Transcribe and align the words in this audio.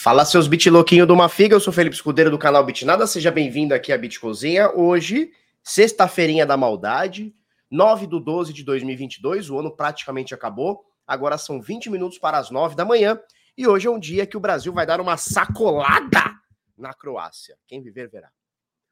Fala 0.00 0.24
seus 0.24 0.46
bit 0.46 0.70
louquinho 0.70 1.04
do 1.04 1.16
Mafiga, 1.16 1.56
eu 1.56 1.60
sou 1.60 1.72
Felipe 1.72 1.96
Escudeiro 1.96 2.30
do 2.30 2.38
canal 2.38 2.64
Bitnada, 2.64 3.04
seja 3.04 3.32
bem-vindo 3.32 3.74
aqui 3.74 3.92
à 3.92 3.98
Bit 3.98 4.20
Cozinha. 4.20 4.70
Hoje, 4.70 5.32
sexta-feirinha 5.60 6.46
da 6.46 6.56
maldade, 6.56 7.34
9 7.68 8.06
do 8.06 8.20
12 8.20 8.52
de 8.52 8.62
2022, 8.62 9.50
o 9.50 9.58
ano 9.58 9.74
praticamente 9.74 10.32
acabou, 10.32 10.84
agora 11.04 11.36
são 11.36 11.60
20 11.60 11.90
minutos 11.90 12.16
para 12.16 12.38
as 12.38 12.48
9 12.48 12.76
da 12.76 12.84
manhã, 12.84 13.20
e 13.56 13.66
hoje 13.66 13.88
é 13.88 13.90
um 13.90 13.98
dia 13.98 14.24
que 14.24 14.36
o 14.36 14.40
Brasil 14.40 14.72
vai 14.72 14.86
dar 14.86 15.00
uma 15.00 15.16
sacolada 15.16 16.32
na 16.76 16.94
Croácia. 16.94 17.58
Quem 17.66 17.82
viver, 17.82 18.08
verá. 18.08 18.30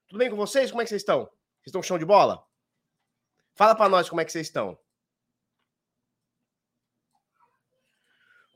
Tudo 0.09 0.18
bem 0.18 0.29
com 0.29 0.37
vocês? 0.37 0.73
Como 0.73 0.82
é 0.82 0.84
que 0.84 0.88
vocês 0.88 1.02
estão? 1.02 1.20
Vocês 1.20 1.66
estão 1.68 1.84
chão 1.84 2.01
de 2.01 2.04
bola? 2.04 2.43
Fala 3.54 3.77
para 3.77 3.88
nós 3.88 4.09
como 4.09 4.20
é 4.20 4.24
que 4.24 4.32
vocês 4.32 4.48
estão. 4.48 4.77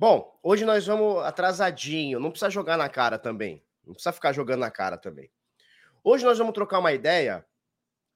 Bom, 0.00 0.34
hoje 0.42 0.64
nós 0.64 0.86
vamos 0.86 1.22
atrasadinho, 1.24 2.18
não 2.18 2.30
precisa 2.30 2.48
jogar 2.48 2.78
na 2.78 2.88
cara 2.88 3.18
também. 3.18 3.62
Não 3.86 3.92
precisa 3.92 4.14
ficar 4.14 4.32
jogando 4.32 4.60
na 4.60 4.70
cara 4.70 4.96
também. 4.96 5.30
Hoje 6.02 6.24
nós 6.24 6.38
vamos 6.38 6.54
trocar 6.54 6.78
uma 6.78 6.90
ideia 6.90 7.44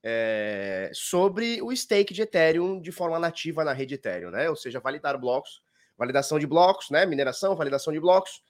é, 0.03 0.91
sobre 0.95 1.61
o 1.61 1.77
stake 1.77 2.15
de 2.15 2.23
Ethereum 2.23 2.81
de 2.81 2.91
forma 2.91 3.19
nativa 3.19 3.65
na 3.65 3.75
rede 3.75 3.97
Ethereum, 3.97 4.31
né? 4.31 4.49
Ou 4.49 4.57
seja, 4.57 4.81
validar 4.81 5.19
blocos, 5.19 5.63
validação 5.95 6.39
de 6.39 6.47
blocos, 6.47 6.89
né? 6.89 7.05
Mineração, 7.05 7.55
validação 7.55 7.93
de 7.93 8.01
blocos 8.01 8.43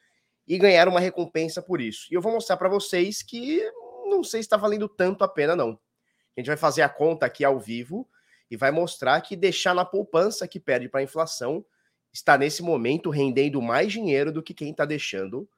e 0.46 0.56
ganhar 0.56 0.86
uma 0.86 1.00
recompensa 1.00 1.60
por 1.60 1.80
isso. 1.80 2.06
E 2.12 2.14
eu 2.14 2.22
vou 2.22 2.30
mostrar 2.30 2.56
para 2.56 2.68
vocês 2.68 3.20
que 3.20 3.68
não 4.06 4.22
sei 4.22 4.42
se 4.42 4.46
está 4.46 4.56
valendo 4.56 4.88
tanto 4.88 5.24
a 5.24 5.28
pena, 5.28 5.56
não. 5.56 5.70
A 6.36 6.40
gente 6.40 6.46
vai 6.46 6.56
fazer 6.56 6.82
a 6.82 6.88
conta 6.88 7.26
aqui 7.26 7.44
ao 7.44 7.58
vivo 7.58 8.08
e 8.48 8.56
vai 8.56 8.70
mostrar 8.70 9.20
que 9.22 9.34
deixar 9.34 9.74
na 9.74 9.84
poupança 9.84 10.46
que 10.46 10.60
perde 10.60 10.88
para 10.88 11.00
a 11.00 11.02
inflação 11.02 11.66
está 12.14 12.38
nesse 12.38 12.62
momento 12.62 13.10
rendendo 13.10 13.60
mais 13.60 13.92
dinheiro 13.92 14.30
do 14.30 14.42
que 14.42 14.54
quem 14.54 14.70
está 14.70 14.84
deixando 14.84 15.48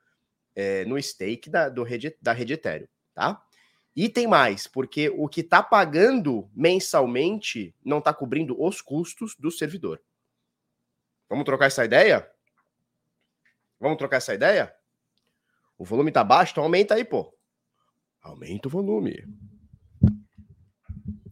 é, 0.55 0.87
no 0.87 1.01
stake 1.01 1.51
da, 1.51 1.69
do 1.69 1.83
rede, 1.83 2.17
da 2.21 2.33
rede 2.33 2.55
Ethereum, 2.55 2.89
tá? 3.15 3.45
E 3.95 4.09
tem 4.09 4.27
mais, 4.27 4.67
porque 4.67 5.11
o 5.11 5.29
que 5.29 5.43
está 5.43 5.63
pagando 5.63 6.51
mensalmente 6.55 7.75
não 7.85 7.99
está 7.99 8.13
cobrindo 8.13 8.61
os 8.61 8.81
custos 8.81 9.37
do 9.39 9.51
servidor. 9.51 10.01
Vamos 11.29 11.45
trocar 11.45 11.67
essa 11.67 11.85
ideia? 11.85 12.31
Vamos 13.79 13.99
trocar 13.99 14.17
essa 14.17 14.35
ideia? 14.35 14.75
O 15.79 15.85
volume 15.85 16.11
tá 16.11 16.25
baixo, 16.25 16.53
então 16.53 16.65
aumenta 16.65 16.95
aí, 16.95 17.05
pô. 17.05 17.35
Aumenta 18.23 18.69
o 18.69 18.71
volume. 18.71 19.25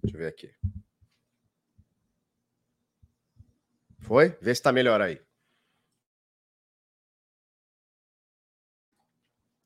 Deixa 0.03 0.17
eu 0.17 0.19
ver 0.19 0.27
aqui. 0.27 0.55
Foi? 4.05 4.37
Vê 4.41 4.55
se 4.55 4.63
tá 4.63 4.71
melhor 4.71 5.01
aí. 5.01 5.19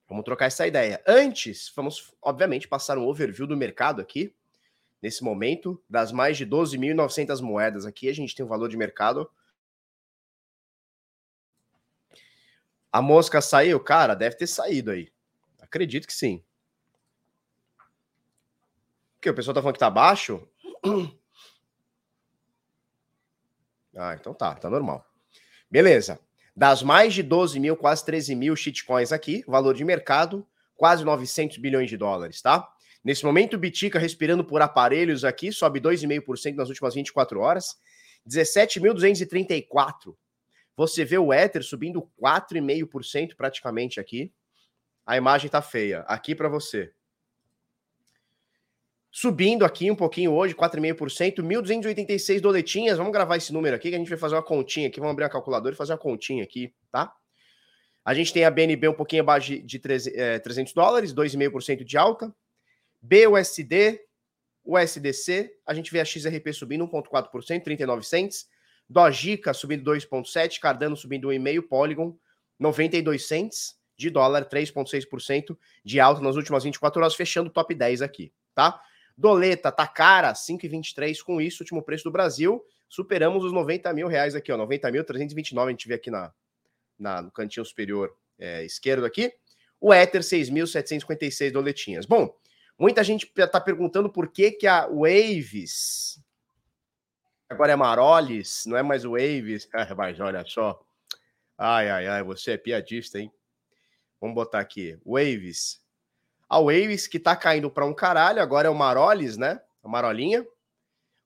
Vamos 0.08 0.24
trocar 0.24 0.46
essa 0.46 0.66
ideia. 0.66 1.02
Antes, 1.06 1.70
vamos, 1.74 2.14
obviamente, 2.22 2.68
passar 2.68 2.96
um 2.96 3.06
overview 3.06 3.46
do 3.46 3.56
mercado 3.56 4.00
aqui. 4.00 4.34
Nesse 5.02 5.22
momento, 5.22 5.82
das 5.88 6.12
mais 6.12 6.36
de 6.36 6.46
12.900 6.46 7.40
moedas 7.42 7.84
aqui, 7.84 8.08
a 8.08 8.14
gente 8.14 8.34
tem 8.34 8.44
um 8.44 8.48
valor 8.48 8.68
de 8.68 8.76
mercado. 8.76 9.28
A 12.92 13.02
mosca 13.02 13.40
saiu? 13.40 13.78
Cara, 13.80 14.14
deve 14.14 14.36
ter 14.36 14.46
saído 14.46 14.92
aí. 14.92 15.12
Acredito 15.60 16.06
que 16.06 16.14
sim. 16.14 16.42
O 19.16 19.20
que? 19.20 19.30
O 19.30 19.34
pessoal 19.34 19.54
tá 19.54 19.60
falando 19.60 19.74
que 19.74 19.80
tá 19.80 19.90
baixo? 19.90 20.48
Ah, 23.98 24.16
então 24.18 24.32
tá, 24.32 24.54
tá 24.54 24.70
normal. 24.70 25.04
Beleza. 25.68 26.20
Das 26.56 26.82
mais 26.82 27.14
de 27.14 27.22
12 27.22 27.58
mil, 27.58 27.76
quase 27.76 28.04
13 28.04 28.34
mil 28.34 28.54
shitcoins 28.56 29.12
aqui, 29.12 29.44
valor 29.46 29.74
de 29.74 29.84
mercado, 29.84 30.46
quase 30.76 31.04
900 31.04 31.58
bilhões 31.58 31.90
de 31.90 31.96
dólares, 31.96 32.40
tá? 32.40 32.68
Nesse 33.04 33.24
momento, 33.24 33.54
o 33.54 33.58
Bitica 33.58 33.98
respirando 33.98 34.44
por 34.44 34.60
aparelhos 34.62 35.24
aqui, 35.24 35.52
sobe 35.52 35.80
2,5% 35.80 36.54
nas 36.54 36.68
últimas 36.68 36.94
24 36.94 37.40
horas, 37.40 37.76
17.234. 38.28 40.16
Você 40.76 41.04
vê 41.04 41.18
o 41.18 41.32
Ether 41.32 41.62
subindo 41.62 42.08
4,5% 42.20 43.34
praticamente 43.36 43.98
aqui. 43.98 44.32
A 45.04 45.16
imagem 45.16 45.50
tá 45.50 45.62
feia. 45.62 46.00
Aqui 46.02 46.34
para 46.34 46.48
você. 46.48 46.92
Subindo 49.20 49.64
aqui 49.64 49.90
um 49.90 49.96
pouquinho 49.96 50.32
hoje, 50.32 50.54
4,5%, 50.54 51.42
1.286 51.42 52.40
doletinhas. 52.40 52.98
Vamos 52.98 53.12
gravar 53.12 53.36
esse 53.36 53.52
número 53.52 53.74
aqui, 53.74 53.88
que 53.88 53.96
a 53.96 53.98
gente 53.98 54.08
vai 54.08 54.16
fazer 54.16 54.36
uma 54.36 54.44
continha 54.44 54.86
aqui. 54.86 55.00
Vamos 55.00 55.10
abrir 55.10 55.24
a 55.24 55.28
calculadora 55.28 55.74
e 55.74 55.76
fazer 55.76 55.90
uma 55.90 55.98
continha 55.98 56.44
aqui, 56.44 56.72
tá? 56.92 57.12
A 58.04 58.14
gente 58.14 58.32
tem 58.32 58.44
a 58.44 58.50
BNB 58.52 58.86
um 58.86 58.94
pouquinho 58.94 59.22
abaixo 59.22 59.60
de 59.60 59.78
300 59.80 60.72
dólares, 60.72 61.12
2,5% 61.12 61.82
de 61.82 61.98
alta. 61.98 62.32
BUSD, 63.02 64.00
USDC, 64.64 65.50
a 65.66 65.74
gente 65.74 65.90
vê 65.90 65.98
a 65.98 66.04
XRP 66.04 66.52
subindo 66.52 66.86
1,4%, 66.86 67.64
39 67.64 68.06
cents. 68.06 68.46
Dojica 68.88 69.52
subindo 69.52 69.82
2,7%, 69.90 70.60
Cardano 70.60 70.96
subindo 70.96 71.30
1,5%, 71.30 71.66
Polygon 71.66 72.16
92 72.56 73.26
cents 73.26 73.76
de 73.96 74.10
dólar, 74.10 74.48
3,6% 74.48 75.58
de 75.84 75.98
alta 75.98 76.20
nas 76.20 76.36
últimas 76.36 76.62
24 76.62 77.00
horas, 77.00 77.16
fechando 77.16 77.50
o 77.50 77.52
top 77.52 77.74
10 77.74 78.00
aqui, 78.00 78.32
tá? 78.54 78.80
Doleta 79.18 79.72
tá 79.72 79.84
cara, 79.84 80.32
5,23 80.32 81.20
com 81.24 81.40
isso, 81.40 81.64
último 81.64 81.82
preço 81.82 82.04
do 82.04 82.10
Brasil. 82.12 82.64
Superamos 82.88 83.44
os 83.44 83.52
90 83.52 83.92
mil 83.92 84.06
reais 84.06 84.36
aqui, 84.36 84.52
ó. 84.52 84.56
90.329 84.56 85.66
a 85.66 85.70
gente 85.70 85.88
vê 85.88 85.94
aqui 85.94 86.08
na, 86.08 86.32
na, 86.96 87.20
no 87.20 87.30
cantinho 87.32 87.66
superior 87.66 88.16
é, 88.38 88.64
esquerdo 88.64 89.04
aqui. 89.04 89.34
O 89.80 89.92
Ether, 89.92 90.20
6.756 90.20 91.50
doletinhas. 91.50 92.06
Bom, 92.06 92.32
muita 92.78 93.02
gente 93.02 93.26
tá 93.26 93.60
perguntando 93.60 94.08
por 94.08 94.28
que 94.28 94.52
que 94.52 94.68
a 94.68 94.86
Waves... 94.86 96.22
Agora 97.50 97.72
é 97.72 97.76
Marolis, 97.76 98.66
não 98.66 98.76
é 98.76 98.84
mais 98.84 99.02
Waves. 99.02 99.68
Mas 99.96 100.20
olha 100.20 100.44
só. 100.46 100.80
Ai, 101.56 101.90
ai, 101.90 102.06
ai, 102.06 102.22
você 102.22 102.52
é 102.52 102.56
piadista, 102.56 103.18
hein? 103.18 103.32
Vamos 104.20 104.36
botar 104.36 104.60
aqui. 104.60 104.96
Waves 105.04 105.80
a 106.48 106.58
Waves, 106.60 107.06
que 107.06 107.18
tá 107.18 107.36
caindo 107.36 107.70
para 107.70 107.84
um 107.84 107.94
caralho, 107.94 108.40
agora 108.40 108.68
é 108.68 108.70
o 108.70 108.74
Marolis, 108.74 109.36
né? 109.36 109.60
A 109.82 109.88
Marolinha. 109.88 110.46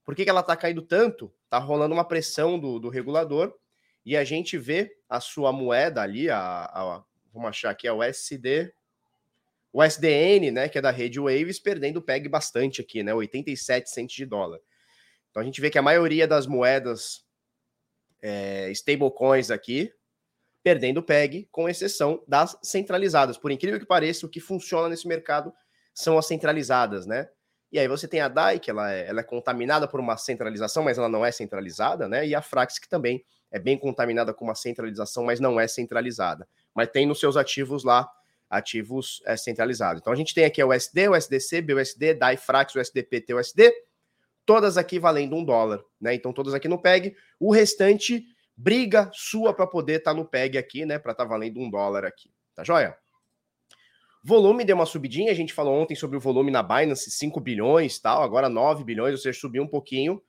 Por 0.05 0.16
que, 0.16 0.25
que 0.25 0.31
ela 0.31 0.43
tá 0.43 0.56
caindo 0.56 0.83
tanto? 0.83 1.33
Tá 1.49 1.59
rolando 1.59 1.94
uma 1.94 2.05
pressão 2.05 2.59
do, 2.59 2.81
do 2.81 2.88
regulador 2.88 3.55
e 4.05 4.16
a 4.16 4.25
gente 4.25 4.59
vê 4.59 4.97
a 5.09 5.21
sua 5.21 5.53
moeda 5.53 6.03
ali, 6.03 6.28
a, 6.28 6.65
a 6.65 7.05
vamos 7.32 7.49
achar 7.49 7.71
aqui, 7.71 7.87
é 7.87 7.93
o 7.93 8.03
SD, 8.03 8.72
o 9.72 9.82
SDN, 9.82 10.50
né, 10.50 10.69
que 10.69 10.77
é 10.77 10.82
da 10.82 10.91
rede 10.91 11.19
Waves, 11.19 11.59
perdendo 11.59 12.03
PEG 12.03 12.28
bastante 12.28 12.81
aqui, 12.81 13.03
né, 13.03 13.15
87 13.15 13.88
centos 13.88 14.15
de 14.15 14.27
dólar. 14.27 14.58
Então 15.31 15.41
a 15.41 15.44
gente 15.44 15.61
vê 15.61 15.70
que 15.70 15.79
a 15.79 15.82
maioria 15.82 16.26
das 16.26 16.46
moedas 16.46 17.25
é, 18.20 18.70
stablecoins 18.73 19.50
aqui 19.50 19.93
perdendo 20.62 21.03
PEG, 21.03 21.49
com 21.50 21.69
exceção 21.69 22.23
das 22.26 22.56
centralizadas. 22.62 23.37
Por 23.37 23.50
incrível 23.50 23.81
que 23.81 23.87
pareça, 23.87 24.26
o 24.26 24.29
que 24.29 24.41
funciona 24.41 24.88
nesse 24.88 25.09
mercado 25.09 25.53
são 25.93 26.17
as 26.17 26.26
centralizadas, 26.26 27.06
né? 27.06 27.29
E 27.70 27.79
aí 27.79 27.88
você 27.88 28.06
tem 28.06 28.20
a 28.20 28.29
DAI, 28.29 28.59
que 28.59 28.70
ela 28.70 28.93
é, 28.93 29.09
ela 29.09 29.20
é 29.20 29.25
contaminada 29.25 29.88
por 29.88 29.99
uma 29.99 30.17
centralização, 30.17 30.85
mas 30.85 30.99
ela 30.99 31.09
não 31.09 31.25
é 31.25 31.32
centralizada, 31.32 32.06
né? 32.06 32.26
E 32.26 32.35
a 32.35 32.43
Frax, 32.43 32.79
que 32.79 32.88
também 32.88 33.25
é 33.50 33.59
bem 33.59 33.79
contaminada 33.79 34.32
com 34.35 34.44
uma 34.44 34.55
centralização, 34.55 35.25
mas 35.25 35.41
não 35.41 35.59
é 35.59 35.67
centralizada. 35.67 36.47
Mas 36.75 36.88
tem 36.88 37.06
nos 37.06 37.19
seus 37.19 37.37
ativos 37.37 37.82
lá, 37.82 38.08
ativos 38.49 39.23
é, 39.25 39.37
centralizados. 39.37 40.00
Então 40.00 40.12
a 40.12 40.17
gente 40.17 40.35
tem 40.35 40.44
aqui 40.44 40.62
o 40.62 40.69
USD, 40.69 41.08
o 41.08 41.17
USDC, 41.17 41.62
BUSD, 41.62 42.15
DAI, 42.15 42.37
Frax, 42.37 42.75
USDP, 42.75 43.23
TUSD, 43.23 43.73
todas 44.44 44.76
aqui 44.76 44.99
valendo 44.99 45.35
um 45.35 45.44
dólar, 45.44 45.82
né? 46.00 46.15
Então 46.15 46.32
todas 46.32 46.53
aqui 46.53 46.69
no 46.69 46.81
PEG. 46.81 47.17
O 47.41 47.50
restante 47.50 48.25
briga 48.56 49.10
sua 49.12 49.54
para 49.54 49.66
poder 49.66 49.99
estar 49.99 50.12
tá 50.12 50.16
no 50.16 50.25
PEG 50.25 50.58
aqui, 50.58 50.84
né? 50.84 50.99
Para 50.99 51.12
estar 51.12 51.25
tá 51.25 51.28
valendo 51.28 51.60
um 51.60 51.70
dólar 51.70 52.04
aqui. 52.04 52.31
Tá 52.54 52.62
joia? 52.64 52.96
Volume 54.25 54.64
deu 54.64 54.76
uma 54.76 54.87
subidinha, 54.87 55.32
a 55.32 55.34
gente 55.34 55.52
falou 55.52 55.75
ontem 55.75 55.96
sobre 55.96 56.16
o 56.16 56.20
volume 56.20 56.50
na 56.50 56.62
Binance, 56.62 57.10
5 57.10 57.40
bilhões 57.40 57.99
tal, 57.99 58.22
agora 58.22 58.49
9 58.49 58.84
bilhões, 58.84 59.12
ou 59.12 59.19
seja, 59.19 59.38
subiu 59.38 59.64
um 59.64 59.69
pouquinho. 59.69 60.22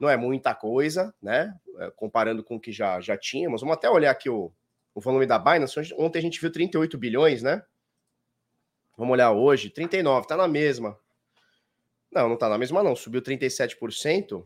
Não 0.00 0.08
é 0.08 0.16
muita 0.16 0.54
coisa, 0.54 1.14
né? 1.22 1.54
É, 1.78 1.90
comparando 1.92 2.42
com 2.42 2.56
o 2.56 2.60
que 2.60 2.72
já, 2.72 3.00
já 3.00 3.16
tínhamos. 3.16 3.60
Vamos 3.60 3.76
até 3.76 3.88
olhar 3.88 4.10
aqui 4.10 4.28
o, 4.28 4.52
o 4.94 5.00
volume 5.00 5.26
da 5.26 5.38
Binance. 5.38 5.94
Ontem 5.96 6.18
a 6.18 6.22
gente 6.22 6.40
viu 6.40 6.50
38 6.50 6.98
bilhões, 6.98 7.42
né? 7.42 7.62
Vamos 8.96 9.12
olhar 9.12 9.30
hoje, 9.30 9.70
39, 9.70 10.26
tá 10.26 10.36
na 10.36 10.48
mesma. 10.48 10.98
Não, 12.10 12.28
não 12.28 12.36
tá 12.36 12.48
na 12.48 12.58
mesma 12.58 12.82
não, 12.82 12.96
subiu 12.96 13.22
37%. 13.22 14.44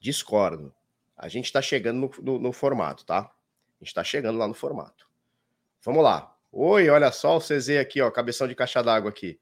Discordo. 0.00 0.74
A 1.16 1.28
gente 1.28 1.44
está 1.44 1.60
chegando 1.60 2.00
no, 2.00 2.22
no, 2.22 2.38
no, 2.38 2.52
formato, 2.52 3.04
tá? 3.04 3.18
A 3.18 3.84
gente 3.84 3.88
está 3.88 4.02
chegando 4.02 4.38
lá 4.38 4.48
no 4.48 4.54
formato. 4.54 5.06
Vamos 5.84 6.02
lá. 6.02 6.34
Oi, 6.50 6.88
olha 6.88 7.12
só 7.12 7.36
o 7.36 7.40
CZ 7.40 7.78
aqui, 7.78 8.00
ó, 8.00 8.10
cabeção 8.10 8.48
de 8.48 8.54
caixa 8.54 8.82
d'água 8.82 9.10
aqui. 9.10 9.38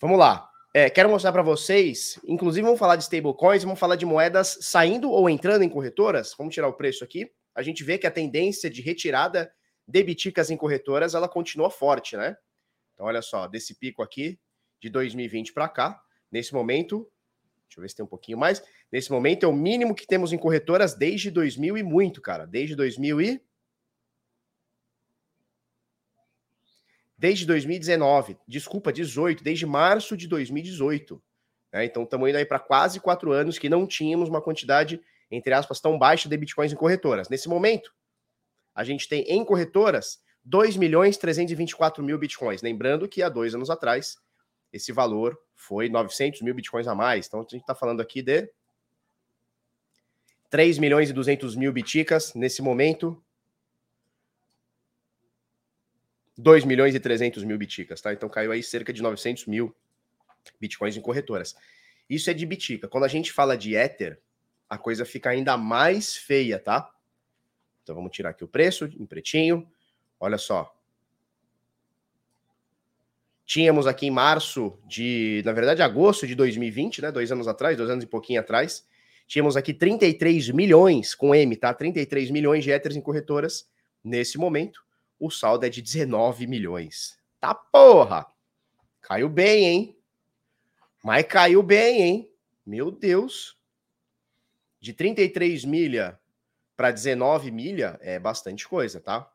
Vamos 0.00 0.18
lá. 0.18 0.50
é, 0.72 0.90
quero 0.90 1.08
mostrar 1.08 1.32
para 1.32 1.42
vocês, 1.42 2.18
inclusive 2.26 2.64
vamos 2.64 2.80
falar 2.80 2.96
de 2.96 3.04
stablecoins, 3.04 3.62
vamos 3.62 3.78
falar 3.78 3.96
de 3.96 4.04
moedas 4.04 4.58
saindo 4.62 5.10
ou 5.10 5.28
entrando 5.28 5.62
em 5.62 5.68
corretoras. 5.68 6.34
Vamos 6.36 6.54
tirar 6.54 6.68
o 6.68 6.72
preço 6.72 7.04
aqui. 7.04 7.30
A 7.54 7.62
gente 7.62 7.84
vê 7.84 7.98
que 7.98 8.06
a 8.06 8.10
tendência 8.10 8.68
de 8.68 8.82
retirada 8.82 9.52
de 9.86 10.02
biticas 10.02 10.50
em 10.50 10.56
corretoras, 10.56 11.14
ela 11.14 11.28
continua 11.28 11.70
forte, 11.70 12.16
né? 12.16 12.36
Então 12.94 13.06
olha 13.06 13.20
só, 13.22 13.46
desse 13.46 13.74
pico 13.74 14.02
aqui 14.02 14.40
de 14.80 14.88
2020 14.88 15.52
para 15.52 15.68
cá, 15.68 16.02
nesse 16.30 16.54
momento, 16.54 17.08
deixa 17.68 17.78
eu 17.78 17.82
ver 17.82 17.88
se 17.88 17.96
tem 17.96 18.04
um 18.04 18.08
pouquinho 18.08 18.38
mais. 18.38 18.62
Nesse 18.94 19.10
momento 19.10 19.42
é 19.42 19.48
o 19.48 19.52
mínimo 19.52 19.92
que 19.92 20.06
temos 20.06 20.32
em 20.32 20.38
corretoras 20.38 20.94
desde 20.94 21.28
2000 21.28 21.78
e 21.78 21.82
muito, 21.82 22.20
cara, 22.20 22.46
desde 22.46 22.76
2000 22.76 23.20
e 23.22 23.42
desde 27.18 27.44
2019, 27.44 28.38
desculpa, 28.46 28.92
18, 28.92 29.42
desde 29.42 29.66
março 29.66 30.16
de 30.16 30.28
2018. 30.28 31.20
Né? 31.72 31.86
Então 31.86 32.04
estamos 32.04 32.28
indo 32.28 32.36
aí 32.36 32.46
para 32.46 32.60
quase 32.60 33.00
quatro 33.00 33.32
anos 33.32 33.58
que 33.58 33.68
não 33.68 33.84
tínhamos 33.84 34.28
uma 34.28 34.40
quantidade, 34.40 35.02
entre 35.28 35.52
aspas, 35.52 35.80
tão 35.80 35.98
baixa 35.98 36.28
de 36.28 36.36
bitcoins 36.36 36.72
em 36.72 36.76
corretoras. 36.76 37.28
Nesse 37.28 37.48
momento, 37.48 37.92
a 38.72 38.84
gente 38.84 39.08
tem 39.08 39.22
em 39.22 39.44
corretoras 39.44 40.20
2 40.44 40.76
milhões 40.76 41.16
324 41.16 42.00
mil 42.00 42.16
bitcoins. 42.16 42.62
Lembrando 42.62 43.08
que 43.08 43.24
há 43.24 43.28
dois 43.28 43.56
anos 43.56 43.70
atrás, 43.70 44.16
esse 44.72 44.92
valor 44.92 45.36
foi 45.52 45.88
900 45.88 46.42
mil 46.42 46.54
bitcoins 46.54 46.86
a 46.86 46.94
mais. 46.94 47.26
Então 47.26 47.40
a 47.40 47.42
gente 47.42 47.56
está 47.56 47.74
falando 47.74 48.00
aqui 48.00 48.22
de 48.22 48.48
3 50.50 50.78
milhões 50.78 51.10
e 51.10 51.12
200 51.12 51.56
mil 51.56 51.72
biticas 51.72 52.34
nesse 52.34 52.62
momento. 52.62 53.22
2 56.36 56.64
milhões 56.64 56.94
e 56.94 57.00
300 57.00 57.44
mil 57.44 57.56
biticas, 57.56 58.00
tá? 58.00 58.12
Então 58.12 58.28
caiu 58.28 58.52
aí 58.52 58.62
cerca 58.62 58.92
de 58.92 59.02
900 59.02 59.46
mil 59.46 59.74
bitcoins 60.60 60.96
em 60.96 61.00
corretoras. 61.00 61.54
Isso 62.08 62.28
é 62.28 62.34
de 62.34 62.44
bitica. 62.44 62.88
Quando 62.88 63.04
a 63.04 63.08
gente 63.08 63.32
fala 63.32 63.56
de 63.56 63.74
Ether, 63.74 64.20
a 64.68 64.76
coisa 64.76 65.04
fica 65.04 65.30
ainda 65.30 65.56
mais 65.56 66.16
feia, 66.16 66.58
tá? 66.58 66.92
Então 67.82 67.94
vamos 67.94 68.12
tirar 68.12 68.30
aqui 68.30 68.42
o 68.42 68.48
preço 68.48 68.86
em 68.86 69.06
pretinho. 69.06 69.70
Olha 70.18 70.38
só. 70.38 70.74
Tínhamos 73.46 73.86
aqui 73.86 74.06
em 74.06 74.10
março 74.10 74.78
de, 74.86 75.42
na 75.44 75.52
verdade, 75.52 75.82
agosto 75.82 76.26
de 76.26 76.34
2020, 76.34 77.02
né? 77.02 77.12
Dois 77.12 77.30
anos 77.30 77.46
atrás, 77.46 77.76
dois 77.76 77.90
anos 77.90 78.04
e 78.04 78.06
pouquinho 78.06 78.40
atrás. 78.40 78.86
Tínhamos 79.26 79.56
aqui 79.56 79.72
33 79.72 80.50
milhões 80.50 81.14
com 81.14 81.34
M, 81.34 81.56
tá? 81.56 81.72
33 81.72 82.30
milhões 82.30 82.62
de 82.62 82.70
Ethers 82.70 82.96
em 82.96 83.00
corretoras. 83.00 83.68
Nesse 84.02 84.36
momento, 84.38 84.84
o 85.18 85.30
saldo 85.30 85.64
é 85.64 85.68
de 85.68 85.80
19 85.80 86.46
milhões. 86.46 87.18
Tá 87.40 87.54
porra! 87.54 88.26
Caiu 89.00 89.28
bem, 89.28 89.64
hein? 89.64 89.98
Mas 91.02 91.26
caiu 91.26 91.62
bem, 91.62 92.02
hein? 92.02 92.32
Meu 92.64 92.90
Deus. 92.90 93.58
De 94.80 94.92
33 94.92 95.64
milha 95.64 96.18
para 96.76 96.90
19 96.90 97.50
milha 97.50 97.98
é 98.00 98.18
bastante 98.18 98.66
coisa, 98.66 99.00
tá? 99.00 99.30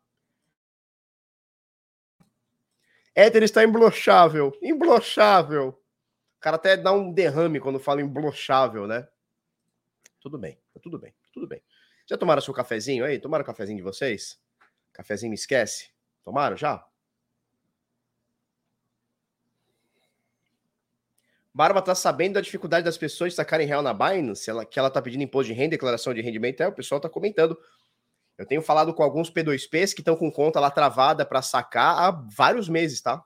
Éter 3.15 3.43
está 3.43 3.63
imblochável. 3.63 4.57
Imblochável. 4.61 5.69
O 5.69 6.39
cara 6.39 6.55
até 6.55 6.77
dá 6.77 6.91
um 6.91 7.11
derrame 7.11 7.59
quando 7.59 7.79
fala 7.79 8.01
imblochável, 8.01 8.87
né? 8.87 9.07
Tudo 10.19 10.37
bem, 10.37 10.59
tá 10.73 10.79
tudo 10.79 10.99
bem, 10.99 11.13
tudo 11.31 11.47
bem. 11.47 11.61
Já 12.05 12.17
tomaram 12.17 12.41
seu 12.41 12.53
cafezinho 12.53 13.05
aí? 13.05 13.19
Tomaram 13.19 13.43
o 13.43 13.45
cafezinho 13.45 13.77
de 13.77 13.83
vocês? 13.83 14.39
Cafezinho 14.91 15.29
me 15.29 15.35
esquece? 15.35 15.89
Tomaram 16.23 16.57
já? 16.57 16.85
Barba 21.53 21.81
tá 21.81 21.93
sabendo 21.93 22.35
da 22.35 22.41
dificuldade 22.41 22.85
das 22.85 22.97
pessoas 22.97 23.33
sacarem 23.33 23.67
real 23.67 23.81
na 23.81 23.93
Binance, 23.93 24.49
ela, 24.49 24.65
que 24.65 24.77
ela 24.77 24.89
tá 24.89 25.01
pedindo 25.01 25.23
imposto 25.23 25.51
de 25.51 25.53
renda, 25.53 25.71
declaração 25.71 26.13
de 26.13 26.21
rendimento, 26.21 26.61
é, 26.61 26.67
o 26.67 26.71
pessoal 26.71 27.01
tá 27.01 27.09
comentando. 27.09 27.57
Eu 28.37 28.45
tenho 28.45 28.61
falado 28.61 28.93
com 28.93 29.03
alguns 29.03 29.29
P2Ps 29.29 29.93
que 29.93 30.01
estão 30.01 30.15
com 30.15 30.31
conta 30.31 30.59
lá 30.59 30.71
travada 30.71 31.25
para 31.25 31.41
sacar 31.41 31.97
há 31.97 32.11
vários 32.11 32.69
meses, 32.69 33.01
tá? 33.01 33.23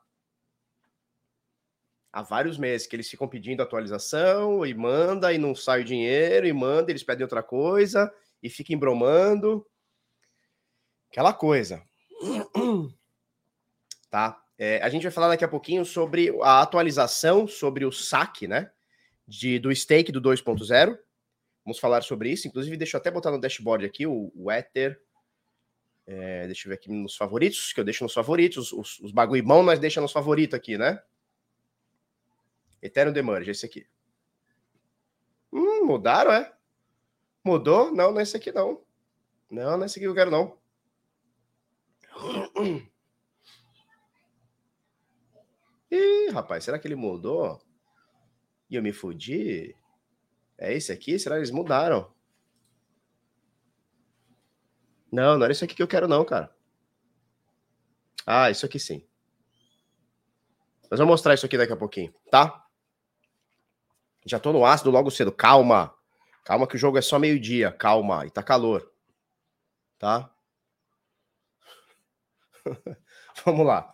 Há 2.13 2.21
vários 2.21 2.60
meses 2.60 2.86
que 2.86 2.95
eles 2.95 3.10
ficam 3.10 3.27
pedindo 3.27 3.63
atualização 3.63 4.63
e 4.63 4.71
manda 4.71 5.33
e 5.33 5.39
não 5.39 5.56
sai 5.56 5.81
o 5.81 5.83
dinheiro 5.83 6.45
e 6.45 6.54
manda, 6.54 6.92
eles 6.92 7.01
pedem 7.01 7.24
outra 7.24 7.42
coisa 7.42 8.13
e 8.42 8.51
fica 8.51 8.71
embromando. 8.71 9.65
Aquela 11.10 11.33
coisa. 11.33 11.83
Tá? 14.12 14.39
É, 14.60 14.80
a 14.83 14.89
gente 14.89 15.01
vai 15.01 15.12
falar 15.12 15.30
daqui 15.30 15.44
a 15.44 15.48
pouquinho 15.48 15.83
sobre 15.83 16.30
a 16.44 16.62
atualização 16.62 17.48
sobre 17.48 17.83
o 17.83 17.92
saque, 17.92 18.48
né? 18.48 18.71
De, 19.27 19.57
do 19.57 19.75
stake 19.75 20.12
do 20.12 20.21
2.0. 20.21 20.95
Vamos 21.65 21.80
falar 21.80 22.04
sobre 22.04 22.30
isso. 22.30 22.48
Inclusive, 22.48 22.77
deixa 22.77 22.95
eu 22.95 23.00
até 23.00 23.10
botar 23.10 23.31
no 23.31 23.42
dashboard 23.42 23.83
aqui 23.83 24.06
o, 24.06 24.31
o 24.36 24.51
Ether. 24.51 25.01
É, 26.06 26.45
deixa 26.45 26.68
eu 26.68 26.69
ver 26.69 26.75
aqui 26.75 26.92
nos 26.92 27.15
favoritos, 27.15 27.74
que 27.74 27.80
eu 27.80 27.83
deixo 27.83 28.04
nos 28.04 28.13
favoritos. 28.13 28.71
Os, 28.71 29.00
os 29.00 29.12
bagulho 29.12 29.44
bom 29.44 29.63
nós 29.63 29.80
deixamos 29.80 30.10
nos 30.10 30.13
favoritos 30.13 30.54
aqui, 30.54 30.77
né? 30.77 31.01
Ethereum 32.83 33.13
Demerge, 33.13 33.50
esse 33.50 33.65
aqui. 33.65 33.88
Hum, 35.51 35.85
mudaram, 35.85 36.33
é? 36.33 36.53
Mudou? 37.44 37.94
Não, 37.94 38.12
não 38.12 38.19
é 38.19 38.24
esse 38.24 38.35
aqui, 38.35 38.51
não. 38.51 38.83
Não, 39.50 39.77
não 39.77 39.83
é 39.83 39.85
esse 39.85 39.97
aqui 39.97 40.06
que 40.06 40.09
eu 40.09 40.15
quero, 40.15 40.30
não. 40.30 40.57
Ih, 45.89 46.29
rapaz, 46.31 46.65
será 46.65 46.77
que 46.77 46.88
ele 46.88 46.96
mudou? 46.96 47.62
E 48.69 48.75
eu 48.75 48.84
me 48.84 48.91
fudi? 48.91 49.75
É 50.58 50.74
esse 50.74 50.91
aqui? 50.91 51.17
Será 51.17 51.36
que 51.36 51.39
eles 51.39 51.51
mudaram? 51.51 52.13
Não, 55.10 55.38
não 55.38 55.43
era 55.43 55.53
isso 55.53 55.63
aqui 55.63 55.75
que 55.75 55.84
eu 55.84 55.88
quero, 55.88 56.08
não, 56.08 56.25
cara. 56.25 56.53
Ah, 58.25 58.51
isso 58.51 58.65
aqui 58.65 58.79
sim. 58.79 59.08
Mas 60.89 61.00
vou 61.00 61.08
mostrar 61.08 61.34
isso 61.34 61.46
aqui 61.46 61.58
daqui 61.58 61.72
a 61.72 61.77
pouquinho, 61.77 62.13
tá? 62.29 62.62
Já 64.25 64.39
tô 64.39 64.53
no 64.53 64.65
ácido 64.65 64.92
logo 64.92 65.12
cedo. 65.12 65.32
Calma. 65.32 65.94
Calma 66.44 66.68
que 66.68 66.75
o 66.75 66.80
jogo 66.80 66.98
é 66.98 67.01
só 67.01 67.20
meio-dia. 67.20 67.72
Calma. 67.72 68.25
E 68.25 68.30
tá 68.30 68.42
calor. 68.42 68.92
Tá? 69.98 70.34
vamos 73.46 73.65
lá. 73.65 73.94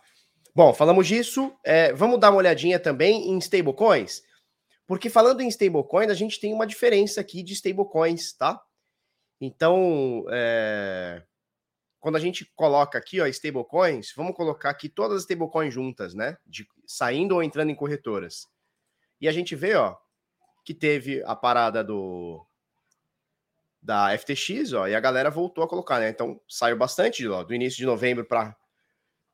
Bom, 0.54 0.74
falamos 0.74 1.06
disso. 1.06 1.56
É, 1.64 1.92
vamos 1.92 2.18
dar 2.18 2.30
uma 2.30 2.38
olhadinha 2.38 2.78
também 2.78 3.30
em 3.30 3.38
stablecoins. 3.38 4.22
Porque 4.86 5.08
falando 5.08 5.40
em 5.40 5.48
stablecoins, 5.48 6.10
a 6.10 6.14
gente 6.14 6.40
tem 6.40 6.52
uma 6.52 6.66
diferença 6.66 7.20
aqui 7.20 7.42
de 7.42 7.52
stablecoins, 7.52 8.32
tá? 8.32 8.60
Então, 9.40 10.24
é... 10.30 11.22
quando 12.00 12.16
a 12.16 12.20
gente 12.20 12.44
coloca 12.56 12.98
aqui, 12.98 13.20
ó, 13.20 13.26
stablecoins, 13.28 14.12
vamos 14.16 14.34
colocar 14.34 14.70
aqui 14.70 14.88
todas 14.88 15.18
as 15.18 15.22
stablecoins 15.22 15.72
juntas, 15.72 16.12
né? 16.12 16.36
De, 16.44 16.66
saindo 16.86 17.36
ou 17.36 17.42
entrando 17.42 17.70
em 17.70 17.74
corretoras. 17.74 18.48
E 19.20 19.28
a 19.28 19.32
gente 19.32 19.54
vê, 19.54 19.76
ó, 19.76 19.96
que 20.70 20.74
teve 20.74 21.20
a 21.26 21.34
parada 21.34 21.82
do 21.82 22.46
da 23.82 24.16
FTX, 24.16 24.72
ó, 24.72 24.86
e 24.86 24.94
a 24.94 25.00
galera 25.00 25.28
voltou 25.28 25.64
a 25.64 25.68
colocar, 25.68 25.98
né? 25.98 26.08
Então, 26.08 26.40
saiu 26.48 26.76
bastante, 26.76 27.26
ó, 27.26 27.42
do 27.42 27.52
início 27.52 27.76
de 27.78 27.86
novembro 27.86 28.24
para 28.24 28.54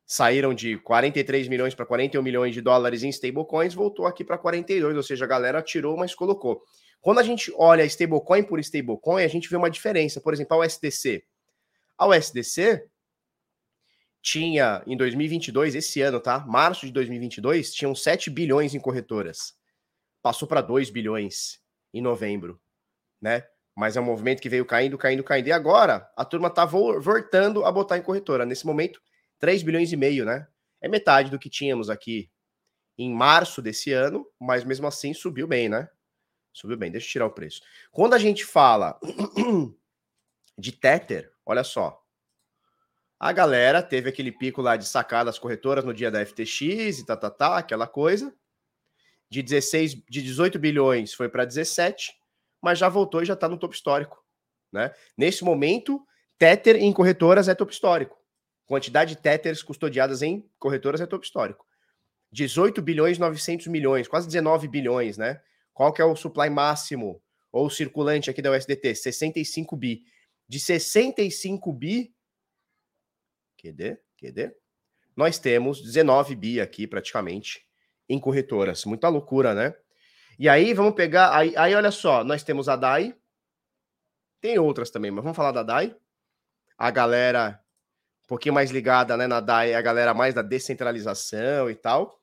saíram 0.07 0.55
de 0.55 0.79
43 0.79 1.49
milhões 1.49 1.75
para 1.75 1.85
41 1.85 2.23
milhões 2.23 2.55
de 2.55 2.63
dólares 2.63 3.03
em 3.03 3.11
stablecoins, 3.11 3.75
voltou 3.75 4.07
aqui 4.07 4.25
para 4.25 4.39
42, 4.39 4.97
ou 4.97 5.03
seja, 5.03 5.27
a 5.27 5.29
galera 5.29 5.61
tirou, 5.61 5.95
mas 5.95 6.15
colocou. 6.15 6.63
Quando 7.03 7.19
a 7.19 7.23
gente 7.23 7.53
olha 7.59 7.85
stablecoin 7.85 8.43
por 8.43 8.59
stablecoin, 8.61 9.23
a 9.23 9.29
gente 9.29 9.51
vê 9.51 9.57
uma 9.57 9.69
diferença. 9.69 10.23
Por 10.23 10.33
exemplo, 10.33 10.57
a 10.57 10.65
USDC. 10.65 11.23
A 11.99 12.07
USDC 12.07 12.87
tinha 14.23 14.83
em 14.87 14.97
2022, 14.97 15.75
esse 15.75 16.01
ano, 16.01 16.19
tá? 16.19 16.47
Março 16.47 16.87
de 16.87 16.93
2022, 16.93 17.75
tinham 17.75 17.95
7 17.95 18.31
bilhões 18.31 18.75
em 18.75 18.81
corretoras. 18.81 19.55
Passou 20.27 20.49
para 20.49 20.61
2 20.61 20.91
bilhões 20.91 21.61
em 21.95 22.03
novembro, 22.03 22.61
né? 23.23 23.47
Mas 23.77 23.97
é 23.97 24.01
um 24.01 24.05
movimento 24.05 24.43
que 24.43 24.49
veio 24.49 24.67
caindo, 24.67 24.99
caindo, 24.99 25.23
caindo. 25.23 25.47
E 25.47 25.53
agora 25.53 26.11
a 26.17 26.25
turma 26.25 26.51
tá 26.51 26.65
voltando 26.65 27.65
a 27.65 27.71
botar 27.71 27.97
em 27.97 28.03
corretora. 28.03 28.45
Nesse 28.45 28.67
momento, 28.67 29.01
3 29.39 29.63
bilhões 29.63 29.93
e 29.93 29.97
meio, 29.97 30.25
né? 30.25 30.49
É 30.81 30.89
metade 30.89 31.31
do 31.31 31.39
que 31.39 31.49
tínhamos 31.49 31.89
aqui 31.89 32.29
em 32.99 33.15
março 33.15 33.63
desse 33.63 33.93
ano, 33.93 34.27
mas 34.37 34.65
mesmo 34.65 34.89
assim 34.89 35.15
subiu 35.15 35.47
bem, 35.47 35.69
né? 35.69 35.89
Subiu 36.53 36.77
bem. 36.77 36.91
Deixa 36.91 37.07
eu 37.07 37.11
tirar 37.13 37.27
o 37.27 37.31
preço. 37.31 37.61
Quando 37.93 38.15
a 38.15 38.19
gente 38.19 38.45
fala 38.45 38.99
de 40.59 40.73
Tether, 40.73 41.33
olha 41.47 41.63
só. 41.63 42.03
A 43.17 43.31
galera 43.31 43.81
teve 43.81 44.09
aquele 44.09 44.33
pico 44.33 44.61
lá 44.61 44.77
de 44.77 44.89
sacar 44.89 45.25
das 45.25 45.39
corretoras 45.39 45.85
no 45.85 45.95
dia 45.95 46.11
da 46.11 46.27
FTX 46.27 46.99
e 46.99 47.07
tá, 47.07 47.17
tá, 47.17 47.31
tá, 47.31 47.59
aquela 47.59 47.87
coisa. 47.87 48.37
De 49.29 49.43
16, 49.43 49.95
de 50.09 50.23
18 50.23 50.59
bilhões 50.59 51.13
foi 51.13 51.29
para 51.29 51.45
17, 51.45 52.13
mas 52.63 52.79
já 52.79 52.89
voltou 52.89 53.23
e 53.23 53.27
já 53.27 53.35
está 53.35 53.49
no 53.49 53.59
topo 53.59 53.75
histórico, 53.75 54.25
né? 54.73 54.93
Nesse 55.17 55.45
momento, 55.45 56.07
Tether 56.39 56.77
em 56.77 56.93
corretoras 56.93 57.49
é 57.49 57.55
topo 57.55 57.73
histórico. 57.73 58.17
Quantidade 58.67 59.15
de 59.15 59.23
Tethers 59.23 59.63
custodiadas 59.63 60.23
em 60.23 60.49
corretoras 60.59 61.01
é 61.01 61.07
topo 61.07 61.25
histórico. 61.25 61.67
18 62.33 62.83
bilhões 62.83 63.19
900 63.19 63.69
milhões, 63.69 64.09
quase 64.09 64.27
19 64.27 64.69
bilhões, 64.69 65.17
né? 65.17 65.41
Qual 65.73 65.93
que 65.93 66.03
é 66.03 66.05
o 66.05 66.17
supply 66.17 66.51
máximo 66.51 67.23
ou 67.53 67.71
circulante 67.71 68.29
aqui 68.29 68.43
da 68.43 68.51
USDT? 68.51 68.95
65 68.95 69.77
bi. 69.77 70.03
De 70.49 70.59
65 70.59 71.73
bi, 71.73 72.15
cadê? 73.63 73.99
Cadê? 74.21 74.55
Nós 75.17 75.39
temos 75.39 75.81
19 75.83 76.35
bi 76.35 76.61
aqui 76.61 76.87
praticamente 76.87 77.67
em 78.09 78.19
corretoras. 78.19 78.85
Muita 78.85 79.09
loucura, 79.09 79.55
né? 79.55 79.75
E 80.39 80.49
aí 80.49 80.75
vamos 80.75 80.95
pegar, 80.95 81.37
aí, 81.37 81.57
aí 81.57 81.75
olha 81.75 81.91
só, 81.91 82.23
nós 82.23 82.43
temos 82.43 82.69
a 82.69 82.77
DAI, 82.77 83.15
tem 84.41 84.59
outras 84.59 84.91
também, 84.91 85.11
mas 85.11 85.25
vamos 85.25 85.37
falar 85.37 85.53
da 85.53 85.63
DAI. 85.63 85.97
A 86.77 86.91
galera 86.91 87.61
um 88.27 88.29
pouquinho 88.29 88.55
mais 88.55 88.73
ligada 88.73 89.17
né, 89.17 89.29
na 89.29 89.39
DAI, 89.39 89.75
a 89.75 89.81
galera 89.81 90.13
mais 90.13 90.35
da 90.35 90.43
descentralização 90.43 91.71
e 91.71 91.77
tal, 91.77 92.21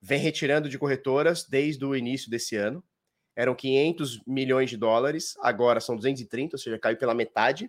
vem 0.00 0.20
retirando 0.20 0.68
de 0.68 0.78
corretoras 0.78 1.44
desde 1.44 1.84
o 1.84 1.96
início 1.96 2.30
desse 2.30 2.54
ano. 2.54 2.82
Eram 3.34 3.54
500 3.54 4.22
milhões 4.26 4.70
de 4.70 4.76
dólares, 4.76 5.34
agora 5.40 5.80
são 5.80 5.96
230, 5.96 6.54
ou 6.54 6.58
seja, 6.58 6.78
caiu 6.78 6.96
pela 6.96 7.14
metade. 7.14 7.68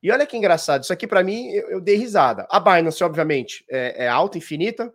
E 0.00 0.12
olha 0.12 0.26
que 0.26 0.36
engraçado, 0.36 0.84
isso 0.84 0.92
aqui 0.92 1.08
para 1.08 1.24
mim 1.24 1.48
eu, 1.48 1.70
eu, 1.70 1.80
dei 1.80 1.96
risada. 1.96 2.46
A 2.50 2.60
Binance, 2.60 3.02
obviamente, 3.02 3.64
é, 3.68 4.04
é 4.04 4.08
alta, 4.08 4.38
infinita. 4.38 4.94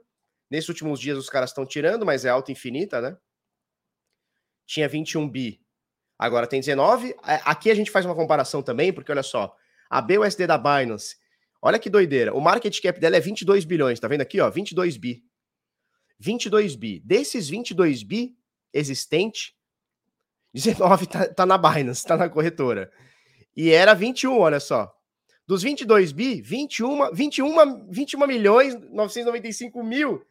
Nesses 0.54 0.70
últimos 0.70 1.00
dias 1.00 1.18
os 1.18 1.32
caras 1.32 1.50
estão 1.50 1.66
tirando, 1.66 2.06
mas 2.06 2.26
é 2.26 2.30
alta, 2.30 2.52
infinita, 2.52 3.02
né? 3.02 3.18
Tinha 4.68 4.88
21 4.88 5.28
bi, 5.28 5.60
agora 6.16 6.46
tem 6.46 6.60
19. 6.60 7.10
É, 7.10 7.42
aqui 7.44 7.72
a 7.72 7.74
gente 7.74 7.90
faz 7.90 8.06
uma 8.06 8.14
comparação 8.14 8.62
também, 8.62 8.94
porque 8.94 9.12
olha 9.12 9.24
só, 9.24 9.56
a 9.90 10.00
BUSD 10.00 10.46
da 10.46 10.56
Binance, 10.56 11.16
olha 11.60 11.80
que 11.80 11.90
doideira. 11.90 12.36
O 12.36 12.40
market 12.40 12.80
cap 12.84 13.00
dela 13.00 13.18
é 13.18 13.20
22 13.20 13.66
bilhões, 13.66 14.00
tá 14.00 14.08
vendo 14.08 14.22
aqui, 14.22 14.40
ó? 14.40 14.48
22 14.48 14.96
bi. 14.96 15.24
22 16.20 16.76
bi. 16.76 17.00
Desses 17.00 17.50
22 17.50 18.04
bi 18.04 18.38
existente, 18.72 19.56
19 20.54 21.08
tá, 21.08 21.34
tá 21.34 21.48
na 21.48 21.58
Binance, 21.58 22.06
tá 22.06 22.16
na 22.16 22.30
corretora. 22.30 22.92
E 23.58 23.72
era 23.72 23.96
21, 23.96 24.38
olha 24.38 24.60
só. 24.60 24.96
Dos 25.48 25.64
22 25.64 26.12
bi, 26.12 26.44
21, 26.44 27.12
21, 27.12 27.90
21 27.90 28.28
milhões 28.28 28.76
995 28.92 29.84
mil. 29.84 30.24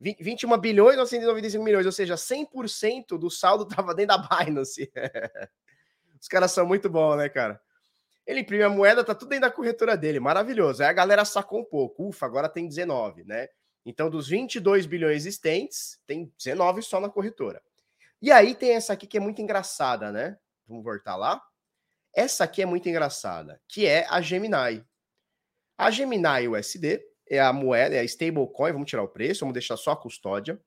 21 0.00 0.56
bilhões 0.58 0.96
995 0.96 1.62
milhões, 1.62 1.84
ou 1.84 1.92
seja, 1.92 2.14
100% 2.14 3.18
do 3.18 3.30
saldo 3.30 3.64
estava 3.68 3.94
dentro 3.94 4.16
da 4.16 4.44
Binance. 4.44 4.90
Os 6.20 6.28
caras 6.28 6.52
são 6.52 6.66
muito 6.66 6.88
bons, 6.88 7.16
né, 7.16 7.28
cara? 7.28 7.60
Ele 8.26 8.40
imprime 8.40 8.62
a 8.62 8.68
moeda, 8.68 9.04
tá 9.04 9.14
tudo 9.14 9.30
dentro 9.30 9.48
da 9.48 9.54
corretora 9.54 9.96
dele, 9.96 10.20
maravilhoso. 10.20 10.82
Aí 10.82 10.88
a 10.88 10.92
galera 10.92 11.24
sacou 11.24 11.60
um 11.60 11.64
pouco. 11.64 12.08
Ufa, 12.08 12.26
agora 12.26 12.48
tem 12.48 12.66
19, 12.66 13.24
né? 13.24 13.48
Então, 13.84 14.10
dos 14.10 14.28
22 14.28 14.86
bilhões 14.86 15.26
existentes, 15.26 15.98
tem 16.06 16.32
19 16.36 16.82
só 16.82 17.00
na 17.00 17.08
corretora. 17.08 17.62
E 18.20 18.30
aí 18.30 18.54
tem 18.54 18.72
essa 18.72 18.92
aqui 18.92 19.06
que 19.06 19.16
é 19.16 19.20
muito 19.20 19.40
engraçada, 19.40 20.12
né? 20.12 20.38
Vamos 20.66 20.84
voltar 20.84 21.16
lá. 21.16 21.42
Essa 22.14 22.44
aqui 22.44 22.60
é 22.62 22.66
muito 22.66 22.88
engraçada, 22.88 23.60
que 23.66 23.86
é 23.86 24.06
a 24.08 24.20
Gemini. 24.20 24.84
A 25.78 25.90
Gemini 25.90 26.46
USD 26.48 27.02
é 27.30 27.40
a 27.40 27.52
moeda, 27.52 27.94
é 27.94 28.00
a 28.00 28.04
stablecoin, 28.04 28.72
vamos 28.72 28.90
tirar 28.90 29.04
o 29.04 29.08
preço, 29.08 29.40
vamos 29.40 29.54
deixar 29.54 29.76
só 29.76 29.92
a 29.92 29.96
custódia. 29.96 30.60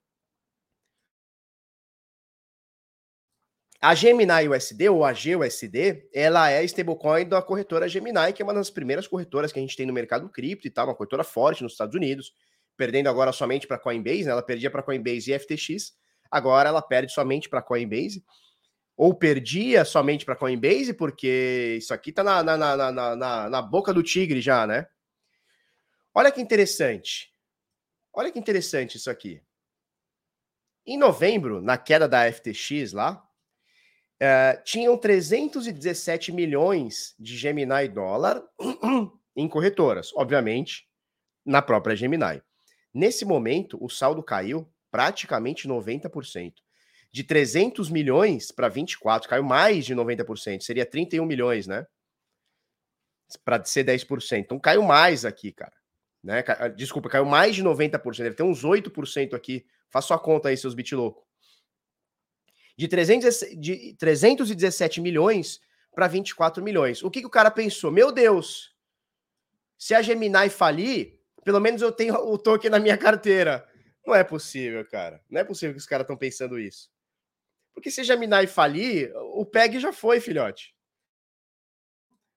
A 3.82 3.94
Gemini 3.94 4.48
USD 4.48 4.88
ou 4.88 5.04
a 5.04 5.12
GUSD, 5.12 6.08
ela 6.14 6.50
é 6.50 6.60
a 6.60 6.64
stablecoin 6.64 7.28
da 7.28 7.42
corretora 7.42 7.90
Gemini, 7.90 8.32
que 8.34 8.42
é 8.42 8.46
uma 8.46 8.54
das 8.54 8.70
primeiras 8.70 9.06
corretoras 9.06 9.52
que 9.52 9.60
a 9.60 9.62
gente 9.62 9.76
tem 9.76 9.86
no 9.86 9.92
mercado 9.92 10.30
cripto 10.30 10.66
e 10.66 10.70
tal, 10.70 10.88
uma 10.88 10.96
corretora 10.96 11.26
forte 11.26 11.62
nos 11.62 11.74
Estados 11.74 11.94
Unidos, 11.94 12.34
perdendo 12.78 13.10
agora 13.10 13.34
somente 13.34 13.68
para 13.68 13.78
Coinbase, 13.78 14.24
né? 14.24 14.32
ela 14.32 14.42
perdia 14.42 14.72
para 14.72 14.82
Coinbase 14.82 15.34
e 15.34 15.38
FTX, 15.38 15.92
agora 16.32 16.70
ela 16.70 16.82
perde 16.82 17.12
somente 17.12 17.50
para 17.50 17.62
Coinbase 17.62 18.24
ou 18.96 19.14
perdia 19.14 19.84
somente 19.84 20.24
para 20.24 20.36
Coinbase, 20.36 20.94
porque 20.94 21.76
isso 21.78 21.94
aqui 21.94 22.12
está 22.12 22.24
na, 22.24 22.42
na, 22.42 22.58
na, 22.58 22.92
na, 23.16 23.50
na 23.50 23.62
boca 23.62 23.94
do 23.94 24.02
tigre 24.02 24.40
já, 24.40 24.66
né? 24.66 24.88
Olha 26.14 26.32
que 26.32 26.42
interessante. 26.42 27.34
Olha 28.14 28.32
que 28.32 28.38
interessante 28.38 28.98
isso 28.98 29.10
aqui. 29.10 29.42
Em 30.86 30.98
novembro, 30.98 31.62
na 31.62 31.78
queda 31.78 32.08
da 32.08 32.32
FTX 32.32 32.94
lá, 32.94 33.26
uh, 34.22 34.64
tinham 34.64 34.98
317 34.98 36.32
milhões 36.32 37.16
de 37.18 37.36
Gemini 37.36 37.88
dólar 37.88 38.44
em 39.36 39.48
corretoras, 39.48 40.12
obviamente, 40.16 40.88
na 41.44 41.62
própria 41.62 41.96
Gemini. 41.96 42.44
Nesse 42.94 43.26
momento, 43.26 43.84
o 43.84 43.90
saldo 43.90 44.22
caiu 44.22 44.72
praticamente 44.92 45.68
90% 45.68 46.54
de 47.12 47.24
300 47.24 47.90
milhões 47.90 48.52
para 48.52 48.70
24, 48.70 49.28
caiu 49.30 49.44
mais 49.44 49.86
de 49.86 49.96
90%, 49.96 50.62
seria 50.62 50.86
31 50.86 51.26
milhões, 51.26 51.66
né? 51.66 51.88
Para 53.44 53.64
ser 53.66 53.84
10%. 53.84 54.40
Então 54.40 54.60
caiu 54.60 54.84
mais 54.84 55.26
aqui, 55.26 55.52
cara. 55.52 55.74
Né? 56.24 56.44
Ah, 56.48 56.70
desculpa, 56.70 57.10
caiu 57.10 57.26
mais 57.26 57.56
de 57.56 57.64
90%, 57.64 58.18
deve 58.18 58.36
ter 58.36 58.44
uns 58.44 58.64
8% 58.64 59.34
aqui. 59.34 59.66
Faça 59.90 60.16
a 60.16 60.20
conta 60.20 60.50
aí, 60.50 60.58
seus 60.58 60.74
bit 60.74 60.96
louco. 60.96 61.28
De, 62.78 62.88
300, 62.88 63.40
de 63.60 63.96
317 64.00 65.02
milhões 65.02 65.60
para 65.94 66.08
24 66.08 66.64
milhões. 66.64 67.04
O 67.04 67.12
que, 67.12 67.20
que 67.20 67.28
o 67.28 67.30
cara 67.30 67.52
pensou? 67.52 67.92
Meu 67.92 68.12
Deus, 68.12 68.74
se 69.78 69.94
a 69.94 70.02
Gemini 70.02 70.50
falir, 70.50 71.20
pelo 71.44 71.60
menos 71.60 71.82
eu 71.82 71.92
tenho 71.92 72.16
o 72.16 72.38
token 72.38 72.72
na 72.72 72.80
minha 72.80 72.98
carteira. 72.98 73.68
Não 74.06 74.16
é 74.16 74.24
possível, 74.24 74.84
cara. 74.90 75.22
Não 75.30 75.42
é 75.42 75.44
possível 75.44 75.74
que 75.74 75.80
os 75.80 75.86
caras 75.86 76.04
estão 76.06 76.18
pensando 76.18 76.60
isso. 76.60 76.90
Porque 77.74 77.92
se 77.92 78.04
Gemini 78.04 78.48
falir, 78.48 79.12
o 79.16 79.46
PEG 79.46 79.80
já 79.80 79.92
foi, 79.92 80.20
filhote. 80.20 80.76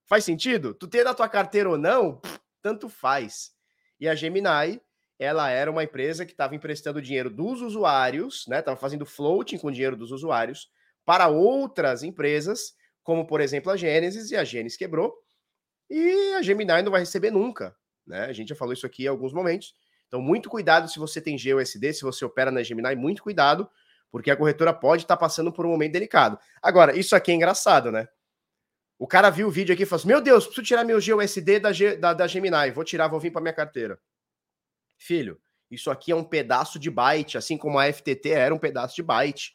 Faz 0.07 0.25
sentido? 0.25 0.75
Tu 0.75 0.87
ter 0.87 1.05
na 1.05 1.14
tua 1.14 1.28
carteira 1.28 1.69
ou 1.69 1.78
não, 1.78 2.21
tanto 2.62 2.88
faz. 2.88 3.56
E 3.99 4.09
a 4.09 4.15
Gemini, 4.15 4.81
ela 5.19 5.50
era 5.50 5.71
uma 5.71 5.85
empresa 5.85 6.26
que 6.26 6.33
estava 6.33 6.55
emprestando 6.55 7.00
dinheiro 7.00 7.31
dos 7.31 7.62
usuários, 7.62 8.45
né? 8.49 8.59
Estava 8.59 8.76
fazendo 8.76 9.07
floating 9.07 9.59
com 9.59 9.71
dinheiro 9.71 9.97
dos 9.97 10.11
usuários 10.11 10.69
para 11.05 11.29
outras 11.29 12.03
empresas, 12.03 12.75
como 13.03 13.26
por 13.26 13.41
exemplo 13.41 13.71
a 13.71 13.76
Gênesis, 13.76 14.31
e 14.31 14.37
a 14.37 14.45
Gênesis 14.45 14.76
quebrou. 14.76 15.15
E 15.88 16.35
a 16.35 16.43
Gemini 16.43 16.83
não 16.83 16.91
vai 16.91 17.00
receber 17.00 17.31
nunca, 17.31 17.75
né? 18.07 18.25
A 18.25 18.33
gente 18.33 18.49
já 18.49 18.57
falou 18.57 18.75
isso 18.75 18.87
aqui 18.87 19.05
em 19.05 19.09
alguns 19.09 19.33
momentos. 19.33 19.75
Então, 20.09 20.21
muito 20.21 20.49
cuidado 20.49 20.88
se 20.88 20.99
você 20.99 21.21
tem 21.21 21.37
GUSD, 21.37 21.93
se 21.95 22.03
você 22.03 22.25
opera 22.25 22.50
na 22.50 22.62
Gemini, 22.62 22.95
muito 22.95 23.23
cuidado, 23.23 23.69
porque 24.11 24.31
a 24.31 24.37
corretora 24.37 24.73
pode 24.73 25.03
estar 25.03 25.17
tá 25.17 25.21
passando 25.21 25.53
por 25.53 25.67
um 25.67 25.71
momento 25.71 25.93
delicado. 25.93 26.38
Agora, 26.62 26.97
isso 26.97 27.15
aqui 27.17 27.33
é 27.33 27.35
engraçado, 27.35 27.91
né? 27.91 28.07
O 28.99 29.07
cara 29.07 29.31
viu 29.31 29.49
o 29.49 29.50
vídeo 29.50 29.75
aqui 29.75 29.83
e 29.83 29.87
falou 29.87 30.00
assim: 30.00 30.09
Meu 30.09 30.21
Deus, 30.21 30.47
preciso 30.47 30.67
tirar 30.67 30.85
meu 30.85 30.99
GUSD 30.99 31.61
da, 31.61 31.73
G, 31.73 31.97
da, 31.97 32.15
da 32.15 32.26
Gemini. 32.26 32.71
Vou 32.73 32.85
tirar, 32.85 33.09
vou 33.09 33.21
vir 33.21 33.31
para 33.31 33.43
minha 33.43 33.53
carteira. 33.53 34.00
Filho, 34.97 35.41
isso 35.71 35.91
aqui 35.91 36.12
é 36.12 36.17
um 36.17 36.25
pedaço 36.25 36.79
de 36.79 36.91
byte, 36.91 37.37
assim 37.37 37.59
como 37.59 37.79
a 37.79 37.93
FTT 37.93 38.31
era 38.31 38.55
um 38.55 38.59
pedaço 38.59 38.97
de 38.97 39.03
byte. 39.03 39.55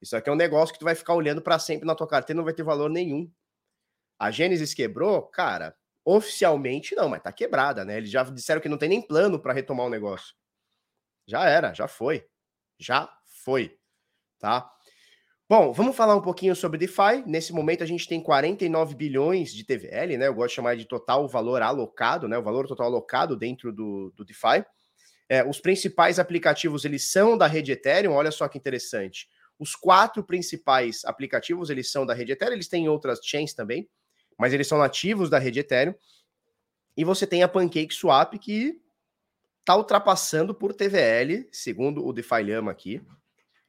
Isso 0.00 0.16
aqui 0.16 0.28
é 0.28 0.32
um 0.32 0.36
negócio 0.36 0.72
que 0.72 0.78
tu 0.78 0.84
vai 0.84 0.94
ficar 0.94 1.14
olhando 1.14 1.42
para 1.42 1.58
sempre 1.58 1.86
na 1.86 1.94
tua 1.94 2.08
carteira, 2.08 2.36
não 2.36 2.44
vai 2.44 2.54
ter 2.54 2.62
valor 2.62 2.88
nenhum. 2.88 3.30
A 4.18 4.30
Gênesis 4.30 4.72
quebrou, 4.72 5.22
cara, 5.22 5.76
oficialmente 6.04 6.94
não, 6.94 7.08
mas 7.08 7.22
tá 7.22 7.32
quebrada, 7.32 7.84
né? 7.84 7.98
Eles 7.98 8.10
já 8.10 8.22
disseram 8.24 8.60
que 8.60 8.68
não 8.68 8.78
tem 8.78 8.88
nem 8.88 9.02
plano 9.02 9.38
para 9.38 9.52
retomar 9.52 9.86
o 9.86 9.90
negócio. 9.90 10.34
Já 11.26 11.48
era, 11.48 11.72
já 11.72 11.86
foi. 11.86 12.26
Já 12.78 13.12
foi, 13.24 13.78
tá? 14.38 14.72
Bom, 15.54 15.70
vamos 15.70 15.94
falar 15.94 16.16
um 16.16 16.22
pouquinho 16.22 16.56
sobre 16.56 16.78
DeFi. 16.78 17.22
Nesse 17.26 17.52
momento 17.52 17.82
a 17.82 17.86
gente 17.86 18.08
tem 18.08 18.22
49 18.22 18.94
bilhões 18.94 19.52
de 19.52 19.62
TVL, 19.62 20.16
né? 20.16 20.26
Eu 20.26 20.32
gosto 20.32 20.48
de 20.48 20.54
chamar 20.54 20.78
de 20.78 20.86
total 20.86 21.28
valor 21.28 21.60
alocado, 21.60 22.26
né? 22.26 22.38
O 22.38 22.42
valor 22.42 22.66
total 22.66 22.86
alocado 22.86 23.36
dentro 23.36 23.70
do, 23.70 24.10
do 24.16 24.24
DeFi. 24.24 24.64
É, 25.28 25.46
os 25.46 25.60
principais 25.60 26.18
aplicativos 26.18 26.86
eles 26.86 27.10
são 27.10 27.36
da 27.36 27.46
rede 27.46 27.70
Ethereum. 27.70 28.14
Olha 28.14 28.30
só 28.30 28.48
que 28.48 28.56
interessante. 28.56 29.28
Os 29.58 29.76
quatro 29.76 30.24
principais 30.24 31.04
aplicativos 31.04 31.68
eles 31.68 31.92
são 31.92 32.06
da 32.06 32.14
rede 32.14 32.32
Ethereum. 32.32 32.54
Eles 32.54 32.68
têm 32.68 32.88
outras 32.88 33.20
chains 33.22 33.52
também, 33.52 33.86
mas 34.38 34.54
eles 34.54 34.66
são 34.66 34.78
nativos 34.78 35.28
da 35.28 35.38
rede 35.38 35.60
Ethereum. 35.60 35.94
E 36.96 37.04
você 37.04 37.26
tem 37.26 37.42
a 37.42 37.48
Pancake 37.48 37.92
Swap 37.92 38.32
que 38.38 38.80
está 39.60 39.76
ultrapassando 39.76 40.54
por 40.54 40.72
TVL, 40.72 41.46
segundo 41.52 42.06
o 42.06 42.10
DeFi 42.10 42.42
Lama 42.42 42.70
aqui 42.70 43.02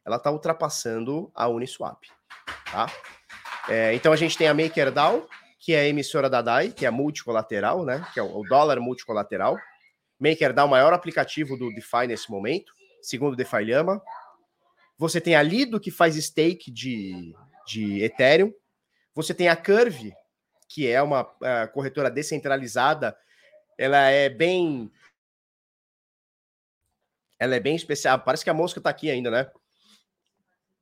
ela 0.05 0.17
está 0.17 0.31
ultrapassando 0.31 1.31
a 1.33 1.47
Uniswap, 1.47 2.03
tá? 2.71 2.91
É, 3.69 3.93
então 3.93 4.11
a 4.11 4.15
gente 4.15 4.37
tem 4.37 4.47
a 4.47 4.53
MakerDAO, 4.53 5.27
que 5.59 5.73
é 5.73 5.79
a 5.79 5.87
emissora 5.87 6.29
da 6.29 6.41
DAI, 6.41 6.71
que 6.71 6.85
é 6.85 6.89
multicolateral, 6.89 7.85
né? 7.85 8.05
Que 8.13 8.19
é 8.19 8.23
o, 8.23 8.43
dólar 8.43 8.79
multicolateral. 8.79 9.57
MakerDAO, 10.19 10.67
o 10.67 10.69
maior 10.69 10.93
aplicativo 10.93 11.57
do 11.57 11.73
DeFi 11.73 12.07
nesse 12.07 12.29
momento, 12.29 12.73
segundo 13.01 13.33
o 13.33 13.37
DeFi 13.37 13.63
Lama. 13.63 14.01
Você 14.97 15.21
tem 15.21 15.35
a 15.35 15.41
Lido, 15.41 15.79
que 15.79 15.89
faz 15.89 16.15
stake 16.15 16.69
de, 16.69 17.33
de 17.65 18.03
Ethereum. 18.03 18.53
Você 19.15 19.33
tem 19.33 19.47
a 19.47 19.55
Curve, 19.55 20.13
que 20.67 20.87
é 20.87 21.01
uma 21.01 21.21
uh, 21.21 21.71
corretora 21.71 22.11
descentralizada. 22.11 23.17
Ela 23.77 24.09
é 24.09 24.27
bem 24.27 24.91
Ela 27.39 27.55
é 27.55 27.59
bem 27.59 27.75
especial. 27.75 28.19
Parece 28.19 28.43
que 28.43 28.49
a 28.49 28.53
mosca 28.53 28.81
tá 28.81 28.89
aqui 28.89 29.09
ainda, 29.09 29.31
né? 29.31 29.49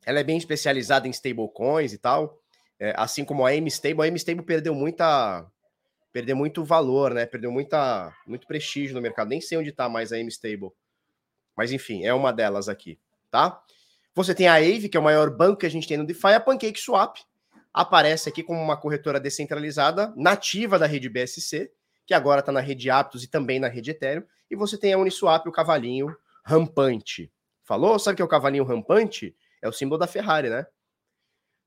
Ela 0.05 0.19
é 0.19 0.23
bem 0.23 0.37
especializada 0.37 1.07
em 1.07 1.11
stablecoins 1.11 1.93
e 1.93 1.97
tal. 1.97 2.39
É, 2.79 2.93
assim 2.97 3.23
como 3.23 3.45
a 3.45 3.55
M-Stable. 3.55 4.01
A 4.01 4.07
M-Stable 4.07 4.45
perdeu 4.45 4.73
muita. 4.73 5.45
Perdeu 6.11 6.35
muito 6.35 6.63
valor, 6.63 7.13
né? 7.13 7.25
Perdeu 7.25 7.51
muita, 7.51 8.13
muito 8.27 8.45
prestígio 8.45 8.95
no 8.95 9.01
mercado. 9.01 9.29
Nem 9.29 9.39
sei 9.39 9.57
onde 9.57 9.71
tá 9.71 9.87
mais 9.87 10.11
a 10.11 10.19
M-Stable. 10.19 10.71
Mas 11.55 11.71
enfim, 11.71 12.03
é 12.03 12.13
uma 12.13 12.33
delas 12.33 12.67
aqui, 12.67 12.99
tá? 13.29 13.61
Você 14.13 14.35
tem 14.35 14.47
a 14.47 14.55
Aave, 14.55 14.89
que 14.89 14.97
é 14.97 14.99
o 14.99 15.03
maior 15.03 15.29
banco 15.29 15.59
que 15.59 15.65
a 15.65 15.69
gente 15.69 15.87
tem 15.87 15.97
no 15.97 16.05
DeFi, 16.05 16.33
a 16.33 16.39
PancakeSwap 16.39 17.19
aparece 17.73 18.27
aqui 18.27 18.43
como 18.43 18.61
uma 18.61 18.75
corretora 18.75 19.19
descentralizada, 19.19 20.13
nativa 20.17 20.77
da 20.77 20.85
rede 20.85 21.07
BSC, 21.07 21.71
que 22.05 22.13
agora 22.13 22.41
está 22.41 22.51
na 22.51 22.59
rede 22.59 22.89
Aptos 22.89 23.23
e 23.23 23.27
também 23.27 23.59
na 23.59 23.67
rede 23.67 23.91
Ethereum, 23.91 24.23
e 24.49 24.55
você 24.55 24.77
tem 24.77 24.91
a 24.91 24.97
Uniswap, 24.97 25.47
o 25.47 25.51
cavalinho 25.51 26.13
rampante. 26.43 27.31
Falou? 27.63 27.97
Sabe 27.97 28.13
o 28.13 28.15
que 28.17 28.21
é 28.21 28.25
o 28.25 28.27
cavalinho 28.27 28.65
rampante? 28.65 29.35
É 29.61 29.69
o 29.69 29.73
símbolo 29.73 29.99
da 29.99 30.07
Ferrari, 30.07 30.49
né? 30.49 30.65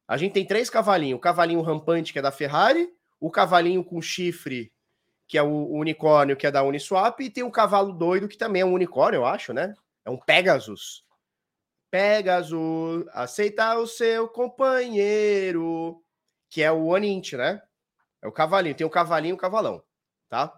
A 0.06 0.16
gente 0.16 0.32
tem 0.32 0.46
três 0.46 0.68
cavalinhos: 0.68 1.18
o 1.18 1.20
cavalinho 1.20 1.62
rampante, 1.62 2.12
que 2.12 2.18
é 2.18 2.22
da 2.22 2.32
Ferrari, 2.32 2.88
o 3.20 3.30
cavalinho 3.30 3.84
com 3.84 4.02
chifre, 4.02 4.72
que 5.26 5.38
é 5.38 5.42
o 5.42 5.70
unicórnio, 5.70 6.36
que 6.36 6.46
é 6.46 6.50
da 6.50 6.62
Uniswap, 6.62 7.20
e 7.20 7.30
tem 7.30 7.42
o 7.42 7.50
cavalo 7.50 7.92
doido, 7.92 8.28
que 8.28 8.36
também 8.36 8.62
é 8.62 8.64
um 8.64 8.72
unicórnio, 8.72 9.18
eu 9.18 9.26
acho, 9.26 9.52
né? 9.52 9.74
É 10.04 10.10
um 10.10 10.18
Pegasus. 10.18 11.04
Pegasus, 11.90 13.06
aceita 13.12 13.78
o 13.78 13.86
seu 13.86 14.28
companheiro, 14.28 16.02
que 16.50 16.62
é 16.62 16.70
o 16.70 16.86
Onint, 16.86 17.32
né? 17.34 17.62
É 18.20 18.28
o 18.28 18.32
cavalinho. 18.32 18.74
Tem 18.74 18.86
o 18.86 18.90
cavalinho 18.90 19.32
e 19.32 19.34
o 19.34 19.38
cavalão, 19.38 19.82
tá? 20.28 20.52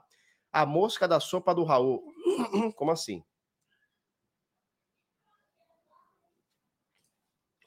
A 0.53 0.65
mosca 0.65 1.07
da 1.07 1.21
sopa 1.21 1.55
do 1.55 1.63
Raul. 1.63 2.03
Como 2.75 2.91
assim? 2.91 3.23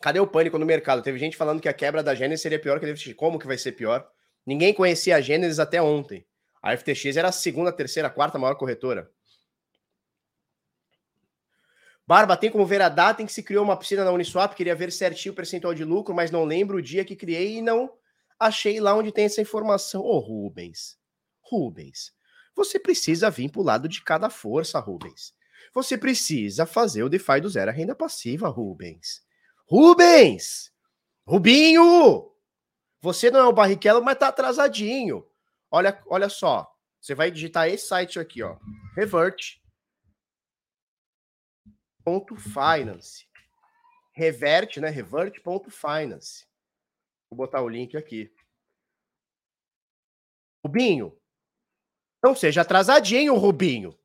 Cadê 0.02 0.20
o 0.20 0.28
pânico 0.28 0.58
no 0.58 0.66
mercado? 0.66 1.02
Teve 1.02 1.20
gente 1.20 1.36
falando 1.36 1.62
que 1.62 1.68
a 1.68 1.74
quebra 1.74 2.02
da 2.02 2.16
Gênesis 2.16 2.42
seria 2.42 2.60
pior 2.60 2.80
que 2.80 2.86
a 2.86 2.96
FTX. 2.96 3.14
Como 3.16 3.38
que 3.38 3.48
vai 3.48 3.58
ser 3.58 3.74
pior? 3.74 4.10
Ninguém 4.46 4.74
conhecia 4.74 5.16
a 5.16 5.22
Gênesis 5.22 5.60
até 5.60 5.82
ontem. 5.82 6.26
A 6.62 6.76
FTX 6.76 7.18
era 7.18 7.28
a 7.30 7.32
segunda, 7.32 7.72
terceira, 7.72 8.10
quarta 8.10 8.40
maior 8.40 8.56
corretora. 8.56 9.12
Barba, 12.08 12.36
tem 12.36 12.50
como 12.50 12.66
ver 12.66 12.82
a 12.82 12.90
data 12.90 13.22
em 13.22 13.26
que 13.26 13.32
se 13.32 13.44
criou 13.44 13.64
uma 13.64 13.78
piscina 13.78 14.04
na 14.04 14.12
Uniswap? 14.12 14.56
Queria 14.56 14.74
ver 14.74 14.92
certinho 14.92 15.32
o 15.34 15.36
percentual 15.36 15.76
de 15.76 15.84
lucro, 15.84 16.16
mas 16.16 16.32
não 16.32 16.44
lembro 16.44 16.78
o 16.78 16.82
dia 16.82 17.06
que 17.06 17.16
criei 17.16 17.58
e 17.58 17.62
não 17.62 17.92
achei 18.40 18.80
lá 18.80 18.96
onde 18.96 19.12
tem 19.12 19.26
essa 19.26 19.42
informação. 19.42 20.02
Ô, 20.02 20.16
oh, 20.16 20.20
Rubens, 20.20 20.98
Rubens, 21.42 22.12
você 22.56 22.80
precisa 22.80 23.30
vir 23.30 23.52
para 23.52 23.62
o 23.62 23.64
lado 23.64 23.88
de 23.88 24.02
cada 24.02 24.30
força, 24.30 24.80
Rubens. 24.80 25.34
Você 25.74 25.98
precisa 25.98 26.66
fazer 26.66 27.04
o 27.04 27.10
DeFi 27.10 27.42
do 27.42 27.50
zero 27.50 27.70
a 27.70 27.74
renda 27.74 27.94
passiva, 27.94 28.48
Rubens. 28.48 29.22
Rubens! 29.70 30.74
Rubinho! 31.28 32.34
Você 33.02 33.30
não 33.30 33.40
é 33.40 33.46
o 33.46 33.54
Barrichello, 33.54 34.04
mas 34.04 34.18
tá 34.18 34.30
atrasadinho. 34.30 35.30
Olha, 35.70 36.02
olha 36.08 36.28
só. 36.28 36.76
Você 37.00 37.14
vai 37.14 37.30
digitar 37.30 37.68
esse 37.68 37.88
site 37.88 38.20
aqui, 38.20 38.42
ó. 38.42 38.58
Revert. 38.96 39.62
Ponto 42.04 42.36
finance. 42.36 43.28
Reverte, 44.12 44.82
né? 44.82 44.90
Revert.finance. 44.90 46.48
Vou 47.30 47.38
botar 47.38 47.62
o 47.62 47.70
link 47.70 47.96
aqui. 47.96 48.34
Rubinho. 50.66 51.16
Não 52.24 52.36
seja 52.36 52.62
atrasadinho, 52.62 53.36
Rubinho. 53.36 53.99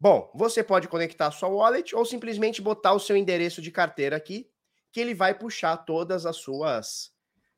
Bom, 0.00 0.30
você 0.34 0.64
pode 0.64 0.88
conectar 0.88 1.26
a 1.26 1.30
sua 1.30 1.50
wallet 1.50 1.94
ou 1.94 2.06
simplesmente 2.06 2.62
botar 2.62 2.94
o 2.94 2.98
seu 2.98 3.14
endereço 3.14 3.60
de 3.60 3.70
carteira 3.70 4.16
aqui, 4.16 4.48
que 4.90 4.98
ele 4.98 5.14
vai 5.14 5.34
puxar 5.34 5.76
todas 5.76 6.24
as 6.24 6.36
suas 6.36 7.12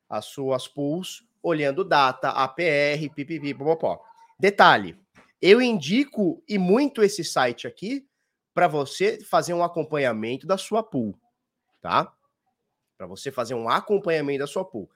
as 0.09 0.25
suas 0.25 0.67
pools, 0.67 1.25
olhando 1.41 1.83
data, 1.83 2.29
APR, 2.29 3.09
pipipi, 3.15 3.53
popopó. 3.53 4.03
Detalhe, 4.37 4.95
eu 5.41 5.59
indico 5.61 6.43
e 6.47 6.57
muito 6.57 7.01
esse 7.01 7.23
site 7.23 7.65
aqui 7.65 8.05
para 8.53 8.67
você 8.67 9.23
fazer 9.23 9.53
um 9.53 9.63
acompanhamento 9.63 10.45
da 10.45 10.57
sua 10.57 10.83
pool, 10.83 11.17
tá? 11.81 12.13
Para 12.95 13.07
você 13.07 13.31
fazer 13.31 13.55
um 13.55 13.67
acompanhamento 13.67 14.39
da 14.39 14.47
sua 14.47 14.63
pool. 14.63 14.87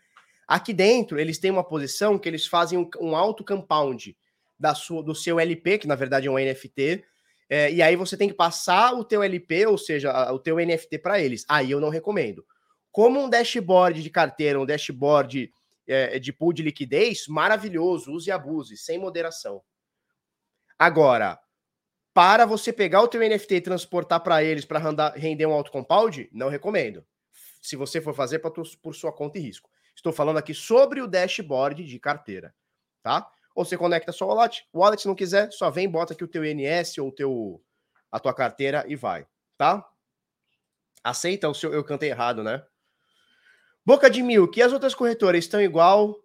Aqui 0.48 0.72
dentro, 0.72 1.20
eles 1.20 1.40
têm 1.40 1.50
uma 1.50 1.64
posição 1.64 2.20
que 2.20 2.30
eles 2.30 2.46
fazem 2.46 2.78
um, 2.78 2.90
um 3.00 3.16
auto 3.16 3.44
compound 3.44 4.16
da 4.60 4.76
sua, 4.76 5.02
do 5.02 5.16
seu 5.16 5.40
LP, 5.40 5.80
que 5.80 5.88
na 5.88 5.96
verdade 5.96 6.28
é 6.28 6.32
um 6.32 6.38
NFT, 6.38 7.04
é, 7.50 7.72
e 7.72 7.82
aí 7.82 7.96
você 7.96 8.18
tem 8.18 8.28
que 8.28 8.36
passar 8.36 8.94
o 8.94 9.04
teu 9.04 9.24
LP, 9.24 9.68
ou 9.68 9.78
seja, 9.78 10.32
o 10.32 10.40
teu 10.40 10.58
NFT 10.58 11.00
para 11.00 11.20
eles. 11.20 11.46
Aí 11.48 11.72
eu 11.72 11.80
não 11.80 11.90
recomendo. 11.90 12.46
Como 12.92 13.24
um 13.24 13.30
dashboard 13.30 14.02
de 14.02 14.10
carteira, 14.10 14.60
um 14.60 14.66
dashboard 14.66 15.52
é, 15.88 16.20
de 16.20 16.34
pool 16.34 16.52
de 16.52 16.64
liquidez, 16.64 17.28
maravilhoso, 17.28 18.12
use 18.12 18.30
e 18.30 18.32
abuse, 18.32 18.76
sem 18.76 18.98
moderação. 18.98 19.62
Agora, 20.78 21.40
para 22.14 22.46
você 22.46 22.74
pegar 22.74 23.02
o 23.02 23.08
teu 23.08 23.22
NFT 23.22 23.56
e 23.56 23.62
transportar 23.62 24.20
para 24.22 24.44
eles 24.44 24.66
para 24.66 25.12
render 25.16 25.46
um 25.46 25.54
auto 25.54 25.72
compound, 25.72 26.30
não 26.34 26.50
recomendo. 26.50 27.06
Se 27.62 27.76
você 27.76 28.02
for 28.02 28.14
fazer 28.14 28.40
pra, 28.40 28.52
por 28.52 28.96
sua 28.96 29.14
conta 29.14 29.38
e 29.38 29.42
risco. 29.42 29.70
Estou 29.96 30.12
falando 30.12 30.38
aqui 30.38 30.54
sobre 30.54 31.02
o 31.02 31.08
dashboard 31.08 31.84
de 31.84 32.00
carteira, 32.00 32.54
tá? 33.02 33.28
Ou 33.58 33.66
você 33.66 33.76
conecta 33.76 34.12
a 34.12 34.14
sua 34.14 34.28
wallet. 34.28 34.68
Wallet, 34.72 35.02
se 35.02 35.08
não 35.08 35.16
quiser, 35.16 35.52
só 35.52 35.72
vem, 35.72 35.90
bota 35.90 36.14
aqui 36.14 36.24
o 36.24 36.28
teu 36.28 36.46
INS 36.46 37.00
ou 37.00 37.08
o 37.08 37.12
teu, 37.12 37.64
a 38.12 38.20
tua 38.20 38.32
carteira 38.32 38.86
e 38.88 38.96
vai, 38.96 39.26
tá? 39.58 39.84
Aceita 41.04 41.50
o 41.50 41.56
seu. 41.56 41.74
Eu 41.74 41.84
cantei 41.84 42.12
errado, 42.12 42.44
né? 42.44 42.64
Boca 43.84 44.12
de 44.12 44.22
mil, 44.22 44.48
que 44.48 44.62
as 44.62 44.72
outras 44.72 44.94
corretoras 44.94 45.44
estão 45.44 45.60
igual 45.60 46.16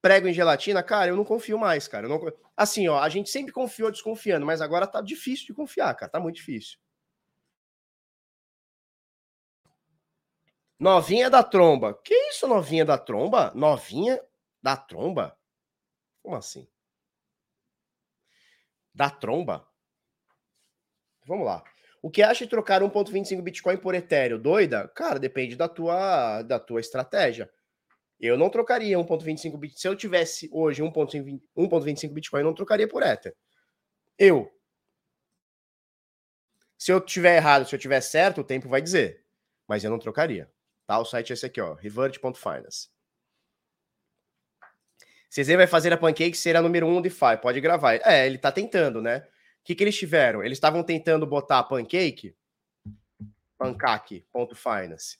prego 0.00 0.26
em 0.26 0.32
gelatina, 0.32 0.82
cara, 0.82 1.10
eu 1.10 1.16
não 1.16 1.24
confio 1.24 1.58
mais, 1.58 1.86
cara. 1.86 2.08
Não... 2.08 2.18
Assim, 2.56 2.88
ó, 2.88 2.98
a 2.98 3.10
gente 3.10 3.28
sempre 3.28 3.52
confiou 3.52 3.90
desconfiando, 3.90 4.46
mas 4.46 4.62
agora 4.62 4.86
tá 4.86 5.02
difícil 5.02 5.48
de 5.48 5.52
confiar, 5.52 5.94
cara. 5.94 6.10
Tá 6.10 6.18
muito 6.18 6.36
difícil. 6.36 6.78
Novinha 10.78 11.28
da 11.28 11.42
tromba. 11.42 11.92
Que 12.02 12.14
isso, 12.30 12.48
novinha 12.48 12.86
da 12.86 12.96
tromba? 12.96 13.52
Novinha 13.54 14.18
da 14.62 14.78
tromba? 14.78 15.36
Como 16.22 16.36
assim? 16.36 16.68
Da 18.94 19.10
tromba? 19.10 19.66
Vamos 21.26 21.46
lá. 21.46 21.62
O 22.02 22.10
que 22.10 22.22
acha 22.22 22.44
de 22.44 22.50
trocar 22.50 22.82
1.25 22.82 23.42
Bitcoin 23.42 23.76
por 23.76 23.94
Ethereum? 23.94 24.40
Doida? 24.40 24.88
Cara, 24.88 25.18
depende 25.18 25.54
da 25.54 25.68
tua, 25.68 26.42
da 26.42 26.58
tua 26.58 26.80
estratégia. 26.80 27.50
Eu 28.18 28.36
não 28.36 28.50
trocaria 28.50 28.98
1.25 28.98 29.58
Bitcoin. 29.58 29.78
Se 29.80 29.88
eu 29.88 29.96
tivesse 29.96 30.48
hoje 30.52 30.82
1.25 30.82 32.12
Bitcoin, 32.12 32.40
eu 32.40 32.46
não 32.46 32.54
trocaria 32.54 32.88
por 32.88 33.02
Ether. 33.02 33.34
Eu. 34.18 34.50
Se 36.78 36.92
eu 36.92 37.00
tiver 37.00 37.36
errado, 37.36 37.66
se 37.66 37.74
eu 37.74 37.78
tiver 37.78 38.00
certo, 38.00 38.40
o 38.40 38.44
tempo 38.44 38.68
vai 38.68 38.80
dizer. 38.80 39.24
Mas 39.68 39.84
eu 39.84 39.90
não 39.90 39.98
trocaria. 39.98 40.50
Tá? 40.86 40.98
O 40.98 41.04
site 41.04 41.30
é 41.30 41.34
esse 41.34 41.46
aqui, 41.46 41.60
ó. 41.60 41.74
Revert.finance. 41.74 42.88
CZ 45.30 45.56
vai 45.56 45.66
fazer 45.66 45.92
a 45.92 45.96
Pancake 45.96 46.36
ser 46.36 46.56
a 46.56 46.62
número 46.62 46.86
1 46.86 46.96
um 46.96 47.00
DeFi, 47.00 47.36
pode 47.40 47.60
gravar. 47.60 47.94
É, 48.04 48.26
ele 48.26 48.36
tá 48.36 48.50
tentando, 48.50 49.00
né? 49.00 49.18
O 49.60 49.64
que, 49.64 49.74
que 49.74 49.84
eles 49.84 49.96
tiveram? 49.96 50.42
Eles 50.42 50.56
estavam 50.56 50.82
tentando 50.82 51.24
botar 51.24 51.60
a 51.60 51.62
Pancake, 51.62 52.34
pancake.finance. 53.56 55.18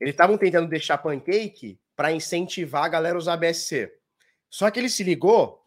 Eles 0.00 0.12
estavam 0.12 0.36
tentando 0.36 0.68
deixar 0.68 0.98
Pancake 0.98 1.80
para 1.94 2.12
incentivar 2.12 2.84
a 2.84 2.88
galera 2.88 3.16
a 3.16 3.18
usar 3.18 3.36
BSC. 3.36 3.92
Só 4.48 4.70
que 4.70 4.80
ele 4.80 4.88
se 4.88 5.04
ligou 5.04 5.64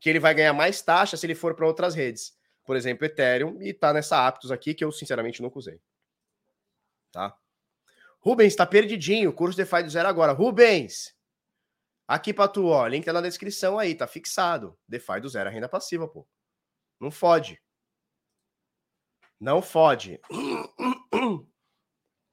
que 0.00 0.08
ele 0.08 0.20
vai 0.20 0.34
ganhar 0.34 0.52
mais 0.52 0.80
taxa 0.80 1.16
se 1.16 1.26
ele 1.26 1.34
for 1.34 1.54
para 1.54 1.66
outras 1.66 1.94
redes. 1.94 2.36
Por 2.64 2.76
exemplo, 2.76 3.04
Ethereum, 3.04 3.60
e 3.60 3.72
tá 3.72 3.92
nessa 3.92 4.26
Aptos 4.26 4.50
aqui 4.50 4.74
que 4.74 4.84
eu 4.84 4.90
sinceramente 4.90 5.42
nunca 5.42 5.58
usei. 5.58 5.80
Tá? 7.12 7.36
Rubens, 8.20 8.56
tá 8.56 8.66
perdidinho. 8.66 9.32
Curso 9.32 9.56
DeFi 9.56 9.82
do 9.82 9.90
zero 9.90 10.08
agora. 10.08 10.32
Rubens, 10.32 11.15
Aqui 12.08 12.32
pra 12.32 12.46
tu, 12.46 12.66
ó, 12.66 12.86
link 12.86 13.04
tá 13.04 13.12
na 13.12 13.20
descrição 13.20 13.78
aí, 13.78 13.94
tá 13.94 14.06
fixado. 14.06 14.78
DeFi 14.88 15.20
do 15.20 15.28
zero, 15.28 15.48
a 15.48 15.52
renda 15.52 15.68
passiva, 15.68 16.06
pô. 16.06 16.26
Não 17.00 17.10
fode. 17.10 17.60
Não 19.40 19.60
fode. 19.60 20.20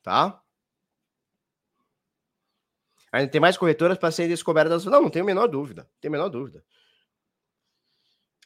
Tá? 0.03 0.43
Ainda 3.09 3.31
tem 3.31 3.39
mais 3.39 3.55
corretoras 3.55 3.97
para 3.97 4.11
serem 4.11 4.29
descobertas. 4.29 4.83
Não, 4.83 5.03
não 5.03 5.09
tenho 5.09 5.23
a 5.23 5.25
menor 5.25 5.47
dúvida. 5.47 5.89
Tem 6.01 6.09
a 6.09 6.11
menor 6.11 6.27
dúvida. 6.27 6.61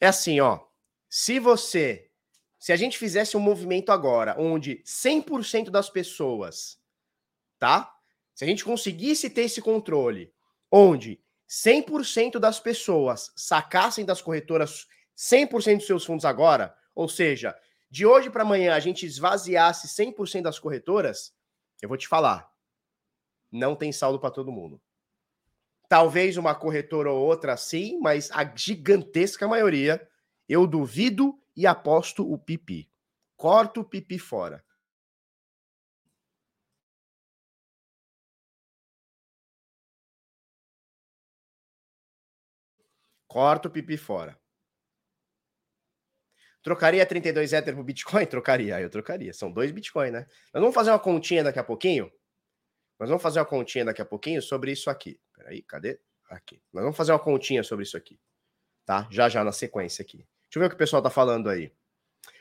É 0.00 0.06
assim, 0.06 0.38
ó. 0.38 0.64
Se 1.08 1.40
você. 1.40 2.12
Se 2.60 2.72
a 2.72 2.76
gente 2.76 2.96
fizesse 2.96 3.36
um 3.36 3.40
movimento 3.40 3.90
agora 3.90 4.36
onde 4.38 4.82
100% 4.84 5.70
das 5.70 5.90
pessoas, 5.90 6.80
tá? 7.58 7.92
Se 8.36 8.44
a 8.44 8.46
gente 8.46 8.64
conseguisse 8.64 9.28
ter 9.28 9.42
esse 9.42 9.60
controle 9.60 10.32
onde 10.70 11.20
100% 11.48 12.38
das 12.38 12.60
pessoas 12.60 13.32
sacassem 13.34 14.04
das 14.04 14.20
corretoras 14.20 14.86
100% 15.16 15.78
dos 15.78 15.86
seus 15.86 16.04
fundos 16.04 16.24
agora, 16.24 16.76
ou 16.94 17.08
seja, 17.08 17.56
de 17.90 18.04
hoje 18.04 18.30
para 18.30 18.42
amanhã 18.42 18.74
a 18.74 18.80
gente 18.80 19.06
esvaziasse 19.06 19.88
100% 19.88 20.42
das 20.42 20.58
corretoras, 20.58 21.34
eu 21.80 21.88
vou 21.88 21.96
te 21.96 22.06
falar, 22.06 22.52
não 23.50 23.74
tem 23.74 23.92
saldo 23.92 24.20
para 24.20 24.30
todo 24.30 24.52
mundo. 24.52 24.80
Talvez 25.88 26.36
uma 26.36 26.54
corretora 26.54 27.10
ou 27.10 27.24
outra 27.24 27.56
sim, 27.56 27.98
mas 27.98 28.30
a 28.30 28.44
gigantesca 28.44 29.48
maioria, 29.48 30.06
eu 30.46 30.66
duvido 30.66 31.40
e 31.56 31.66
aposto 31.66 32.30
o 32.30 32.36
pipi. 32.36 32.90
Corto 33.36 33.80
o 33.80 33.84
pipi 33.84 34.18
fora. 34.18 34.62
Corta 43.28 43.68
o 43.68 43.70
pipi 43.70 43.96
fora. 43.96 44.38
Trocaria 46.62 47.06
32 47.06 47.52
Ether 47.52 47.74
por 47.74 47.84
Bitcoin? 47.84 48.24
Trocaria, 48.26 48.80
eu 48.80 48.90
trocaria. 48.90 49.32
São 49.32 49.52
dois 49.52 49.70
Bitcoin, 49.70 50.10
né? 50.10 50.26
Nós 50.52 50.60
vamos 50.60 50.74
fazer 50.74 50.90
uma 50.90 50.98
continha 50.98 51.44
daqui 51.44 51.58
a 51.58 51.64
pouquinho. 51.64 52.10
Nós 52.98 53.08
vamos 53.08 53.22
fazer 53.22 53.38
uma 53.38 53.46
continha 53.46 53.84
daqui 53.84 54.02
a 54.02 54.04
pouquinho 54.04 54.42
sobre 54.42 54.72
isso 54.72 54.90
aqui. 54.90 55.20
Peraí, 55.34 55.62
cadê? 55.62 56.00
Aqui. 56.28 56.60
Nós 56.72 56.82
vamos 56.82 56.96
fazer 56.96 57.12
uma 57.12 57.18
continha 57.18 57.62
sobre 57.62 57.84
isso 57.84 57.96
aqui. 57.96 58.18
Tá? 58.84 59.06
Já 59.10 59.28
já 59.28 59.44
na 59.44 59.52
sequência 59.52 60.02
aqui. 60.02 60.16
Deixa 60.16 60.56
eu 60.56 60.60
ver 60.60 60.66
o 60.66 60.68
que 60.70 60.74
o 60.74 60.78
pessoal 60.78 61.00
tá 61.00 61.10
falando 61.10 61.48
aí. 61.48 61.72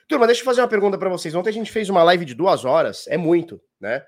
Turma, 0.08 0.26
deixa 0.26 0.42
eu 0.42 0.46
fazer 0.46 0.62
uma 0.62 0.68
pergunta 0.68 0.98
para 0.98 1.10
vocês. 1.10 1.36
Ontem 1.36 1.50
a 1.50 1.54
gente 1.54 1.72
fez 1.72 1.90
uma 1.90 2.02
live 2.04 2.26
de 2.26 2.34
duas 2.34 2.66
horas. 2.66 3.06
É 3.08 3.18
muito, 3.18 3.62
né? 3.80 4.06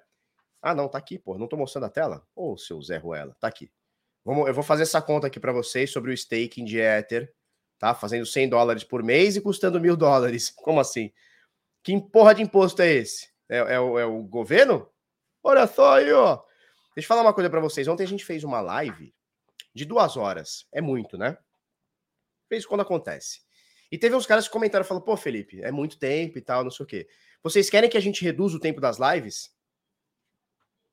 Ah, 0.61 0.73
não, 0.73 0.87
tá 0.87 0.97
aqui, 0.97 1.19
pô. 1.19 1.37
Não 1.37 1.47
tô 1.47 1.55
mostrando 1.55 1.85
a 1.85 1.89
tela? 1.89 2.25
Ô, 2.35 2.53
oh, 2.53 2.57
seu 2.57 2.81
Zé 2.81 2.97
Ruela. 2.97 3.35
Tá 3.39 3.47
aqui. 3.47 3.71
Vamos, 4.23 4.47
eu 4.47 4.53
vou 4.53 4.63
fazer 4.63 4.83
essa 4.83 5.01
conta 5.01 5.27
aqui 5.27 5.39
para 5.39 5.51
vocês 5.51 5.91
sobre 5.91 6.11
o 6.11 6.13
staking 6.13 6.65
de 6.65 6.79
Ether, 6.79 7.33
tá? 7.77 7.93
Fazendo 7.93 8.25
100 8.25 8.49
dólares 8.49 8.83
por 8.83 9.01
mês 9.01 9.35
e 9.35 9.41
custando 9.41 9.79
mil 9.79 9.95
dólares. 9.95 10.49
Como 10.57 10.79
assim? 10.79 11.11
Que 11.83 11.99
porra 11.99 12.35
de 12.35 12.41
imposto 12.41 12.81
é 12.81 12.91
esse? 12.91 13.29
É, 13.47 13.57
é, 13.57 13.73
é 13.75 14.05
o 14.05 14.21
governo? 14.23 14.89
Olha 15.41 15.65
só 15.65 15.95
aí, 15.95 16.11
ó. 16.11 16.35
Deixa 16.95 17.05
eu 17.05 17.07
falar 17.07 17.21
uma 17.21 17.33
coisa 17.33 17.49
para 17.49 17.61
vocês. 17.61 17.87
Ontem 17.87 18.03
a 18.03 18.07
gente 18.07 18.25
fez 18.25 18.43
uma 18.43 18.61
live 18.61 19.13
de 19.73 19.85
duas 19.85 20.17
horas. 20.17 20.67
É 20.71 20.81
muito, 20.81 21.17
né? 21.17 21.37
Fez 22.49 22.65
quando 22.65 22.81
acontece. 22.81 23.41
E 23.91 23.97
teve 23.97 24.15
uns 24.15 24.25
caras 24.25 24.47
que 24.47 24.53
comentaram, 24.53 24.85
falaram, 24.85 25.05
pô, 25.05 25.17
Felipe, 25.17 25.61
é 25.63 25.71
muito 25.71 25.97
tempo 25.97 26.37
e 26.37 26.41
tal, 26.41 26.63
não 26.63 26.71
sei 26.71 26.83
o 26.83 26.87
quê. 26.87 27.07
Vocês 27.41 27.69
querem 27.69 27.89
que 27.89 27.97
a 27.97 28.01
gente 28.01 28.23
reduza 28.23 28.57
o 28.57 28.59
tempo 28.59 28.81
das 28.81 28.97
lives? 28.99 29.51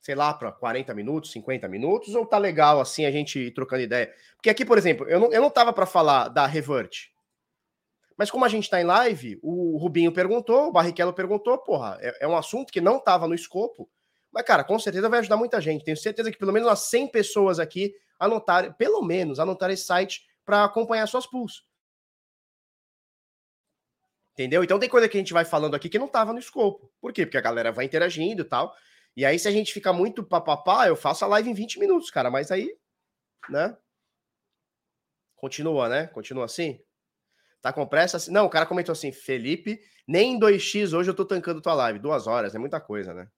Sei 0.06 0.14
lá, 0.14 0.32
para 0.32 0.52
40 0.52 0.94
minutos, 0.94 1.32
50 1.32 1.66
minutos, 1.66 2.14
ou 2.14 2.24
tá 2.24 2.38
legal 2.38 2.80
assim 2.80 3.04
a 3.06 3.10
gente 3.10 3.50
trocando 3.50 3.82
ideia? 3.82 4.14
Porque 4.36 4.48
aqui, 4.48 4.64
por 4.64 4.78
exemplo, 4.78 5.04
eu 5.08 5.18
não, 5.18 5.32
eu 5.32 5.42
não 5.42 5.50
tava 5.50 5.72
para 5.72 5.84
falar 5.84 6.28
da 6.28 6.46
Revert. 6.46 7.08
Mas 8.16 8.30
como 8.30 8.44
a 8.44 8.48
gente 8.48 8.70
tá 8.70 8.80
em 8.80 8.84
live, 8.84 9.36
o 9.42 9.76
Rubinho 9.76 10.12
perguntou, 10.12 10.68
o 10.68 10.72
Barrichello 10.72 11.12
perguntou, 11.12 11.58
porra, 11.58 11.98
é, 12.00 12.18
é 12.20 12.28
um 12.28 12.36
assunto 12.36 12.72
que 12.72 12.80
não 12.80 13.00
tava 13.00 13.26
no 13.26 13.34
escopo. 13.34 13.90
Mas, 14.30 14.44
cara, 14.44 14.62
com 14.62 14.78
certeza 14.78 15.08
vai 15.08 15.18
ajudar 15.18 15.36
muita 15.36 15.60
gente. 15.60 15.84
Tenho 15.84 15.96
certeza 15.96 16.30
que 16.30 16.38
pelo 16.38 16.52
menos 16.52 16.68
umas 16.68 16.82
100 16.82 17.08
pessoas 17.08 17.58
aqui 17.58 17.92
anotarem, 18.16 18.72
pelo 18.74 19.02
menos, 19.02 19.40
anotarem 19.40 19.74
esse 19.74 19.86
site 19.86 20.24
para 20.44 20.62
acompanhar 20.62 21.08
suas 21.08 21.26
pools. 21.26 21.66
Entendeu? 24.34 24.62
Então 24.62 24.78
tem 24.78 24.88
coisa 24.88 25.08
que 25.08 25.16
a 25.16 25.20
gente 25.20 25.32
vai 25.32 25.44
falando 25.44 25.74
aqui 25.74 25.88
que 25.88 25.98
não 25.98 26.06
tava 26.06 26.32
no 26.32 26.38
escopo. 26.38 26.92
Por 27.00 27.12
quê? 27.12 27.26
Porque 27.26 27.38
a 27.38 27.40
galera 27.40 27.72
vai 27.72 27.84
interagindo 27.84 28.42
e 28.42 28.44
tal. 28.44 28.72
E 29.16 29.24
aí, 29.24 29.38
se 29.38 29.48
a 29.48 29.50
gente 29.50 29.72
fica 29.72 29.92
muito 29.92 30.22
papapá, 30.22 30.86
eu 30.86 30.94
faço 30.94 31.24
a 31.24 31.28
live 31.28 31.50
em 31.50 31.54
20 31.54 31.78
minutos, 31.78 32.10
cara. 32.10 32.30
Mas 32.30 32.50
aí, 32.50 32.76
né? 33.48 33.76
Continua, 35.36 35.88
né? 35.88 36.06
Continua 36.08 36.44
assim? 36.44 36.80
Tá 37.62 37.72
com 37.72 37.86
pressa? 37.86 38.30
Não, 38.30 38.46
o 38.46 38.50
cara 38.50 38.66
comentou 38.66 38.92
assim, 38.92 39.10
Felipe, 39.10 39.80
nem 40.06 40.34
em 40.34 40.38
2x 40.38 40.92
hoje 40.92 41.10
eu 41.10 41.14
tô 41.14 41.24
tancando 41.24 41.62
tua 41.62 41.74
live. 41.74 41.98
Duas 41.98 42.26
horas, 42.26 42.54
é 42.54 42.58
muita 42.58 42.80
coisa, 42.80 43.14
né? 43.14 43.28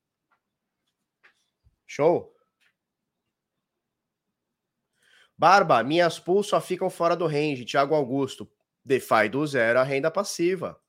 Show? 1.86 2.34
Barba, 5.36 5.84
minhas 5.84 6.18
pools 6.18 6.48
só 6.48 6.60
ficam 6.60 6.90
fora 6.90 7.16
do 7.16 7.26
range. 7.26 7.64
Tiago 7.64 7.94
Augusto, 7.94 8.50
DeFi 8.84 9.28
do 9.30 9.46
zero 9.46 9.78
a 9.78 9.84
renda 9.84 10.10
passiva. 10.10 10.82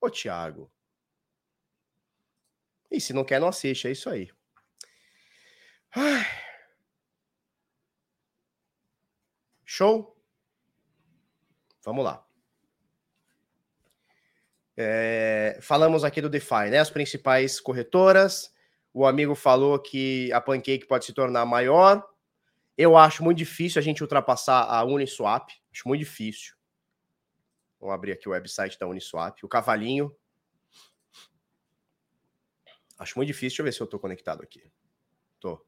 Ô, 0.00 0.10
Tiago. 0.10 0.73
E 2.94 3.00
se 3.00 3.12
não 3.12 3.24
quer, 3.24 3.40
não 3.40 3.48
assiste. 3.48 3.88
É 3.88 3.90
isso 3.90 4.08
aí. 4.08 4.30
Ai. 5.94 6.24
Show? 9.64 10.16
Vamos 11.82 12.04
lá. 12.04 12.24
É, 14.76 15.58
falamos 15.60 16.04
aqui 16.04 16.20
do 16.20 16.28
DeFi, 16.28 16.70
né? 16.70 16.78
As 16.78 16.90
principais 16.90 17.60
corretoras. 17.60 18.54
O 18.92 19.04
amigo 19.04 19.34
falou 19.34 19.76
que 19.78 20.32
a 20.32 20.40
Pancake 20.40 20.86
pode 20.86 21.04
se 21.04 21.12
tornar 21.12 21.44
maior. 21.44 22.08
Eu 22.78 22.96
acho 22.96 23.24
muito 23.24 23.38
difícil 23.38 23.80
a 23.80 23.82
gente 23.82 24.02
ultrapassar 24.02 24.62
a 24.62 24.84
Uniswap. 24.84 25.50
Acho 25.72 25.88
muito 25.88 26.00
difícil. 26.00 26.54
Vamos 27.80 27.94
abrir 27.94 28.12
aqui 28.12 28.28
o 28.28 28.32
website 28.32 28.78
da 28.78 28.86
Uniswap. 28.86 29.42
O 29.42 29.48
cavalinho 29.48 30.14
Acho 32.98 33.18
muito 33.18 33.28
difícil. 33.28 33.48
Deixa 33.48 33.62
eu 33.62 33.64
ver 33.64 33.72
se 33.72 33.80
eu 33.80 33.86
tô 33.86 33.98
conectado 33.98 34.42
aqui. 34.42 34.70
Tô. 35.40 35.64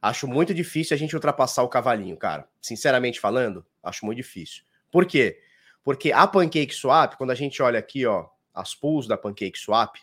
Acho 0.00 0.28
muito 0.28 0.54
difícil 0.54 0.94
a 0.94 0.98
gente 0.98 1.14
ultrapassar 1.14 1.62
o 1.62 1.68
cavalinho, 1.68 2.16
cara. 2.16 2.48
Sinceramente 2.60 3.18
falando, 3.18 3.66
acho 3.82 4.04
muito 4.04 4.18
difícil. 4.18 4.64
Por 4.90 5.06
quê? 5.06 5.42
Porque 5.82 6.12
a 6.12 6.26
Pancake 6.26 6.74
Swap, 6.74 7.14
quando 7.14 7.30
a 7.30 7.34
gente 7.34 7.62
olha 7.62 7.78
aqui, 7.78 8.04
ó, 8.06 8.28
as 8.52 8.74
pools 8.74 9.06
da 9.06 9.16
Pancake 9.16 9.58
Swap. 9.58 9.96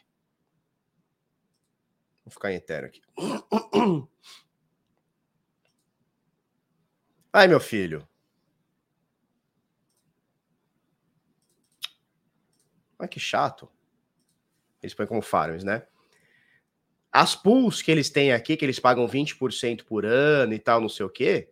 Vou 2.24 2.32
ficar 2.32 2.52
em 2.52 2.56
Ethereum 2.56 2.88
aqui. 2.88 3.02
Ai, 7.34 7.48
meu 7.48 7.60
filho. 7.60 8.08
Ai, 13.00 13.08
que 13.08 13.20
chato. 13.20 13.70
Eles 14.82 14.94
põem 14.94 15.08
como 15.08 15.22
farms, 15.22 15.64
né? 15.64 15.86
As 17.14 17.36
pools 17.36 17.84
que 17.84 17.92
eles 17.92 18.10
têm 18.10 18.34
aqui, 18.34 18.58
que 18.58 18.66
eles 18.66 18.80
pagam 18.80 19.08
20% 19.08 19.84
por 19.84 20.04
ano 20.04 20.52
e 20.52 20.58
tal, 20.58 20.82
não 20.82 20.90
sei 20.90 21.06
o 21.06 21.10
quê, 21.10 21.48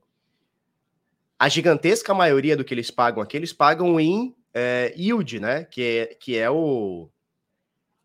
a 1.37 1.47
gigantesca 1.47 2.13
maioria 2.15 2.57
do 2.57 2.63
que 2.63 2.73
eles 2.73 2.89
pagam 2.89 3.21
aqui, 3.21 3.37
eles 3.37 3.53
pagam 3.53 3.99
em 3.99 4.35
é, 4.53 4.91
yield, 4.97 5.39
né? 5.39 5.63
Que 5.65 5.83
é, 5.83 6.05
que 6.15 6.37
é 6.37 6.49
o 6.49 7.09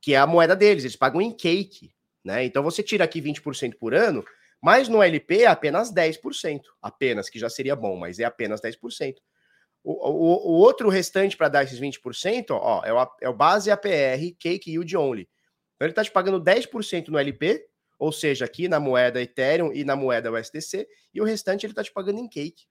que 0.01 0.15
é 0.15 0.19
a 0.19 0.27
moeda 0.27 0.55
deles, 0.55 0.85
eles 0.85 0.97
pagam 0.97 1.21
em 1.21 1.33
cake, 1.33 1.93
né? 2.23 2.45
Então 2.45 2.63
você 2.63 2.83
tira 2.83 3.05
aqui 3.05 3.21
20% 3.21 3.75
por 3.79 3.95
ano, 3.95 4.25
mas 4.63 4.89
no 4.89 5.03
LP 5.03 5.43
é 5.43 5.47
apenas 5.47 5.93
10%, 5.93 6.61
apenas, 6.81 7.29
que 7.29 7.39
já 7.39 7.49
seria 7.49 7.75
bom, 7.75 7.97
mas 7.97 8.19
é 8.19 8.25
apenas 8.25 8.61
10%. 8.61 9.17
O, 9.83 9.93
o, 9.93 10.51
o 10.51 10.53
outro 10.59 10.89
restante 10.89 11.37
para 11.37 11.49
dar 11.49 11.65
esses 11.65 11.81
20%, 11.81 12.51
ó, 12.51 12.83
é 12.85 12.93
o, 12.93 13.09
é 13.23 13.29
o 13.29 13.35
base 13.35 13.71
APR, 13.71 14.35
cake 14.39 14.71
yield 14.71 14.97
only. 14.97 15.29
Então 15.77 15.87
ele 15.87 15.93
está 15.93 16.03
te 16.03 16.11
pagando 16.11 16.41
10% 16.41 17.09
no 17.09 17.19
LP, 17.19 17.67
ou 17.99 18.11
seja, 18.11 18.45
aqui 18.45 18.69
na 18.69 18.81
moeda 18.81 19.23
Ethereum 19.23 19.73
e 19.73 19.85
na 19.85 19.95
moeda 19.95 20.33
USDC, 20.33 20.89
e 21.15 21.21
o 21.21 21.25
restante 21.25 21.65
ele 21.65 21.73
está 21.73 21.85
te 21.85 21.93
pagando 21.93 22.19
em 22.19 22.29
cake. 22.29 22.67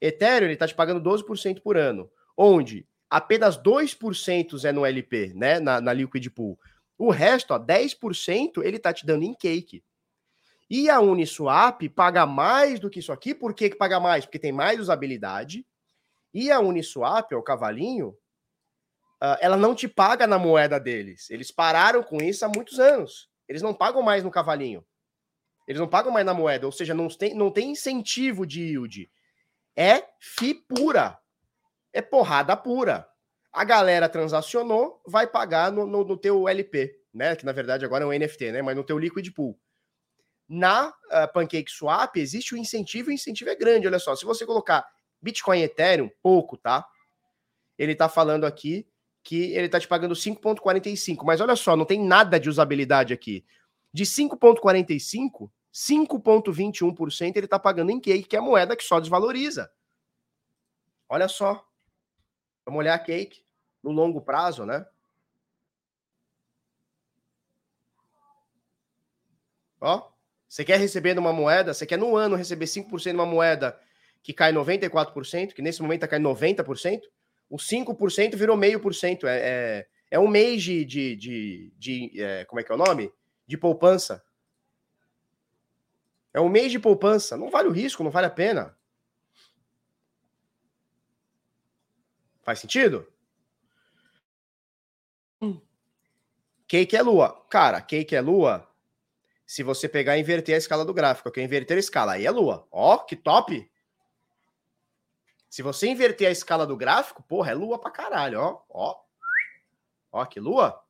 Ethereum 0.00 0.46
ele 0.46 0.54
está 0.54 0.68
te 0.68 0.74
pagando 0.74 1.00
12% 1.02 1.60
por 1.60 1.76
ano, 1.76 2.10
onde 2.36 2.86
apenas 3.08 3.58
2% 3.58 4.64
é 4.64 4.72
no 4.72 4.86
LP, 4.86 5.32
né, 5.34 5.60
na, 5.60 5.80
na 5.80 5.92
Liquid 5.92 6.26
Pool. 6.30 6.58
O 6.96 7.10
resto, 7.10 7.52
ó, 7.52 7.58
10% 7.58 8.62
ele 8.62 8.76
está 8.76 8.92
te 8.92 9.04
dando 9.04 9.24
em 9.24 9.34
cake. 9.34 9.82
E 10.70 10.88
a 10.88 11.00
Uniswap 11.00 11.86
paga 11.90 12.24
mais 12.24 12.80
do 12.80 12.88
que 12.88 13.00
isso 13.00 13.12
aqui. 13.12 13.34
Por 13.34 13.52
que, 13.52 13.68
que 13.68 13.76
paga 13.76 14.00
mais? 14.00 14.24
Porque 14.24 14.38
tem 14.38 14.52
mais 14.52 14.80
usabilidade. 14.80 15.66
E 16.32 16.50
a 16.50 16.60
Uniswap, 16.60 17.30
é 17.30 17.36
o 17.36 17.42
cavalinho, 17.42 18.16
uh, 19.22 19.38
ela 19.40 19.56
não 19.56 19.74
te 19.74 19.86
paga 19.86 20.26
na 20.26 20.38
moeda 20.38 20.80
deles. 20.80 21.30
Eles 21.30 21.52
pararam 21.52 22.02
com 22.02 22.20
isso 22.20 22.44
há 22.44 22.48
muitos 22.48 22.80
anos. 22.80 23.30
Eles 23.48 23.62
não 23.62 23.72
pagam 23.72 24.02
mais 24.02 24.24
no 24.24 24.30
cavalinho. 24.30 24.84
Eles 25.66 25.80
não 25.80 25.88
pagam 25.88 26.12
mais 26.12 26.26
na 26.26 26.34
moeda, 26.34 26.66
ou 26.66 26.72
seja, 26.72 26.92
não 26.92 27.08
tem, 27.08 27.34
não 27.34 27.50
tem 27.50 27.70
incentivo 27.70 28.44
de 28.44 28.60
yield. 28.60 29.10
É 29.76 30.02
FI 30.18 30.54
pura. 30.54 31.18
É 31.92 32.02
porrada 32.02 32.56
pura. 32.56 33.08
A 33.52 33.64
galera 33.64 34.08
transacionou, 34.08 35.00
vai 35.06 35.26
pagar 35.26 35.70
no, 35.70 35.86
no, 35.86 36.04
no 36.04 36.16
teu 36.16 36.48
LP, 36.48 36.98
né? 37.14 37.36
Que 37.36 37.44
na 37.44 37.52
verdade 37.52 37.84
agora 37.84 38.02
é 38.02 38.06
um 38.06 38.18
NFT, 38.18 38.50
né? 38.50 38.62
Mas 38.62 38.74
no 38.74 38.82
teu 38.82 38.98
liquid 38.98 39.28
pool. 39.30 39.58
Na 40.48 40.88
uh, 40.88 41.32
Pancake 41.32 41.70
Swap 41.70 42.16
existe 42.16 42.54
o 42.54 42.58
incentivo 42.58 43.10
e 43.10 43.12
o 43.12 43.14
incentivo 43.14 43.50
é 43.50 43.54
grande. 43.54 43.86
Olha 43.86 43.98
só, 43.98 44.16
se 44.16 44.24
você 44.24 44.44
colocar 44.44 44.84
Bitcoin 45.20 45.60
Ethereum, 45.60 46.10
pouco, 46.22 46.56
tá? 46.56 46.84
Ele 47.78 47.94
tá 47.94 48.08
falando 48.08 48.44
aqui 48.44 48.86
que 49.22 49.52
ele 49.52 49.66
está 49.66 49.78
te 49.78 49.86
pagando 49.86 50.14
5,45. 50.14 51.24
Mas 51.24 51.40
olha 51.40 51.56
só, 51.56 51.76
não 51.76 51.84
tem 51.84 52.00
nada 52.00 52.38
de 52.38 52.48
usabilidade 52.48 53.12
aqui. 53.12 53.44
De 53.92 54.04
5,45, 54.04 55.50
5,21% 55.72 57.36
ele 57.36 57.46
está 57.46 57.58
pagando 57.58 57.90
em 57.90 58.00
Cake, 58.00 58.24
que 58.24 58.36
é 58.36 58.38
a 58.38 58.42
moeda 58.42 58.76
que 58.76 58.84
só 58.84 58.98
desvaloriza. 58.98 59.70
Olha 61.08 61.28
só. 61.28 61.66
Vamos 62.64 62.80
olhar 62.80 62.94
a 62.94 62.98
Cake 62.98 63.44
no 63.82 63.90
longo 63.90 64.20
prazo, 64.20 64.64
né? 64.64 64.86
Ó, 69.80 70.12
você 70.48 70.64
quer 70.64 70.78
receber 70.78 71.14
numa 71.14 71.32
moeda, 71.32 71.74
você 71.74 71.84
quer 71.84 71.98
no 71.98 72.16
ano 72.16 72.36
receber 72.36 72.66
5% 72.66 73.02
de 73.02 73.10
uma 73.10 73.26
moeda 73.26 73.78
que 74.22 74.32
cai 74.32 74.52
94%, 74.52 75.52
que 75.52 75.60
nesse 75.60 75.82
momento 75.82 76.04
está 76.04 76.08
caindo 76.08 76.28
90%, 76.28 77.00
o 77.52 77.58
5% 77.58 78.34
virou 78.34 78.56
meio 78.56 78.80
por 78.80 78.94
cento. 78.94 79.26
É, 79.26 79.38
é, 79.38 79.88
é 80.12 80.18
um 80.18 80.26
mês 80.26 80.62
de, 80.62 80.86
de, 80.86 81.14
de, 81.14 81.72
de 81.76 82.22
é, 82.22 82.46
como 82.46 82.58
é 82.58 82.64
que 82.64 82.72
é 82.72 82.74
o 82.74 82.78
nome? 82.78 83.12
De 83.46 83.58
poupança. 83.58 84.24
É 86.32 86.40
um 86.40 86.48
mês 86.48 86.72
de 86.72 86.78
poupança. 86.78 87.36
Não 87.36 87.50
vale 87.50 87.68
o 87.68 87.72
risco, 87.72 88.02
não 88.02 88.10
vale 88.10 88.26
a 88.26 88.30
pena. 88.30 88.74
Faz 92.42 92.58
sentido? 92.58 93.06
Cake 96.66 96.96
é 96.96 97.02
lua. 97.02 97.44
Cara, 97.50 97.82
cake 97.82 98.16
é 98.16 98.20
lua 98.22 98.66
se 99.46 99.62
você 99.62 99.86
pegar 99.90 100.16
e 100.16 100.22
inverter 100.22 100.54
a 100.54 100.58
escala 100.58 100.86
do 100.86 100.94
gráfico, 100.94 101.30
que 101.30 101.38
é 101.38 101.44
inverter 101.44 101.76
a 101.76 101.80
escala, 101.80 102.12
aí 102.12 102.24
é 102.24 102.30
lua. 102.30 102.66
Ó, 102.72 102.96
que 102.96 103.14
top! 103.14 103.70
Se 105.52 105.60
você 105.60 105.86
inverter 105.86 106.28
a 106.28 106.30
escala 106.30 106.66
do 106.66 106.74
gráfico, 106.74 107.22
porra, 107.24 107.50
é 107.50 107.54
lua 107.54 107.78
pra 107.78 107.90
caralho, 107.90 108.40
ó. 108.40 108.62
Ó, 108.70 109.02
ó 110.10 110.24
que 110.24 110.40
lua. 110.40 110.82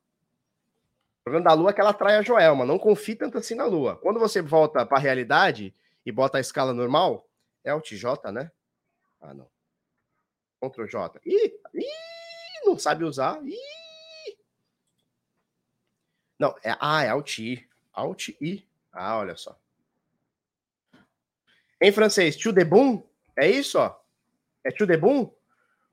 O 1.19 1.25
problema 1.25 1.47
da 1.47 1.53
lua 1.53 1.71
é 1.71 1.73
que 1.73 1.81
ela 1.81 1.91
atrai 1.91 2.15
a 2.15 2.23
Joelma. 2.23 2.65
Não 2.65 2.79
confie 2.79 3.17
tanto 3.17 3.37
assim 3.37 3.57
na 3.57 3.65
lua. 3.65 3.97
Quando 3.97 4.21
você 4.21 4.41
volta 4.41 4.87
para 4.87 4.99
a 4.99 5.01
realidade 5.01 5.75
e 6.07 6.13
bota 6.13 6.39
a 6.39 6.41
escala 6.41 6.73
normal, 6.73 7.29
é 7.65 7.75
o 7.75 7.81
TJ, 7.81 8.31
né? 8.31 8.53
Ah, 9.21 9.35
não. 9.35 9.51
Ctrl 10.61 10.87
J. 10.87 11.21
Ih, 11.27 11.61
ih, 11.75 12.65
não 12.65 12.79
sabe 12.79 13.03
usar. 13.03 13.45
Ih. 13.45 14.39
Não, 16.39 16.55
é, 16.63 16.77
ah, 16.79 17.03
é 17.03 17.09
Alt 17.09 17.37
I. 17.41 17.69
Alt 17.93 18.29
I. 18.41 18.65
Ah, 18.93 19.19
olha 19.19 19.37
só. 19.37 19.59
Em 21.81 21.91
francês, 21.91 22.37
to 22.37 22.55
the 22.55 22.65
boom? 22.65 23.05
É 23.35 23.51
isso, 23.51 23.77
ó. 23.81 24.02
É 24.65 24.71
to 24.71 24.87
the? 24.87 24.95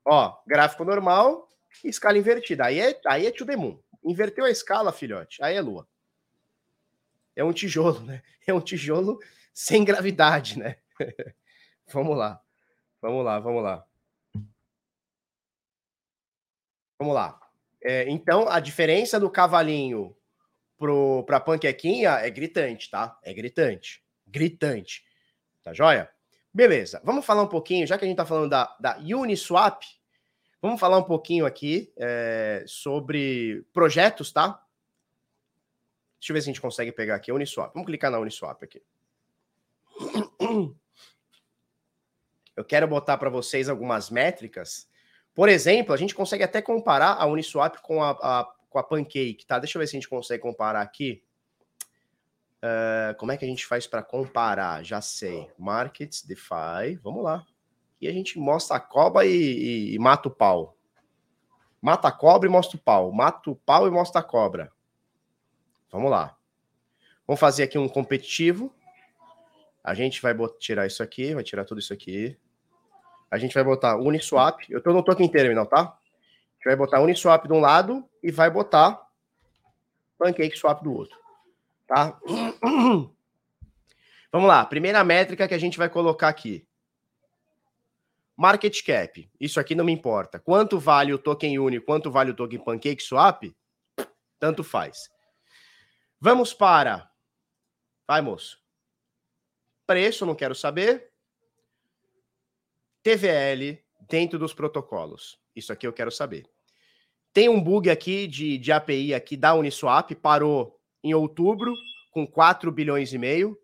Ó, 0.05 0.37
gráfico 0.47 0.83
normal 0.83 1.49
escala 1.83 2.17
invertida. 2.17 2.65
Aí 2.65 2.79
é, 2.79 2.99
aí 3.05 3.27
é 3.27 3.31
to 3.31 3.45
the 3.45 3.55
moon. 3.55 3.79
Inverteu 4.03 4.45
a 4.45 4.49
escala, 4.49 4.91
filhote. 4.91 5.41
Aí 5.43 5.55
é 5.55 5.61
lua. 5.61 5.87
É 7.35 7.43
um 7.43 7.53
tijolo, 7.53 7.99
né? 8.01 8.21
É 8.45 8.53
um 8.53 8.61
tijolo 8.61 9.19
sem 9.53 9.85
gravidade, 9.85 10.57
né? 10.57 10.77
vamos 11.93 12.17
lá. 12.17 12.41
Vamos 13.01 13.23
lá, 13.23 13.39
vamos 13.39 13.63
lá. 13.63 13.85
Vamos 16.97 17.13
lá. 17.13 17.39
É, 17.81 18.09
então, 18.09 18.49
a 18.49 18.59
diferença 18.59 19.19
do 19.19 19.29
cavalinho 19.29 20.15
para 21.25 21.37
a 21.37 21.41
panquequinha 21.41 22.11
é 22.11 22.29
gritante, 22.29 22.89
tá? 22.89 23.17
É 23.23 23.33
gritante. 23.33 24.03
Gritante. 24.25 25.03
Tá 25.63 25.73
joia? 25.73 26.09
Beleza. 26.53 27.01
Vamos 27.03 27.25
falar 27.25 27.43
um 27.43 27.47
pouquinho, 27.47 27.85
já 27.85 27.97
que 27.97 28.05
a 28.05 28.07
gente 28.07 28.17
tá 28.17 28.25
falando 28.25 28.49
da, 28.49 28.75
da 28.79 28.97
Uniswap, 28.97 29.83
vamos 30.61 30.79
falar 30.79 30.97
um 30.97 31.03
pouquinho 31.03 31.45
aqui 31.45 31.93
é, 31.97 32.63
sobre 32.67 33.65
projetos, 33.73 34.31
tá? 34.31 34.61
Deixa 36.19 36.31
eu 36.31 36.33
ver 36.33 36.41
se 36.41 36.49
a 36.49 36.51
gente 36.51 36.61
consegue 36.61 36.91
pegar 36.91 37.15
aqui 37.15 37.31
a 37.31 37.33
Uniswap. 37.33 37.73
Vamos 37.73 37.87
clicar 37.87 38.11
na 38.11 38.19
Uniswap 38.19 38.61
aqui. 38.63 38.81
Eu 42.55 42.65
quero 42.65 42.87
botar 42.87 43.17
para 43.17 43.29
vocês 43.29 43.69
algumas 43.69 44.09
métricas. 44.09 44.89
Por 45.33 45.47
exemplo, 45.47 45.93
a 45.93 45.97
gente 45.97 46.13
consegue 46.13 46.43
até 46.43 46.61
comparar 46.61 47.13
a 47.13 47.25
Uniswap 47.25 47.77
com 47.77 48.03
a, 48.03 48.11
a 48.21 48.53
com 48.69 48.77
a 48.77 48.83
Pancake, 48.83 49.45
tá? 49.45 49.59
Deixa 49.59 49.77
eu 49.77 49.79
ver 49.79 49.87
se 49.87 49.95
a 49.95 49.99
gente 49.99 50.09
consegue 50.09 50.41
comparar 50.41 50.81
aqui. 50.81 51.23
Uh, 52.63 53.15
como 53.17 53.31
é 53.31 53.37
que 53.37 53.45
a 53.45 53.47
gente 53.47 53.65
faz 53.65 53.87
para 53.87 54.03
comparar? 54.03 54.83
Já 54.83 55.01
sei. 55.01 55.49
Markets, 55.57 56.23
DeFi, 56.23 56.99
vamos 57.01 57.23
lá. 57.23 57.45
E 58.01 58.07
a 58.07 58.11
gente 58.11 58.37
mostra 58.37 58.77
a 58.77 58.79
cobra 58.79 59.25
e, 59.25 59.31
e, 59.31 59.95
e 59.95 59.99
mata 59.99 60.27
o 60.27 60.31
pau. 60.31 60.77
Mata 61.81 62.07
a 62.07 62.11
cobra 62.11 62.47
e 62.47 62.51
mostra 62.51 62.77
o 62.77 62.79
pau. 62.79 63.11
Mata 63.11 63.49
o 63.49 63.55
pau 63.55 63.87
e 63.87 63.91
mostra 63.91 64.21
a 64.21 64.23
cobra. 64.23 64.71
Vamos 65.91 66.11
lá. 66.11 66.37
Vamos 67.25 67.39
fazer 67.39 67.63
aqui 67.63 67.77
um 67.77 67.87
competitivo. 67.87 68.73
A 69.83 69.93
gente 69.93 70.21
vai 70.21 70.35
tirar 70.59 70.85
isso 70.85 71.01
aqui, 71.01 71.33
vai 71.33 71.43
tirar 71.43 71.65
tudo 71.65 71.79
isso 71.79 71.93
aqui. 71.93 72.37
A 73.31 73.37
gente 73.37 73.53
vai 73.53 73.63
botar 73.63 73.97
Uniswap. 73.97 74.61
Eu 74.69 74.81
tô, 74.81 74.91
não 74.91 75.03
tô 75.03 75.11
aqui 75.11 75.23
em 75.23 75.29
terminal, 75.29 75.65
tá? 75.65 75.99
gente 76.59 76.65
vai 76.65 76.75
botar 76.75 77.01
Uniswap 77.01 77.47
de 77.47 77.53
um 77.53 77.59
lado 77.61 78.07
e 78.21 78.31
vai 78.31 78.49
botar 78.49 79.07
Pancake 80.17 80.57
Swap 80.57 80.83
do 80.83 80.93
outro. 80.93 81.17
Tá? 81.89 82.19
Vamos 84.31 84.47
lá. 84.47 84.63
Primeira 84.63 85.03
métrica 85.03 85.47
que 85.47 85.55
a 85.55 85.57
gente 85.57 85.75
vai 85.75 85.89
colocar 85.89 86.27
aqui. 86.27 86.67
Market 88.37 88.85
cap. 88.85 89.27
Isso 89.39 89.59
aqui 89.59 89.73
não 89.73 89.83
me 89.83 89.91
importa. 89.91 90.39
Quanto 90.39 90.77
vale 90.79 91.11
o 91.11 91.17
token 91.17 91.57
Uni, 91.57 91.79
quanto 91.81 92.11
vale 92.11 92.29
o 92.29 92.35
token 92.35 92.59
Pancake 92.59 93.01
Swap? 93.01 93.43
Tanto 94.39 94.63
faz. 94.63 95.09
Vamos 96.21 96.53
para. 96.53 97.09
Vai, 98.07 98.21
moço. 98.21 98.61
Preço, 99.87 100.27
não 100.27 100.35
quero 100.35 100.53
saber. 100.53 101.11
TVL 103.01 103.83
dentro 104.07 104.37
dos 104.37 104.53
protocolos. 104.53 105.39
Isso 105.55 105.73
aqui 105.73 105.87
eu 105.87 105.93
quero 105.93 106.11
saber. 106.11 106.45
Tem 107.33 107.49
um 107.49 107.61
bug 107.61 107.89
aqui 107.89 108.27
de, 108.27 108.59
de 108.59 108.71
API 108.71 109.15
aqui 109.15 109.35
da 109.35 109.55
Uniswap, 109.55 110.11
parou 110.15 110.78
em 111.03 111.13
outubro 111.13 111.73
com 112.11 112.25
4 112.25 112.71
bilhões 112.71 113.13
e 113.13 113.17
meio. 113.17 113.59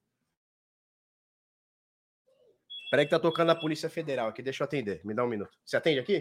Peraí 2.90 3.06
que 3.06 3.12
tá 3.12 3.20
tocando 3.20 3.52
a 3.52 3.56
Polícia 3.56 3.90
Federal 3.90 4.30
aqui, 4.30 4.42
deixa 4.42 4.64
eu 4.64 4.66
atender. 4.66 5.02
Me 5.04 5.14
dá 5.14 5.24
um 5.24 5.28
minuto. 5.28 5.58
Você 5.66 5.76
atende 5.76 6.00
aqui? 6.00 6.20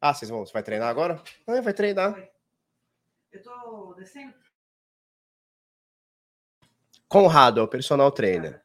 Ah, 0.00 0.14
vocês 0.14 0.30
vão, 0.30 0.46
você 0.46 0.52
vai 0.52 0.62
treinar 0.62 0.88
agora? 0.88 1.22
Ah, 1.46 1.60
vai 1.60 1.72
treinar. 1.72 2.16
Eu 3.32 3.42
tô 3.42 3.94
descendo. 3.94 4.34
Conrado 7.08 7.60
é 7.60 7.62
o 7.62 7.68
personal 7.68 8.10
trainer. 8.12 8.62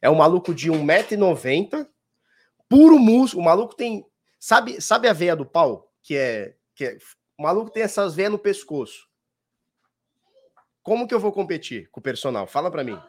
É 0.00 0.08
um 0.08 0.14
maluco 0.14 0.54
de 0.54 0.70
1,90m, 0.70 1.88
puro 2.68 2.98
músculo. 2.98 3.42
O 3.42 3.44
maluco 3.44 3.74
tem. 3.74 4.06
Sabe, 4.38 4.80
sabe 4.80 5.08
a 5.08 5.12
veia 5.12 5.34
do 5.34 5.44
pau? 5.44 5.92
Que 6.02 6.16
é, 6.16 6.56
que 6.74 6.84
é. 6.84 6.98
O 7.38 7.42
maluco 7.44 7.70
tem 7.70 7.84
essas 7.84 8.16
veias 8.16 8.32
no 8.32 8.38
pescoço. 8.38 9.08
Como 10.82 11.06
que 11.06 11.14
eu 11.14 11.20
vou 11.20 11.30
competir 11.30 11.88
com 11.90 12.00
o 12.00 12.02
personal? 12.02 12.48
Fala 12.48 12.68
para 12.68 12.82
mim. 12.82 13.00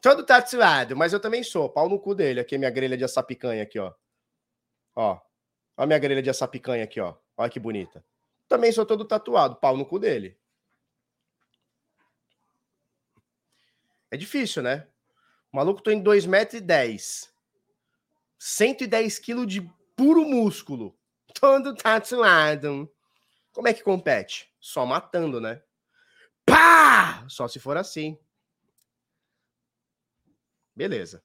Todo 0.00 0.24
tatuado, 0.24 0.96
mas 0.96 1.12
eu 1.12 1.20
também 1.20 1.42
sou. 1.42 1.68
Pau 1.68 1.88
no 1.88 2.00
cu 2.00 2.14
dele. 2.14 2.40
Aqui, 2.40 2.56
minha 2.56 2.70
grelha 2.70 2.96
de 2.96 3.04
assar 3.04 3.24
picanha 3.24 3.62
aqui, 3.62 3.78
ó. 3.78 3.92
Ó. 4.96 5.20
Ó 5.76 5.82
a 5.82 5.86
minha 5.86 5.98
grelha 5.98 6.22
de 6.22 6.30
assar 6.30 6.48
picanha 6.48 6.84
aqui, 6.84 7.00
ó. 7.00 7.16
Olha 7.36 7.50
que 7.50 7.60
bonita. 7.60 8.02
Também 8.48 8.72
sou 8.72 8.86
todo 8.86 9.04
tatuado. 9.04 9.56
Pau 9.56 9.76
no 9.76 9.84
cu 9.84 9.98
dele. 9.98 10.38
É 14.10 14.16
difícil, 14.16 14.62
né? 14.62 14.86
O 15.52 15.56
maluco 15.56 15.82
tô 15.82 15.90
em 15.90 16.02
2,10 16.02 16.26
metros. 16.28 17.30
110 18.38 19.18
quilos 19.18 19.46
de 19.46 19.60
puro 19.94 20.24
músculo. 20.24 20.96
Todo 21.38 21.74
tatuado. 21.74 22.90
Como 23.58 23.66
é 23.66 23.74
que 23.74 23.82
compete? 23.82 24.48
Só 24.60 24.86
matando, 24.86 25.40
né? 25.40 25.60
Pá! 26.46 27.26
Só 27.28 27.48
se 27.48 27.58
for 27.58 27.76
assim. 27.76 28.16
Beleza. 30.76 31.24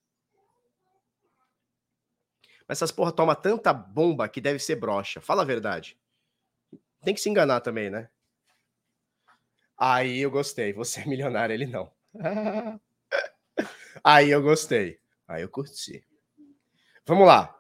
Mas 2.68 2.80
essas 2.80 2.92
porra 2.92 3.12
toma 3.12 3.36
tanta 3.36 3.72
bomba 3.72 4.28
que 4.28 4.42
deve 4.42 4.58
ser 4.58 4.78
brocha. 4.78 5.22
Fala 5.22 5.44
a 5.44 5.46
verdade. 5.46 5.96
Tem 7.04 7.14
que 7.14 7.22
se 7.22 7.30
enganar 7.30 7.62
também, 7.62 7.92
né? 7.92 8.10
Aí 9.78 10.18
eu 10.18 10.32
gostei. 10.32 10.74
Você 10.74 11.02
é 11.02 11.06
milionário, 11.06 11.54
ele 11.54 11.68
não. 11.68 11.94
Aí 14.04 14.32
eu 14.32 14.42
gostei. 14.42 15.00
Aí 15.28 15.44
eu 15.44 15.50
curti. 15.50 16.04
Vamos 17.06 17.28
lá. 17.28 17.56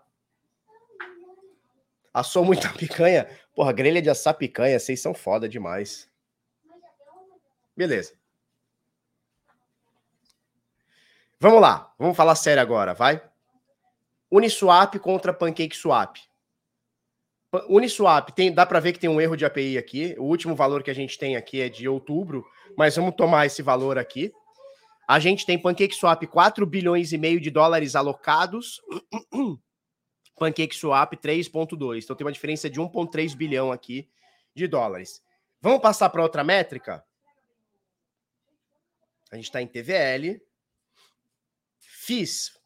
Assou 2.11 2.43
muita 2.43 2.69
picanha? 2.77 3.27
Porra, 3.55 3.71
grelha 3.71 4.01
de 4.01 4.09
assar 4.09 4.33
picanha, 4.33 4.79
vocês 4.79 4.99
são 5.01 5.13
foda 5.13 5.47
demais. 5.47 6.09
Beleza. 7.75 8.13
Vamos 11.39 11.61
lá, 11.61 11.93
vamos 11.99 12.15
falar 12.15 12.35
sério 12.35 12.61
agora, 12.61 12.93
vai? 12.93 13.21
Uniswap 14.31 14.97
contra 14.99 15.33
PancakeSwap. 15.33 16.19
Uniswap, 17.69 18.31
tem, 18.31 18.51
dá 18.51 18.65
para 18.65 18.79
ver 18.79 18.93
que 18.93 18.99
tem 18.99 19.09
um 19.09 19.21
erro 19.21 19.35
de 19.35 19.45
API 19.45 19.77
aqui. 19.77 20.15
O 20.17 20.23
último 20.23 20.55
valor 20.55 20.81
que 20.81 20.89
a 20.89 20.95
gente 20.95 21.19
tem 21.19 21.35
aqui 21.35 21.61
é 21.61 21.69
de 21.69 21.87
outubro, 21.87 22.43
mas 22.75 22.95
vamos 22.95 23.13
tomar 23.15 23.45
esse 23.45 23.61
valor 23.61 23.97
aqui. 23.97 24.31
A 25.07 25.19
gente 25.19 25.45
tem 25.45 25.61
PancakeSwap 25.61 26.25
4 26.25 26.65
bilhões 26.65 27.11
e 27.11 27.17
meio 27.17 27.39
de 27.39 27.51
dólares 27.51 27.95
alocados. 27.95 28.81
PancakeSwap 30.35 31.17
3.2. 31.17 32.03
Então 32.03 32.15
tem 32.15 32.25
uma 32.25 32.31
diferença 32.31 32.69
de 32.69 32.79
1.3 32.79 33.35
bilhão 33.35 33.71
aqui 33.71 34.09
de 34.55 34.67
dólares. 34.67 35.23
Vamos 35.61 35.81
passar 35.81 36.09
para 36.09 36.21
outra 36.21 36.43
métrica? 36.43 37.03
A 39.31 39.35
gente 39.35 39.45
está 39.45 39.61
em 39.61 39.67
TVL. 39.67 40.41
Fiz. 41.79 42.59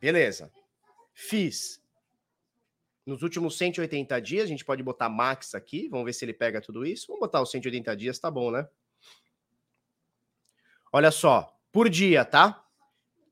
Beleza. 0.00 0.52
Fiz. 1.12 1.82
Nos 3.04 3.22
últimos 3.22 3.56
180 3.58 4.20
dias, 4.20 4.44
a 4.44 4.46
gente 4.46 4.64
pode 4.64 4.82
botar 4.82 5.08
max 5.08 5.54
aqui. 5.54 5.88
Vamos 5.88 6.06
ver 6.06 6.12
se 6.12 6.24
ele 6.24 6.32
pega 6.32 6.60
tudo 6.60 6.86
isso. 6.86 7.06
Vamos 7.08 7.20
botar 7.20 7.42
os 7.42 7.50
180 7.50 7.96
dias, 7.96 8.18
tá 8.18 8.30
bom, 8.30 8.50
né? 8.50 8.68
Olha 10.92 11.10
só. 11.10 11.58
Por 11.72 11.88
dia, 11.88 12.24
tá? 12.24 12.64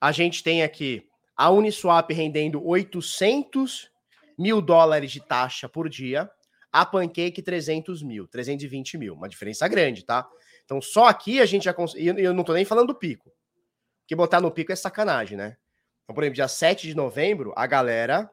A 0.00 0.12
gente 0.12 0.42
tem 0.42 0.62
aqui 0.62 1.08
a 1.36 1.50
Uniswap 1.50 2.10
rendendo 2.12 2.64
800 2.66 3.90
mil 4.38 4.60
dólares 4.60 5.12
de 5.12 5.20
taxa 5.20 5.68
por 5.68 5.88
dia. 5.88 6.30
A 6.72 6.84
Pancake 6.84 7.42
300 7.42 8.02
mil, 8.02 8.26
320 8.26 8.98
mil. 8.98 9.14
Uma 9.14 9.28
diferença 9.28 9.66
grande, 9.68 10.04
tá? 10.04 10.28
Então 10.64 10.80
só 10.80 11.06
aqui 11.06 11.40
a 11.40 11.46
gente 11.46 11.64
já 11.64 11.74
consegue. 11.74 12.06
Eu 12.20 12.34
não 12.34 12.44
tô 12.44 12.52
nem 12.52 12.64
falando 12.64 12.88
do 12.88 12.94
pico. 12.94 13.32
Que 14.06 14.14
botar 14.14 14.40
no 14.40 14.50
pico 14.50 14.72
é 14.72 14.76
sacanagem, 14.76 15.36
né? 15.36 15.56
Então, 16.04 16.14
por 16.14 16.22
exemplo, 16.22 16.36
dia 16.36 16.48
7 16.48 16.86
de 16.86 16.94
novembro, 16.94 17.52
a 17.56 17.66
galera. 17.66 18.30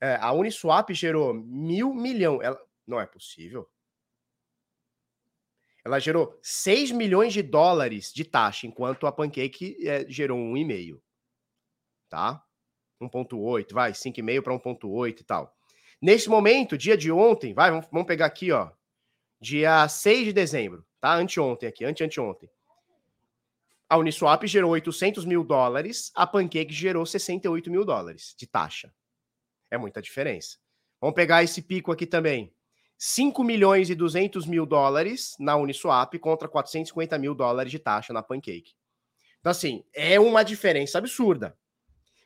É, 0.00 0.16
a 0.20 0.32
Uniswap 0.32 0.90
gerou 0.92 1.32
mil 1.32 1.94
milhão. 1.94 2.42
Ela, 2.42 2.58
não 2.86 3.00
é 3.00 3.06
possível. 3.06 3.68
Ela 5.84 5.98
gerou 5.98 6.38
6 6.42 6.92
milhões 6.92 7.32
de 7.32 7.42
dólares 7.42 8.12
de 8.12 8.24
taxa, 8.24 8.66
enquanto 8.66 9.06
a 9.06 9.12
Pancake 9.12 9.76
é, 9.86 10.04
gerou 10.08 10.38
1,5. 10.38 11.00
Tá? 12.12 12.44
1,8, 13.00 13.72
vai, 13.72 13.92
5,5 13.92 14.42
para 14.42 14.52
1,8 14.52 15.20
e 15.20 15.24
tal. 15.24 15.56
Nesse 15.98 16.28
momento, 16.28 16.76
dia 16.76 16.94
de 16.94 17.10
ontem, 17.10 17.54
vai, 17.54 17.70
vamos, 17.70 18.06
pegar 18.06 18.26
aqui, 18.26 18.52
ó. 18.52 18.70
Dia 19.40 19.88
6 19.88 20.26
de 20.26 20.32
dezembro, 20.34 20.84
tá? 21.00 21.14
Anteontem 21.14 21.66
aqui, 21.66 21.86
ante 21.86 22.04
anteontem. 22.04 22.50
A 23.88 23.96
Uniswap 23.96 24.46
gerou 24.46 24.72
800 24.72 25.24
mil 25.24 25.42
dólares, 25.42 26.12
a 26.14 26.26
Pancake 26.26 26.74
gerou 26.74 27.06
68 27.06 27.70
mil 27.70 27.82
dólares 27.82 28.34
de 28.36 28.46
taxa. 28.46 28.92
É 29.70 29.78
muita 29.78 30.02
diferença. 30.02 30.58
Vamos 31.00 31.16
pegar 31.16 31.42
esse 31.42 31.62
pico 31.62 31.90
aqui 31.90 32.04
também. 32.04 32.54
5 32.98 33.42
milhões 33.42 33.88
e 33.88 33.94
200 33.94 34.44
mil 34.44 34.66
dólares 34.66 35.34
na 35.40 35.56
Uniswap 35.56 36.12
contra 36.18 36.46
450 36.46 37.16
mil 37.16 37.34
dólares 37.34 37.72
de 37.72 37.78
taxa 37.78 38.12
na 38.12 38.22
Pancake. 38.22 38.74
Então, 39.40 39.50
assim, 39.50 39.82
é 39.94 40.20
uma 40.20 40.42
diferença 40.42 40.98
absurda. 40.98 41.56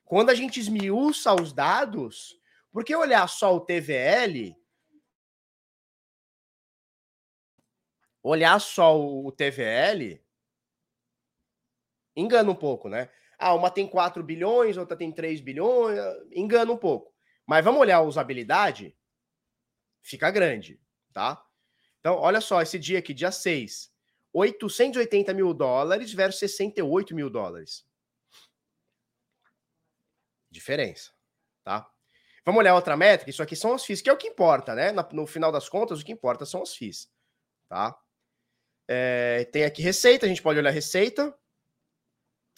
Quando 0.06 0.30
a 0.30 0.34
gente 0.34 0.60
esmiuça 0.60 1.34
os 1.34 1.52
dados, 1.52 2.40
porque 2.72 2.94
olhar 2.94 3.28
só 3.28 3.56
o 3.56 3.60
TVL, 3.60 4.56
olhar 8.22 8.60
só 8.60 8.96
o 8.98 9.32
TVL, 9.32 10.24
engana 12.14 12.50
um 12.50 12.54
pouco, 12.54 12.88
né? 12.88 13.10
Ah, 13.36 13.52
uma 13.52 13.68
tem 13.68 13.86
4 13.86 14.22
bilhões, 14.22 14.76
outra 14.76 14.96
tem 14.96 15.10
3 15.12 15.40
bilhões, 15.40 15.98
engana 16.32 16.72
um 16.72 16.78
pouco. 16.78 17.12
Mas 17.44 17.64
vamos 17.64 17.80
olhar 17.80 17.96
a 17.96 18.02
usabilidade, 18.02 18.96
fica 20.02 20.30
grande, 20.30 20.80
tá? 21.12 21.44
Então, 21.98 22.14
olha 22.14 22.40
só, 22.40 22.62
esse 22.62 22.78
dia 22.78 23.00
aqui, 23.00 23.12
dia 23.12 23.32
6, 23.32 23.92
880 24.32 25.34
mil 25.34 25.52
dólares 25.52 26.12
versus 26.12 26.38
68 26.38 27.14
mil 27.14 27.28
dólares. 27.28 27.85
Diferença, 30.56 31.12
tá? 31.62 31.86
Vamos 32.44 32.60
olhar 32.60 32.74
outra 32.74 32.96
métrica, 32.96 33.30
isso 33.30 33.42
aqui 33.42 33.54
são 33.54 33.74
as 33.74 33.84
FIIs, 33.84 34.00
que 34.00 34.08
é 34.08 34.12
o 34.12 34.16
que 34.16 34.28
importa, 34.28 34.74
né? 34.74 34.92
No 35.12 35.26
final 35.26 35.52
das 35.52 35.68
contas, 35.68 36.00
o 36.00 36.04
que 36.04 36.12
importa 36.12 36.46
são 36.46 36.62
as 36.62 36.74
FIIs, 36.74 37.10
tá? 37.68 37.96
É, 38.88 39.44
tem 39.52 39.64
aqui 39.64 39.82
receita, 39.82 40.24
a 40.24 40.28
gente 40.28 40.40
pode 40.40 40.58
olhar 40.58 40.70
receita, 40.70 41.36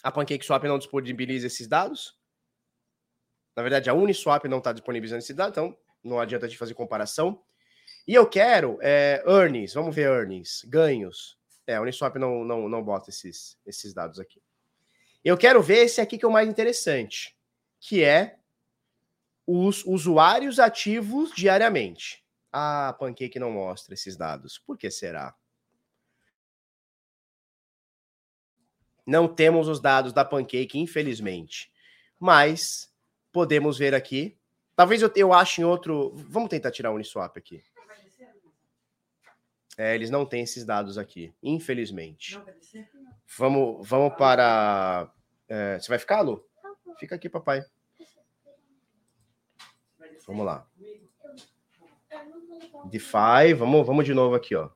a 0.03 0.13
PancakeSwap 0.13 0.65
não 0.65 0.79
disponibiliza 0.79 1.47
esses 1.47 1.67
dados. 1.67 2.17
Na 3.57 3.63
verdade, 3.63 3.91
a 3.91 3.95
Uniswap 3.95 4.45
não 4.45 4.59
está 4.59 4.73
disponibilizando 4.73 5.19
esses 5.19 5.35
dados, 5.35 5.53
então 5.53 5.77
não 6.05 6.21
adianta 6.21 6.47
a 6.47 6.49
gente 6.49 6.59
fazer 6.59 6.75
comparação. 6.75 7.43
E 8.07 8.15
eu 8.15 8.29
quero 8.29 8.79
é, 8.81 9.25
earnings, 9.27 9.75
vamos 9.75 9.95
ver 9.95 10.07
earnings, 10.07 10.65
ganhos. 10.69 11.37
É, 11.67 11.75
a 11.75 11.81
Uniswap 11.81 12.17
não, 12.17 12.45
não, 12.45 12.69
não 12.69 12.85
bota 12.85 13.11
esses, 13.11 13.59
esses 13.67 13.93
dados 13.93 14.21
aqui. 14.21 14.41
Eu 15.25 15.37
quero 15.37 15.61
ver 15.61 15.85
esse 15.87 16.01
aqui 16.01 16.17
que 16.17 16.25
é 16.25 16.29
o 16.29 16.33
mais 16.33 16.49
interessante, 16.49 17.37
que 17.81 18.03
é 18.03 18.39
os 19.47 19.85
usuários 19.85 20.59
ativos 20.59 21.33
diariamente. 21.35 22.25
Ah, 22.53 22.89
a 22.89 22.93
Pancake 22.93 23.39
não 23.39 23.51
mostra 23.51 23.95
esses 23.95 24.17
dados. 24.17 24.59
Por 24.59 24.77
que 24.77 24.91
será? 24.91 25.35
Não 29.07 29.27
temos 29.27 29.69
os 29.69 29.81
dados 29.81 30.13
da 30.13 30.25
Pancake, 30.25 30.79
infelizmente. 30.79 31.73
Mas 32.21 32.93
podemos 33.33 33.79
ver 33.79 33.95
aqui. 33.95 34.37
Talvez 34.77 35.01
eu, 35.01 35.11
eu 35.17 35.33
ache 35.33 35.63
em 35.63 35.65
outro. 35.65 36.13
Vamos 36.15 36.51
tentar 36.51 36.71
tirar 36.71 36.91
o 36.91 36.95
Uniswap 36.95 37.37
aqui. 37.39 37.65
É, 39.79 39.95
eles 39.95 40.11
não 40.11 40.27
têm 40.27 40.43
esses 40.43 40.65
dados 40.65 40.99
aqui, 40.99 41.33
infelizmente. 41.41 42.37
Vamos, 43.37 43.89
vamos 43.89 44.17
para. 44.17 45.11
É, 45.49 45.79
você 45.79 45.89
vai 45.89 45.99
ficar, 45.99 46.21
Lu? 46.21 46.48
Fica 46.99 47.15
aqui, 47.15 47.29
papai. 47.29 47.63
Vamos 50.27 50.45
lá. 50.45 50.67
DeFi, 52.85 53.55
vamos, 53.57 53.87
vamos 53.87 54.05
de 54.05 54.15
novo 54.15 54.35
aqui, 54.35 54.55
ó. 54.55 54.71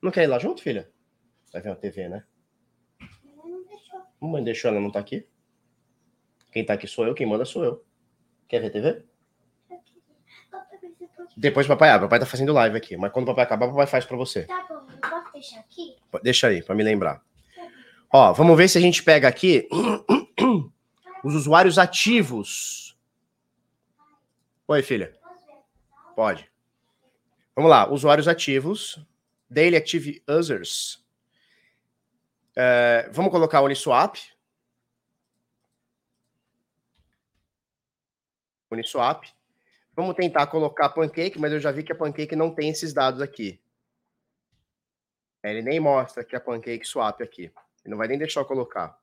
Não 0.00 0.10
quer 0.10 0.24
ir 0.24 0.26
lá 0.26 0.38
junto, 0.38 0.62
filha? 0.62 0.90
Vai 1.52 1.62
ver 1.62 1.70
a 1.70 1.76
TV, 1.76 2.08
né? 2.08 2.24
Mamãe 4.20 4.42
deixou, 4.42 4.70
ela 4.70 4.80
não 4.80 4.90
tá 4.90 4.98
aqui. 4.98 5.28
Quem 6.50 6.64
tá 6.64 6.74
aqui 6.74 6.86
sou 6.86 7.06
eu, 7.06 7.14
quem 7.14 7.26
manda 7.26 7.44
sou 7.44 7.64
eu. 7.64 7.84
Quer 8.48 8.60
ver 8.60 8.70
TV? 8.70 9.04
Depois 11.36 11.66
o 11.66 11.68
papai 11.68 11.90
abre, 11.90 12.06
o 12.06 12.08
papai 12.08 12.20
tá 12.20 12.26
fazendo 12.26 12.52
live 12.52 12.76
aqui. 12.76 12.96
Mas 12.96 13.12
quando 13.12 13.24
o 13.24 13.28
papai 13.28 13.44
acabar, 13.44 13.66
o 13.66 13.70
papai 13.70 13.86
faz 13.86 14.04
pra 14.04 14.16
você. 14.16 14.44
Tá 14.44 14.66
bom, 14.68 14.86
eu 14.90 15.00
posso 15.00 15.32
deixar 15.32 15.60
aqui? 15.60 15.96
Deixa 16.22 16.48
aí, 16.48 16.62
pra 16.62 16.74
me 16.74 16.82
lembrar. 16.82 17.24
Ó, 18.14 18.30
vamos 18.34 18.58
ver 18.58 18.68
se 18.68 18.76
a 18.76 18.80
gente 18.80 19.02
pega 19.02 19.26
aqui 19.26 19.66
os 21.24 21.34
usuários 21.34 21.78
ativos. 21.78 22.94
Oi, 24.68 24.82
filha. 24.82 25.18
Pode. 26.14 26.50
Vamos 27.56 27.70
lá, 27.70 27.90
usuários 27.90 28.28
ativos. 28.28 29.00
Daily 29.48 29.76
Active 29.76 30.22
Users. 30.28 31.02
É, 32.54 33.08
vamos 33.12 33.32
colocar 33.32 33.62
Uniswap. 33.62 34.16
Uniswap. 38.70 39.24
Vamos 39.96 40.14
tentar 40.14 40.46
colocar 40.48 40.90
Pancake, 40.90 41.38
mas 41.38 41.50
eu 41.50 41.60
já 41.60 41.72
vi 41.72 41.82
que 41.82 41.92
a 41.92 41.96
Pancake 41.96 42.36
não 42.36 42.54
tem 42.54 42.68
esses 42.68 42.92
dados 42.92 43.22
aqui. 43.22 43.58
Ele 45.42 45.62
nem 45.62 45.80
mostra 45.80 46.22
que 46.22 46.36
a 46.36 46.40
Pancake 46.40 46.86
Swap 46.86 47.22
aqui. 47.22 47.50
Ele 47.84 47.90
não 47.90 47.98
vai 47.98 48.08
nem 48.08 48.18
deixar 48.18 48.40
eu 48.40 48.44
colocar. 48.44 48.98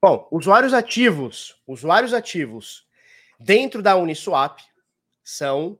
Bom, 0.00 0.28
usuários 0.30 0.72
ativos, 0.72 1.60
usuários 1.66 2.14
ativos 2.14 2.86
dentro 3.40 3.82
da 3.82 3.96
Uniswap 3.96 4.60
são 5.24 5.78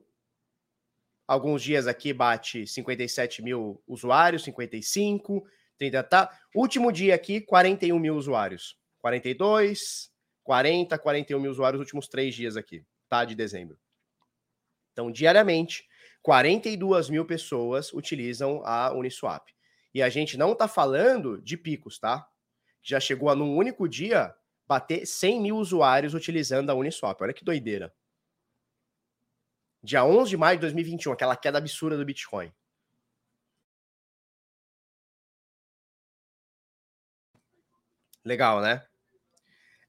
Alguns 1.29 1.61
dias 1.61 1.85
aqui 1.85 2.11
bate 2.11 2.65
57 2.65 3.43
mil 3.43 3.79
usuários, 3.87 4.43
55, 4.45 5.47
30 5.77 6.01
tá. 6.01 6.39
Último 6.55 6.91
dia 6.91 7.13
aqui, 7.13 7.39
41 7.39 7.99
mil 7.99 8.15
usuários. 8.15 8.75
42, 8.97 10.11
40, 10.43 10.97
41 10.97 11.39
mil 11.39 11.51
usuários 11.51 11.79
últimos 11.79 12.07
três 12.07 12.33
dias 12.33 12.57
aqui, 12.57 12.83
tá? 13.07 13.25
De 13.25 13.35
dezembro. 13.35 13.77
Então, 14.91 15.11
diariamente, 15.11 15.87
42 16.23 17.11
mil 17.11 17.23
pessoas 17.25 17.93
utilizam 17.93 18.63
a 18.65 18.91
Uniswap. 18.91 19.53
E 19.93 20.01
a 20.01 20.09
gente 20.09 20.37
não 20.37 20.55
tá 20.55 20.67
falando 20.67 21.41
de 21.41 21.57
picos, 21.57 21.99
tá? 21.99 22.27
Já 22.81 22.99
chegou 22.99 23.29
a, 23.29 23.35
num 23.35 23.55
único 23.55 23.87
dia, 23.87 24.33
bater 24.67 25.05
100 25.05 25.41
mil 25.41 25.57
usuários 25.57 26.13
utilizando 26.13 26.69
a 26.69 26.73
Uniswap. 26.75 27.21
Olha 27.21 27.33
que 27.33 27.43
doideira 27.43 27.93
dia 29.81 30.03
11 30.03 30.29
de 30.29 30.37
maio 30.37 30.57
de 30.57 30.61
2021, 30.61 31.13
aquela 31.13 31.35
queda 31.35 31.57
absurda 31.57 31.97
do 31.97 32.05
Bitcoin. 32.05 32.51
Legal, 38.23 38.61
né? 38.61 38.85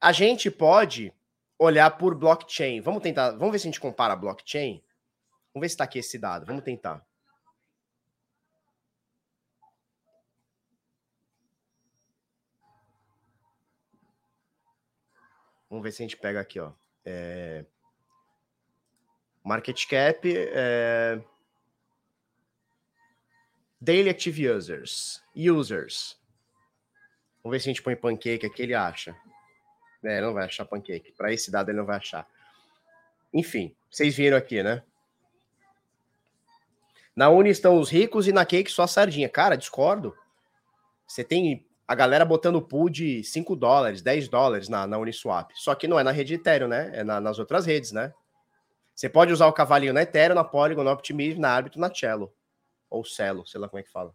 A 0.00 0.12
gente 0.12 0.50
pode 0.50 1.12
olhar 1.58 1.90
por 1.98 2.14
blockchain. 2.14 2.80
Vamos 2.80 3.02
tentar, 3.02 3.32
vamos 3.32 3.52
ver 3.52 3.58
se 3.58 3.68
a 3.68 3.70
gente 3.70 3.80
compara 3.80 4.16
blockchain. 4.16 4.82
Vamos 5.52 5.62
ver 5.62 5.68
se 5.68 5.74
está 5.74 5.84
aqui 5.84 5.98
esse 5.98 6.18
dado. 6.18 6.46
Vamos 6.46 6.62
tentar. 6.62 7.04
Vamos 15.70 15.84
ver 15.84 15.92
se 15.92 16.02
a 16.02 16.04
gente 16.04 16.16
pega 16.16 16.40
aqui, 16.40 16.58
ó. 16.58 16.72
É... 17.04 17.64
Market 19.44 19.86
cap 19.86 20.20
é... 20.36 21.22
Daily 23.80 24.10
Active 24.10 24.50
Users. 24.50 25.22
Users. 25.34 26.20
Vamos 27.42 27.56
ver 27.56 27.60
se 27.60 27.68
a 27.68 27.72
gente 27.72 27.82
põe 27.82 27.96
pancake 27.96 28.44
aqui, 28.44 28.62
ele 28.62 28.74
acha. 28.74 29.16
É, 30.04 30.16
ele 30.16 30.26
não 30.26 30.34
vai 30.34 30.44
achar 30.44 30.64
pancake. 30.64 31.12
Para 31.12 31.32
esse 31.32 31.50
dado 31.50 31.70
ele 31.70 31.78
não 31.78 31.86
vai 31.86 31.96
achar. 31.96 32.28
Enfim, 33.32 33.74
vocês 33.90 34.14
viram 34.14 34.36
aqui, 34.36 34.62
né? 34.62 34.82
Na 37.14 37.28
Uni 37.28 37.50
estão 37.50 37.78
os 37.78 37.90
ricos 37.90 38.26
e 38.26 38.32
na 38.32 38.44
Cake 38.44 38.70
só 38.70 38.82
a 38.82 38.88
sardinha. 38.88 39.28
Cara, 39.28 39.56
discordo. 39.56 40.16
Você 41.06 41.22
tem 41.24 41.66
a 41.90 41.94
galera 41.96 42.24
botando 42.24 42.62
pool 42.62 42.88
de 42.88 43.24
5 43.24 43.56
dólares, 43.56 44.00
10 44.00 44.28
dólares 44.28 44.68
na, 44.68 44.86
na 44.86 44.96
Uniswap. 44.96 45.50
Só 45.56 45.74
que 45.74 45.88
não 45.88 45.98
é 45.98 46.04
na 46.04 46.12
rede 46.12 46.34
Ethereum, 46.34 46.68
né? 46.68 46.88
É 46.94 47.02
na, 47.02 47.20
nas 47.20 47.40
outras 47.40 47.66
redes, 47.66 47.90
né? 47.90 48.14
Você 48.94 49.08
pode 49.08 49.32
usar 49.32 49.48
o 49.48 49.52
cavalinho 49.52 49.92
na 49.92 50.02
Ethereum, 50.02 50.36
na 50.36 50.44
Polygon, 50.44 50.84
na 50.84 50.92
Optimism, 50.92 51.40
na 51.40 51.50
Arbitrum, 51.50 51.80
na 51.80 51.92
Cello. 51.92 52.32
Ou 52.88 53.04
Celo, 53.04 53.44
sei 53.44 53.60
lá 53.60 53.68
como 53.68 53.80
é 53.80 53.82
que 53.82 53.90
fala. 53.90 54.14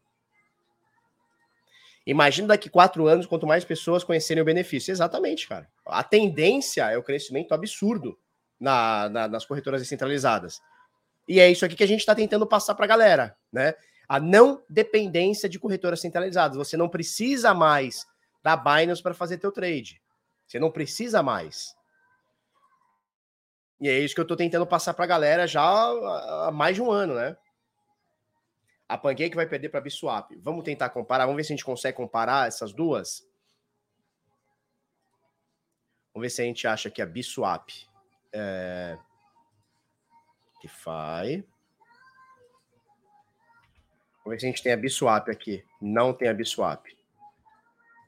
Imagina 2.07 2.47
daqui 2.47 2.69
quatro 2.69 3.07
anos, 3.07 3.25
quanto 3.25 3.45
mais 3.45 3.65
pessoas 3.65 4.05
conhecerem 4.05 4.41
o 4.41 4.45
benefício. 4.45 4.93
Exatamente, 4.93 5.45
cara. 5.45 5.69
A 5.85 6.01
tendência 6.01 6.89
é 6.89 6.97
o 6.97 7.03
crescimento 7.03 7.53
absurdo 7.53 8.17
na, 8.57 9.09
na, 9.09 9.27
nas 9.27 9.45
corretoras 9.45 9.81
descentralizadas. 9.81 10.61
E 11.27 11.41
é 11.41 11.51
isso 11.51 11.65
aqui 11.65 11.75
que 11.75 11.83
a 11.83 11.87
gente 11.87 11.99
está 11.99 12.15
tentando 12.15 12.47
passar 12.47 12.73
para 12.73 12.85
a 12.85 12.87
galera, 12.87 13.35
né? 13.51 13.73
A 14.07 14.19
não 14.19 14.63
dependência 14.69 15.49
de 15.49 15.59
corretoras 15.59 16.01
centralizadas. 16.01 16.57
Você 16.57 16.77
não 16.77 16.89
precisa 16.89 17.53
mais 17.53 18.05
da 18.43 18.55
Binance 18.55 19.01
para 19.01 19.13
fazer 19.13 19.37
teu 19.37 19.51
trade. 19.51 20.01
Você 20.45 20.59
não 20.59 20.71
precisa 20.71 21.23
mais. 21.23 21.75
E 23.81 23.89
é 23.89 23.99
isso 23.99 24.13
que 24.13 24.21
eu 24.21 24.23
estou 24.23 24.37
tentando 24.37 24.65
passar 24.65 24.93
para 24.93 25.05
a 25.05 25.07
galera 25.07 25.47
já 25.47 25.63
há 25.63 26.51
mais 26.51 26.75
de 26.75 26.81
um 26.81 26.91
ano, 26.91 27.15
né? 27.15 27.35
A 28.87 28.97
Pancake 28.97 29.35
vai 29.35 29.47
perder 29.47 29.69
para 29.69 29.79
a 29.79 29.83
Biswap. 29.83 30.31
Vamos 30.37 30.63
tentar 30.63 30.89
comparar. 30.89 31.25
Vamos 31.25 31.37
ver 31.37 31.43
se 31.43 31.53
a 31.53 31.55
gente 31.55 31.65
consegue 31.65 31.97
comparar 31.97 32.47
essas 32.47 32.71
duas. 32.71 33.27
Vamos 36.13 36.25
ver 36.25 36.29
se 36.29 36.41
a 36.41 36.45
gente 36.45 36.67
acha 36.67 36.89
que 36.89 37.01
a 37.01 37.05
Biswap 37.05 37.69
é... 38.31 38.97
DeFi. 40.61 41.45
Vamos 44.25 44.37
ver 44.37 44.39
se 44.39 44.45
a 44.47 44.49
gente 44.49 44.63
tem 44.63 44.73
a 44.73 44.77
Biswap 44.77 45.29
aqui. 45.29 45.63
Não 45.79 46.11
tem 46.11 46.27
a 46.27 46.33
Biswap. 46.33 46.83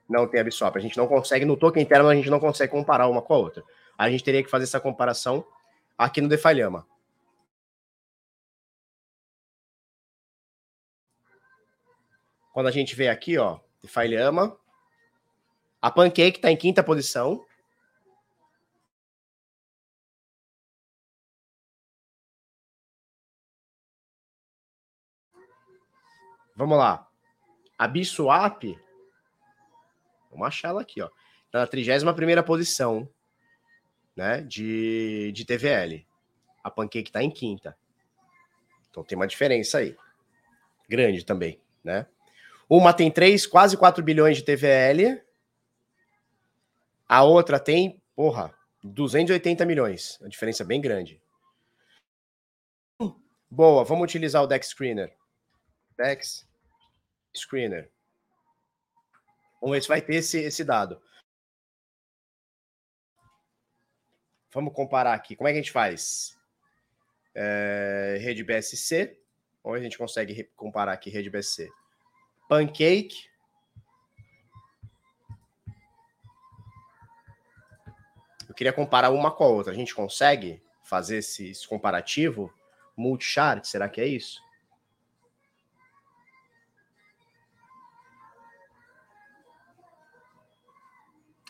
Não 0.09 0.28
tem 0.28 0.41
a 0.41 0.43
Biswap. 0.43 0.76
A 0.76 0.80
gente 0.80 0.97
não 0.97 1.07
consegue, 1.07 1.45
no 1.45 1.55
token 1.55 1.84
interno, 1.84 2.09
a 2.09 2.15
gente 2.15 2.30
não 2.30 2.39
consegue 2.39 2.72
comparar 2.72 3.07
uma 3.07 3.22
com 3.22 3.36
a 3.36 3.38
outra. 3.38 3.63
A 3.95 4.09
gente 4.09 4.24
teria 4.24 4.43
que 4.43 4.49
fazer 4.49 4.63
essa 4.63 4.80
comparação 4.80 5.45
aqui 5.95 6.20
no 6.20 6.28
DeFi 6.28 6.55
Lama. 6.55 6.88
Quando 12.51 12.65
a 12.65 12.72
gente 12.72 12.95
vê 12.95 13.09
aqui, 13.09 13.38
ó, 13.38 13.59
DeFi 13.84 14.15
Lama, 14.15 14.57
a 15.80 15.91
Pancake 15.91 16.39
está 16.39 16.51
em 16.51 16.57
quinta 16.57 16.84
posição, 16.84 17.45
Vamos 26.58 26.76
lá. 26.76 27.08
A 27.78 27.88
Biswap, 27.88 28.64
vamos 30.32 30.47
achar 30.47 30.70
ela 30.70 30.82
aqui, 30.82 30.99
ó. 30.99 31.10
Tá 31.51 31.60
na 31.60 31.68
31 31.68 32.41
posição, 32.41 33.08
né, 34.16 34.41
de, 34.41 35.32
de 35.34 35.45
TVL. 35.45 36.03
A 36.64 36.72
Pancake 36.72 37.12
tá 37.12 37.22
em 37.22 37.30
quinta. 37.30 37.78
Então 38.89 39.03
tem 39.03 39.16
uma 39.16 39.28
diferença 39.28 39.78
aí. 39.78 39.95
Grande 40.89 41.24
também, 41.24 41.62
né? 41.84 42.08
Uma 42.68 42.91
tem 42.91 43.12
3, 43.12 43.45
quase 43.45 43.78
4 43.78 44.03
bilhões 44.03 44.38
de 44.38 44.43
TVL. 44.43 45.22
A 47.08 47.24
outra 47.24 47.60
tem, 47.60 48.01
porra, 48.16 48.51
280 48.84 49.64
milhões. 49.64 50.20
A 50.24 50.28
diferença 50.28 50.66
bem 50.66 50.82
grande. 50.82 51.22
Boa, 53.47 53.84
vamos 53.84 54.05
utilizar 54.05 54.41
o 54.41 54.47
Dex 54.47 54.70
Screener. 54.70 55.16
Dex 55.95 56.46
Screener. 57.38 57.89
Vamos 59.61 59.75
ver 59.75 59.81
se 59.81 59.88
vai 59.88 60.01
ter 60.01 60.15
esse, 60.15 60.39
esse 60.39 60.63
dado. 60.63 61.01
Vamos 64.51 64.73
comparar 64.73 65.13
aqui. 65.13 65.35
Como 65.35 65.47
é 65.47 65.51
que 65.51 65.59
a 65.59 65.61
gente 65.61 65.71
faz? 65.71 66.38
É, 67.35 68.17
rede 68.19 68.43
BSC. 68.43 69.19
Onde 69.63 69.79
a 69.79 69.83
gente 69.83 69.97
consegue 69.97 70.43
comparar 70.55 70.93
aqui 70.93 71.09
rede 71.09 71.29
BSC? 71.29 71.69
Pancake. 72.47 73.29
Eu 78.47 78.55
queria 78.55 78.71
comparar 78.71 79.09
uma 79.11 79.31
com 79.31 79.43
a 79.43 79.47
outra. 79.47 79.73
A 79.73 79.75
gente 79.75 79.93
consegue 79.93 80.63
fazer 80.83 81.17
esse, 81.17 81.49
esse 81.49 81.67
comparativo? 81.67 82.53
Multichart, 82.95 83.65
será 83.65 83.88
que 83.89 84.01
é 84.01 84.07
isso? 84.07 84.41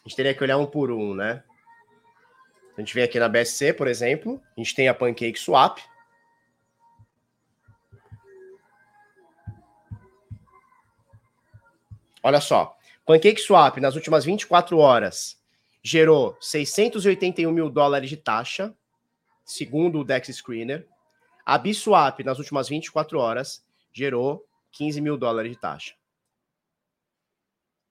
Gente 0.08 0.16
teria 0.16 0.34
que 0.34 0.42
olhar 0.42 0.58
um 0.58 0.66
por 0.66 0.90
um, 0.90 1.14
né? 1.14 1.44
A 2.78 2.80
gente 2.80 2.94
vem 2.94 3.04
aqui 3.04 3.20
na 3.20 3.28
BSC, 3.28 3.74
por 3.74 3.88
exemplo, 3.88 4.42
a 4.56 4.60
gente 4.62 4.74
tem 4.74 4.88
a 4.88 4.94
Pancake 4.94 5.38
Swap. 5.38 5.80
Olha 12.24 12.40
só, 12.40 12.78
Pancake 13.06 13.42
Swap 13.42 13.78
nas 13.78 13.96
últimas 13.96 14.24
24 14.24 14.78
horas 14.78 15.42
gerou 15.84 16.38
681 16.40 17.52
mil 17.52 17.70
dólares 17.70 18.10
de 18.10 18.18
taxa, 18.18 18.74
segundo 19.44 20.00
o 20.00 20.04
Dex 20.04 20.28
Screener. 20.28 20.88
A 21.46 21.58
Biswap 21.58 22.24
nas 22.24 22.40
últimas 22.40 22.68
24 22.70 23.20
horas 23.20 23.66
gerou 23.92 24.46
15 24.72 25.02
mil 25.02 25.18
dólares 25.18 25.52
de 25.52 25.58
taxa. 25.58 25.96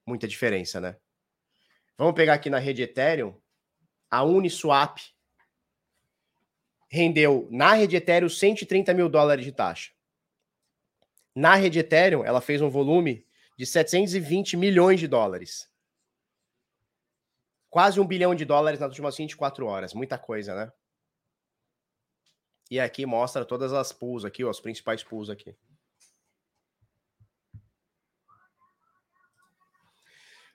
Muita 0.07 0.29
diferença, 0.29 0.81
né? 0.81 0.97
Vamos 1.99 2.15
pegar 2.15 2.35
aqui 2.35 2.51
na 2.51 2.59
rede 2.59 2.83
Ethereum, 2.83 3.35
a 4.11 4.23
Uniswap 4.23 5.01
rendeu 6.89 7.49
na 7.51 7.73
rede 7.73 7.97
Ethereum 7.97 8.29
130 8.29 8.93
mil 8.95 9.09
dólares 9.09 9.45
de 9.45 9.53
taxa. 9.53 9.93
Na 11.35 11.55
rede 11.55 11.79
Ethereum, 11.79 12.25
ela 12.25 12.41
fez 12.41 12.61
um 12.63 12.71
volume 12.71 13.27
de 13.59 13.67
720 13.67 14.57
milhões 14.57 15.01
de 15.01 15.09
dólares. 15.09 15.71
Quase 17.69 18.01
um 18.01 18.07
bilhão 18.07 18.35
de 18.35 18.45
dólares 18.45 18.81
nas 18.81 18.91
últimas 18.91 19.17
24 19.17 19.67
horas. 19.67 19.93
Muita 19.93 20.19
coisa, 20.19 20.55
né? 20.55 20.73
E 22.71 22.81
aqui 22.81 23.07
mostra 23.07 23.45
todas 23.45 23.73
as 23.73 23.93
pools 23.93 24.25
aqui, 24.25 24.45
ó, 24.45 24.51
os 24.51 24.61
principais 24.61 25.03
pools 25.03 25.31
aqui. 25.31 25.57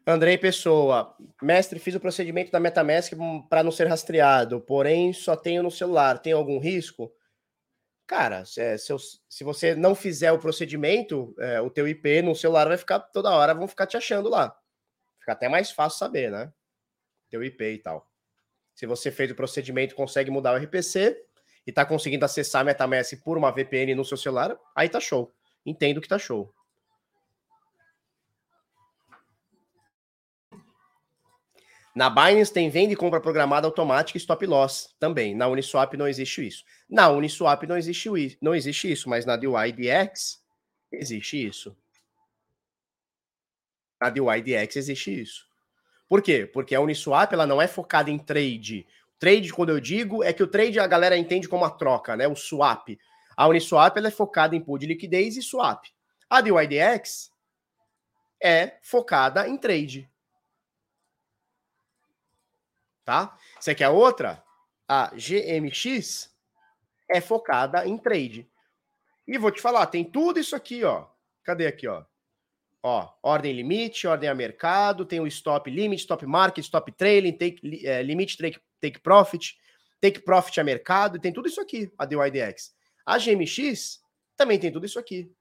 Andrei 0.05 0.37
Pessoa, 0.37 1.15
mestre, 1.41 1.77
fiz 1.79 1.93
o 1.93 1.99
procedimento 1.99 2.51
da 2.51 2.59
MetaMask 2.59 3.13
para 3.49 3.63
não 3.63 3.71
ser 3.71 3.87
rastreado, 3.87 4.59
porém 4.59 5.13
só 5.13 5.35
tenho 5.35 5.61
no 5.61 5.69
celular. 5.69 6.19
Tem 6.19 6.33
algum 6.33 6.59
risco? 6.59 7.13
Cara, 8.07 8.43
se, 8.43 8.77
se, 8.77 8.93
se 9.29 9.43
você 9.43 9.75
não 9.75 9.95
fizer 9.95 10.31
o 10.31 10.39
procedimento, 10.39 11.33
é, 11.39 11.61
o 11.61 11.69
teu 11.69 11.87
IP 11.87 12.21
no 12.21 12.35
celular 12.35 12.67
vai 12.67 12.77
ficar 12.77 12.99
toda 12.99 13.31
hora, 13.31 13.53
vão 13.53 13.67
ficar 13.67 13.85
te 13.85 13.95
achando 13.95 14.27
lá. 14.27 14.57
Fica 15.19 15.33
até 15.33 15.47
mais 15.47 15.71
fácil 15.71 15.99
saber, 15.99 16.31
né? 16.31 16.51
Teu 17.29 17.43
IP 17.43 17.63
e 17.63 17.77
tal. 17.77 18.09
Se 18.73 18.85
você 18.85 19.11
fez 19.11 19.31
o 19.31 19.35
procedimento, 19.35 19.95
consegue 19.95 20.31
mudar 20.31 20.53
o 20.53 20.57
RPC 20.57 21.15
e 21.65 21.71
tá 21.71 21.85
conseguindo 21.85 22.25
acessar 22.25 22.61
a 22.61 22.65
MetaMask 22.65 23.23
por 23.23 23.37
uma 23.37 23.51
VPN 23.51 23.93
no 23.93 24.03
seu 24.03 24.17
celular, 24.17 24.57
aí 24.75 24.89
tá 24.89 24.99
show. 24.99 25.31
Entendo 25.65 26.01
que 26.01 26.07
tá 26.07 26.17
show. 26.17 26.53
Na 31.93 32.09
Binance 32.09 32.53
tem 32.53 32.69
venda 32.69 32.93
e 32.93 32.95
compra 32.95 33.19
programada 33.19 33.67
automática 33.67 34.17
e 34.17 34.21
stop 34.21 34.45
loss 34.45 34.95
também. 34.97 35.35
Na 35.35 35.47
Uniswap 35.47 35.93
não 35.95 36.07
existe 36.07 36.47
isso. 36.47 36.63
Na 36.89 37.09
Uniswap 37.09 37.63
não 37.63 37.77
existe, 37.77 38.37
não 38.41 38.55
existe 38.55 38.89
isso, 38.89 39.09
mas 39.09 39.25
na 39.25 39.35
DYDX 39.35 40.41
existe 40.91 41.45
isso. 41.45 41.75
Na 43.99 44.09
DYDX 44.09 44.77
existe 44.77 45.21
isso. 45.21 45.45
Por 46.07 46.21
quê? 46.21 46.45
Porque 46.45 46.73
a 46.73 46.81
Uniswap 46.81 47.33
ela 47.33 47.45
não 47.45 47.61
é 47.61 47.67
focada 47.67 48.09
em 48.09 48.17
trade. 48.17 48.87
Trade, 49.19 49.53
quando 49.53 49.69
eu 49.69 49.79
digo, 49.79 50.23
é 50.23 50.31
que 50.33 50.41
o 50.41 50.47
trade 50.47 50.79
a 50.79 50.87
galera 50.87 51.17
entende 51.17 51.47
como 51.47 51.65
a 51.65 51.69
troca, 51.69 52.15
né? 52.15 52.27
O 52.27 52.35
swap. 52.35 52.87
A 53.35 53.47
Uniswap 53.47 53.97
ela 53.97 54.07
é 54.07 54.11
focada 54.11 54.55
em 54.55 54.61
pool 54.61 54.77
de 54.77 54.87
liquidez 54.87 55.35
e 55.35 55.43
swap. 55.43 55.85
A 56.29 56.41
DYDX 56.41 57.31
é 58.41 58.77
focada 58.81 59.47
em 59.47 59.57
trade 59.57 60.10
tá? 63.03 63.37
Você 63.59 63.73
quer 63.75 63.89
outra? 63.89 64.43
A 64.87 65.11
GMX 65.15 66.29
é 67.09 67.21
focada 67.21 67.85
em 67.87 67.97
trade. 67.97 68.49
E 69.27 69.37
vou 69.37 69.51
te 69.51 69.61
falar, 69.61 69.85
tem 69.87 70.03
tudo 70.03 70.39
isso 70.39 70.55
aqui, 70.55 70.83
ó. 70.83 71.07
Cadê 71.43 71.67
aqui, 71.67 71.87
ó? 71.87 72.03
Ó, 72.83 73.13
ordem 73.21 73.53
limite, 73.53 74.07
ordem 74.07 74.29
a 74.29 74.33
mercado, 74.33 75.05
tem 75.05 75.19
o 75.19 75.27
stop 75.27 75.69
limit, 75.69 76.01
stop 76.01 76.25
market, 76.25 76.63
stop 76.63 76.91
trailing, 76.93 77.33
take, 77.33 77.85
é, 77.85 78.01
limite 78.01 78.37
take, 78.37 78.59
take 78.79 78.99
profit, 78.99 79.55
take 79.99 80.19
profit 80.21 80.59
a 80.59 80.63
mercado, 80.63 81.19
tem 81.19 81.31
tudo 81.31 81.47
isso 81.47 81.61
aqui, 81.61 81.91
a 81.97 82.05
DYDX. 82.05 82.73
A 83.05 83.17
GMX 83.19 84.01
também 84.35 84.59
tem 84.59 84.71
tudo 84.71 84.85
isso 84.85 84.97
aqui. 84.97 85.31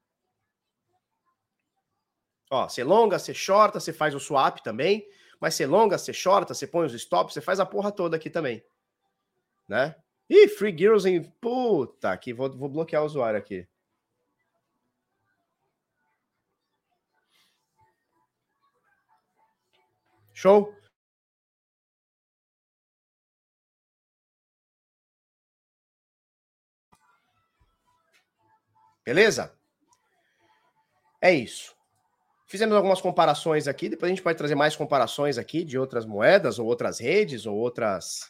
Ó, 2.51 2.67
você 2.67 2.83
longa, 2.83 3.17
você 3.17 3.33
shorta, 3.33 3.79
você 3.79 3.91
faz 3.91 4.13
o 4.13 4.19
swap 4.19 4.59
também, 4.59 5.07
mas 5.41 5.55
você 5.55 5.65
longa, 5.65 5.97
você 5.97 6.13
shorta, 6.13 6.53
você 6.53 6.67
põe 6.67 6.85
os 6.85 6.93
stops, 6.93 7.33
você 7.33 7.41
faz 7.41 7.59
a 7.59 7.65
porra 7.65 7.91
toda 7.91 8.15
aqui 8.15 8.29
também. 8.29 8.63
Né? 9.67 9.95
Ih, 10.29 10.47
Free 10.47 10.77
Girls 10.77 11.09
em. 11.09 11.23
Puta, 11.41 12.11
aqui, 12.11 12.31
vou, 12.31 12.55
vou 12.55 12.69
bloquear 12.69 13.01
o 13.01 13.05
usuário 13.05 13.39
aqui. 13.39 13.67
Show? 20.33 20.73
Beleza? 29.03 29.57
É 31.21 31.33
isso. 31.33 31.75
Fizemos 32.51 32.75
algumas 32.75 32.99
comparações 32.99 33.65
aqui, 33.65 33.87
depois 33.87 34.11
a 34.11 34.13
gente 34.13 34.21
pode 34.21 34.37
trazer 34.37 34.55
mais 34.55 34.75
comparações 34.75 35.37
aqui 35.37 35.63
de 35.63 35.79
outras 35.79 36.05
moedas, 36.05 36.59
ou 36.59 36.67
outras 36.67 36.99
redes, 36.99 37.45
ou 37.45 37.55
outras. 37.55 38.29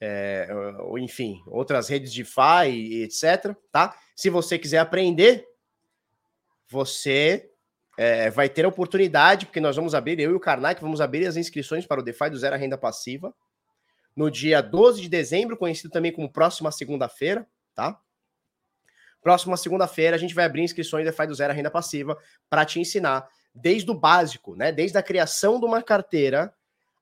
É, 0.00 0.48
ou 0.78 0.98
enfim, 0.98 1.42
outras 1.46 1.86
redes 1.86 2.14
de 2.14 2.24
FI, 2.24 3.02
etc. 3.02 3.54
Tá? 3.70 3.94
Se 4.16 4.30
você 4.30 4.58
quiser 4.58 4.78
aprender, 4.78 5.46
você 6.66 7.50
é, 7.98 8.30
vai 8.30 8.48
ter 8.48 8.64
a 8.64 8.68
oportunidade, 8.68 9.44
porque 9.44 9.60
nós 9.60 9.76
vamos 9.76 9.94
abrir, 9.94 10.18
eu 10.18 10.30
e 10.30 10.34
o 10.34 10.40
Karnak, 10.40 10.80
vamos 10.80 11.02
abrir 11.02 11.26
as 11.26 11.36
inscrições 11.36 11.84
para 11.84 12.00
o 12.00 12.02
DeFi 12.02 12.30
do 12.30 12.38
Zero 12.38 12.56
Renda 12.56 12.78
Passiva 12.78 13.34
no 14.16 14.30
dia 14.30 14.62
12 14.62 15.02
de 15.02 15.10
dezembro, 15.10 15.58
conhecido 15.58 15.90
também 15.90 16.10
como 16.10 16.32
próxima 16.32 16.72
segunda-feira, 16.72 17.46
tá? 17.74 18.00
Próxima 19.22 19.56
segunda-feira 19.56 20.16
a 20.16 20.18
gente 20.18 20.34
vai 20.34 20.44
abrir 20.44 20.62
inscrições 20.62 21.04
DeFi 21.04 21.26
do 21.26 21.34
Zero 21.34 21.52
Renda 21.52 21.70
Passiva 21.70 22.16
para 22.48 22.64
te 22.64 22.80
ensinar 22.80 23.28
desde 23.54 23.90
o 23.90 23.94
básico, 23.94 24.54
né? 24.56 24.72
Desde 24.72 24.96
a 24.96 25.02
criação 25.02 25.58
de 25.58 25.66
uma 25.66 25.82
carteira 25.82 26.52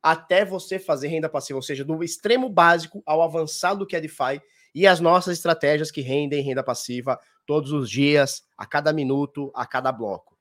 até 0.03 0.45
você 0.45 0.79
fazer 0.79 1.09
renda 1.09 1.29
passiva, 1.29 1.59
ou 1.59 1.63
seja, 1.63 1.85
do 1.85 2.05
extremo 2.05 2.49
básico 2.49 3.03
ao 3.05 3.21
avançado 3.21 3.85
que 3.85 3.97
é 3.97 4.01
DeFi 4.01 4.41
e 4.75 4.87
as 4.87 5.01
nossas 5.01 5.37
estratégias 5.37 5.91
que 5.91 6.01
rendem 6.01 6.41
renda 6.41 6.63
passiva 6.63 7.19
todos 7.45 7.73
os 7.73 7.91
dias, 7.91 8.45
a 8.57 8.65
cada 8.65 8.93
minuto, 8.93 9.51
a 9.55 9.67
cada 9.67 9.91
bloco 9.91 10.39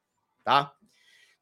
tá? 0.48 0.74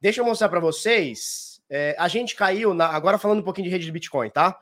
Deixa 0.02 0.20
eu 0.20 0.26
mostrar 0.26 0.50
para 0.50 0.60
vocês. 0.60 1.62
É, 1.70 1.96
a 2.00 2.08
gente 2.08 2.36
caiu, 2.36 2.74
na, 2.74 2.88
agora 2.88 3.20
falando 3.20 3.42
um 3.42 3.44
pouquinho 3.44 3.66
de 3.66 3.72
rede 3.72 3.86
de 3.86 3.92
Bitcoin, 3.92 4.32
tá? 4.32 4.60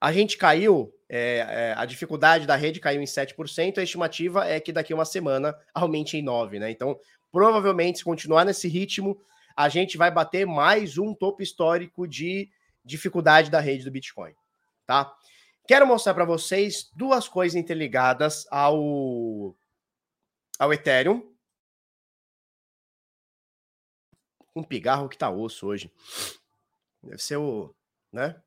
A 0.00 0.12
gente 0.12 0.36
caiu, 0.36 0.92
é, 1.08 1.38
é, 1.38 1.74
a 1.76 1.86
dificuldade 1.86 2.46
da 2.46 2.54
rede 2.54 2.80
caiu 2.80 3.00
em 3.00 3.06
7%, 3.06 3.78
a 3.78 3.82
estimativa 3.82 4.46
é 4.46 4.60
que 4.60 4.72
daqui 4.72 4.92
uma 4.92 5.04
semana 5.04 5.56
aumente 5.72 6.16
em 6.16 6.24
9%, 6.24 6.58
né? 6.58 6.70
Então, 6.70 6.98
provavelmente, 7.32 7.98
se 7.98 8.04
continuar 8.04 8.44
nesse 8.44 8.68
ritmo, 8.68 9.18
a 9.56 9.68
gente 9.68 9.96
vai 9.96 10.10
bater 10.10 10.46
mais 10.46 10.98
um 10.98 11.14
topo 11.14 11.42
histórico 11.42 12.06
de 12.06 12.50
dificuldade 12.84 13.50
da 13.50 13.60
rede 13.60 13.84
do 13.84 13.90
Bitcoin, 13.90 14.34
tá? 14.86 15.12
Quero 15.66 15.86
mostrar 15.86 16.14
para 16.14 16.24
vocês 16.24 16.90
duas 16.94 17.28
coisas 17.28 17.54
interligadas 17.54 18.46
ao 18.50 19.54
ao 20.58 20.72
Ethereum. 20.72 21.22
Um 24.56 24.62
pigarro 24.62 25.08
que 25.08 25.16
tá 25.16 25.30
osso 25.30 25.66
hoje. 25.66 25.92
Deve 27.02 27.22
ser 27.22 27.36
o. 27.36 27.74
né? 28.12 28.42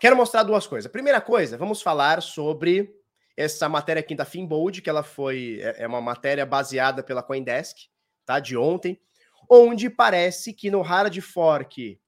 Quero 0.00 0.16
mostrar 0.16 0.42
duas 0.42 0.66
coisas. 0.66 0.90
Primeira 0.90 1.20
coisa, 1.20 1.56
vamos 1.58 1.82
falar 1.82 2.22
sobre 2.22 2.92
essa 3.36 3.68
matéria 3.68 4.00
aqui 4.00 4.14
da 4.14 4.24
Finbold, 4.24 4.82
que 4.82 4.90
ela 4.90 5.02
foi. 5.02 5.60
É, 5.62 5.84
é 5.84 5.86
uma 5.86 6.00
matéria 6.00 6.44
baseada 6.44 7.02
pela 7.02 7.22
Coindesk, 7.22 7.76
tá? 8.24 8.40
De 8.40 8.56
ontem, 8.56 9.00
onde 9.48 9.88
parece 9.88 10.52
que 10.52 10.70
no 10.70 10.80
hard 10.80 11.20
fork 11.20 12.00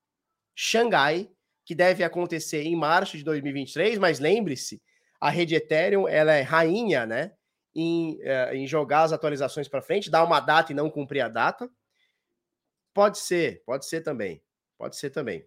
Xangai, 0.55 1.31
que 1.65 1.75
deve 1.75 2.03
acontecer 2.03 2.63
em 2.63 2.75
março 2.75 3.17
de 3.17 3.23
2023, 3.23 3.99
mas 3.99 4.19
lembre-se, 4.19 4.83
a 5.21 5.31
rede 5.31 5.55
Ethereum 5.55 6.09
ela 6.09 6.33
é 6.33 6.43
rainha, 6.43 7.07
né? 7.07 7.33
em, 7.75 8.19
é, 8.23 8.55
em 8.55 8.67
jogar 8.67 9.03
as 9.03 9.13
atualizações 9.13 9.69
para 9.69 9.83
frente, 9.83 10.11
dar 10.11 10.25
uma 10.25 10.41
data 10.41 10.73
e 10.73 10.75
não 10.75 10.91
cumprir 10.91 11.21
a 11.21 11.29
data? 11.29 11.71
Pode 12.93 13.19
ser, 13.19 13.63
pode 13.65 13.87
ser 13.87 14.03
também. 14.03 14.43
Pode 14.77 14.97
ser 14.97 15.11
também. 15.11 15.47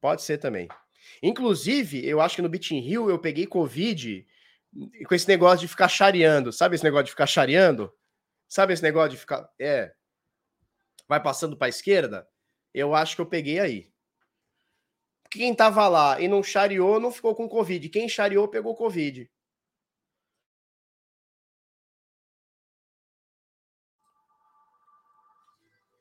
Pode 0.00 0.22
ser 0.22 0.38
também. 0.38 0.68
Inclusive, 1.22 2.06
eu 2.06 2.20
acho 2.20 2.36
que 2.36 2.42
no 2.42 2.48
Bitin 2.48 2.80
Rio 2.80 3.10
eu 3.10 3.18
peguei 3.18 3.46
Covid 3.46 4.26
com 5.06 5.14
esse 5.14 5.28
negócio 5.28 5.60
de 5.60 5.68
ficar 5.68 5.88
chareando. 5.88 6.52
Sabe 6.52 6.74
esse 6.74 6.84
negócio 6.84 7.06
de 7.06 7.10
ficar 7.10 7.26
chareando? 7.26 7.92
Sabe 8.48 8.72
esse 8.72 8.82
negócio 8.82 9.10
de 9.10 9.16
ficar. 9.16 9.48
É. 9.58 9.92
Vai 11.08 11.22
passando 11.22 11.56
para 11.56 11.66
a 11.66 11.70
esquerda? 11.70 12.28
Eu 12.72 12.94
acho 12.94 13.16
que 13.16 13.22
eu 13.22 13.26
peguei 13.26 13.58
aí. 13.58 13.92
Quem 15.30 15.54
tava 15.54 15.86
lá 15.88 16.20
e 16.20 16.28
não 16.28 16.42
chareou 16.42 16.98
não 17.00 17.12
ficou 17.12 17.34
com 17.34 17.48
Covid. 17.48 17.88
Quem 17.88 18.08
chareou 18.08 18.48
pegou 18.48 18.74
Covid. 18.74 19.30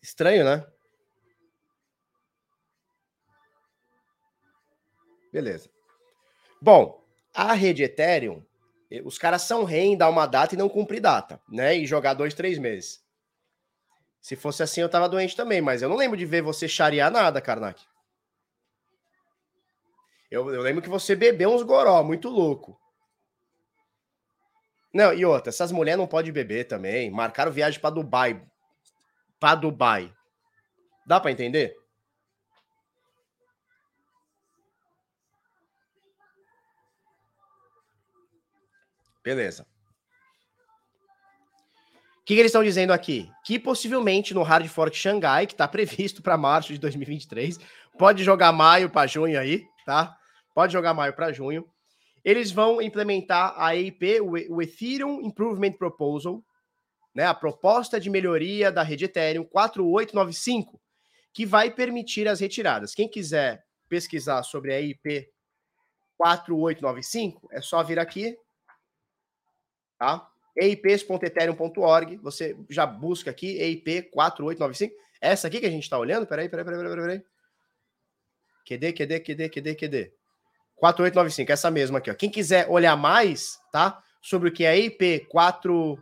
Estranho, 0.02 0.44
né? 0.44 0.66
Beleza. 5.32 5.70
Bom, 6.62 7.04
a 7.34 7.54
rede 7.54 7.84
Ethereum, 7.84 8.44
os 9.04 9.18
caras 9.18 9.44
são 9.44 9.64
rei 9.64 9.88
em 9.88 9.98
dar 9.98 10.10
uma 10.10 10.26
data 10.26 10.56
e 10.56 10.58
não 10.58 10.68
cumprir 10.68 11.00
data, 11.00 11.42
né? 11.48 11.78
E 11.78 11.86
jogar 11.86 12.14
dois, 12.14 12.34
três 12.34 12.58
meses. 12.58 13.04
Se 14.20 14.36
fosse 14.36 14.64
assim, 14.64 14.82
eu 14.82 14.90
tava 14.90 15.08
doente 15.08 15.36
também, 15.36 15.62
mas 15.62 15.82
eu 15.82 15.90
não 15.90 15.96
lembro 15.96 16.18
de 16.18 16.26
ver 16.26 16.42
você 16.42 16.68
charear 16.68 17.10
nada, 17.10 17.40
Karnak. 17.40 17.82
Eu, 20.30 20.54
eu 20.54 20.62
lembro 20.62 20.82
que 20.82 20.90
você 20.90 21.16
bebeu 21.16 21.52
uns 21.52 21.64
goró, 21.64 22.04
muito 22.04 22.30
louco. 22.30 22.80
Não, 24.94 25.14
e 25.14 25.24
outra, 25.24 25.50
essas 25.50 25.72
mulheres 25.72 26.00
não 26.00 26.08
podem 26.08 26.32
beber 26.32 26.66
também. 26.66 27.10
Marcaram 27.10 27.52
viagem 27.52 27.80
para 27.80 27.92
Dubai 27.92 28.42
para 29.40 29.56
Dubai. 29.56 30.14
Dá 31.06 31.20
para 31.20 31.32
entender? 31.32 31.76
Beleza. 39.30 39.62
O 42.18 42.26
que, 42.26 42.34
que, 42.34 42.40
eles 42.42 42.50
estão 42.50 42.64
dizendo 42.64 42.92
aqui? 42.92 43.32
Que 43.46 43.60
possivelmente 43.60 44.34
no 44.34 44.42
Hard 44.42 44.68
Fork 44.68 44.98
Xangai, 44.98 45.46
que 45.46 45.54
está 45.54 45.68
previsto 45.68 46.24
para 46.24 46.36
março 46.36 46.74
de 46.74 46.80
2023, 46.80 47.60
pode 47.96 48.24
jogar 48.24 48.52
maio 48.52 48.90
para 48.90 49.06
junho 49.06 49.40
aí, 49.40 49.68
tá? 49.86 50.18
Pode 50.56 50.74
jogar 50.74 50.96
maio 50.96 51.14
para 51.14 51.32
junho. 51.32 51.70
Eles 52.26 52.52
vão 52.52 52.82
implementar 52.82 53.54
a 53.56 53.76
EIP, 53.76 54.20
o 54.22 54.62
Ethereum 54.64 55.22
Improvement 55.22 55.74
Proposal, 55.74 56.44
né, 57.14 57.26
a 57.28 57.34
proposta 57.36 58.00
de 58.00 58.10
melhoria 58.10 58.72
da 58.72 58.82
rede 58.82 59.06
Ethereum 59.06 59.46
4895, 59.46 60.82
que 61.32 61.46
vai 61.46 61.70
permitir 61.70 62.28
as 62.28 62.40
retiradas. 62.40 62.96
Quem 62.96 63.08
quiser 63.08 63.64
pesquisar 63.88 64.42
sobre 64.42 64.74
a 64.74 64.82
IP 64.82 65.30
4895, 66.18 67.48
é 67.52 67.62
só 67.62 67.84
vir 67.84 68.00
aqui, 68.00 68.36
tá? 70.00 70.28
eips.ethereum.org, 70.56 72.18
você 72.18 72.58
já 72.70 72.86
busca 72.86 73.30
aqui 73.30 73.58
EIP 73.58 74.10
4895. 74.12 74.96
Essa 75.22 75.48
aqui 75.48 75.60
que 75.60 75.66
a 75.66 75.70
gente 75.70 75.84
está 75.84 75.98
olhando, 75.98 76.26
peraí, 76.26 76.50
peraí, 76.50 76.66
peraí, 76.66 76.80
peraí, 76.80 77.02
peraí. 77.02 77.24
QD, 78.66 78.94
QD, 78.94 79.20
QD, 79.20 79.50
QD, 79.50 79.76
QD. 79.76 80.14
4895, 80.76 81.52
essa 81.52 81.70
mesma 81.70 81.98
aqui, 81.98 82.10
ó. 82.10 82.14
Quem 82.14 82.30
quiser 82.30 82.68
olhar 82.70 82.96
mais, 82.96 83.60
tá? 83.72 84.02
Sobre 84.22 84.50
o 84.50 84.52
que 84.52 84.66
é 84.66 84.78
EIP 84.78 85.28
4 85.30 86.02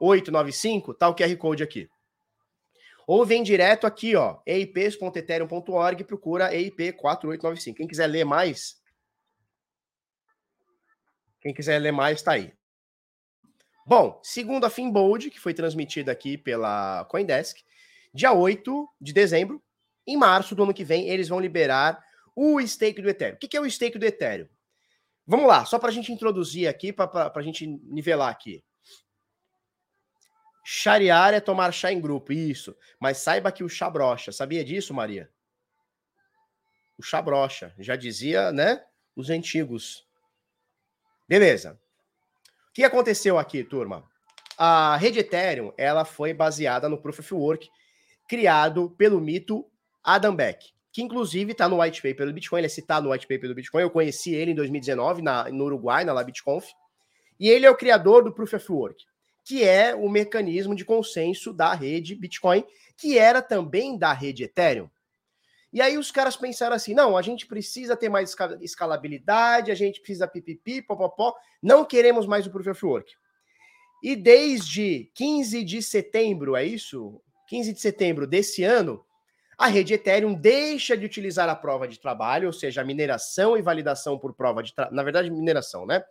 895, 0.00 0.94
tá 0.94 1.08
o 1.08 1.14
QR 1.14 1.36
Code 1.36 1.62
aqui. 1.62 1.88
Ou 3.06 3.24
vem 3.26 3.42
direto 3.42 3.86
aqui, 3.86 4.14
ó, 4.16 4.38
eips.ethereum.org, 4.46 6.04
procura 6.04 6.54
EIP 6.54 6.92
4895. 6.92 7.76
Quem 7.76 7.86
quiser 7.86 8.06
ler 8.06 8.24
mais, 8.24 8.80
quem 11.40 11.52
quiser 11.52 11.78
ler 11.80 11.92
mais, 11.92 12.22
tá 12.22 12.32
aí. 12.32 12.52
Bom, 13.84 14.20
segundo 14.22 14.64
a 14.64 14.70
Finbold, 14.70 15.30
que 15.30 15.40
foi 15.40 15.52
transmitida 15.52 16.12
aqui 16.12 16.38
pela 16.38 17.04
Coindesk, 17.06 17.58
dia 18.14 18.32
8 18.32 18.88
de 19.00 19.12
dezembro, 19.12 19.62
em 20.06 20.16
março 20.16 20.54
do 20.54 20.62
ano 20.62 20.74
que 20.74 20.84
vem, 20.84 21.08
eles 21.08 21.28
vão 21.28 21.40
liberar 21.40 22.02
o 22.34 22.60
stake 22.60 23.02
do 23.02 23.08
Ethereum. 23.08 23.36
O 23.36 23.38
que 23.38 23.56
é 23.56 23.60
o 23.60 23.68
stake 23.68 23.98
do 23.98 24.06
Ethereum? 24.06 24.48
Vamos 25.26 25.46
lá, 25.46 25.64
só 25.64 25.78
para 25.78 25.88
a 25.88 25.92
gente 25.92 26.12
introduzir 26.12 26.68
aqui, 26.68 26.92
para 26.92 27.32
a 27.34 27.42
gente 27.42 27.66
nivelar 27.66 28.30
aqui. 28.30 28.64
Chariar 30.64 31.34
é 31.34 31.40
tomar 31.40 31.72
chá 31.72 31.92
em 31.92 32.00
grupo, 32.00 32.32
isso. 32.32 32.76
Mas 33.00 33.18
saiba 33.18 33.50
que 33.50 33.64
o 33.64 33.68
chá 33.68 33.90
brocha. 33.90 34.30
Sabia 34.30 34.64
disso, 34.64 34.94
Maria? 34.94 35.28
O 36.96 37.02
chá 37.02 37.20
brocha. 37.20 37.74
Já 37.78 37.96
dizia, 37.96 38.52
né? 38.52 38.84
Os 39.16 39.28
antigos. 39.28 40.06
Beleza. 41.28 41.80
O 42.72 42.74
que 42.74 42.84
aconteceu 42.84 43.38
aqui, 43.38 43.62
turma? 43.62 44.02
A 44.56 44.96
rede 44.96 45.18
Ethereum, 45.18 45.72
ela 45.76 46.04
foi 46.04 46.32
baseada 46.32 46.88
no 46.88 46.96
Proof 46.96 47.18
of 47.20 47.34
Work, 47.34 47.68
criado 48.26 48.90
pelo 48.96 49.20
mito 49.20 49.64
Adam 50.02 50.34
Beck, 50.34 50.72
que 50.90 51.02
inclusive 51.02 51.52
está 51.52 51.68
no 51.68 51.80
white 51.80 52.00
paper 52.00 52.26
do 52.26 52.32
Bitcoin, 52.32 52.60
ele 52.60 52.66
é 52.66 52.70
citado 52.70 53.06
no 53.06 53.12
white 53.12 53.26
paper 53.26 53.48
do 53.48 53.54
Bitcoin, 53.54 53.82
eu 53.82 53.90
conheci 53.90 54.34
ele 54.34 54.52
em 54.52 54.54
2019 54.54 55.22
na, 55.22 55.50
no 55.50 55.64
Uruguai, 55.64 56.04
na 56.04 56.12
LabitConf, 56.12 56.66
e 57.38 57.48
ele 57.48 57.66
é 57.66 57.70
o 57.70 57.76
criador 57.76 58.24
do 58.24 58.32
Proof 58.32 58.54
of 58.54 58.72
Work 58.72 59.04
que 59.44 59.64
é 59.64 59.94
o 59.94 60.08
mecanismo 60.08 60.74
de 60.74 60.84
consenso 60.84 61.52
da 61.52 61.74
rede 61.74 62.14
Bitcoin, 62.14 62.64
que 62.96 63.18
era 63.18 63.42
também 63.42 63.98
da 63.98 64.12
rede 64.12 64.44
Ethereum. 64.44 64.88
E 65.72 65.80
aí 65.80 65.96
os 65.96 66.10
caras 66.10 66.36
pensaram 66.36 66.76
assim: 66.76 66.94
não, 66.94 67.16
a 67.16 67.22
gente 67.22 67.46
precisa 67.46 67.96
ter 67.96 68.08
mais 68.08 68.36
escalabilidade, 68.60 69.70
a 69.70 69.74
gente 69.74 70.00
precisa 70.00 70.28
pipipi, 70.28 70.82
popopó, 70.82 71.34
não 71.62 71.84
queremos 71.84 72.26
mais 72.26 72.46
o 72.46 72.50
Proof 72.50 72.68
of 72.68 72.84
Work. 72.84 73.12
E 74.02 74.16
desde 74.16 75.10
15 75.14 75.64
de 75.64 75.80
setembro, 75.80 76.56
é 76.56 76.64
isso? 76.64 77.20
15 77.46 77.72
de 77.72 77.80
setembro 77.80 78.26
desse 78.26 78.64
ano, 78.64 79.04
a 79.56 79.68
rede 79.68 79.94
Ethereum 79.94 80.34
deixa 80.34 80.96
de 80.96 81.06
utilizar 81.06 81.48
a 81.48 81.54
prova 81.54 81.86
de 81.86 82.00
trabalho, 82.00 82.48
ou 82.48 82.52
seja, 82.52 82.80
a 82.80 82.84
mineração 82.84 83.56
e 83.56 83.62
validação 83.62 84.18
por 84.18 84.34
prova 84.34 84.62
de 84.62 84.74
trabalho, 84.74 84.96
na 84.96 85.02
verdade, 85.02 85.30
mineração, 85.30 85.86
né? 85.86 86.02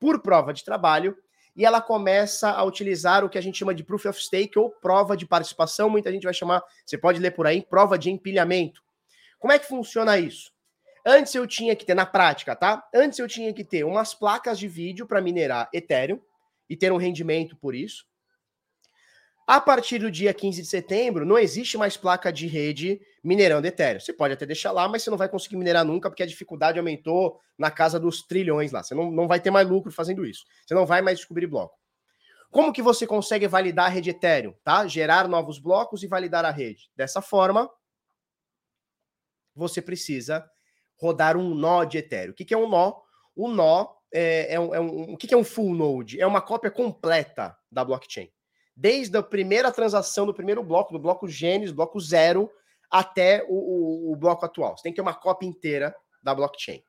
Por 0.00 0.20
prova 0.20 0.52
de 0.52 0.64
trabalho, 0.64 1.16
e 1.54 1.64
ela 1.64 1.80
começa 1.80 2.50
a 2.50 2.62
utilizar 2.64 3.24
o 3.24 3.30
que 3.30 3.38
a 3.38 3.40
gente 3.40 3.58
chama 3.58 3.74
de 3.74 3.84
proof 3.84 4.06
of 4.06 4.20
stake 4.20 4.58
ou 4.58 4.70
prova 4.70 5.16
de 5.16 5.24
participação, 5.24 5.88
muita 5.88 6.10
gente 6.10 6.24
vai 6.24 6.34
chamar, 6.34 6.62
você 6.84 6.98
pode 6.98 7.18
ler 7.20 7.30
por 7.30 7.46
aí, 7.46 7.62
prova 7.62 7.98
de 7.98 8.10
empilhamento. 8.10 8.82
Como 9.46 9.52
é 9.52 9.60
que 9.60 9.68
funciona 9.68 10.18
isso? 10.18 10.50
Antes 11.06 11.32
eu 11.32 11.46
tinha 11.46 11.76
que 11.76 11.86
ter, 11.86 11.94
na 11.94 12.04
prática, 12.04 12.56
tá? 12.56 12.84
Antes 12.92 13.20
eu 13.20 13.28
tinha 13.28 13.54
que 13.54 13.62
ter 13.62 13.84
umas 13.84 14.12
placas 14.12 14.58
de 14.58 14.66
vídeo 14.66 15.06
para 15.06 15.20
minerar 15.20 15.70
Ethereum 15.72 16.20
e 16.68 16.76
ter 16.76 16.90
um 16.90 16.96
rendimento 16.96 17.56
por 17.56 17.72
isso. 17.72 18.04
A 19.46 19.60
partir 19.60 20.00
do 20.00 20.10
dia 20.10 20.34
15 20.34 20.62
de 20.62 20.66
setembro, 20.66 21.24
não 21.24 21.38
existe 21.38 21.78
mais 21.78 21.96
placa 21.96 22.32
de 22.32 22.48
rede 22.48 23.00
minerando 23.22 23.68
Ethereum. 23.68 24.00
Você 24.00 24.12
pode 24.12 24.34
até 24.34 24.44
deixar 24.44 24.72
lá, 24.72 24.88
mas 24.88 25.04
você 25.04 25.10
não 25.10 25.16
vai 25.16 25.28
conseguir 25.28 25.54
minerar 25.54 25.84
nunca, 25.84 26.10
porque 26.10 26.24
a 26.24 26.26
dificuldade 26.26 26.80
aumentou 26.80 27.38
na 27.56 27.70
casa 27.70 28.00
dos 28.00 28.22
trilhões 28.22 28.72
lá. 28.72 28.82
Você 28.82 28.96
não, 28.96 29.12
não 29.12 29.28
vai 29.28 29.38
ter 29.38 29.52
mais 29.52 29.68
lucro 29.68 29.92
fazendo 29.92 30.26
isso. 30.26 30.44
Você 30.66 30.74
não 30.74 30.84
vai 30.84 31.02
mais 31.02 31.18
descobrir 31.18 31.46
bloco. 31.46 31.78
Como 32.50 32.72
que 32.72 32.82
você 32.82 33.06
consegue 33.06 33.46
validar 33.46 33.86
a 33.86 33.90
rede 33.90 34.10
Ethereum? 34.10 34.54
Tá? 34.64 34.88
Gerar 34.88 35.28
novos 35.28 35.60
blocos 35.60 36.02
e 36.02 36.08
validar 36.08 36.44
a 36.44 36.50
rede. 36.50 36.90
Dessa 36.96 37.22
forma, 37.22 37.70
você 39.56 39.80
precisa 39.80 40.48
rodar 40.98 41.36
um 41.36 41.54
nó 41.54 41.84
de 41.84 41.98
Ethereum. 41.98 42.32
O 42.32 42.34
que, 42.34 42.44
que 42.44 42.54
é 42.54 42.58
um 42.58 42.68
nó? 42.68 42.94
O 43.34 43.48
nó 43.48 43.94
é, 44.12 44.54
é, 44.54 44.60
um, 44.60 44.74
é 44.74 44.80
um, 44.80 45.12
o 45.12 45.16
que, 45.16 45.26
que 45.26 45.34
é 45.34 45.36
um 45.36 45.44
full 45.44 45.74
node? 45.74 46.20
É 46.20 46.26
uma 46.26 46.40
cópia 46.40 46.70
completa 46.70 47.56
da 47.70 47.84
blockchain 47.84 48.30
desde 48.76 49.16
a 49.16 49.22
primeira 49.22 49.72
transação 49.72 50.26
do 50.26 50.34
primeiro 50.34 50.62
bloco, 50.62 50.92
do 50.92 50.98
bloco 50.98 51.26
Gênesis, 51.26 51.74
bloco 51.74 51.98
zero, 51.98 52.50
até 52.90 53.42
o, 53.48 53.54
o, 53.54 54.12
o, 54.12 54.16
bloco 54.16 54.44
atual. 54.44 54.76
Você 54.76 54.82
tem 54.82 54.92
que 54.92 54.96
ter 54.96 55.02
uma 55.02 55.14
cópia 55.14 55.46
inteira 55.46 55.96
da 56.22 56.34
blockchain, 56.34 56.82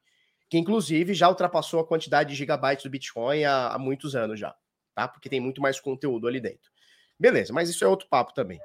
que 0.50 0.58
inclusive 0.58 1.14
já 1.14 1.30
ultrapassou 1.30 1.80
a 1.80 1.88
quantidade 1.88 2.32
de 2.32 2.36
gigabytes 2.36 2.84
do 2.84 2.90
Bitcoin 2.90 3.46
há, 3.46 3.70
há 3.70 3.80
muitos 3.80 4.16
anos 4.16 4.40
já, 4.40 4.54
tá? 4.94 5.08
Porque 5.08 5.30
tem 5.30 5.40
muito 5.40 5.62
mais 5.62 5.80
conteúdo 5.80 6.28
ali 6.28 6.42
dentro. 6.42 6.70
Beleza, 7.18 7.54
mas 7.54 7.70
isso 7.70 7.84
é 7.84 7.88
outro 7.88 8.08
papo 8.10 8.34
também. 8.34 8.60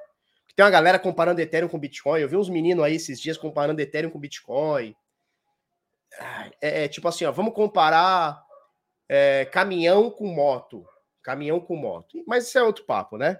Tem 0.55 0.63
uma 0.63 0.71
galera 0.71 0.99
comparando 0.99 1.41
Ethereum 1.41 1.67
com 1.67 1.79
Bitcoin. 1.79 2.21
Eu 2.21 2.29
vi 2.29 2.37
uns 2.37 2.49
meninos 2.49 2.83
aí 2.83 2.95
esses 2.95 3.19
dias 3.19 3.37
comparando 3.37 3.81
Ethereum 3.81 4.09
com 4.09 4.19
Bitcoin. 4.19 4.95
É, 6.61 6.83
é 6.83 6.87
tipo 6.87 7.07
assim, 7.07 7.25
ó, 7.25 7.31
vamos 7.31 7.53
comparar 7.53 8.43
é, 9.09 9.45
caminhão 9.45 10.11
com 10.11 10.27
moto. 10.27 10.85
Caminhão 11.21 11.59
com 11.59 11.75
moto. 11.75 12.23
Mas 12.27 12.47
isso 12.47 12.57
é 12.57 12.63
outro 12.63 12.85
papo, 12.85 13.17
né? 13.17 13.39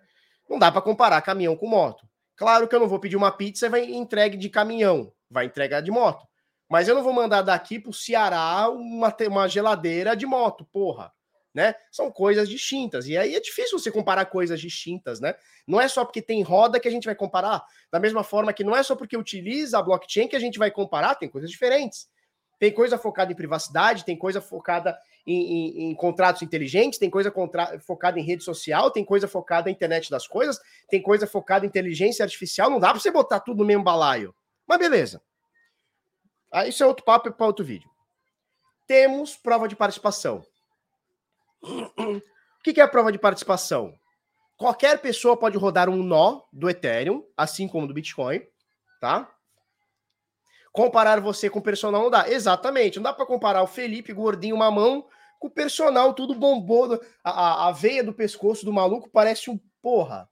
Não 0.50 0.58
dá 0.58 0.72
para 0.72 0.82
comparar 0.82 1.22
caminhão 1.22 1.56
com 1.56 1.68
moto. 1.68 2.08
Claro 2.36 2.68
que 2.68 2.76
eu 2.76 2.80
não 2.80 2.88
vou 2.88 3.00
pedir 3.00 3.16
uma 3.16 3.32
pizza 3.32 3.68
e 3.68 3.70
vai 3.70 3.84
entregue 3.86 4.38
de 4.38 4.50
caminhão, 4.50 5.14
vai 5.30 5.46
entregar 5.46 5.82
de 5.82 5.92
moto. 5.92 6.28
Mas 6.70 6.88
eu 6.88 6.96
não 6.96 7.04
vou 7.04 7.14
mandar 7.14 7.42
daqui 7.44 7.80
para 7.80 7.92
o 7.92 7.94
Ceará 7.94 8.70
uma, 8.70 9.16
uma 9.30 9.48
geladeira 9.48 10.16
de 10.16 10.26
moto, 10.26 10.66
porra. 10.66 11.14
Né? 11.54 11.76
São 11.92 12.12
coisas 12.12 12.50
distintas. 12.50 13.08
E 13.08 13.16
aí 13.16 13.36
é 13.36 13.40
difícil 13.40 13.78
você 13.78 13.92
comparar 13.92 14.26
coisas 14.26 14.60
distintas, 14.60 15.20
né? 15.20 15.36
Não 15.68 15.80
é 15.80 15.88
só 15.88 16.04
porque 16.04 16.22
tem 16.22 16.42
roda 16.42 16.80
que 16.80 16.88
a 16.88 16.92
gente 16.92 17.06
vai 17.06 17.14
comparar. 17.14 17.64
Da 17.92 18.00
mesma 18.00 18.24
forma 18.24 18.52
que 18.52 18.64
não 18.64 18.76
é 18.76 18.82
só 18.82 18.96
porque 18.96 19.16
utiliza 19.16 19.78
a 19.78 19.84
blockchain 19.84 20.28
que 20.28 20.36
a 20.36 20.40
gente 20.40 20.58
vai 20.58 20.72
comparar, 20.72 21.14
tem 21.14 21.30
coisas 21.30 21.52
diferentes. 21.52 22.08
Tem 22.60 22.72
coisa 22.72 22.98
focada 22.98 23.32
em 23.32 23.36
privacidade, 23.36 24.06
tem 24.06 24.18
coisa 24.18 24.42
focada 24.42 24.98
em, 25.28 25.36
em, 25.36 25.92
em 25.92 25.96
contratos 25.96 26.42
inteligentes, 26.42 26.98
tem 26.98 27.10
coisa 27.10 27.30
contra, 27.30 27.80
focada 27.80 28.20
em 28.20 28.24
rede 28.24 28.44
social, 28.44 28.90
tem 28.90 29.04
coisa 29.06 29.28
focada 29.28 29.66
na 29.66 29.72
internet 29.72 30.10
das 30.10 30.28
coisas, 30.28 30.60
tem 30.90 31.02
coisa 31.02 31.28
focada 31.28 31.66
em 31.66 31.70
inteligência 31.70 32.24
artificial. 32.24 32.70
Não 32.70 32.80
dá 32.80 32.90
para 32.90 33.00
você 33.00 33.12
botar 33.12 33.40
tudo 33.40 33.60
no 33.60 33.66
mesmo 33.66 33.84
balaio. 33.84 34.34
Mas 34.68 34.80
beleza. 34.80 35.22
Ah, 36.52 36.68
isso 36.68 36.84
é 36.84 36.88
outro 36.88 37.04
papo 37.04 37.32
para 37.32 37.46
outro 37.46 37.66
vídeo. 37.66 37.90
Temos 38.86 39.36
prova 39.36 39.68
de 39.68 39.76
participação. 39.76 40.46
O 41.64 42.22
que 42.64 42.80
é 42.80 42.84
a 42.84 42.88
prova 42.88 43.12
de 43.12 43.18
participação? 43.18 43.94
Qualquer 44.58 45.02
pessoa 45.02 45.38
pode 45.38 45.58
rodar 45.58 45.90
um 45.90 46.04
nó 46.04 46.42
do 46.52 46.70
Ethereum, 46.70 47.26
assim 47.36 47.68
como 47.68 47.88
do 47.88 47.94
Bitcoin, 47.94 48.42
tá? 49.02 49.30
Comparar 50.72 51.20
você 51.20 51.50
com 51.50 51.60
o 51.60 51.64
personal 51.64 52.04
não 52.04 52.10
dá. 52.10 52.30
Exatamente. 52.30 52.98
Não 52.98 53.04
dá 53.04 53.14
para 53.14 53.26
comparar 53.26 53.62
o 53.64 53.68
Felipe 53.68 54.12
gordinho 54.12 54.58
mamão 54.58 55.08
com 55.40 55.48
o 55.48 55.52
personal 55.52 56.14
tudo 56.14 56.34
bombou. 56.34 57.02
A, 57.24 57.30
a, 57.30 57.68
a, 57.68 57.72
veia 57.72 58.04
do 58.04 58.14
pescoço 58.14 58.66
do 58.66 58.72
maluco 58.74 59.10
parece 59.10 59.50
um 59.50 59.60
porra. 59.82 60.30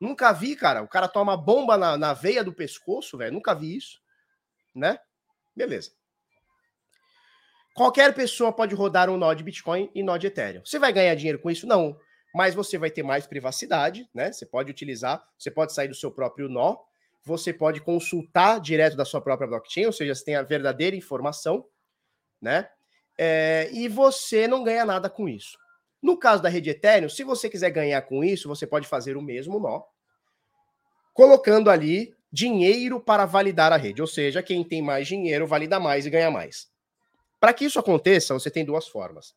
Nunca 0.00 0.32
vi, 0.32 0.56
cara. 0.56 0.82
O 0.82 0.88
cara 0.88 1.06
toma 1.06 1.36
bomba 1.36 1.76
na, 1.76 1.98
na 1.98 2.12
veia 2.12 2.42
do 2.42 2.52
pescoço, 2.52 3.18
velho. 3.18 3.34
Nunca 3.34 3.54
vi 3.54 3.76
isso. 3.76 4.00
Né? 4.74 4.98
Beleza. 5.54 5.92
Qualquer 7.78 8.12
pessoa 8.12 8.52
pode 8.52 8.74
rodar 8.74 9.08
um 9.08 9.16
nó 9.16 9.32
de 9.32 9.44
Bitcoin 9.44 9.88
e 9.94 10.02
nó 10.02 10.16
de 10.16 10.26
Ethereum. 10.26 10.62
Você 10.64 10.78
vai 10.78 10.92
ganhar 10.92 11.14
dinheiro 11.14 11.38
com 11.38 11.50
isso? 11.50 11.66
Não. 11.66 11.96
Mas 12.34 12.54
você 12.54 12.76
vai 12.76 12.90
ter 12.90 13.04
mais 13.04 13.26
privacidade, 13.26 14.08
né? 14.12 14.32
Você 14.32 14.44
pode 14.44 14.70
utilizar, 14.70 15.24
você 15.38 15.50
pode 15.50 15.72
sair 15.72 15.88
do 15.88 15.94
seu 15.94 16.10
próprio 16.10 16.48
nó 16.48 16.76
você 17.28 17.52
pode 17.52 17.82
consultar 17.82 18.58
direto 18.58 18.96
da 18.96 19.04
sua 19.04 19.20
própria 19.20 19.46
blockchain, 19.46 19.84
ou 19.84 19.92
seja, 19.92 20.14
você 20.14 20.24
tem 20.24 20.34
a 20.34 20.42
verdadeira 20.42 20.96
informação, 20.96 21.64
né? 22.40 22.68
É, 23.18 23.68
e 23.72 23.86
você 23.86 24.48
não 24.48 24.64
ganha 24.64 24.84
nada 24.84 25.10
com 25.10 25.28
isso. 25.28 25.58
No 26.00 26.16
caso 26.16 26.42
da 26.42 26.48
rede 26.48 26.70
Ethereum, 26.70 27.08
se 27.08 27.22
você 27.24 27.50
quiser 27.50 27.70
ganhar 27.70 28.00
com 28.02 28.24
isso, 28.24 28.48
você 28.48 28.66
pode 28.66 28.88
fazer 28.88 29.16
o 29.16 29.22
mesmo 29.22 29.58
nó, 29.60 29.82
colocando 31.12 31.68
ali 31.68 32.14
dinheiro 32.32 33.00
para 33.00 33.26
validar 33.26 33.72
a 33.72 33.76
rede, 33.76 34.00
ou 34.00 34.06
seja, 34.06 34.42
quem 34.42 34.64
tem 34.64 34.80
mais 34.80 35.06
dinheiro 35.06 35.46
valida 35.46 35.78
mais 35.78 36.06
e 36.06 36.10
ganha 36.10 36.30
mais. 36.30 36.68
Para 37.40 37.52
que 37.52 37.64
isso 37.64 37.78
aconteça, 37.78 38.34
você 38.34 38.50
tem 38.50 38.64
duas 38.64 38.88
formas. 38.88 39.34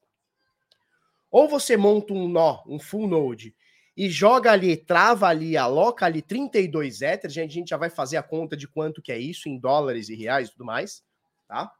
Ou 1.29 1.47
você 1.47 1.77
monta 1.77 2.13
um 2.13 2.27
nó, 2.27 2.63
um 2.67 2.79
full 2.79 3.07
node, 3.07 3.55
e 3.95 4.09
joga 4.09 4.51
ali, 4.51 4.75
trava 4.75 5.27
ali, 5.27 5.55
aloca 5.55 6.05
ali 6.05 6.21
32 6.21 7.01
Ethers, 7.01 7.37
a 7.37 7.45
gente 7.45 7.69
já 7.69 7.77
vai 7.77 7.89
fazer 7.89 8.17
a 8.17 8.23
conta 8.23 8.55
de 8.57 8.67
quanto 8.67 9.01
que 9.01 9.11
é 9.11 9.17
isso 9.17 9.47
em 9.47 9.57
dólares 9.57 10.09
e 10.09 10.15
reais 10.15 10.47
e 10.47 10.51
tudo 10.51 10.65
mais, 10.65 11.03
tá? 11.47 11.71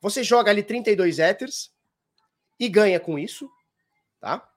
Você 0.00 0.22
joga 0.22 0.50
ali 0.50 0.62
32 0.62 1.18
Ethers 1.18 1.72
e 2.60 2.68
ganha 2.68 3.00
com 3.00 3.18
isso, 3.18 3.50
tá? 4.20 4.48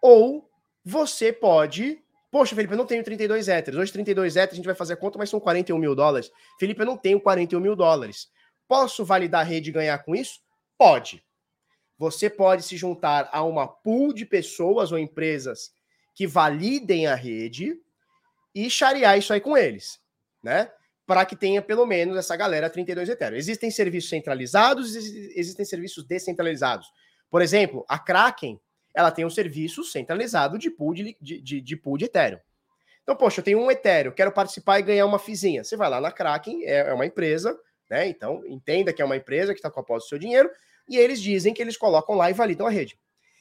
Ou 0.00 0.48
você 0.84 1.32
pode 1.32 2.02
Poxa, 2.30 2.54
Felipe, 2.54 2.74
eu 2.74 2.78
não 2.78 2.84
tenho 2.84 3.02
32 3.02 3.48
Ethers. 3.48 3.76
Hoje, 3.76 3.90
32 3.90 4.36
Ethers, 4.36 4.52
a 4.52 4.56
gente 4.56 4.66
vai 4.66 4.74
fazer 4.74 4.92
a 4.92 4.96
conta, 4.96 5.18
mas 5.18 5.30
são 5.30 5.40
41 5.40 5.78
mil 5.78 5.94
dólares. 5.94 6.30
Felipe, 6.60 6.82
eu 6.82 6.86
não 6.86 6.96
tenho 6.96 7.18
41 7.18 7.58
mil 7.58 7.74
dólares. 7.74 8.28
Posso 8.68 9.04
validar 9.04 9.40
a 9.40 9.44
rede 9.44 9.70
e 9.70 9.72
ganhar 9.72 9.98
com 10.04 10.14
isso? 10.14 10.40
Pode. 10.76 11.24
Você 11.98 12.30
pode 12.30 12.62
se 12.62 12.76
juntar 12.76 13.28
a 13.32 13.42
uma 13.42 13.66
pool 13.66 14.12
de 14.12 14.24
pessoas 14.24 14.92
ou 14.92 14.98
empresas 14.98 15.72
que 16.14 16.26
validem 16.26 17.06
a 17.06 17.14
rede 17.14 17.80
e 18.54 18.70
charear 18.70 19.18
isso 19.18 19.32
aí 19.32 19.40
com 19.40 19.56
eles, 19.56 20.00
né? 20.42 20.70
Para 21.06 21.24
que 21.24 21.34
tenha 21.34 21.62
pelo 21.62 21.86
menos 21.86 22.16
essa 22.16 22.36
galera 22.36 22.68
32 22.68 23.08
Ethereum. 23.08 23.36
Existem 23.36 23.70
serviços 23.70 24.10
centralizados, 24.10 24.94
existem 24.94 25.64
serviços 25.64 26.04
descentralizados. 26.04 26.86
Por 27.30 27.40
exemplo, 27.40 27.84
a 27.88 27.98
Kraken, 27.98 28.60
ela 28.94 29.10
tem 29.10 29.24
um 29.24 29.30
serviço 29.30 29.82
centralizado 29.82 30.58
de 30.58 30.70
pool 30.70 30.94
de, 30.94 31.16
de, 31.20 31.40
de, 31.40 31.60
de 31.60 31.76
pool 31.76 31.96
de 31.96 32.04
Ethereum. 32.04 32.40
Então, 33.02 33.16
poxa, 33.16 33.40
eu 33.40 33.44
tenho 33.44 33.58
um 33.58 33.70
Ethereum, 33.70 34.12
quero 34.12 34.30
participar 34.30 34.78
e 34.78 34.82
ganhar 34.82 35.06
uma 35.06 35.18
fizinha. 35.18 35.64
Você 35.64 35.76
vai 35.76 35.88
lá 35.88 36.00
na 36.00 36.12
Kraken, 36.12 36.64
é, 36.64 36.90
é 36.90 36.92
uma 36.92 37.06
empresa, 37.06 37.58
né? 37.88 38.08
Então, 38.08 38.42
entenda 38.46 38.92
que 38.92 39.02
é 39.02 39.04
uma 39.04 39.16
empresa 39.16 39.52
que 39.52 39.58
está 39.58 39.70
com 39.70 39.80
a 39.80 39.84
posse 39.84 40.06
do 40.06 40.08
seu 40.10 40.18
dinheiro. 40.18 40.50
e 40.88 40.96
eles 40.96 41.20
dizem 41.20 41.52
que 41.52 41.60
eles 41.60 41.76
colocam 41.76 42.14
lá 42.14 42.30
e 42.30 42.32
validam 42.32 42.66
a 42.66 42.70
rede. 42.70 42.98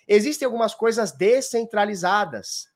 Existem 0.08 0.46
algumas 0.46 0.76
coisas 0.76 1.14
descentralizadas, 1.14 2.68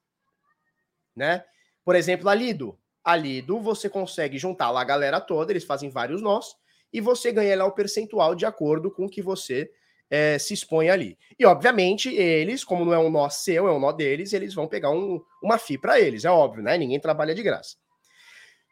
né? 1.16 1.44
Por 1.84 1.96
exemplo, 1.96 2.30
a 2.30 2.34
Lido. 2.34 2.78
A 3.04 3.16
Lido, 3.16 3.60
você 3.60 3.90
consegue 3.90 4.38
juntar 4.38 4.72
lá 4.72 4.82
a 4.82 4.86
galera 4.86 5.20
toda, 5.20 5.52
eles 5.52 5.66
fazem 5.66 5.90
vários 5.90 6.22
nós, 6.22 6.56
e 6.94 7.02
você 7.02 7.32
ganha 7.32 7.58
lá 7.58 7.66
o 7.66 7.72
percentual 7.72 8.36
de 8.36 8.46
acordo 8.46 8.92
com 8.92 9.06
o 9.06 9.10
que 9.10 9.22
você 9.22 9.70
é, 10.10 10.38
se 10.38 10.54
expõe 10.54 10.90
ali. 10.90 11.18
E, 11.40 11.46
obviamente, 11.46 12.14
eles, 12.14 12.64
como 12.64 12.84
não 12.84 12.94
é 12.94 13.00
um 13.00 13.10
nó 13.10 13.30
seu, 13.30 13.68
é 13.68 13.72
um 13.72 13.80
nó 13.80 13.92
deles, 13.92 14.34
eles 14.34 14.54
vão 14.54 14.68
pegar 14.68 14.92
um, 14.92 15.24
uma 15.42 15.58
FI 15.58 15.78
para 15.78 16.00
eles, 16.00 16.26
é 16.26 16.30
óbvio, 16.30 16.62
né? 16.62 16.78
Ninguém 16.78 17.00
trabalha 17.00 17.34
de 17.34 17.42
graça. 17.42 17.78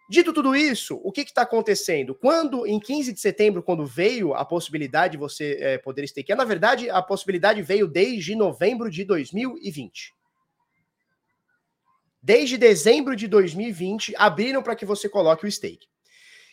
Dito 0.09 0.33
tudo 0.33 0.55
isso, 0.55 0.99
o 1.03 1.11
que 1.11 1.21
está 1.21 1.43
acontecendo? 1.43 2.15
Quando, 2.15 2.65
em 2.65 2.79
15 2.79 3.13
de 3.13 3.19
setembro, 3.19 3.61
quando 3.61 3.85
veio 3.85 4.33
a 4.33 4.43
possibilidade 4.43 5.11
de 5.11 5.17
você 5.19 5.57
é, 5.61 5.77
poder 5.77 6.07
stakear, 6.07 6.35
na 6.35 6.45
verdade, 6.45 6.89
a 6.89 6.99
possibilidade 6.99 7.61
veio 7.61 7.87
desde 7.87 8.35
novembro 8.35 8.89
de 8.89 9.03
2020. 9.03 10.15
Desde 12.19 12.57
dezembro 12.57 13.15
de 13.15 13.27
2020, 13.27 14.15
abriram 14.17 14.63
para 14.63 14.75
que 14.75 14.83
você 14.83 15.07
coloque 15.07 15.45
o 15.45 15.51
stake. 15.51 15.87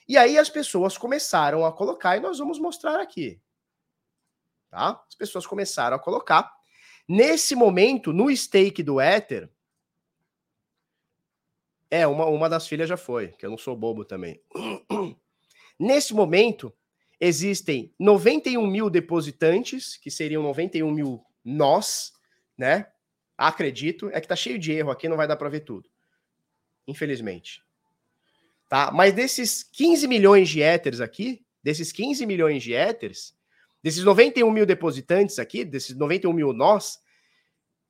E 0.07 0.19
aí 0.19 0.37
as 0.37 0.51
pessoas 0.51 0.99
começaram 0.99 1.65
a 1.65 1.73
colocar, 1.73 2.19
e 2.19 2.21
nós 2.21 2.39
vamos 2.39 2.59
mostrar 2.59 3.01
aqui. 3.01 3.41
Tá? 4.71 5.03
As 5.09 5.15
pessoas 5.15 5.47
começaram 5.47 5.97
a 5.97 5.99
colocar. 5.99 6.53
Nesse 7.09 7.55
momento, 7.55 8.13
no 8.13 8.35
stake 8.37 8.83
do 8.83 9.01
Ether, 9.01 9.51
é, 11.91 12.07
uma, 12.07 12.26
uma 12.26 12.49
das 12.49 12.66
filhas 12.66 12.89
já 12.89 12.97
foi, 12.97 13.28
que 13.28 13.47
eu 13.47 13.51
não 13.51 13.59
sou 13.59 13.76
bobo 13.76 14.05
também. 14.05 14.41
Nesse 15.78 16.14
momento, 16.14 16.72
existem 17.20 17.95
91 17.99 18.66
mil 18.66 18.91
depositantes, 18.91 19.97
que 19.97 20.11
seriam 20.11 20.43
91 20.43 20.91
mil 20.91 21.24
nós, 21.45 22.12
né? 22.59 22.91
Acredito. 23.39 24.11
É 24.12 24.20
que 24.20 24.26
tá 24.28 24.34
cheio 24.34 24.59
de 24.59 24.72
erro 24.72 24.91
aqui, 24.91 25.09
não 25.09 25.16
vai 25.16 25.28
dar 25.28 25.37
para 25.37 25.49
ver 25.49 25.61
tudo. 25.61 25.89
Infelizmente. 26.89 27.62
Tá? 28.68 28.91
Mas 28.91 29.12
desses 29.14 29.62
15 29.62 30.09
milhões 30.09 30.49
de 30.49 30.62
éteres 30.62 31.01
aqui, 31.01 31.45
desses 31.62 31.93
15 31.93 32.26
milhões 32.26 32.62
de 32.62 32.74
éteres, 32.74 33.37
desses 33.82 34.03
91 34.03 34.51
mil 34.51 34.66
depositantes 34.66 35.39
aqui, 35.39 35.64
desses 35.64 35.97
91 35.97 36.32
mil 36.32 36.53
nós, 36.53 36.99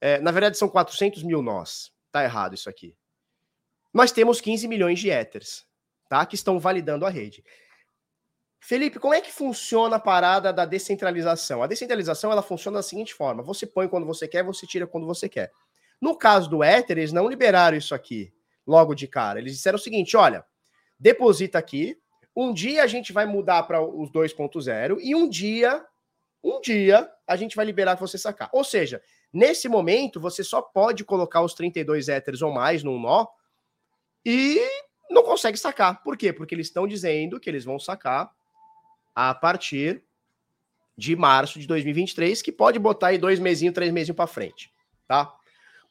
é, 0.01 0.19
na 0.19 0.31
verdade 0.31 0.59
são 0.59 0.69
400 0.69 1.23
mil 1.23 1.41
nós. 1.41 1.93
Tá 2.13 2.25
errado 2.25 2.55
isso 2.55 2.69
aqui 2.69 2.95
nós 3.97 4.13
temos 4.13 4.43
15 4.43 4.69
milhões 4.69 5.01
de 5.01 5.09
éteres, 5.09 5.67
tá? 6.07 6.27
Que 6.27 6.35
estão 6.35 6.61
validando 6.61 7.07
a 7.07 7.09
rede. 7.09 7.43
Felipe, 8.61 8.99
como 8.99 9.15
é 9.15 9.23
que 9.23 9.33
funciona 9.33 9.97
a 9.97 9.99
parada 9.99 10.53
da 10.53 10.67
descentralização? 10.67 11.63
A 11.63 11.67
descentralização 11.67 12.31
ela 12.31 12.43
funciona 12.43 12.77
da 12.77 12.83
seguinte 12.83 13.15
forma: 13.15 13.43
você 13.43 13.67
põe 13.67 13.89
quando 13.89 14.05
você 14.05 14.29
quer, 14.29 14.45
você 14.45 14.67
tira 14.67 14.87
quando 14.87 15.07
você 15.07 15.31
quer. 15.31 15.51
No 15.99 16.15
caso 16.15 16.51
do 16.51 16.63
Ether, 16.63 16.99
eles 16.99 17.11
não 17.11 17.27
liberaram 17.27 17.75
isso 17.75 17.95
aqui 17.95 18.31
logo 18.67 18.95
de 18.95 19.09
cara. 19.09 19.39
Eles 19.39 19.55
disseram 19.55 19.77
o 19.77 19.81
seguinte: 19.81 20.15
olha, 20.15 20.45
deposita 21.01 21.59
aqui. 21.59 21.99
Um 22.37 22.53
dia 22.53 22.83
a 22.83 22.87
gente 22.87 23.15
vai 23.15 23.25
mudar 23.25 23.63
para 23.63 23.81
os 23.81 24.11
2.0 24.11 24.99
e 25.01 25.15
um 25.15 25.27
dia, 25.27 25.83
um 26.45 26.61
dia 26.61 27.11
a 27.27 27.35
gente 27.35 27.57
vai 27.57 27.65
liberar 27.65 27.97
para 27.97 28.07
você 28.07 28.19
sacar. 28.19 28.51
Ou 28.53 28.63
seja, 28.63 29.01
nesse 29.33 29.71
momento 29.71 30.21
você 30.21 30.45
só 30.45 30.61
pode 30.61 31.03
colocar 31.03 31.41
os 31.41 31.55
32 31.55 32.11
éteres 32.11 32.43
ou 32.43 32.53
mais 32.53 32.83
num 32.83 33.01
nó 33.01 33.27
e 34.27 34.61
não 35.09 35.23
consegue 35.23 35.57
sacar. 35.57 36.03
Por 36.03 36.17
quê? 36.17 36.33
Porque 36.33 36.53
eles 36.53 36.67
estão 36.67 36.85
dizendo 36.85 37.39
que 37.39 37.49
eles 37.49 37.65
vão 37.65 37.79
sacar 37.79 38.29
a 39.15 39.33
partir 39.33 40.03
de 40.99 41.15
março 41.15 41.61
de 41.61 41.67
2023, 41.69 42.43
que 42.43 42.51
pode 42.51 42.77
botar 42.81 43.09
aí 43.09 43.19
dois 43.19 43.39
mesinhos, 43.39 43.75
três 43.75 43.93
mesinhos 43.93 44.17
para 44.17 44.27
frente, 44.27 44.73
tá? 45.07 45.33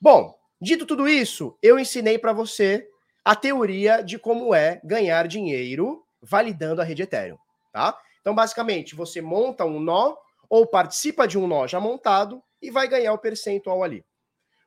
Bom, 0.01 0.37
dito 0.59 0.85
tudo 0.85 1.07
isso, 1.07 1.57
eu 1.61 1.79
ensinei 1.79 2.17
para 2.17 2.33
você 2.33 2.85
a 3.23 3.35
teoria 3.35 4.01
de 4.01 4.19
como 4.19 4.53
é 4.53 4.81
ganhar 4.83 5.27
dinheiro 5.27 6.05
validando 6.21 6.81
a 6.81 6.83
rede 6.83 7.03
Ethereum, 7.03 7.37
tá? 7.71 7.97
Então, 8.19 8.35
basicamente, 8.35 8.95
você 8.95 9.21
monta 9.21 9.63
um 9.63 9.79
nó 9.79 10.15
ou 10.49 10.67
participa 10.67 11.27
de 11.27 11.37
um 11.37 11.47
nó 11.47 11.67
já 11.67 11.79
montado 11.79 12.43
e 12.61 12.69
vai 12.69 12.87
ganhar 12.87 13.13
o 13.13 13.17
percentual 13.17 13.81
ali. 13.83 14.03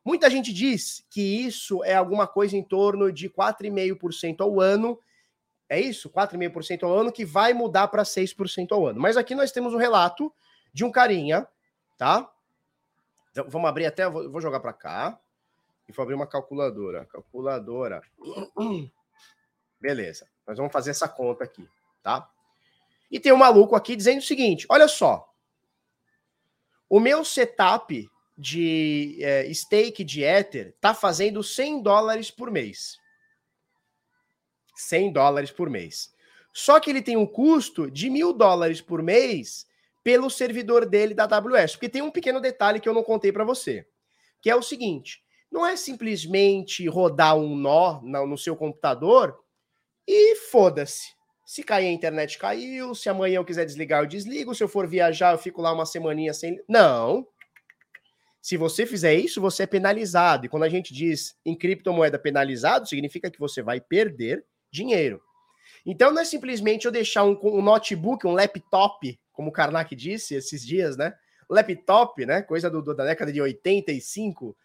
Muita 0.09 0.31
gente 0.31 0.55
diz 0.55 1.05
que 1.11 1.21
isso 1.21 1.85
é 1.85 1.95
alguma 1.95 2.27
coisa 2.27 2.57
em 2.57 2.63
torno 2.63 3.13
de 3.13 3.29
4,5% 3.29 4.41
ao 4.41 4.59
ano. 4.59 4.99
É 5.69 5.79
isso? 5.79 6.09
4,5% 6.09 6.83
ao 6.85 6.97
ano 6.97 7.13
que 7.13 7.27
vai 7.27 7.53
mudar 7.53 7.89
para 7.89 8.05
6% 8.05 8.73
ao 8.73 8.87
ano. 8.87 8.99
Mas 8.99 9.19
aqui 9.19 9.35
nós 9.35 9.53
temos 9.53 9.75
um 9.75 9.77
relato 9.77 10.33
de 10.73 10.83
um 10.83 10.91
carinha, 10.91 11.47
tá? 11.99 12.27
Então, 13.33 13.51
vamos 13.51 13.69
abrir 13.69 13.85
até, 13.85 14.09
vou, 14.09 14.41
jogar 14.41 14.61
para 14.61 14.73
cá 14.73 15.21
e 15.87 15.93
vou 15.93 16.05
abrir 16.05 16.15
uma 16.15 16.27
calculadora. 16.27 17.05
Calculadora. 17.05 18.01
Beleza. 19.79 20.27
Nós 20.47 20.57
vamos 20.57 20.73
fazer 20.73 20.89
essa 20.93 21.07
conta 21.07 21.45
aqui, 21.45 21.69
tá? 22.03 22.31
E 23.11 23.21
tem 23.21 23.31
um 23.31 23.37
maluco 23.37 23.77
aqui 23.77 23.95
dizendo 23.95 24.21
o 24.21 24.23
seguinte: 24.23 24.65
olha 24.71 24.89
só. 24.89 25.31
O 26.89 26.99
meu 26.99 27.27
setup 27.27 28.11
de 28.39 29.19
é, 29.21 29.53
stake 29.53 30.05
de 30.05 30.23
Ether 30.23 30.69
está 30.69 30.95
fazendo 30.95 31.43
100 31.43 31.83
dólares 31.83 32.31
por 32.31 32.53
mês. 32.53 32.97
100 34.77 35.13
dólares 35.13 35.51
por 35.51 35.69
mês. 35.69 36.15
Só 36.55 36.79
que 36.79 36.89
ele 36.89 37.03
tem 37.03 37.17
um 37.17 37.27
custo 37.27 37.91
de 37.91 38.09
mil 38.09 38.33
dólares 38.33 38.81
por 38.81 39.03
mês 39.03 39.67
pelo 40.05 40.31
servidor 40.31 40.87
dele 40.87 41.15
da 41.15 41.25
AWS. 41.25 41.73
Porque 41.73 41.89
tem 41.89 42.01
um 42.01 42.13
pequeno 42.13 42.41
detalhe 42.41 42.79
que 42.79 42.89
eu 42.89 42.95
não 42.95 43.03
contei 43.03 43.33
para 43.33 43.45
você, 43.45 43.85
que 44.41 44.49
é 44.49 44.55
o 44.55 44.63
seguinte: 44.63 45.21
não 45.51 45.67
é 45.67 45.77
simplesmente 45.77 46.89
rodar 46.89 47.37
um 47.37 47.57
nó 47.57 48.01
no 48.01 48.39
seu 48.39 48.57
computador 48.57 49.37
e 50.07 50.37
foda-se. 50.37 51.09
Se 51.45 51.63
cair 51.63 51.89
a 51.89 51.93
internet, 51.93 52.39
caiu. 52.39 52.95
Se 52.95 53.09
amanhã 53.09 53.37
eu 53.37 53.45
quiser 53.45 53.65
desligar, 53.65 54.03
eu 54.03 54.07
desligo. 54.07 54.55
Se 54.55 54.63
eu 54.63 54.69
for 54.69 54.87
viajar, 54.87 55.33
eu 55.33 55.39
fico 55.39 55.61
lá 55.61 55.73
uma 55.73 55.87
semaninha 55.87 56.33
sem. 56.33 56.63
Não. 56.69 57.27
Se 58.49 58.57
você 58.57 58.87
fizer 58.87 59.13
isso, 59.13 59.43
você 59.43 59.65
é 59.65 59.67
penalizado. 59.67 60.47
E 60.47 60.49
quando 60.49 60.63
a 60.63 60.71
gente 60.71 60.95
diz 60.95 61.37
em 61.45 61.55
criptomoeda 61.55 62.19
penalizado, 62.19 62.89
significa 62.89 63.31
que 63.31 63.39
você 63.39 63.61
vai 63.61 63.79
perder 63.79 64.43
dinheiro. 64.71 65.21
Então 65.85 66.11
não 66.11 66.23
é 66.23 66.25
simplesmente 66.25 66.87
eu 66.87 66.91
deixar 66.91 67.25
um, 67.25 67.39
um 67.43 67.61
notebook, 67.61 68.27
um 68.27 68.33
laptop, 68.33 69.21
como 69.35 69.51
o 69.51 69.53
Karnak 69.53 69.95
disse 69.95 70.35
esses 70.35 70.65
dias, 70.65 70.97
né? 70.97 71.13
Laptop, 71.47 72.25
né? 72.25 72.41
Coisa 72.41 72.71
do, 72.71 72.81
do, 72.81 72.95
da 72.95 73.05
década 73.05 73.31
de 73.31 73.39
85. 73.39 74.57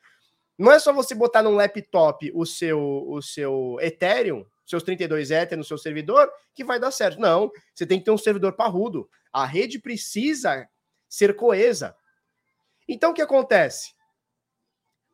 Não 0.57 0.71
é 0.71 0.79
só 0.79 0.93
você 0.93 1.13
botar 1.13 1.43
num 1.43 1.55
laptop 1.55 2.31
o 2.33 2.45
seu, 2.45 2.79
o 2.79 3.21
seu 3.21 3.77
Ethereum, 3.81 4.45
seus 4.65 4.83
32 4.83 5.29
Ether 5.29 5.57
no 5.57 5.63
seu 5.65 5.77
servidor, 5.77 6.31
que 6.55 6.63
vai 6.63 6.79
dar 6.79 6.91
certo. 6.91 7.19
Não, 7.19 7.51
você 7.75 7.85
tem 7.85 7.99
que 7.99 8.05
ter 8.05 8.11
um 8.11 8.17
servidor 8.17 8.53
parrudo. 8.53 9.09
A 9.33 9.45
rede 9.45 9.77
precisa 9.77 10.69
ser 11.09 11.35
coesa. 11.35 11.93
Então 12.87 13.11
o 13.11 13.13
que 13.13 13.21
acontece? 13.21 13.93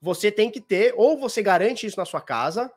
Você 0.02 0.32
tem 0.32 0.50
que 0.50 0.62
ter, 0.62 0.94
ou 0.96 1.18
você 1.18 1.42
garante 1.42 1.86
isso 1.86 2.00
na 2.00 2.06
sua 2.06 2.22
casa, 2.22 2.72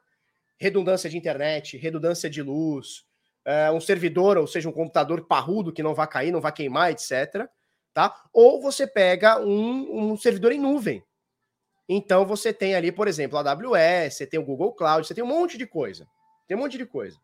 redundância 0.59 1.09
de 1.09 1.17
internet, 1.17 1.77
redundância 1.77 2.29
de 2.29 2.43
luz, 2.43 3.05
é, 3.45 3.71
um 3.71 3.81
servidor, 3.81 4.37
ou 4.37 4.47
seja, 4.47 4.69
um 4.69 4.73
computador 4.73 5.27
parrudo 5.27 5.73
que 5.73 5.83
não 5.83 5.95
vai 5.95 6.07
cair, 6.07 6.33
não 6.33 6.41
vai 6.41 6.53
queimar, 6.53 6.91
etc. 6.91 7.49
Tá? 7.93 8.15
Ou 8.33 8.61
você 8.61 8.87
pega 8.87 9.41
um, 9.41 10.13
um 10.13 10.17
servidor 10.17 10.53
em 10.53 10.61
nuvem. 10.61 11.05
Então 11.89 12.25
você 12.25 12.53
tem 12.53 12.75
ali, 12.75 12.91
por 12.91 13.09
exemplo, 13.09 13.39
a 13.39 13.43
AWS, 13.43 14.15
você 14.15 14.27
tem 14.27 14.41
o 14.41 14.45
Google 14.45 14.73
Cloud, 14.73 15.07
você 15.07 15.15
tem 15.15 15.23
um 15.23 15.29
monte 15.29 15.59
de 15.59 15.67
coisa. 15.67 16.07
Tem 16.47 16.57
um 16.57 16.61
monte 16.61 16.79
de 16.79 16.87
coisa. 16.87 17.19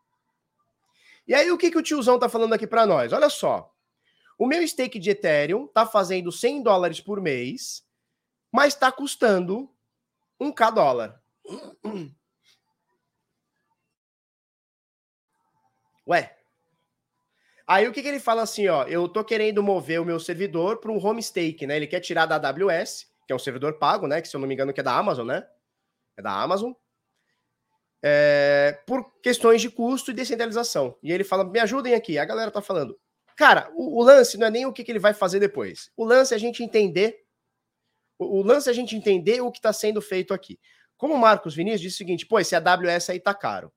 E 1.26 1.34
aí, 1.34 1.50
o 1.50 1.58
que, 1.58 1.70
que 1.70 1.78
o 1.78 1.82
tiozão 1.82 2.18
tá 2.18 2.28
falando 2.28 2.54
aqui 2.54 2.66
para 2.66 2.86
nós? 2.86 3.12
Olha 3.12 3.28
só. 3.28 3.70
O 4.38 4.46
meu 4.46 4.66
stake 4.66 4.98
de 5.00 5.10
Ethereum 5.10 5.64
está 5.64 5.84
fazendo 5.84 6.30
100 6.30 6.62
dólares 6.62 7.00
por 7.00 7.20
mês, 7.20 7.84
mas 8.52 8.72
está 8.74 8.92
custando 8.92 9.68
1k 10.40 10.72
dólar. 10.72 11.20
Ué. 16.06 16.34
Aí 17.66 17.86
o 17.86 17.92
que, 17.92 18.00
que 18.00 18.08
ele 18.08 18.20
fala 18.20 18.42
assim, 18.42 18.66
ó, 18.68 18.84
eu 18.84 19.08
tô 19.08 19.22
querendo 19.24 19.62
mover 19.62 20.00
o 20.00 20.04
meu 20.04 20.18
servidor 20.18 20.78
para 20.78 20.90
um 20.90 21.04
home 21.04 21.22
stake, 21.22 21.66
né? 21.66 21.76
Ele 21.76 21.86
quer 21.86 22.00
tirar 22.00 22.24
da 22.24 22.36
AWS, 22.36 23.06
que 23.26 23.32
é 23.32 23.36
um 23.36 23.38
servidor 23.38 23.74
pago, 23.78 24.06
né? 24.06 24.22
Que 24.22 24.28
se 24.28 24.34
eu 24.34 24.40
não 24.40 24.48
me 24.48 24.54
engano 24.54 24.72
que 24.72 24.80
é 24.80 24.82
da 24.82 24.96
Amazon, 24.96 25.26
né? 25.26 25.46
É 26.16 26.22
da 26.22 26.32
Amazon. 26.32 26.72
É, 28.02 28.80
por 28.86 29.20
questões 29.20 29.60
de 29.60 29.68
custo 29.68 30.12
e 30.12 30.14
descentralização. 30.14 30.96
E 31.02 31.12
ele 31.12 31.24
fala, 31.24 31.44
me 31.44 31.58
ajudem 31.58 31.92
aqui. 31.92 32.16
A 32.18 32.24
galera 32.24 32.50
tá 32.50 32.62
falando, 32.62 32.98
Cara, 33.38 33.70
o, 33.72 34.00
o, 34.00 34.02
lance 34.02 34.36
não 34.36 34.48
é 34.48 34.50
nem 34.50 34.66
o 34.66 34.72
que, 34.72 34.82
que, 34.82 34.90
ele 34.90 34.98
vai 34.98 35.14
fazer 35.14 35.38
depois. 35.38 35.92
O 35.96 36.04
lance 36.04 36.34
é 36.34 36.36
a 36.36 36.40
gente 36.40 36.60
entender. 36.60 37.24
O, 38.18 38.40
o 38.40 38.42
lance 38.42 38.68
é 38.68 38.72
a 38.72 38.74
gente 38.74 38.96
entender 38.96 39.40
o 39.40 39.52
que 39.52 39.60
está 39.60 39.72
sendo 39.72 40.02
feito 40.02 40.34
aqui. 40.34 40.58
Como 40.96 41.14
o 41.14 41.18
Marcos 41.18 41.54
Vinícius 41.54 41.82
disse 41.82 41.94
o 41.94 41.98
seguinte: 41.98 42.26
pô, 42.26 42.40
esse 42.40 42.56
AWS 42.56 43.10
aí 43.10 43.20
tá 43.20 43.32
caro. 43.32 43.72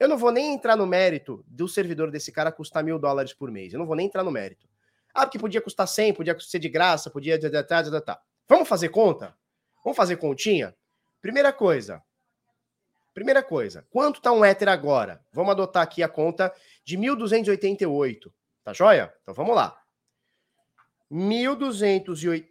Eu 0.00 0.08
não 0.08 0.16
vou 0.16 0.30
nem 0.30 0.54
entrar 0.54 0.76
no 0.76 0.86
mérito 0.86 1.44
do 1.46 1.68
servidor 1.68 2.10
desse 2.10 2.32
cara 2.32 2.50
custar 2.50 2.82
mil 2.82 2.98
dólares 2.98 3.34
por 3.34 3.50
mês. 3.50 3.74
Eu 3.74 3.78
não 3.78 3.84
vou 3.84 3.94
nem 3.94 4.06
entrar 4.06 4.24
no 4.24 4.30
mérito. 4.30 4.66
Ah, 5.12 5.26
porque 5.26 5.38
podia 5.38 5.60
custar 5.60 5.86
100, 5.86 6.14
podia 6.14 6.38
ser 6.40 6.58
de 6.58 6.68
graça, 6.70 7.10
podia... 7.10 7.38
Vamos 8.48 8.66
fazer 8.66 8.88
conta? 8.88 9.36
Vamos 9.84 9.96
fazer 9.96 10.16
continha? 10.16 10.74
Primeira 11.20 11.52
coisa. 11.52 12.02
Primeira 13.12 13.42
coisa. 13.42 13.86
Quanto 13.90 14.22
tá 14.22 14.32
um 14.32 14.42
Ether 14.42 14.70
agora? 14.70 15.22
Vamos 15.32 15.50
adotar 15.50 15.82
aqui 15.82 16.02
a 16.02 16.08
conta 16.08 16.50
de 16.82 16.96
1.288. 16.96 18.32
Tá 18.66 18.72
joia? 18.72 19.14
Então 19.22 19.32
vamos 19.32 19.54
lá. 19.54 19.80
1.208... 21.08 22.48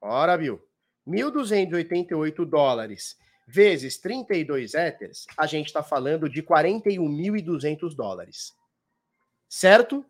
Ora, 0.00 0.38
Bill. 0.38 0.58
1.288 1.06 2.46
dólares 2.46 3.18
vezes 3.46 3.98
32 3.98 4.72
Ethers, 4.72 5.26
a 5.36 5.46
gente 5.46 5.66
está 5.66 5.82
falando 5.82 6.30
de 6.30 6.42
41.200 6.42 7.94
dólares. 7.94 8.56
Certo? 9.50 10.02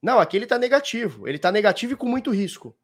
Não, 0.00 0.18
aqui 0.18 0.38
ele 0.38 0.46
está 0.46 0.58
negativo. 0.58 1.28
Ele 1.28 1.36
está 1.36 1.52
negativo 1.52 1.92
e 1.92 1.96
com 1.96 2.06
muito 2.06 2.30
risco. 2.30 2.74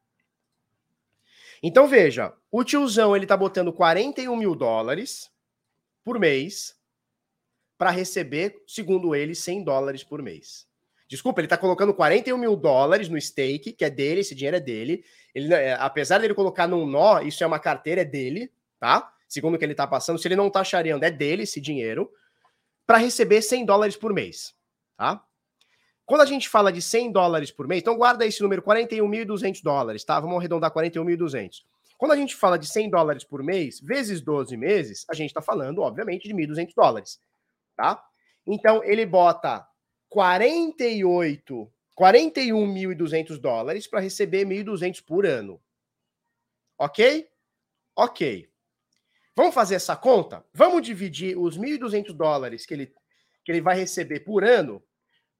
Então 1.63 1.89
veja, 1.89 2.35
o 2.51 2.63
tiozão 2.63 3.17
ele 3.17 3.25
está 3.25 3.39
botando 3.39 3.73
41 3.73 4.37
mil 4.37 4.55
dólares 4.55 5.33
por 6.05 6.19
mês 6.19 6.79
para 7.79 7.91
receber, 7.91 8.63
segundo 8.67 9.15
ele, 9.15 9.35
100 9.35 9.65
dólares 9.65 10.05
por 10.05 10.21
mês. 10.21 10.71
Desculpa, 11.13 11.43
ele 11.43 11.47
está 11.47 11.59
colocando 11.59 11.93
41 11.93 12.39
mil 12.39 12.57
dólares 12.57 13.07
no 13.07 13.21
stake, 13.21 13.75
que 13.75 13.85
é 13.85 13.91
dele, 13.91 14.23
esse 14.23 14.35
dinheiro 14.35 14.57
é 14.57 14.61
dele. 14.61 15.05
Ele, 15.35 15.53
é, 15.53 15.75
apesar 15.75 16.17
dele 16.17 16.33
colocar 16.33 16.67
num 16.67 16.87
nó, 16.87 17.21
isso 17.21 17.45
é 17.45 17.47
uma 17.47 17.59
carteira, 17.59 18.01
é 18.01 18.05
dele, 18.05 18.51
tá? 18.81 19.13
Segundo 19.29 19.57
o 19.57 19.59
que 19.59 19.65
ele 19.67 19.75
está 19.75 19.87
passando, 19.87 20.19
se 20.19 20.27
ele 20.27 20.37
não 20.37 20.47
está 20.47 20.65
chareando, 20.65 21.05
é 21.05 21.11
dele 21.11 21.43
esse 21.43 21.61
dinheiro, 21.61 22.11
para 22.87 22.97
receber 22.97 23.43
100 23.43 23.67
dólares 23.67 23.95
por 23.95 24.11
mês, 24.15 24.55
tá? 24.97 25.23
Quando 26.07 26.23
a 26.23 26.25
gente 26.25 26.49
fala 26.49 26.73
de 26.73 26.81
100 26.81 27.13
dólares 27.13 27.51
por 27.51 27.69
mês, 27.69 27.83
então 27.83 27.95
guarda 27.95 28.25
esse 28.25 28.41
número, 28.43 28.63
41.200 28.63 29.63
dólares, 29.63 30.05
tá? 30.05 30.19
Vamos 30.19 30.39
arredondar 30.39 30.73
41.200. 30.73 31.59
Quando 31.99 32.13
a 32.13 32.17
gente 32.17 32.35
fala 32.35 32.59
de 32.59 32.67
100 32.67 32.89
dólares 32.89 33.23
por 33.23 33.43
mês, 33.43 33.81
vezes 33.81 34.23
12 34.23 34.57
meses, 34.57 35.05
a 35.11 35.15
gente 35.15 35.29
está 35.29 35.43
falando, 35.43 35.83
obviamente, 35.83 36.27
de 36.27 36.33
1.200 36.35 36.73
dólares, 36.75 37.21
tá? 37.77 38.03
Então, 38.47 38.83
ele 38.83 39.05
bota 39.05 39.71
48, 40.13 41.73
41.200 41.99 43.39
dólares 43.39 43.87
para 43.87 44.01
receber 44.01 44.45
1.200 44.45 45.03
por 45.03 45.25
ano. 45.25 45.59
Ok? 46.77 47.27
Ok. 47.97 48.47
Vamos 49.35 49.55
fazer 49.55 49.77
essa 49.77 49.97
conta? 49.97 50.45
Vamos 50.53 50.83
dividir 50.83 51.39
os 51.39 51.59
1.200 51.59 52.13
dólares 52.13 52.67
que 52.67 52.75
ele, 52.75 52.93
que 53.43 53.53
ele 53.53 53.63
vai 53.63 53.75
receber 53.75 54.21
por 54.21 54.45
ano. 54.45 54.83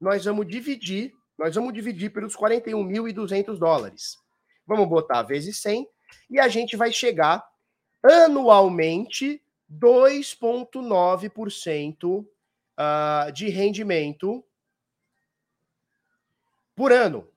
Nós 0.01 0.25
vamos 0.25 0.47
dividir, 0.47 1.13
nós 1.37 1.53
vamos 1.53 1.71
dividir 1.71 2.11
pelos 2.11 2.35
41.200 2.35 3.59
dólares. 3.59 4.17
Vamos 4.65 4.89
botar 4.89 5.21
vezes 5.21 5.61
100 5.61 5.87
e 6.31 6.39
a 6.39 6.47
gente 6.47 6.75
vai 6.75 6.91
chegar 6.91 7.47
anualmente 8.01 9.39
2,9% 9.71 12.25
uh, 12.25 13.31
de 13.31 13.49
rendimento 13.49 14.43
por 16.75 16.91
ano. 16.91 17.27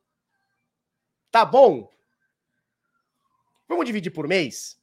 Tá 1.30 1.45
bom? 1.45 1.91
Vamos 3.68 3.84
dividir 3.84 4.11
por 4.11 4.26
mês? 4.28 4.80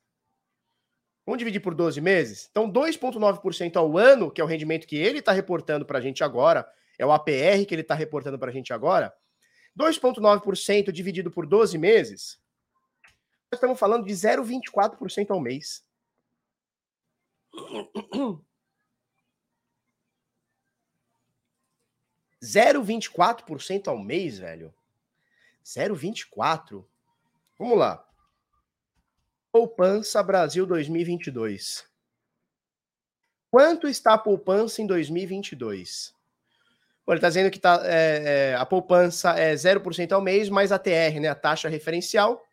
Vamos 1.25 1.39
dividir 1.39 1.61
por 1.61 1.73
12 1.73 2.01
meses? 2.01 2.47
Então, 2.51 2.69
2,9% 2.71 3.77
ao 3.77 3.97
ano, 3.97 4.29
que 4.29 4.41
é 4.41 4.43
o 4.43 4.47
rendimento 4.47 4.85
que 4.85 4.97
ele 4.97 5.19
está 5.19 5.31
reportando 5.31 5.85
para 5.85 5.99
a 5.99 6.01
gente 6.01 6.23
agora, 6.23 6.69
é 6.99 7.05
o 7.05 7.11
APR 7.11 7.65
que 7.65 7.73
ele 7.73 7.81
está 7.81 7.95
reportando 7.95 8.37
para 8.37 8.49
a 8.49 8.53
gente 8.53 8.73
agora. 8.73 9.13
2,9% 9.77 10.91
dividido 10.91 11.31
por 11.31 11.47
12 11.47 11.77
meses, 11.77 12.39
nós 13.51 13.57
estamos 13.57 13.79
falando 13.79 14.05
de 14.05 14.13
0,24% 14.13 15.31
ao 15.31 15.39
mês. 15.39 15.85
0,24% 22.43 23.87
ao 23.87 23.97
mês, 23.97 24.37
velho. 24.37 24.73
0,24%. 25.63 26.85
Vamos 27.57 27.77
lá. 27.77 28.05
Poupança 29.51 30.21
Brasil 30.21 30.65
2022. 30.65 31.85
Quanto 33.49 33.87
está 33.87 34.15
a 34.15 34.17
poupança 34.17 34.81
em 34.81 34.87
2022? 34.87 36.13
Bom, 37.05 37.13
ele 37.13 37.19
está 37.19 37.27
dizendo 37.27 37.51
que 37.51 37.59
tá, 37.59 37.81
é, 37.85 38.51
é, 38.51 38.55
a 38.55 38.65
poupança 38.65 39.31
é 39.39 39.53
0% 39.53 40.11
ao 40.11 40.21
mês, 40.21 40.49
mais 40.49 40.71
a 40.71 40.79
TR, 40.79 41.19
né, 41.21 41.27
a 41.29 41.35
taxa 41.35 41.69
referencial, 41.69 42.43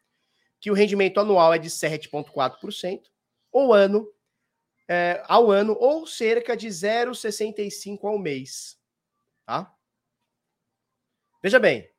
que 0.61 0.71
o 0.71 0.75
rendimento 0.75 1.19
anual 1.19 1.55
é 1.55 1.59
de 1.59 1.71
7,4%, 1.71 3.05
ou 3.51 3.73
ano, 3.73 4.13
é, 4.87 5.23
ao 5.27 5.51
ano, 5.51 5.77
ou 5.81 6.07
cerca 6.07 6.57
de 6.57 6.69
0,65% 6.69 8.05
ao 8.05 8.19
mês. 8.19 8.79
Tá? 9.47 9.73
Veja 11.43 11.59
bem, 11.59 11.91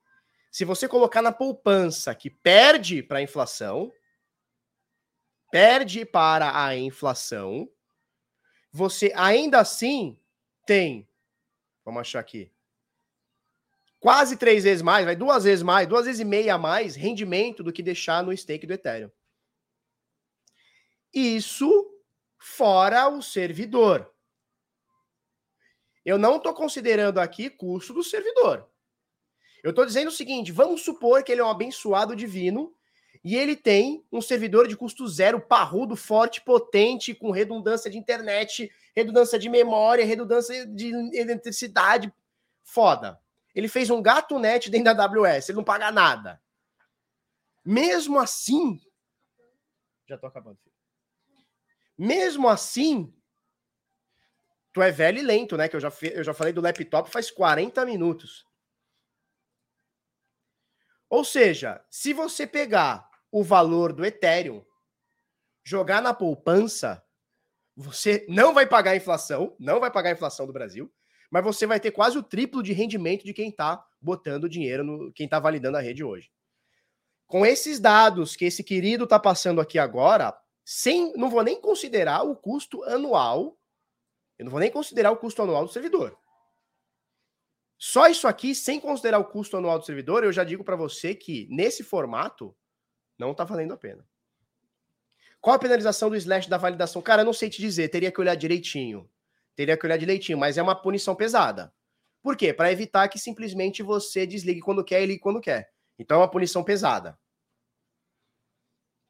se 0.52 0.66
você 0.66 0.88
colocar 0.88 1.22
na 1.22 1.32
poupança 1.32 2.14
que 2.14 2.30
perde 2.30 3.02
para 3.02 3.20
a 3.20 3.22
inflação, 3.22 3.92
perde 5.52 6.06
para 6.06 6.64
a 6.64 6.76
inflação, 6.76 7.70
você 8.72 9.12
ainda 9.16 9.60
assim 9.60 10.20
tem, 10.66 11.08
vamos 11.84 12.02
achar 12.02 12.20
aqui, 12.20 12.52
quase 14.00 14.38
três 14.38 14.64
vezes 14.64 14.82
mais, 14.82 15.06
vai 15.06 15.16
duas 15.16 15.44
vezes 15.44 15.64
mais, 15.64 15.88
duas 15.88 16.06
vezes 16.06 16.22
e 16.22 16.26
meia 16.26 16.56
a 16.56 16.58
mais 16.58 16.96
rendimento 16.96 17.64
do 17.64 17.74
que 17.74 17.84
deixar 17.84 18.24
no 18.24 18.36
stake 18.36 18.68
do 18.68 18.74
Ethereum. 18.74 19.12
Isso 21.14 21.94
fora 22.38 23.10
o 23.10 23.22
servidor. 23.22 24.12
Eu 26.06 26.18
não 26.18 26.38
estou 26.38 26.54
considerando 26.54 27.20
aqui 27.20 27.50
custo 27.50 27.94
do 27.94 28.04
servidor. 28.04 28.71
Eu 29.64 29.70
estou 29.72 29.86
dizendo 29.86 30.08
o 30.08 30.12
seguinte: 30.12 30.52
vamos 30.52 30.82
supor 30.82 31.24
que 31.24 31.32
ele 31.32 31.42
é 31.42 31.44
um 31.44 31.50
abençoado 31.50 32.16
divino 32.16 32.74
e 33.24 33.36
ele 33.36 33.56
tem 33.56 34.04
um 34.12 34.22
servidor 34.22 34.68
de 34.68 34.76
custo 34.76 35.08
zero, 35.08 35.40
parrudo, 35.40 35.96
forte, 35.96 36.42
potente, 36.42 37.14
com 37.14 37.30
redundância 37.30 37.90
de 37.90 37.98
internet, 37.98 38.72
redundância 38.96 39.38
de 39.38 39.48
memória, 39.48 40.06
redundância 40.06 40.66
de 40.66 40.92
eletricidade. 41.16 42.12
Foda. 42.64 43.20
Ele 43.54 43.68
fez 43.68 43.90
um 43.90 44.02
gato 44.02 44.40
net 44.40 44.70
dentro 44.70 44.96
da 44.96 45.06
AWS, 45.06 45.50
ele 45.50 45.58
não 45.58 45.64
paga 45.64 45.92
nada. 45.92 46.42
Mesmo 47.64 48.20
assim. 48.20 48.82
Já 50.08 50.18
tô 50.18 50.26
acabando. 50.26 50.58
Mesmo 51.98 52.48
assim. 52.48 53.14
Tu 54.74 54.82
é 54.82 54.90
velho 54.90 55.20
e 55.20 55.22
lento, 55.22 55.58
né? 55.58 55.68
Que 55.68 55.76
eu 55.76 55.80
já, 55.80 55.92
eu 56.02 56.24
já 56.24 56.34
falei 56.34 56.54
do 56.54 56.62
laptop 56.62 57.12
faz 57.12 57.30
40 57.30 57.86
minutos. 57.86 58.48
Ou 61.12 61.26
seja, 61.26 61.84
se 61.90 62.14
você 62.14 62.48
pegar 62.48 63.06
o 63.30 63.44
valor 63.44 63.92
do 63.92 64.06
Ethereum, 64.06 64.64
jogar 65.62 66.02
na 66.02 66.14
poupança, 66.14 67.04
você 67.76 68.26
não 68.30 68.54
vai 68.54 68.66
pagar 68.66 68.92
a 68.92 68.96
inflação, 68.96 69.54
não 69.60 69.82
vai 69.82 69.92
pagar 69.92 70.12
a 70.12 70.14
inflação 70.14 70.48
do 70.48 70.54
Brasil, 70.54 70.90
mas 71.30 71.44
você 71.44 71.68
vai 71.68 71.82
ter 71.82 71.92
quase 71.92 72.18
o 72.18 72.24
triplo 72.24 72.64
de 72.64 72.72
rendimento 72.72 73.26
de 73.26 73.34
quem 73.34 73.50
está 73.50 73.86
botando 74.00 74.48
dinheiro 74.48 74.86
no 74.86 75.12
quem 75.12 75.26
está 75.26 75.38
validando 75.38 75.76
a 75.76 75.82
rede 75.82 76.02
hoje. 76.02 76.32
Com 77.28 77.46
esses 77.46 77.78
dados 77.78 78.38
que 78.38 78.46
esse 78.46 78.64
querido 78.64 79.04
está 79.04 79.20
passando 79.20 79.60
aqui 79.60 79.78
agora, 79.78 80.34
sem, 80.64 81.12
não 81.18 81.30
vou 81.30 81.44
nem 81.44 81.60
considerar 81.60 82.24
o 82.24 82.38
custo 82.38 82.86
anual, 82.86 83.60
eu 84.40 84.46
não 84.46 84.52
vou 84.52 84.62
nem 84.62 84.72
considerar 84.72 85.12
o 85.12 85.18
custo 85.18 85.42
anual 85.42 85.66
do 85.66 85.74
servidor. 85.74 86.18
Só 87.84 88.06
isso 88.06 88.28
aqui, 88.28 88.54
sem 88.54 88.80
considerar 88.80 89.18
o 89.18 89.26
custo 89.26 89.58
anual 89.58 89.80
do 89.80 89.86
servidor, 89.88 90.24
eu 90.24 90.32
já 90.32 90.44
digo 90.44 90.64
para 90.64 90.76
você 90.76 91.16
que 91.16 91.48
nesse 91.50 91.84
formato 91.84 92.56
não 93.18 93.32
está 93.32 93.44
valendo 93.44 93.74
a 93.74 93.78
pena. 93.78 94.08
Qual 95.42 95.56
a 95.56 95.60
penalização 95.60 96.08
do 96.08 96.16
slash 96.16 96.48
da 96.48 96.60
validação? 96.60 97.02
Cara, 97.02 97.24
eu 97.24 97.26
não 97.26 97.34
sei 97.34 97.50
te 97.50 97.60
dizer, 97.60 97.90
teria 97.90 98.12
que 98.12 98.22
olhar 98.22 98.36
direitinho. 98.36 99.10
Teria 99.56 99.76
que 99.76 99.84
olhar 99.84 99.98
direitinho, 99.98 100.38
mas 100.38 100.60
é 100.60 100.62
uma 100.62 100.80
punição 100.80 101.16
pesada. 101.16 101.74
Por 102.22 102.38
quê? 102.38 102.54
Para 102.54 102.72
evitar 102.72 103.08
que 103.08 103.18
simplesmente 103.18 103.82
você 103.82 104.28
desligue 104.28 104.62
quando 104.62 104.84
quer 104.84 105.02
e 105.02 105.08
ligue 105.08 105.20
quando 105.20 105.42
quer. 105.42 105.72
Então 105.98 106.18
é 106.18 106.22
uma 106.22 106.30
punição 106.30 106.64
pesada. 106.64 107.18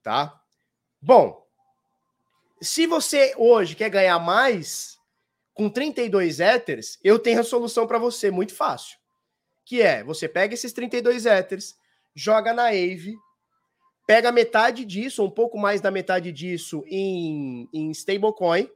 Tá? 0.01 0.41
Bom, 1.01 1.45
se 2.61 2.87
você 2.87 3.33
hoje 3.35 3.75
quer 3.75 3.89
ganhar 3.89 4.17
mais, 4.17 4.97
com 5.61 5.69
32 5.69 6.39
Ethers, 6.39 6.97
eu 7.03 7.19
tenho 7.19 7.39
a 7.39 7.43
solução 7.43 7.85
para 7.85 7.99
você 7.99 8.31
muito 8.31 8.55
fácil. 8.55 8.97
Que 9.63 9.79
é, 9.81 10.03
você 10.03 10.27
pega 10.27 10.55
esses 10.55 10.73
32 10.73 11.27
Ethers, 11.27 11.75
joga 12.15 12.51
na 12.51 12.69
Ave, 12.69 13.15
pega 14.07 14.31
metade 14.31 14.83
disso, 14.83 15.23
um 15.23 15.29
pouco 15.29 15.59
mais 15.59 15.79
da 15.79 15.91
metade 15.91 16.31
disso 16.31 16.83
em, 16.87 17.69
em 17.71 17.91
stablecoin, 17.91 18.67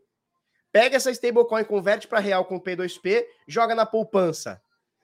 pega 0.71 0.95
essa 0.95 1.09
stablecoin, 1.09 1.63
converte 1.63 2.07
para 2.07 2.19
real 2.19 2.45
com 2.45 2.61
P2P, 2.61 3.25
joga 3.47 3.73
na 3.73 3.85
poupança. 3.85 4.61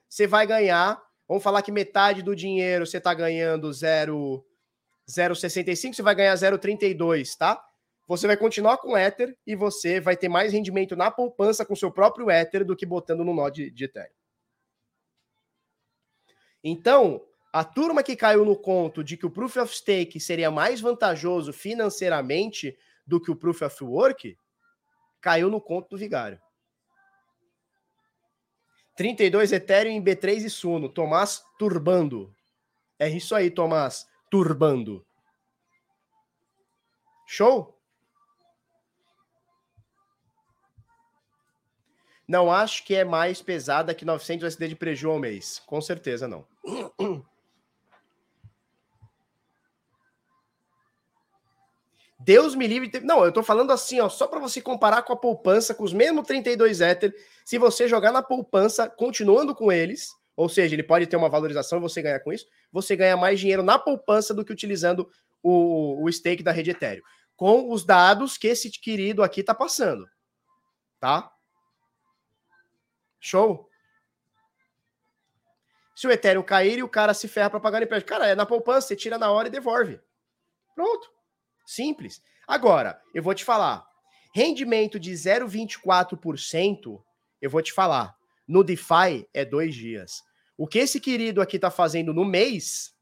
Você 0.08 0.26
vai 0.26 0.46
ganhar 0.46 1.02
Vamos 1.28 1.42
falar 1.42 1.62
que 1.62 1.72
metade 1.72 2.20
do 2.20 2.36
dinheiro 2.36 2.84
você 2.84 2.98
está 2.98 3.14
ganhando 3.14 3.70
0,65, 3.70 5.94
você 5.94 6.02
vai 6.02 6.14
ganhar 6.14 6.34
0,32, 6.34 7.38
tá? 7.38 7.64
Você 8.12 8.26
vai 8.26 8.36
continuar 8.36 8.76
com 8.76 8.94
Ether 8.94 9.34
e 9.46 9.56
você 9.56 9.98
vai 9.98 10.14
ter 10.14 10.28
mais 10.28 10.52
rendimento 10.52 10.94
na 10.94 11.10
poupança 11.10 11.64
com 11.64 11.74
seu 11.74 11.90
próprio 11.90 12.30
Ether 12.30 12.62
do 12.62 12.76
que 12.76 12.84
botando 12.84 13.24
no 13.24 13.32
nó 13.32 13.48
de, 13.48 13.70
de 13.70 13.86
Ethereum. 13.86 14.12
Então, 16.62 17.26
a 17.50 17.64
turma 17.64 18.02
que 18.02 18.14
caiu 18.14 18.44
no 18.44 18.54
conto 18.54 19.02
de 19.02 19.16
que 19.16 19.24
o 19.24 19.30
Proof 19.30 19.56
of 19.56 19.74
Stake 19.74 20.20
seria 20.20 20.50
mais 20.50 20.78
vantajoso 20.78 21.54
financeiramente 21.54 22.76
do 23.06 23.18
que 23.18 23.30
o 23.30 23.36
Proof 23.36 23.62
of 23.62 23.82
Work, 23.82 24.36
caiu 25.18 25.48
no 25.48 25.58
conto 25.58 25.88
do 25.88 25.96
vigário. 25.96 26.38
32 28.94 29.52
Ethereum 29.52 29.92
em 29.92 30.04
B3 30.04 30.44
e 30.44 30.50
Suno. 30.50 30.90
Tomás 30.90 31.42
turbando. 31.58 32.36
É 32.98 33.08
isso 33.08 33.34
aí, 33.34 33.50
Tomás. 33.50 34.06
Turbando. 34.30 35.02
Show? 37.26 37.81
Não 42.26 42.52
acho 42.52 42.84
que 42.84 42.94
é 42.94 43.04
mais 43.04 43.42
pesada 43.42 43.94
que 43.94 44.04
900 44.04 44.46
USD 44.46 44.68
de 44.68 44.76
prejuízo 44.76 45.10
ao 45.10 45.18
mês. 45.18 45.60
Com 45.66 45.80
certeza 45.80 46.28
não. 46.28 46.46
Deus 52.24 52.54
me 52.54 52.66
livre. 52.66 53.00
Não, 53.00 53.24
eu 53.24 53.32
tô 53.32 53.42
falando 53.42 53.72
assim, 53.72 54.00
ó, 54.00 54.08
só 54.08 54.26
para 54.26 54.38
você 54.38 54.60
comparar 54.60 55.02
com 55.02 55.12
a 55.12 55.16
poupança, 55.16 55.74
com 55.74 55.82
os 55.82 55.92
mesmos 55.92 56.26
32 56.26 56.80
Ether. 56.80 57.12
Se 57.44 57.58
você 57.58 57.88
jogar 57.88 58.12
na 58.12 58.22
poupança, 58.22 58.88
continuando 58.88 59.54
com 59.54 59.72
eles, 59.72 60.10
ou 60.36 60.48
seja, 60.48 60.74
ele 60.74 60.84
pode 60.84 61.06
ter 61.06 61.16
uma 61.16 61.28
valorização 61.28 61.78
e 61.78 61.82
você 61.82 62.00
ganhar 62.00 62.20
com 62.20 62.32
isso, 62.32 62.46
você 62.70 62.94
ganha 62.94 63.16
mais 63.16 63.40
dinheiro 63.40 63.62
na 63.62 63.78
poupança 63.78 64.32
do 64.32 64.44
que 64.44 64.52
utilizando 64.52 65.10
o, 65.42 66.04
o 66.04 66.12
stake 66.12 66.42
da 66.42 66.52
rede 66.52 66.70
Ethereum. 66.70 67.02
Com 67.36 67.70
os 67.70 67.84
dados 67.84 68.38
que 68.38 68.46
esse 68.46 68.70
querido 68.70 69.22
aqui 69.22 69.42
tá 69.42 69.54
passando. 69.54 70.06
Tá? 71.00 71.28
Show? 73.22 73.70
Se 75.94 76.08
o 76.08 76.10
Ethereum 76.10 76.42
cair 76.42 76.78
e 76.78 76.82
o 76.82 76.88
cara 76.88 77.14
se 77.14 77.28
ferra 77.28 77.48
para 77.48 77.60
pagar 77.60 77.80
o 77.80 77.84
empréstimo. 77.84 78.08
Cara, 78.08 78.26
é 78.26 78.34
na 78.34 78.44
poupança, 78.44 78.88
você 78.88 78.96
tira 78.96 79.16
na 79.16 79.30
hora 79.30 79.46
e 79.46 79.50
devolve. 79.50 80.00
Pronto. 80.74 81.08
Simples. 81.64 82.20
Agora, 82.48 83.00
eu 83.14 83.22
vou 83.22 83.32
te 83.32 83.44
falar. 83.44 83.86
Rendimento 84.34 84.98
de 84.98 85.12
0,24%, 85.12 87.00
eu 87.40 87.48
vou 87.48 87.62
te 87.62 87.72
falar. 87.72 88.16
No 88.48 88.64
DeFi 88.64 89.28
é 89.32 89.44
dois 89.44 89.72
dias. 89.74 90.20
O 90.58 90.66
que 90.66 90.80
esse 90.80 90.98
querido 90.98 91.40
aqui 91.40 91.56
está 91.56 91.70
fazendo 91.70 92.12
no 92.12 92.24
mês, 92.24 92.92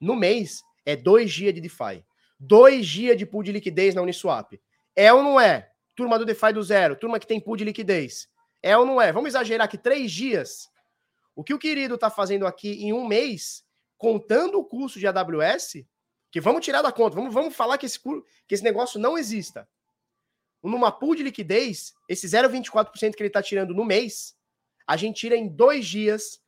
no 0.00 0.14
mês, 0.14 0.62
é 0.84 0.94
dois 0.94 1.32
dias 1.32 1.52
de 1.52 1.60
DeFi. 1.60 2.04
Dois 2.38 2.86
dias 2.86 3.16
de 3.16 3.26
pool 3.26 3.42
de 3.42 3.50
liquidez 3.50 3.96
na 3.96 4.02
Uniswap. 4.02 4.60
É 4.94 5.12
ou 5.12 5.24
não 5.24 5.40
é? 5.40 5.72
Turma 5.96 6.18
do 6.18 6.24
DeFi 6.24 6.52
do 6.52 6.62
zero, 6.62 6.94
turma 6.94 7.18
que 7.18 7.26
tem 7.26 7.40
pool 7.40 7.56
de 7.56 7.64
liquidez. 7.64 8.28
É 8.62 8.76
ou 8.76 8.84
não 8.84 9.00
é? 9.00 9.12
Vamos 9.12 9.28
exagerar 9.28 9.68
que 9.68 9.78
três 9.78 10.10
dias. 10.10 10.70
O 11.34 11.44
que 11.44 11.54
o 11.54 11.58
querido 11.58 11.96
está 11.96 12.10
fazendo 12.10 12.46
aqui 12.46 12.82
em 12.84 12.92
um 12.92 13.06
mês, 13.06 13.64
contando 13.98 14.58
o 14.58 14.64
custo 14.64 14.98
de 14.98 15.06
AWS, 15.06 15.84
que 16.30 16.40
vamos 16.40 16.64
tirar 16.64 16.82
da 16.82 16.92
conta, 16.92 17.16
vamos, 17.16 17.32
vamos 17.32 17.54
falar 17.54 17.78
que 17.78 17.86
esse, 17.86 17.98
que 17.98 18.54
esse 18.54 18.64
negócio 18.64 18.98
não 18.98 19.16
exista. 19.16 19.68
Numa 20.62 20.90
pool 20.90 21.14
de 21.14 21.22
liquidez, 21.22 21.94
esse 22.08 22.26
0,24% 22.26 23.14
que 23.14 23.22
ele 23.22 23.28
está 23.28 23.42
tirando 23.42 23.74
no 23.74 23.84
mês, 23.84 24.36
a 24.86 24.96
gente 24.96 25.20
tira 25.20 25.36
em 25.36 25.48
dois 25.48 25.86
dias, 25.86 26.40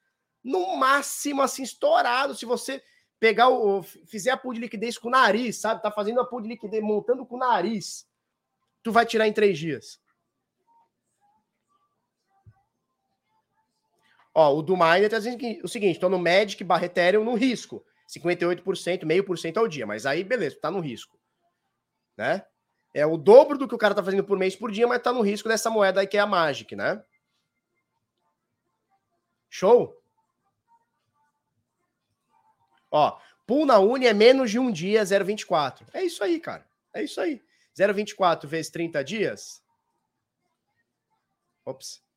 no 0.43 0.77
máximo 0.77 1.43
assim, 1.43 1.63
estourado. 1.63 2.35
Se 2.35 2.45
você 2.45 2.83
pegar 3.21 3.49
o. 3.49 3.83
fizer 3.83 4.31
a 4.31 4.37
pool 4.37 4.55
de 4.55 4.61
liquidez 4.61 4.97
com 4.97 5.09
o 5.09 5.11
nariz, 5.11 5.57
sabe? 5.59 5.83
Tá 5.83 5.91
fazendo 5.91 6.21
a 6.21 6.25
pool 6.25 6.41
de 6.41 6.49
liquidez, 6.49 6.83
montando 6.83 7.27
com 7.27 7.37
o 7.37 7.39
nariz, 7.39 8.07
tu 8.83 8.93
vai 8.93 9.05
tirar 9.05 9.27
em 9.29 9.33
três 9.33 9.59
dias. 9.59 10.01
Ó, 14.41 14.57
o 14.57 14.63
do 14.63 14.77
Miner 14.77 15.11
tá 15.11 15.19
dizendo 15.19 15.43
o 15.65 15.69
seguinte: 15.69 15.95
estou 15.95 16.09
no 16.09 16.17
Magic 16.17 16.63
barra 16.63 16.85
Ethereum 16.85 17.25
no 17.25 17.35
risco. 17.35 17.85
58%, 18.09 19.05
meio 19.05 19.25
por 19.25 19.37
cento 19.37 19.59
ao 19.59 19.67
dia. 19.67 19.85
Mas 19.85 20.07
aí, 20.07 20.23
beleza, 20.23 20.61
tá 20.61 20.71
no 20.71 20.79
risco. 20.79 21.19
Né? 22.17 22.47
É 22.95 23.05
o 23.05 23.17
dobro 23.17 23.59
do 23.59 23.67
que 23.67 23.75
o 23.75 23.79
cara 23.79 23.97
tá 23.97 24.03
fazendo 24.03 24.23
por 24.23 24.39
mês 24.39 24.55
por 24.55 24.71
dia, 24.71 24.87
mas 24.87 25.03
tá 25.03 25.13
no 25.13 25.23
risco 25.23 25.49
dessa 25.49 25.69
moeda 25.69 26.01
aí 26.01 26.07
que 26.07 26.17
é 26.17 26.21
a 26.21 26.27
Magic, 26.27 26.77
né? 26.77 27.03
Show? 29.51 30.01
Ó, 32.93 33.19
pool 33.45 33.67
na 33.67 33.81
Uni 33.81 34.07
é 34.07 34.15
menos 34.15 34.53
de 34.53 34.61
um 34.61 34.71
dia, 34.71 35.03
0,24. 35.03 35.85
É 35.93 36.05
isso 36.05 36.23
aí, 36.23 36.39
cara. 36.39 36.65
É 36.95 37.03
isso 37.03 37.21
aí. 37.21 37.43
0,24 37.77 38.47
vezes 38.47 38.71
30 38.71 39.03
dias. 39.03 39.61
Ops. 41.65 42.08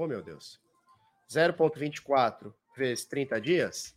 Oh, 0.00 0.06
meu 0.06 0.22
Deus. 0.22 0.60
0,24 1.28 2.54
vezes 2.76 3.04
30 3.06 3.40
dias, 3.40 3.96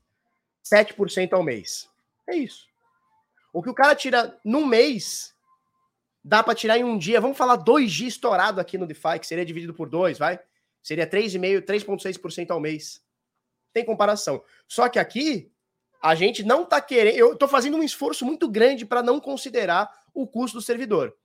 7% 0.66 1.34
ao 1.34 1.44
mês. 1.44 1.88
É 2.28 2.36
isso. 2.36 2.68
O 3.54 3.62
que 3.62 3.70
o 3.70 3.74
cara 3.76 3.94
tira 3.94 4.36
num 4.44 4.66
mês, 4.66 5.36
dá 6.24 6.42
para 6.42 6.56
tirar 6.56 6.80
em 6.80 6.84
um 6.84 6.98
dia. 6.98 7.22
Vamos 7.22 7.38
falar 7.38 7.56
dois 7.56 7.92
dias 7.92 8.14
estourado 8.14 8.60
aqui 8.60 8.80
no 8.80 8.88
DeFi, 8.88 9.20
que 9.20 9.28
seria 9.28 9.46
dividido 9.46 9.76
por 9.76 9.88
dois, 9.88 10.18
vai? 10.18 10.40
Seria 10.82 11.06
3,5%, 11.06 11.62
3,6% 11.62 12.50
ao 12.50 12.60
mês. 12.60 13.00
Tem 13.72 13.86
comparação. 13.86 14.44
Só 14.68 14.90
que 14.90 14.98
aqui, 14.98 15.52
a 16.02 16.16
gente 16.16 16.42
não 16.42 16.66
tá 16.66 16.82
querendo. 16.82 17.16
Eu 17.16 17.36
tô 17.36 17.48
fazendo 17.48 17.78
um 17.78 17.84
esforço 17.84 18.26
muito 18.26 18.50
grande 18.50 18.88
para 18.88 19.04
não 19.04 19.20
considerar 19.20 20.04
o 20.16 20.26
custo 20.26 20.58
do 20.58 20.64
servidor. 20.64 21.16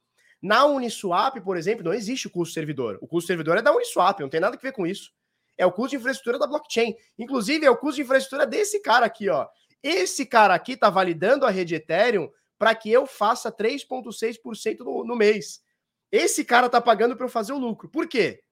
Na 0.43 0.65
Uniswap, 0.67 1.41
por 1.41 1.57
exemplo, 1.57 1.85
não 1.85 1.95
existe 1.95 2.27
o 2.27 2.31
custo 2.31 2.53
do 2.53 2.55
servidor. 2.55 2.99
O 3.01 3.07
custo 3.07 3.27
do 3.27 3.29
servidor 3.29 3.59
é 3.59 3.63
da 3.63 3.73
Uniswap, 3.73 4.21
não 4.21 4.29
tem 4.29 4.41
nada 4.41 4.57
a 4.57 4.61
ver 4.61 4.73
com 4.73 4.87
isso 4.87 5.11
é 5.57 5.65
o 5.65 5.73
custo 5.73 5.91
de 5.91 5.97
infraestrutura 5.97 6.39
da 6.39 6.47
blockchain. 6.47 6.95
Inclusive, 7.19 7.65
é 7.65 7.71
o 7.71 7.77
custo 7.77 7.97
de 7.97 8.03
infraestrutura 8.03 8.47
desse 8.47 8.81
cara 8.81 9.07
aqui, 9.07 9.29
ó. 9.29 9.49
Esse 9.83 10.27
cara 10.27 10.55
aqui 10.55 10.73
está 10.73 10.91
validando 10.91 11.47
a 11.47 11.51
rede 11.51 11.75
Ethereum 11.75 12.31
para 12.59 12.75
que 12.75 12.91
eu 12.91 13.07
faça 13.07 13.53
3,6% 13.53 14.81
no, 14.81 15.05
no 15.05 15.17
mês. 15.17 15.63
Esse 16.11 16.45
cara 16.45 16.67
está 16.67 16.81
pagando 16.81 17.17
para 17.17 17.27
eu 17.27 17.31
fazer 17.31 17.53
o 17.53 17.59
lucro. 17.59 17.89
Por 17.89 18.09
quê? 18.09 18.43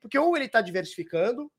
Porque 0.00 0.18
ou 0.18 0.36
ele 0.36 0.46
está 0.46 0.60
diversificando, 0.60 1.50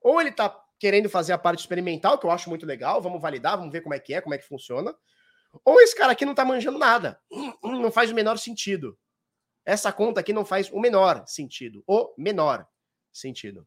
ou 0.00 0.20
ele 0.20 0.30
está 0.30 0.54
querendo 0.78 1.08
fazer 1.08 1.32
a 1.32 1.38
parte 1.38 1.60
experimental, 1.60 2.18
que 2.18 2.26
eu 2.26 2.30
acho 2.30 2.48
muito 2.48 2.66
legal, 2.66 3.00
vamos 3.00 3.20
validar, 3.20 3.56
vamos 3.56 3.72
ver 3.72 3.80
como 3.80 3.94
é 3.94 3.98
que 3.98 4.14
é, 4.14 4.20
como 4.20 4.34
é 4.34 4.38
que 4.38 4.46
funciona. 4.46 4.94
Ou 5.64 5.80
esse 5.80 5.96
cara 5.96 6.12
aqui 6.12 6.24
não 6.24 6.32
está 6.32 6.44
manjando 6.44 6.78
nada. 6.78 7.18
Não 7.62 7.90
faz 7.90 8.10
o 8.10 8.14
menor 8.14 8.38
sentido. 8.38 8.98
Essa 9.66 9.92
conta 9.92 10.20
aqui 10.20 10.32
não 10.32 10.44
faz 10.44 10.70
o 10.70 10.78
menor 10.78 11.24
sentido. 11.26 11.82
O 11.88 12.14
menor 12.16 12.64
sentido. 13.12 13.66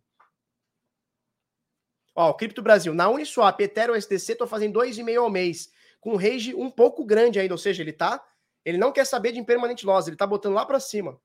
Ó, 2.15 2.33
Cripto 2.33 2.61
Brasil, 2.61 2.93
na 2.93 3.09
Uniswap, 3.09 3.59
Ethereum 3.59 3.95
SDC, 3.95 4.35
tô 4.35 4.47
fazendo 4.47 4.79
2,5 4.79 5.19
ao 5.19 5.29
mês, 5.29 5.71
com 5.99 6.15
rage 6.15 6.55
um 6.55 6.71
pouco 6.71 7.05
grande 7.05 7.39
ainda, 7.39 7.53
ou 7.53 7.57
seja, 7.57 7.81
ele 7.81 7.93
tá, 7.93 8.25
ele 8.65 8.77
não 8.77 8.91
quer 8.91 9.05
saber 9.05 9.31
de 9.31 9.39
impermanente 9.39 9.85
loss, 9.85 10.07
ele 10.07 10.17
tá 10.17 10.25
botando 10.25 10.53
lá 10.53 10.65
para 10.65 10.79
cima. 10.79 11.19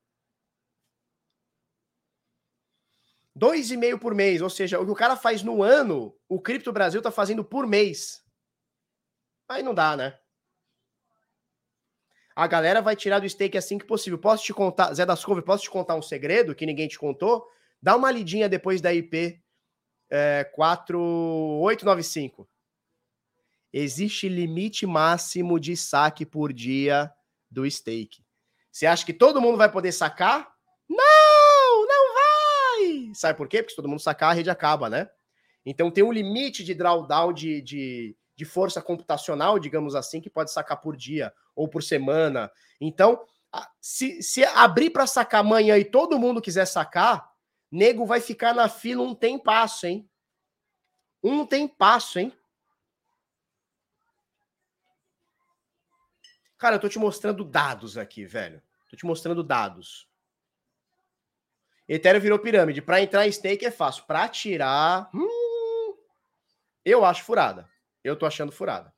2,5 3.37 3.99
por 3.99 4.15
mês, 4.15 4.41
ou 4.41 4.51
seja, 4.51 4.79
o 4.79 4.85
que 4.85 4.93
o 4.93 4.97
cara 4.97 5.17
faz 5.17 5.43
no 5.43 5.63
ano, 5.63 6.17
o 6.29 6.41
Cripto 6.41 6.73
Brasil 6.73 7.03
tá 7.03 7.11
fazendo 7.11 7.45
por 7.45 7.67
mês. 7.67 8.25
Aí 9.49 9.63
não 9.63 9.75
dá, 9.75 9.97
né? 9.97 10.19
A 12.37 12.47
galera 12.47 12.83
vai 12.83 12.97
tirar 12.97 13.21
do 13.21 13.29
stake 13.29 13.57
assim 13.57 13.79
que 13.79 13.85
possível. 13.85 14.19
Posso 14.19 14.45
te 14.45 14.53
contar, 14.53 14.93
Zé 14.93 15.07
das 15.07 15.25
Couve, 15.25 15.43
posso 15.43 15.63
te 15.63 15.71
contar 15.71 15.95
um 15.95 16.03
segredo 16.03 16.55
que 16.55 16.67
ninguém 16.67 16.89
te 16.89 16.99
contou? 16.99 17.47
Dá 17.81 17.95
uma 17.95 18.11
lidinha 18.11 18.49
depois 18.49 18.81
da 18.81 18.93
IP 18.93 19.41
é, 20.11 20.45
4895. 20.55 22.49
Existe 23.73 24.29
limite 24.29 24.87
máximo 24.87 25.59
de 25.59 25.77
saque 25.77 26.25
por 26.25 26.53
dia 26.53 27.13
do 27.51 27.69
stake. 27.71 28.25
Você 28.71 28.87
acha 28.87 29.07
que 29.07 29.13
todo 29.13 29.41
mundo 29.41 29.57
vai 29.57 29.71
poder 29.71 29.93
sacar? 29.93 30.53
Não, 30.89 31.87
não 31.87 32.15
vai! 32.15 33.15
Sabe 33.15 33.37
por 33.37 33.49
quê? 33.49 33.59
Porque 33.59 33.71
se 33.71 33.77
todo 33.77 33.89
mundo 33.89 34.01
sacar, 34.01 34.31
a 34.31 34.35
rede 34.35 34.51
acaba, 34.51 34.91
né? 34.91 35.09
Então 35.65 35.91
tem 35.91 36.05
um 36.05 36.13
limite 36.13 36.63
de 36.65 36.75
drawdown 36.75 37.33
de, 37.33 37.63
de, 37.63 38.17
de 38.37 38.45
força 38.45 38.83
computacional, 38.83 39.59
digamos 39.59 39.95
assim, 39.95 40.21
que 40.21 40.31
pode 40.31 40.51
sacar 40.51 40.81
por 40.81 40.97
dia 40.97 41.33
ou 41.55 41.69
por 41.69 41.83
semana. 41.83 42.51
Então, 42.81 43.25
se, 43.81 44.23
se 44.23 44.45
abrir 44.45 44.91
para 44.91 45.07
sacar 45.07 45.41
amanhã 45.41 45.79
e 45.79 45.85
todo 45.85 46.19
mundo 46.19 46.43
quiser 46.43 46.67
sacar, 46.67 47.33
nego 47.71 48.07
vai 48.07 48.21
ficar 48.21 48.55
na 48.55 48.69
fila 48.69 49.03
um 49.03 49.15
tempasso, 49.15 49.87
hein? 49.87 50.09
Um 51.23 51.47
tempasso, 51.47 52.19
hein? 52.19 52.33
Cara, 56.59 56.77
eu 56.77 56.81
tô 56.81 56.89
te 56.89 56.99
mostrando 56.99 57.45
dados 57.45 57.99
aqui, 57.99 58.25
velho. 58.25 58.63
Tô 58.91 58.97
te 58.97 59.05
mostrando 59.05 59.43
dados. 59.43 60.09
Ethereum 61.89 62.21
virou 62.21 62.39
pirâmide. 62.39 62.81
Para 62.81 63.03
entrar 63.03 63.27
em 63.27 63.33
stake 63.33 63.67
é 63.67 63.71
fácil. 63.71 64.05
Para 64.05 64.29
tirar, 64.29 65.11
hum, 65.15 65.97
Eu 66.85 67.05
acho 67.05 67.25
furada. 67.25 67.69
Eu 68.05 68.15
tô 68.15 68.27
achando 68.27 68.53
furada. 68.53 68.93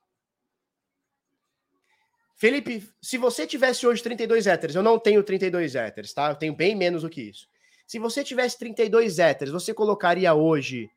Felipe, 2.37 2.87
se 3.01 3.17
você 3.17 3.47
tivesse 3.47 3.87
hoje 3.87 4.03
32 4.03 4.47
éteres, 4.47 4.77
eu 4.77 4.83
não 4.83 4.99
tenho 4.99 5.23
32 5.23 5.75
éteres, 5.75 6.13
tá? 6.13 6.29
Eu 6.29 6.37
tenho 6.37 6.55
bem 6.55 6.75
menos 6.75 7.03
do 7.03 7.09
que 7.09 7.23
isso. 7.23 7.49
Se 7.87 7.99
você 7.99 8.23
tivesse 8.23 8.59
32 8.59 9.19
éteres, 9.19 9.53
você 9.53 9.73
colocaria 9.73 10.35
hoje 10.35 10.91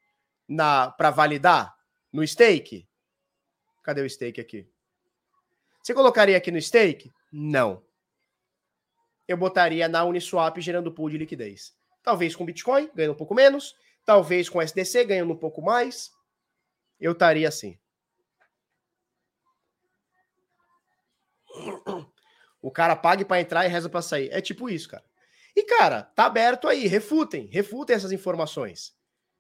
na 0.48 0.92
para 0.92 1.12
validar 1.12 1.78
no 2.12 2.28
stake? 2.28 2.90
Cadê 3.84 4.02
o 4.02 4.10
stake 4.10 4.42
aqui? 4.42 4.68
Você 5.82 5.94
colocaria 5.94 6.36
aqui 6.36 6.52
no 6.52 6.62
stake? 6.62 7.14
Não. 7.32 7.84
Eu 9.28 9.38
botaria 9.38 9.88
na 9.88 10.04
Uniswap 10.04 10.60
gerando 10.60 10.92
pool 10.92 11.10
de 11.10 11.18
liquidez. 11.18 11.74
Talvez 12.04 12.36
com 12.36 12.46
Bitcoin, 12.46 12.90
ganhando 12.94 13.14
um 13.14 13.18
pouco 13.18 13.36
menos. 13.36 13.76
Talvez 14.04 14.50
com 14.50 14.62
SDC, 14.62 15.06
ganhando 15.06 15.34
um 15.34 15.38
pouco 15.38 15.62
mais. 15.62 16.12
Eu 17.00 17.12
estaria 17.12 17.48
assim. 17.48 17.80
O 22.62 22.72
cara 22.72 22.96
paga 22.96 23.24
para 23.24 23.42
entrar 23.42 23.66
e 23.66 23.70
reza 23.70 23.90
para 23.90 24.02
sair. 24.02 24.30
É 24.32 24.42
tipo 24.42 24.70
isso, 24.70 24.90
cara. 24.90 25.04
E, 25.56 25.64
cara, 25.64 26.04
tá 26.04 26.26
aberto 26.26 26.68
aí. 26.68 26.88
Refutem. 26.88 27.48
Refutem 27.52 27.96
essas 27.96 28.12
informações. 28.12 28.94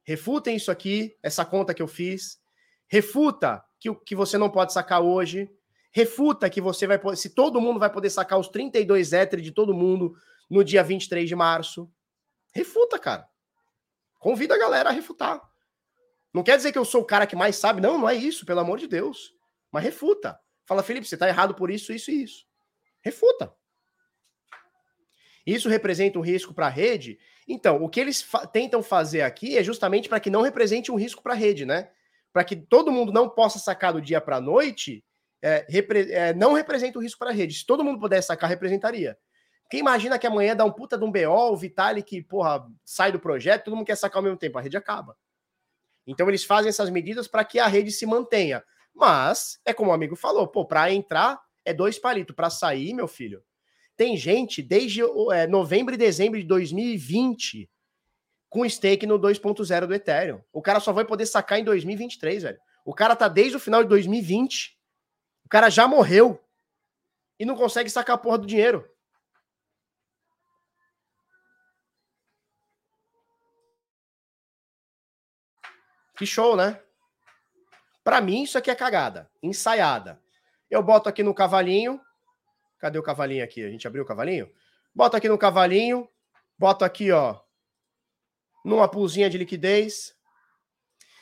Refutem 0.03 0.55
isso 0.55 0.71
aqui, 0.71 1.15
essa 1.21 1.45
conta 1.45 1.73
que 1.73 1.81
eu 1.81 1.87
fiz. 1.87 2.39
Refuta 2.87 3.63
que, 3.79 3.93
que 3.93 4.15
você 4.15 4.37
não 4.37 4.49
pode 4.49 4.73
sacar 4.73 5.01
hoje. 5.01 5.49
Refuta 5.91 6.49
que 6.49 6.61
você 6.61 6.87
vai. 6.87 6.99
Se 7.15 7.29
todo 7.29 7.61
mundo 7.61 7.79
vai 7.79 7.91
poder 7.91 8.09
sacar 8.09 8.39
os 8.39 8.47
32 8.47 9.13
Ether 9.13 9.41
de 9.41 9.51
todo 9.51 9.73
mundo 9.73 10.15
no 10.49 10.63
dia 10.63 10.83
23 10.83 11.27
de 11.27 11.35
março. 11.35 11.91
Refuta, 12.53 12.97
cara. 12.97 13.27
Convida 14.17 14.55
a 14.55 14.59
galera 14.59 14.89
a 14.89 14.91
refutar. 14.91 15.41
Não 16.33 16.43
quer 16.43 16.57
dizer 16.57 16.71
que 16.71 16.77
eu 16.77 16.85
sou 16.85 17.01
o 17.01 17.05
cara 17.05 17.25
que 17.27 17.35
mais 17.35 17.55
sabe. 17.55 17.81
Não, 17.81 17.97
não 17.97 18.09
é 18.09 18.15
isso, 18.15 18.45
pelo 18.45 18.59
amor 18.59 18.77
de 18.77 18.87
Deus. 18.87 19.33
Mas 19.71 19.83
refuta. 19.83 20.39
Fala, 20.69 20.83
Felipe, 20.83 21.07
você 21.07 21.15
está 21.15 21.27
errado 21.27 21.55
por 21.55 21.71
isso, 21.71 21.91
isso 21.91 22.11
e 22.11 22.21
isso. 22.21 22.45
Refuta. 23.01 23.51
Isso 25.43 25.67
representa 25.67 26.19
um 26.19 26.21
risco 26.21 26.53
para 26.53 26.67
a 26.67 26.69
rede? 26.69 27.17
Então, 27.47 27.83
o 27.83 27.89
que 27.89 27.99
eles 27.99 28.21
fa 28.21 28.45
tentam 28.45 28.83
fazer 28.83 29.23
aqui 29.23 29.57
é 29.57 29.63
justamente 29.63 30.07
para 30.07 30.19
que 30.19 30.29
não 30.29 30.43
represente 30.43 30.91
um 30.91 30.95
risco 30.95 31.23
para 31.23 31.33
a 31.33 31.35
rede, 31.35 31.65
né? 31.65 31.89
Para 32.31 32.43
que 32.43 32.55
todo 32.55 32.91
mundo 32.91 33.11
não 33.11 33.27
possa 33.27 33.57
sacar 33.57 33.93
do 33.93 33.99
dia 33.99 34.21
para 34.21 34.35
a 34.35 34.41
noite, 34.41 35.03
é, 35.41 35.65
repre 35.67 36.11
é, 36.11 36.35
não 36.35 36.53
representa 36.53 36.99
um 36.99 37.01
risco 37.01 37.17
para 37.17 37.31
a 37.31 37.33
rede. 37.33 37.55
Se 37.55 37.65
todo 37.65 37.83
mundo 37.83 37.99
pudesse 37.99 38.27
sacar, 38.27 38.47
representaria. 38.47 39.17
Quem 39.71 39.79
imagina 39.79 40.19
que 40.19 40.27
amanhã 40.27 40.55
dá 40.55 40.65
um 40.65 40.71
puta 40.71 40.99
de 40.99 41.03
um 41.03 41.11
BO, 41.11 41.51
o 41.51 41.57
Vitalik, 41.57 42.21
porra, 42.25 42.63
sai 42.85 43.11
do 43.11 43.19
projeto, 43.19 43.63
todo 43.63 43.75
mundo 43.75 43.87
quer 43.87 43.97
sacar 43.97 44.17
ao 44.17 44.23
mesmo 44.23 44.37
tempo, 44.37 44.59
a 44.59 44.61
rede 44.61 44.77
acaba. 44.77 45.17
Então 46.05 46.29
eles 46.29 46.43
fazem 46.43 46.69
essas 46.69 46.91
medidas 46.91 47.27
para 47.27 47.43
que 47.43 47.57
a 47.57 47.65
rede 47.65 47.91
se 47.91 48.05
mantenha. 48.05 48.63
Mas, 48.93 49.59
é 49.65 49.73
como 49.73 49.91
o 49.91 49.93
amigo 49.93 50.15
falou, 50.15 50.47
pô, 50.47 50.65
para 50.65 50.91
entrar 50.91 51.39
é 51.65 51.73
dois 51.73 51.99
palitos, 51.99 52.35
para 52.35 52.49
sair, 52.49 52.93
meu 52.93 53.07
filho. 53.07 53.43
Tem 53.95 54.17
gente 54.17 54.61
desde 54.61 55.01
é, 55.33 55.45
novembro 55.45 55.93
e 55.93 55.97
dezembro 55.97 56.39
de 56.39 56.45
2020 56.45 57.69
com 58.49 58.67
stake 58.67 59.05
no 59.05 59.19
2.0 59.19 59.85
do 59.85 59.93
Ethereum. 59.93 60.41
O 60.51 60.61
cara 60.61 60.79
só 60.79 60.91
vai 60.91 61.05
poder 61.05 61.25
sacar 61.25 61.59
em 61.59 61.63
2023, 61.63 62.43
velho. 62.43 62.59
O 62.83 62.93
cara 62.93 63.15
tá 63.15 63.27
desde 63.27 63.57
o 63.57 63.59
final 63.59 63.83
de 63.83 63.89
2020. 63.89 64.77
O 65.45 65.49
cara 65.49 65.69
já 65.69 65.87
morreu 65.87 66.43
e 67.37 67.45
não 67.45 67.55
consegue 67.55 67.89
sacar 67.89 68.15
a 68.15 68.19
porra 68.19 68.39
do 68.39 68.47
dinheiro. 68.47 68.89
Que 76.17 76.25
show, 76.25 76.55
né? 76.55 76.81
Para 78.09 78.21
mim, 78.21 78.41
isso 78.41 78.57
aqui 78.57 78.71
é 78.71 78.75
cagada, 78.75 79.29
ensaiada. 79.39 80.19
Eu 80.67 80.81
boto 80.81 81.07
aqui 81.07 81.21
no 81.21 81.31
cavalinho. 81.31 82.01
Cadê 82.79 82.97
o 82.97 83.03
cavalinho 83.03 83.43
aqui? 83.43 83.63
A 83.63 83.69
gente 83.69 83.85
abriu 83.85 84.01
o 84.01 84.05
cavalinho? 84.07 84.51
Boto 84.95 85.15
aqui 85.15 85.29
no 85.29 85.37
cavalinho. 85.37 86.09
Boto 86.57 86.83
aqui, 86.83 87.11
ó. 87.11 87.39
Numa 88.65 88.87
pulzinha 88.87 89.29
de 89.29 89.37
liquidez. 89.37 90.15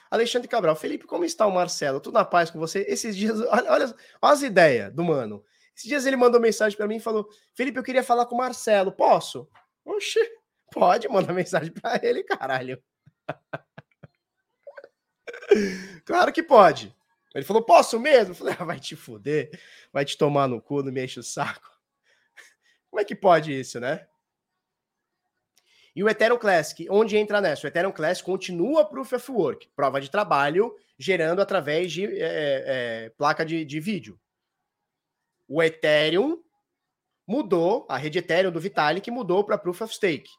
Alexandre 0.10 0.48
Cabral. 0.48 0.78
Felipe, 0.78 1.06
como 1.06 1.26
está 1.26 1.46
o 1.46 1.52
Marcelo? 1.52 2.00
Tudo 2.00 2.14
na 2.14 2.24
paz 2.24 2.50
com 2.50 2.58
você? 2.58 2.86
Esses 2.88 3.18
dias, 3.18 3.38
olha, 3.52 3.70
olha, 3.70 3.86
olha 4.22 4.34
as 4.34 4.42
ideias 4.42 4.94
do 4.94 5.04
mano. 5.04 5.44
Esses 5.76 5.90
dias 5.90 6.06
ele 6.06 6.16
mandou 6.16 6.40
mensagem 6.40 6.78
para 6.78 6.88
mim 6.88 6.96
e 6.96 7.02
falou: 7.02 7.28
Felipe, 7.54 7.78
eu 7.78 7.84
queria 7.84 8.02
falar 8.02 8.28
com 8.28 8.36
o 8.36 8.38
Marcelo. 8.38 8.94
Posso? 8.94 9.46
Oxi, 9.84 10.22
pode 10.72 11.10
mandar 11.10 11.34
mensagem 11.36 11.74
para 11.74 12.00
ele, 12.02 12.24
caralho. 12.24 12.82
Claro 16.06 16.32
que 16.32 16.44
pode. 16.44 16.96
Ele 17.34 17.46
falou, 17.46 17.62
posso 17.64 18.00
mesmo? 18.00 18.32
Eu 18.32 18.36
falei, 18.36 18.56
ah, 18.58 18.64
vai 18.64 18.80
te 18.80 18.96
fuder, 18.96 19.52
vai 19.92 20.04
te 20.04 20.18
tomar 20.18 20.48
no 20.48 20.62
cu, 20.62 20.82
não 20.82 20.92
me 20.92 21.04
enche 21.04 21.20
o 21.20 21.24
saco. 21.24 21.70
Como 22.90 23.02
é 23.02 23.06
que 23.06 23.16
pode 23.16 23.58
isso, 23.58 23.80
né? 23.80 24.08
E 25.96 26.04
o 26.04 26.10
Ethereum 26.10 26.38
Classic, 26.38 26.88
onde 26.90 27.18
entra 27.18 27.42
nessa? 27.42 27.66
O 27.66 27.68
Ethereum 27.68 27.92
Classic 27.92 28.24
continua 28.24 28.86
Proof 28.86 29.14
of 29.14 29.32
Work, 29.32 29.70
prova 29.76 30.00
de 30.00 30.12
trabalho, 30.12 30.76
gerando 30.98 31.42
através 31.42 31.92
de 31.92 32.06
é, 32.06 32.16
é, 33.06 33.10
placa 33.18 33.46
de, 33.46 33.66
de 33.66 33.80
vídeo. 33.80 34.20
O 35.48 35.62
Ethereum 35.62 36.42
mudou, 37.26 37.86
a 37.90 37.98
rede 37.98 38.20
Ethereum 38.20 38.52
do 38.52 38.60
Vitalik 38.60 39.10
mudou 39.10 39.44
para 39.44 39.58
Proof 39.58 39.82
of 39.82 39.94
Stake. 39.94 40.30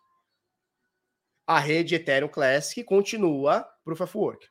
A 1.46 1.58
rede 1.58 1.94
Ethereum 1.94 2.28
Classic 2.28 2.84
continua 2.84 3.62
Proof 3.84 4.00
of 4.00 4.16
Work. 4.16 4.48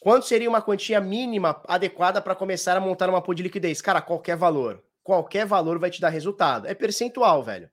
Quanto 0.00 0.24
seria 0.24 0.48
uma 0.48 0.62
quantia 0.62 0.98
mínima 0.98 1.62
adequada 1.68 2.22
para 2.22 2.34
começar 2.34 2.74
a 2.74 2.80
montar 2.80 3.10
uma 3.10 3.20
pool 3.20 3.34
de 3.34 3.42
liquidez? 3.42 3.82
Cara, 3.82 4.00
qualquer 4.00 4.34
valor. 4.34 4.82
Qualquer 5.02 5.44
valor 5.44 5.78
vai 5.78 5.90
te 5.90 6.00
dar 6.00 6.08
resultado. 6.08 6.66
É 6.66 6.72
percentual, 6.74 7.42
velho. 7.42 7.70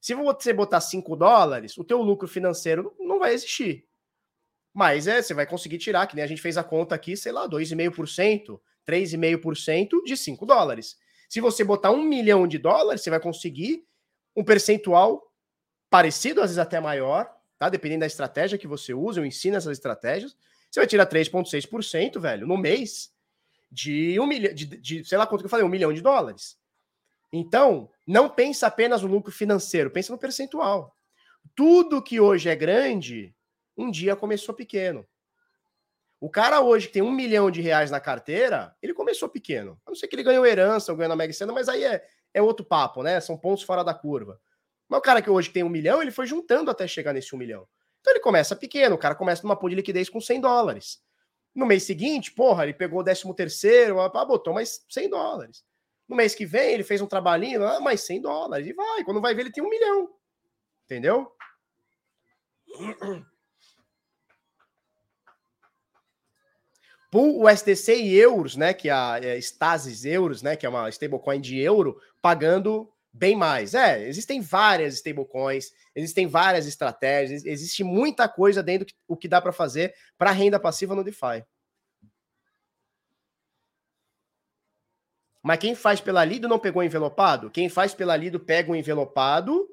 Se 0.00 0.14
você 0.14 0.50
botar 0.54 0.80
5 0.80 1.14
dólares, 1.14 1.76
o 1.76 1.84
teu 1.84 2.00
lucro 2.00 2.26
financeiro 2.26 2.96
não 2.98 3.18
vai 3.18 3.34
existir. 3.34 3.86
Mas 4.72 5.06
é, 5.06 5.20
você 5.20 5.34
vai 5.34 5.46
conseguir 5.46 5.76
tirar, 5.76 6.06
que 6.06 6.16
nem 6.16 6.24
a 6.24 6.26
gente 6.26 6.40
fez 6.40 6.56
a 6.56 6.64
conta 6.64 6.94
aqui, 6.94 7.14
sei 7.16 7.32
lá, 7.32 7.46
2,5%, 7.46 8.58
3,5% 8.86 10.04
de 10.06 10.16
5 10.16 10.46
dólares. 10.46 10.96
Se 11.28 11.38
você 11.38 11.62
botar 11.64 11.90
um 11.90 12.02
milhão 12.02 12.48
de 12.48 12.56
dólares, 12.56 13.02
você 13.02 13.10
vai 13.10 13.20
conseguir 13.20 13.84
um 14.34 14.42
percentual 14.42 15.22
parecido, 15.90 16.40
às 16.40 16.46
vezes 16.50 16.58
até 16.58 16.80
maior, 16.80 17.30
tá? 17.58 17.68
Dependendo 17.68 18.00
da 18.00 18.06
estratégia 18.06 18.56
que 18.56 18.66
você 18.66 18.94
usa, 18.94 19.20
eu 19.20 19.26
ensino 19.26 19.56
essas 19.56 19.76
estratégias 19.76 20.34
você 20.70 20.80
vai 20.80 20.86
tirar 20.86 21.06
3,6%, 21.06 22.20
velho, 22.20 22.46
no 22.46 22.56
mês, 22.56 23.10
de 23.70 24.18
um 24.20 24.26
milhão, 24.26 24.54
de, 24.54 24.66
de, 24.66 25.04
sei 25.04 25.18
lá 25.18 25.26
quanto 25.26 25.40
que 25.40 25.46
eu 25.46 25.50
falei, 25.50 25.64
um 25.64 25.70
milhão 25.70 25.92
de 25.92 26.00
dólares. 26.00 26.58
Então, 27.32 27.90
não 28.06 28.28
pensa 28.28 28.66
apenas 28.66 29.02
no 29.02 29.08
lucro 29.08 29.32
financeiro, 29.32 29.90
pensa 29.90 30.12
no 30.12 30.18
percentual. 30.18 30.94
Tudo 31.54 32.02
que 32.02 32.20
hoje 32.20 32.48
é 32.48 32.56
grande, 32.56 33.34
um 33.76 33.90
dia 33.90 34.16
começou 34.16 34.54
pequeno. 34.54 35.06
O 36.20 36.28
cara 36.28 36.60
hoje 36.60 36.88
que 36.88 36.94
tem 36.94 37.02
um 37.02 37.12
milhão 37.12 37.50
de 37.50 37.60
reais 37.60 37.90
na 37.90 38.00
carteira, 38.00 38.74
ele 38.82 38.92
começou 38.92 39.28
pequeno. 39.28 39.80
A 39.86 39.90
não 39.90 39.94
ser 39.94 40.08
que 40.08 40.16
ele 40.16 40.24
ganhou 40.24 40.44
herança 40.44 40.90
ou 40.90 40.98
ganhou 40.98 41.10
na 41.10 41.16
Mega 41.16 41.32
Sena, 41.32 41.52
mas 41.52 41.68
aí 41.68 41.84
é, 41.84 42.04
é 42.34 42.42
outro 42.42 42.66
papo, 42.66 43.02
né? 43.02 43.20
São 43.20 43.38
pontos 43.38 43.62
fora 43.62 43.84
da 43.84 43.94
curva. 43.94 44.40
Mas 44.88 44.98
o 44.98 45.02
cara 45.02 45.22
que 45.22 45.30
hoje 45.30 45.50
tem 45.50 45.62
um 45.62 45.68
milhão, 45.68 46.02
ele 46.02 46.10
foi 46.10 46.26
juntando 46.26 46.70
até 46.70 46.88
chegar 46.88 47.12
nesse 47.12 47.34
um 47.34 47.38
milhão. 47.38 47.68
Então 48.08 48.14
ele 48.14 48.20
começa 48.20 48.56
pequeno, 48.56 48.94
o 48.94 48.98
cara 48.98 49.14
começa 49.14 49.42
numa 49.42 49.54
pool 49.54 49.68
de 49.68 49.76
liquidez 49.76 50.08
com 50.08 50.18
100 50.18 50.40
dólares. 50.40 50.98
No 51.54 51.66
mês 51.66 51.82
seguinte, 51.82 52.32
porra, 52.32 52.62
ele 52.62 52.72
pegou 52.72 53.00
o 53.00 53.04
13 53.04 53.34
terceiro, 53.34 53.96
botou 54.26 54.54
mais 54.54 54.82
100 54.88 55.10
dólares. 55.10 55.62
No 56.08 56.16
mês 56.16 56.34
que 56.34 56.46
vem, 56.46 56.72
ele 56.72 56.84
fez 56.84 57.02
um 57.02 57.06
trabalhinho, 57.06 57.62
ah, 57.62 57.80
mais 57.80 58.00
100 58.00 58.22
dólares. 58.22 58.66
E 58.66 58.72
vai, 58.72 59.04
quando 59.04 59.20
vai 59.20 59.34
ver, 59.34 59.42
ele 59.42 59.52
tem 59.52 59.62
um 59.62 59.68
milhão. 59.68 60.08
Entendeu? 60.86 61.30
Pool 67.10 67.44
USDC 67.46 67.94
e 67.94 68.16
euros, 68.16 68.56
né, 68.56 68.72
que 68.72 68.88
é 68.88 68.92
a 68.92 69.20
é, 69.22 69.36
Stasis 69.38 70.06
euros, 70.06 70.40
né, 70.40 70.56
que 70.56 70.64
é 70.64 70.68
uma 70.68 70.88
stablecoin 70.88 71.40
de 71.42 71.58
euro, 71.60 72.00
pagando 72.22 72.90
bem 73.18 73.36
mais. 73.36 73.74
É, 73.74 74.06
existem 74.06 74.40
várias 74.40 74.94
stablecoins, 74.94 75.72
existem 75.94 76.26
várias 76.26 76.66
estratégias, 76.66 77.44
existe 77.44 77.82
muita 77.82 78.28
coisa 78.28 78.62
dentro 78.62 78.86
do 78.86 78.88
que, 78.88 78.94
o 79.08 79.16
que 79.16 79.28
dá 79.28 79.42
para 79.42 79.52
fazer 79.52 79.94
para 80.16 80.30
renda 80.30 80.60
passiva 80.60 80.94
no 80.94 81.04
DeFi. 81.04 81.44
Mas 85.42 85.58
quem 85.58 85.74
faz 85.74 86.00
pela 86.00 86.24
Lido 86.24 86.48
não 86.48 86.58
pegou 86.58 86.82
envelopado? 86.82 87.50
Quem 87.50 87.68
faz 87.68 87.94
pela 87.94 88.16
Lido 88.16 88.38
pega 88.38 88.70
o 88.70 88.76
envelopado 88.76 89.68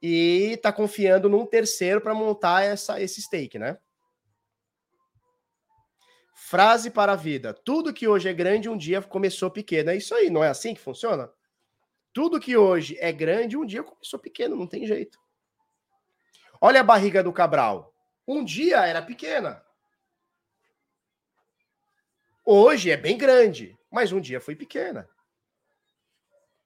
e 0.00 0.52
está 0.54 0.72
confiando 0.72 1.28
num 1.28 1.46
terceiro 1.46 2.00
para 2.00 2.14
montar 2.14 2.64
essa, 2.64 3.00
esse 3.00 3.20
stake, 3.20 3.58
né? 3.58 3.78
Frase 6.34 6.90
para 6.90 7.12
a 7.12 7.16
vida. 7.16 7.52
Tudo 7.52 7.92
que 7.92 8.06
hoje 8.06 8.28
é 8.28 8.32
grande 8.32 8.68
um 8.68 8.76
dia 8.76 9.02
começou 9.02 9.50
pequeno. 9.50 9.90
É 9.90 9.96
isso 9.96 10.14
aí, 10.14 10.30
não 10.30 10.44
é 10.44 10.48
assim 10.48 10.74
que 10.74 10.80
funciona? 10.80 11.28
Tudo 12.16 12.40
que 12.40 12.56
hoje 12.56 12.96
é 12.98 13.12
grande, 13.12 13.58
um 13.58 13.66
dia 13.66 13.82
começou 13.82 14.18
pequeno, 14.18 14.56
não 14.56 14.66
tem 14.66 14.86
jeito. 14.86 15.20
Olha 16.58 16.80
a 16.80 16.82
barriga 16.82 17.22
do 17.22 17.30
Cabral. 17.30 17.94
Um 18.26 18.42
dia 18.42 18.86
era 18.86 19.02
pequena. 19.02 19.62
Hoje 22.42 22.90
é 22.90 22.96
bem 22.96 23.18
grande, 23.18 23.78
mas 23.90 24.12
um 24.12 24.18
dia 24.18 24.40
foi 24.40 24.56
pequena. 24.56 25.06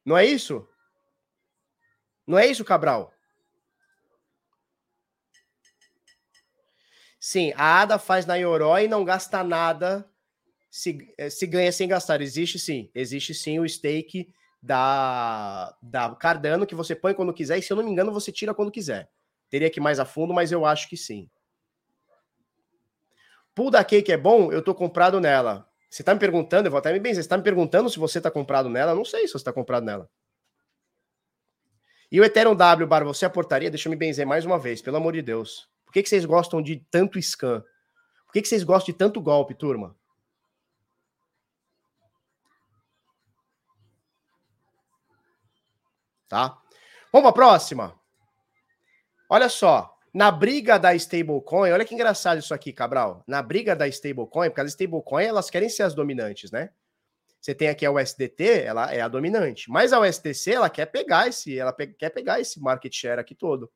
Não 0.04 0.16
é 0.16 0.24
isso? 0.24 0.68
Não 2.24 2.38
é 2.38 2.46
isso, 2.46 2.64
Cabral? 2.64 3.12
Sim, 7.18 7.52
a 7.56 7.80
ADA 7.80 7.98
faz 7.98 8.24
na 8.24 8.36
Yoroi 8.36 8.84
e 8.84 8.88
não 8.88 9.04
gasta 9.04 9.42
nada 9.42 10.08
se, 10.70 11.12
eh, 11.18 11.28
se 11.28 11.44
ganha 11.44 11.72
sem 11.72 11.88
gastar. 11.88 12.20
Existe 12.20 12.56
sim, 12.56 12.88
existe 12.94 13.34
sim 13.34 13.58
o 13.58 13.68
stake 13.68 14.32
da, 14.62 15.74
da 15.82 16.14
Cardano 16.14 16.66
que 16.66 16.74
você 16.74 16.94
põe 16.94 17.14
quando 17.14 17.32
quiser 17.32 17.58
e 17.58 17.62
se 17.62 17.72
eu 17.72 17.76
não 17.76 17.84
me 17.84 17.90
engano 17.90 18.12
você 18.12 18.30
tira 18.30 18.54
quando 18.54 18.70
quiser. 18.70 19.10
Teria 19.48 19.70
que 19.70 19.80
ir 19.80 19.82
mais 19.82 19.98
a 19.98 20.04
fundo, 20.04 20.34
mas 20.34 20.52
eu 20.52 20.64
acho 20.64 20.88
que 20.88 20.96
sim. 20.96 21.28
Pool 23.54 23.70
da 23.70 23.84
Cake 23.84 24.12
é 24.12 24.16
bom? 24.16 24.52
Eu 24.52 24.62
tô 24.62 24.74
comprado 24.74 25.20
nela. 25.20 25.68
Você 25.90 26.04
tá 26.04 26.14
me 26.14 26.20
perguntando, 26.20 26.66
eu 26.66 26.70
vou 26.70 26.78
até 26.78 26.92
me 26.92 27.00
benzer, 27.00 27.22
você 27.22 27.28
tá 27.28 27.36
me 27.36 27.42
perguntando 27.42 27.90
se 27.90 27.98
você 27.98 28.20
tá 28.20 28.30
comprado 28.30 28.68
nela? 28.68 28.92
Eu 28.92 28.96
não 28.96 29.04
sei 29.04 29.26
se 29.26 29.32
você 29.32 29.44
tá 29.44 29.52
comprado 29.52 29.84
nela. 29.84 30.08
E 32.12 32.20
o 32.20 32.24
Ethereum 32.24 32.54
W, 32.54 32.86
Bar, 32.86 33.04
você 33.04 33.24
aportaria? 33.24 33.70
Deixa 33.70 33.88
eu 33.88 33.90
me 33.90 33.96
benzer 33.96 34.26
mais 34.26 34.44
uma 34.44 34.58
vez, 34.58 34.80
pelo 34.80 34.96
amor 34.96 35.12
de 35.12 35.22
Deus. 35.22 35.68
Por 35.84 35.92
que, 35.92 36.02
que 36.02 36.08
vocês 36.08 36.24
gostam 36.24 36.62
de 36.62 36.84
tanto 36.90 37.20
scan? 37.20 37.60
Por 38.26 38.32
que, 38.32 38.42
que 38.42 38.48
vocês 38.48 38.62
gostam 38.62 38.92
de 38.92 38.98
tanto 38.98 39.20
golpe, 39.20 39.54
turma? 39.54 39.96
Tá? 46.30 46.56
Vamos 47.12 47.30
para 47.32 47.44
a 47.44 47.48
próxima. 47.50 48.00
Olha 49.28 49.48
só, 49.48 49.98
na 50.14 50.30
briga 50.30 50.78
da 50.78 50.94
stablecoin, 50.94 51.72
olha 51.72 51.84
que 51.84 51.92
engraçado 51.92 52.38
isso 52.38 52.54
aqui, 52.54 52.72
Cabral. 52.72 53.24
Na 53.26 53.42
briga 53.42 53.74
da 53.74 53.88
stablecoin, 53.88 54.48
porque 54.48 54.60
as 54.60 54.70
stablecoin 54.70 55.24
elas 55.24 55.50
querem 55.50 55.68
ser 55.68 55.82
as 55.82 55.92
dominantes, 55.92 56.52
né? 56.52 56.70
Você 57.40 57.52
tem 57.52 57.68
aqui 57.68 57.84
a 57.84 57.90
USDT, 57.90 58.62
ela 58.62 58.94
é 58.94 59.00
a 59.00 59.08
dominante, 59.08 59.68
mas 59.68 59.92
a 59.92 60.00
USDC 60.00 60.52
ela 60.52 60.70
quer 60.70 60.86
pegar 60.86 61.26
esse, 61.26 61.58
ela 61.58 61.72
pe 61.72 61.88
quer 61.88 62.10
pegar 62.10 62.38
esse 62.38 62.60
market 62.60 62.94
share 62.94 63.18
aqui 63.18 63.34
todo. 63.34 63.70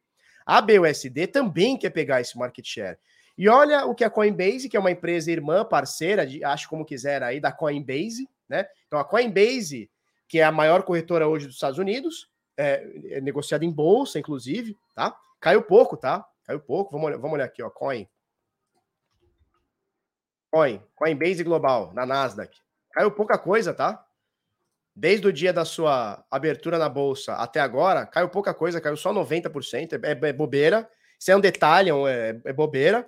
A 0.46 0.60
BUSD 0.60 1.26
também 1.26 1.76
quer 1.76 1.90
pegar 1.90 2.20
esse 2.20 2.38
market 2.38 2.64
share. 2.64 2.98
E 3.36 3.48
olha 3.48 3.84
o 3.86 3.94
que 3.94 4.04
a 4.04 4.10
Coinbase, 4.10 4.68
que 4.68 4.76
é 4.76 4.80
uma 4.80 4.90
empresa 4.90 5.32
irmã, 5.32 5.64
parceira, 5.64 6.24
de, 6.24 6.44
acho 6.44 6.68
como 6.68 6.84
quiser 6.84 7.22
aí, 7.22 7.40
da 7.40 7.50
Coinbase, 7.50 8.28
né? 8.48 8.66
Então 8.86 8.98
a 8.98 9.04
Coinbase, 9.04 9.90
que 10.28 10.38
é 10.38 10.44
a 10.44 10.52
maior 10.52 10.82
corretora 10.84 11.26
hoje 11.26 11.46
dos 11.46 11.56
Estados 11.56 11.78
Unidos, 11.78 12.28
é, 12.56 13.16
é 13.16 13.20
negociada 13.20 13.64
em 13.64 13.70
bolsa, 13.70 14.18
inclusive, 14.18 14.76
tá? 14.94 15.16
Caiu 15.40 15.62
pouco, 15.62 15.96
tá? 15.96 16.26
Caiu 16.44 16.60
pouco. 16.60 16.92
Vamos 16.92 17.06
olhar, 17.06 17.18
vamos 17.18 17.34
olhar 17.34 17.44
aqui, 17.44 17.62
ó. 17.62 17.70
Coin. 17.70 18.08
Coin. 20.50 20.82
Coinbase 20.94 21.42
Global, 21.42 21.92
na 21.92 22.06
Nasdaq. 22.06 22.56
Caiu 22.92 23.10
pouca 23.10 23.36
coisa, 23.36 23.74
tá? 23.74 24.04
Desde 24.94 25.26
o 25.26 25.32
dia 25.32 25.52
da 25.52 25.64
sua 25.64 26.24
abertura 26.30 26.78
na 26.78 26.88
bolsa 26.88 27.34
até 27.34 27.58
agora, 27.58 28.06
caiu 28.06 28.28
pouca 28.28 28.54
coisa, 28.54 28.80
caiu 28.80 28.96
só 28.96 29.12
90%, 29.12 30.00
é, 30.04 30.12
é, 30.12 30.30
é 30.30 30.32
bobeira. 30.32 30.88
Isso 31.18 31.32
é 31.32 31.36
um 31.36 31.40
detalhe, 31.40 31.90
é, 31.90 32.40
é 32.44 32.52
bobeira. 32.52 33.06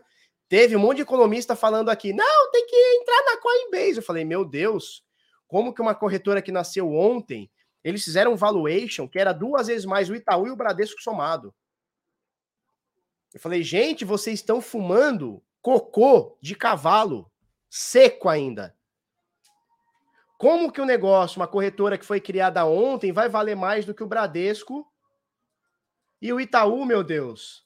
Teve 0.48 0.74
um 0.74 0.80
monte 0.80 0.96
de 0.96 1.02
economista 1.02 1.54
falando 1.54 1.88
aqui, 1.88 2.12
não, 2.12 2.50
tem 2.50 2.66
que 2.66 2.76
entrar 3.00 3.22
na 3.24 3.40
Coinbase. 3.40 3.98
Eu 3.98 4.02
falei, 4.02 4.24
meu 4.24 4.44
Deus, 4.44 5.04
como 5.46 5.72
que 5.72 5.80
uma 5.80 5.94
corretora 5.94 6.42
que 6.42 6.50
nasceu 6.50 6.92
ontem, 6.92 7.50
eles 7.88 8.02
fizeram 8.02 8.32
um 8.32 8.36
valuation 8.36 9.06
que 9.06 9.16
era 9.16 9.32
duas 9.32 9.68
vezes 9.68 9.84
mais 9.84 10.10
o 10.10 10.14
Itaú 10.16 10.48
e 10.48 10.50
o 10.50 10.56
Bradesco 10.56 11.00
somado. 11.00 11.54
Eu 13.32 13.38
falei, 13.38 13.62
gente, 13.62 14.04
vocês 14.04 14.40
estão 14.40 14.60
fumando 14.60 15.40
cocô 15.62 16.36
de 16.42 16.56
cavalo, 16.56 17.30
seco 17.70 18.28
ainda. 18.28 18.76
Como 20.36 20.72
que 20.72 20.80
o 20.80 20.84
negócio, 20.84 21.38
uma 21.38 21.46
corretora 21.46 21.96
que 21.96 22.04
foi 22.04 22.20
criada 22.20 22.66
ontem, 22.66 23.12
vai 23.12 23.28
valer 23.28 23.54
mais 23.54 23.86
do 23.86 23.94
que 23.94 24.02
o 24.02 24.08
Bradesco 24.08 24.84
e 26.20 26.32
o 26.32 26.40
Itaú, 26.40 26.84
meu 26.84 27.04
Deus? 27.04 27.64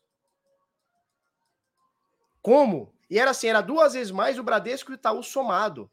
Como? 2.42 2.94
E 3.08 3.18
era 3.18 3.30
assim, 3.30 3.48
era 3.48 3.62
duas 3.62 3.94
vezes 3.94 4.12
mais 4.12 4.38
o 4.38 4.42
Bradesco 4.42 4.92
e 4.92 4.94
o 4.94 4.96
Itaú 4.96 5.22
somado. 5.22 5.90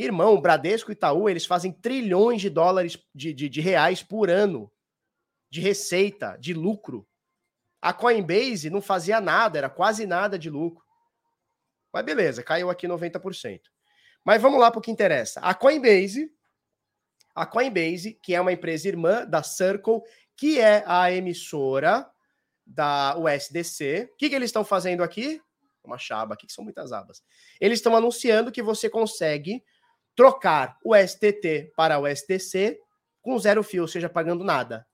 Irmão, 0.00 0.34
o 0.34 0.40
Bradesco 0.40 0.90
e 0.90 0.94
Itaú, 0.94 1.28
eles 1.28 1.44
fazem 1.44 1.72
trilhões 1.72 2.40
de 2.40 2.48
dólares, 2.48 2.98
de, 3.12 3.32
de, 3.32 3.48
de 3.48 3.60
reais 3.60 4.02
por 4.02 4.30
ano 4.30 4.70
de 5.50 5.60
receita, 5.60 6.36
de 6.38 6.54
lucro. 6.54 7.08
A 7.80 7.92
Coinbase 7.92 8.70
não 8.70 8.80
fazia 8.80 9.20
nada, 9.20 9.58
era 9.58 9.68
quase 9.68 10.06
nada 10.06 10.38
de 10.38 10.50
lucro. 10.50 10.84
Mas 11.92 12.04
beleza, 12.04 12.42
caiu 12.42 12.70
aqui 12.70 12.86
90%. 12.86 13.60
Mas 14.24 14.42
vamos 14.42 14.60
lá 14.60 14.70
para 14.70 14.78
o 14.78 14.82
que 14.82 14.90
interessa. 14.90 15.40
A 15.40 15.54
Coinbase, 15.54 16.30
a 17.34 17.46
Coinbase, 17.46 18.14
que 18.22 18.34
é 18.34 18.40
uma 18.40 18.52
empresa 18.52 18.88
irmã 18.88 19.24
da 19.24 19.42
Circle, 19.42 20.00
que 20.36 20.60
é 20.60 20.84
a 20.86 21.10
emissora 21.10 22.08
da 22.64 23.16
USDC. 23.16 24.10
O 24.12 24.16
que, 24.16 24.28
que 24.28 24.34
eles 24.34 24.48
estão 24.48 24.64
fazendo 24.64 25.02
aqui? 25.02 25.40
Uma 25.82 25.98
chaba 25.98 26.34
aqui, 26.34 26.46
que 26.46 26.52
são 26.52 26.62
muitas 26.62 26.92
abas. 26.92 27.22
Eles 27.60 27.78
estão 27.78 27.96
anunciando 27.96 28.52
que 28.52 28.62
você 28.62 28.90
consegue 28.90 29.64
trocar 30.18 30.76
o 30.82 30.96
STT 30.96 31.72
para 31.76 31.96
o 31.96 32.04
STC 32.04 32.80
com 33.22 33.38
zero 33.38 33.62
fio, 33.62 33.82
ou 33.82 33.88
seja, 33.88 34.08
pagando 34.08 34.42
nada. 34.42 34.84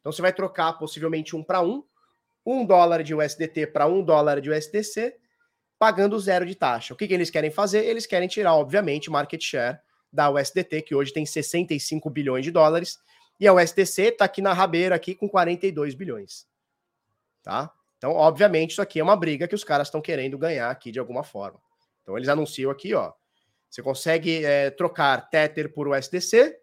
Então 0.00 0.10
você 0.10 0.20
vai 0.20 0.32
trocar 0.32 0.72
possivelmente 0.72 1.36
um 1.36 1.44
para 1.44 1.62
um, 1.62 1.84
um 2.44 2.66
dólar 2.66 3.04
de 3.04 3.14
USDT 3.14 3.68
para 3.68 3.86
um 3.86 4.02
dólar 4.02 4.40
de 4.40 4.50
USDC, 4.50 5.14
pagando 5.78 6.18
zero 6.18 6.44
de 6.44 6.56
taxa. 6.56 6.92
O 6.94 6.96
que, 6.96 7.06
que 7.06 7.14
eles 7.14 7.30
querem 7.30 7.48
fazer? 7.48 7.84
Eles 7.84 8.06
querem 8.06 8.26
tirar, 8.26 8.56
obviamente, 8.56 9.08
market 9.08 9.40
share 9.40 9.78
da 10.12 10.28
USDT, 10.28 10.82
que 10.82 10.96
hoje 10.96 11.12
tem 11.12 11.24
65 11.24 12.10
bilhões 12.10 12.44
de 12.44 12.50
dólares, 12.50 12.98
e 13.38 13.46
a 13.46 13.54
USDC 13.54 14.02
está 14.08 14.24
aqui 14.24 14.42
na 14.42 14.52
rabeira 14.52 14.96
aqui 14.96 15.14
com 15.14 15.28
42 15.28 15.94
bilhões. 15.94 16.44
Tá? 17.40 17.72
Então, 17.98 18.10
obviamente, 18.14 18.72
isso 18.72 18.82
aqui 18.82 18.98
é 18.98 19.02
uma 19.04 19.14
briga 19.14 19.46
que 19.46 19.54
os 19.54 19.62
caras 19.62 19.86
estão 19.86 20.00
querendo 20.00 20.36
ganhar 20.36 20.70
aqui 20.72 20.90
de 20.90 20.98
alguma 20.98 21.22
forma. 21.22 21.60
Então, 22.02 22.16
eles 22.16 22.28
anunciam 22.28 22.68
aqui, 22.68 22.92
ó. 22.94 23.12
Você 23.72 23.82
consegue 23.82 24.44
é, 24.44 24.68
trocar 24.68 25.30
Tether 25.30 25.72
por 25.72 25.88
USDC 25.88 26.58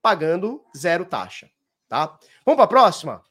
pagando 0.00 0.62
zero 0.76 1.04
taxa, 1.04 1.50
tá? 1.88 2.16
Vamos 2.46 2.56
para 2.56 2.64
a 2.64 2.68
próxima? 2.68 3.24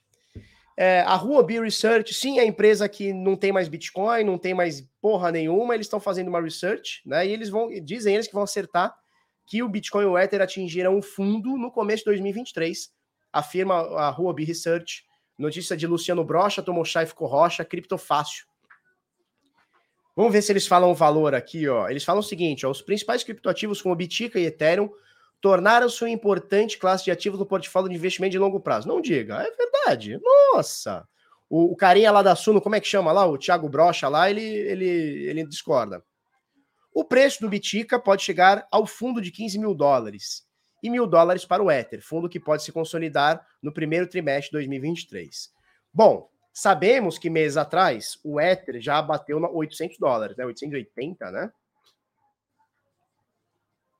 É, 0.76 1.02
a 1.08 1.16
Huobi 1.16 1.58
Research, 1.58 2.14
sim, 2.14 2.38
é 2.38 2.41
a 2.41 2.45
empresa 2.45 2.90
que 2.90 3.14
não 3.14 3.38
tem 3.38 3.54
mais 3.54 3.70
Bitcoin, 3.70 4.26
não 4.26 4.38
tem 4.38 4.54
mais 4.54 4.82
porra 5.02 5.32
nenhuma, 5.32 5.74
eles 5.74 5.86
estão 5.86 6.02
fazendo 6.02 6.28
uma 6.28 6.41
research, 6.41 7.02
né? 7.06 7.26
E 7.26 7.32
eles 7.32 7.50
vão, 7.50 7.70
dizem 7.82 8.14
eles 8.14 8.28
que 8.28 8.34
vão 8.34 8.44
acertar 8.44 8.94
que 9.45 9.64
o 9.64 9.70
Bitcoin 9.70 10.04
e 10.04 10.08
o 10.08 10.18
Ether 10.18 10.41
atingirão 10.41 10.98
um 10.98 11.02
fundo 11.02 11.58
no 11.58 11.72
começo 11.72 12.00
de 12.00 12.06
2023. 12.06 12.91
Afirma 13.32 13.76
a 13.76 14.10
Huobi 14.10 14.44
Research. 14.44 15.06
Notícia 15.40 15.78
de 15.78 15.88
Luciano 15.88 16.26
Brocha, 16.26 16.62
Tomoshai 16.62 17.06
ficou 17.06 17.28
rocha, 17.28 17.64
criptofácil. 17.64 18.45
Vamos 20.15 20.31
ver 20.31 20.41
se 20.41 20.52
eles 20.52 20.68
falam 20.68 20.91
o 20.91 20.95
valor 20.95 21.34
aqui, 21.34 21.68
ó. 21.68 21.90
Eles 21.90 22.03
falam 22.03 22.19
o 22.19 22.23
seguinte, 22.23 22.65
ó, 22.65 22.72
os 22.72 22.81
principais 22.81 23.23
criptoativos 23.23 23.81
como 23.81 23.95
Bitica 23.95 24.40
e 24.40 24.45
Ethereum 24.45 24.90
tornaram-se 25.41 26.03
uma 26.03 26.10
importante 26.10 26.77
classe 26.77 27.03
de 27.03 27.11
ativos 27.11 27.40
no 27.40 27.45
portfólio 27.45 27.90
de 27.90 27.95
investimento 27.95 28.31
de 28.31 28.40
longo 28.40 28.60
prazo. 28.60 28.88
Não 28.88 29.02
diga, 29.02 29.41
é 29.41 29.52
verdade. 29.52 30.19
Nossa! 30.22 31.07
O, 31.49 31.73
o 31.73 31.76
carinha 31.76 32.11
lá 32.11 32.22
da 32.22 32.35
Suno, 32.35 32.61
como 32.61 32.76
é 32.76 32.80
que 32.80 32.88
chama 32.88 33.11
lá? 33.11 33.26
O 33.26 33.38
Thiago 33.38 33.68
Brocha 33.68 34.07
lá, 34.07 34.30
ele, 34.30 34.41
ele, 34.41 34.85
ele 34.85 35.45
discorda. 35.45 36.03
O 36.94 37.03
preço 37.03 37.41
do 37.41 37.49
Bitica 37.49 37.99
pode 37.99 38.23
chegar 38.23 38.68
ao 38.72 38.85
fundo 38.85 39.19
de 39.19 39.31
15 39.31 39.57
mil 39.57 39.73
dólares 39.73 40.44
e 40.81 40.90
mil 40.90 41.07
dólares 41.07 41.44
para 41.44 41.64
o 41.64 41.72
Ether, 41.72 42.02
fundo 42.02 42.30
que 42.30 42.40
pode 42.40 42.64
se 42.64 42.72
consolidar 42.72 43.45
no 43.61 43.73
primeiro 43.73 44.07
trimestre 44.07 44.49
de 44.49 44.52
2023. 44.52 45.52
Bom, 45.91 46.30
sabemos 46.53 47.17
que 47.17 47.30
meses 47.30 47.57
atrás 47.57 48.19
o 48.23 48.39
Ether 48.39 48.80
já 48.80 49.01
bateu 49.01 49.39
na 49.39 49.49
800 49.49 49.97
dólares, 49.97 50.38
né? 50.38 50.45
880, 50.45 51.31
né? 51.31 51.51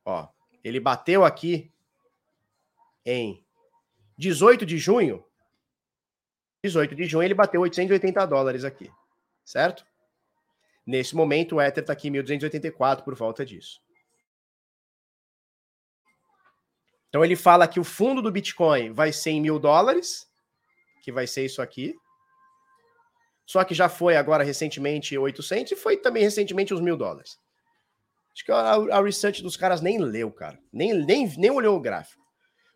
Ó, 0.05 0.27
ele 0.63 0.80
bateu 0.80 1.25
aqui 1.25 1.73
em 3.05 3.43
18 4.17 4.65
de 4.65 4.77
junho. 4.77 5.25
18 6.63 6.95
de 6.95 7.05
junho 7.05 7.23
ele 7.23 7.34
bateu 7.34 7.59
880 7.61 8.25
dólares 8.27 8.63
aqui, 8.63 8.89
certo? 9.43 9.85
Nesse 10.85 11.15
momento 11.15 11.55
o 11.55 11.61
Ether 11.61 11.84
está 11.84 11.93
aqui 11.93 12.07
em 12.07 12.11
1284 12.11 13.03
por 13.03 13.15
volta 13.15 13.45
disso. 13.45 13.81
Então 17.09 17.23
ele 17.23 17.35
fala 17.35 17.67
que 17.67 17.80
o 17.80 17.84
fundo 17.84 18.21
do 18.21 18.31
Bitcoin 18.31 18.91
vai 18.91 19.11
ser 19.11 19.31
em 19.31 19.41
mil 19.41 19.59
dólares, 19.59 20.30
que 21.01 21.11
vai 21.11 21.27
ser 21.27 21.45
isso 21.45 21.61
aqui. 21.61 21.95
Só 23.45 23.64
que 23.64 23.74
já 23.74 23.90
foi 23.90 24.15
agora 24.15 24.44
recentemente 24.44 25.18
800 25.18 25.72
e 25.72 25.76
foi 25.76 25.98
também 25.98 26.24
recentemente 26.24 26.74
os 26.74 26.80
mil 26.80 26.95
dólares. 26.95 27.38
Acho 28.34 28.45
que 28.45 28.52
a, 28.52 28.98
a 28.98 29.02
research 29.02 29.44
dos 29.44 29.56
caras 29.56 29.82
nem 29.82 29.99
leu, 29.99 30.32
cara. 30.32 30.60
Nem, 30.72 30.94
nem, 30.94 31.28
nem 31.38 31.52
olhou 31.52 31.78
o 31.78 31.82
gráfico. 31.82 32.24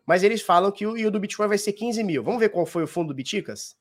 Mas 0.06 0.22
eles 0.22 0.40
falam 0.40 0.70
que 0.70 0.86
o, 0.86 0.92
o 0.92 1.10
do 1.10 1.20
Bitcoin 1.20 1.48
vai 1.48 1.58
ser 1.58 1.72
15 1.72 2.02
mil. 2.04 2.22
Vamos 2.22 2.40
ver 2.40 2.48
qual 2.50 2.64
foi 2.64 2.82
o 2.82 2.86
fundo 2.86 3.08
do 3.08 3.14
Biticas? 3.14 3.76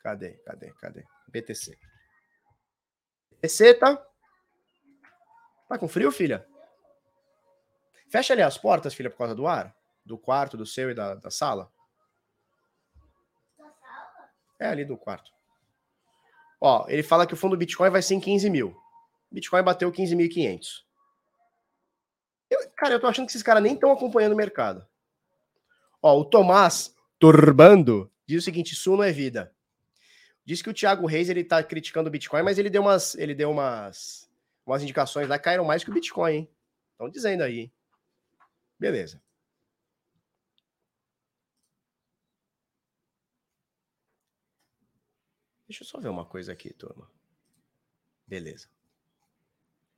Cadê? 0.00 0.32
Cadê? 0.44 0.72
Cadê? 0.80 1.04
BTC. 1.28 1.76
Receta. 3.42 4.00
Tá 5.68 5.78
com 5.78 5.88
frio, 5.88 6.12
filha? 6.12 6.46
Fecha 8.10 8.34
ali 8.34 8.42
as 8.42 8.58
portas, 8.58 8.94
filha, 8.94 9.10
por 9.10 9.18
causa 9.18 9.34
do 9.34 9.46
ar. 9.46 9.74
Do 10.04 10.18
quarto, 10.18 10.56
do 10.56 10.66
seu 10.66 10.90
e 10.90 10.94
da, 10.94 11.14
da 11.14 11.30
sala. 11.30 11.72
É 14.62 14.68
ali 14.68 14.84
do 14.84 14.96
quarto. 14.96 15.32
Ó, 16.60 16.86
ele 16.88 17.02
fala 17.02 17.26
que 17.26 17.34
o 17.34 17.36
fundo 17.36 17.56
do 17.56 17.58
Bitcoin 17.58 17.90
vai 17.90 18.00
ser 18.00 18.14
em 18.14 18.20
15 18.20 18.48
mil. 18.48 18.76
Bitcoin 19.28 19.60
bateu 19.60 19.90
15.500. 19.90 20.84
Cara, 22.76 22.94
eu 22.94 23.00
tô 23.00 23.08
achando 23.08 23.26
que 23.26 23.32
esses 23.32 23.42
caras 23.42 23.60
nem 23.60 23.74
estão 23.74 23.90
acompanhando 23.90 24.34
o 24.34 24.36
mercado. 24.36 24.86
Ó, 26.00 26.20
o 26.20 26.24
Tomás 26.24 26.94
Turbando 27.18 28.08
diz 28.24 28.40
o 28.40 28.44
seguinte: 28.44 28.76
não 28.88 29.02
é 29.02 29.10
vida. 29.10 29.52
Diz 30.44 30.62
que 30.62 30.70
o 30.70 30.74
Thiago 30.74 31.06
Reis 31.06 31.28
ele 31.28 31.42
tá 31.42 31.60
criticando 31.60 32.08
o 32.08 32.12
Bitcoin, 32.12 32.42
mas 32.42 32.56
ele 32.56 32.70
deu 32.70 32.82
umas, 32.82 33.16
ele 33.16 33.34
deu 33.34 33.50
umas, 33.50 34.30
umas 34.64 34.82
indicações 34.84 35.26
lá 35.28 35.38
que 35.38 35.44
caíram 35.44 35.64
mais 35.64 35.82
que 35.82 35.90
o 35.90 35.94
Bitcoin, 35.94 36.32
hein? 36.32 36.48
Estão 36.92 37.08
dizendo 37.08 37.42
aí. 37.42 37.72
Beleza. 38.78 39.20
Deixa 45.72 45.84
eu 45.84 45.88
só 45.88 45.98
ver 45.98 46.10
uma 46.10 46.26
coisa 46.26 46.52
aqui, 46.52 46.70
turma. 46.70 47.10
Beleza. 48.26 48.68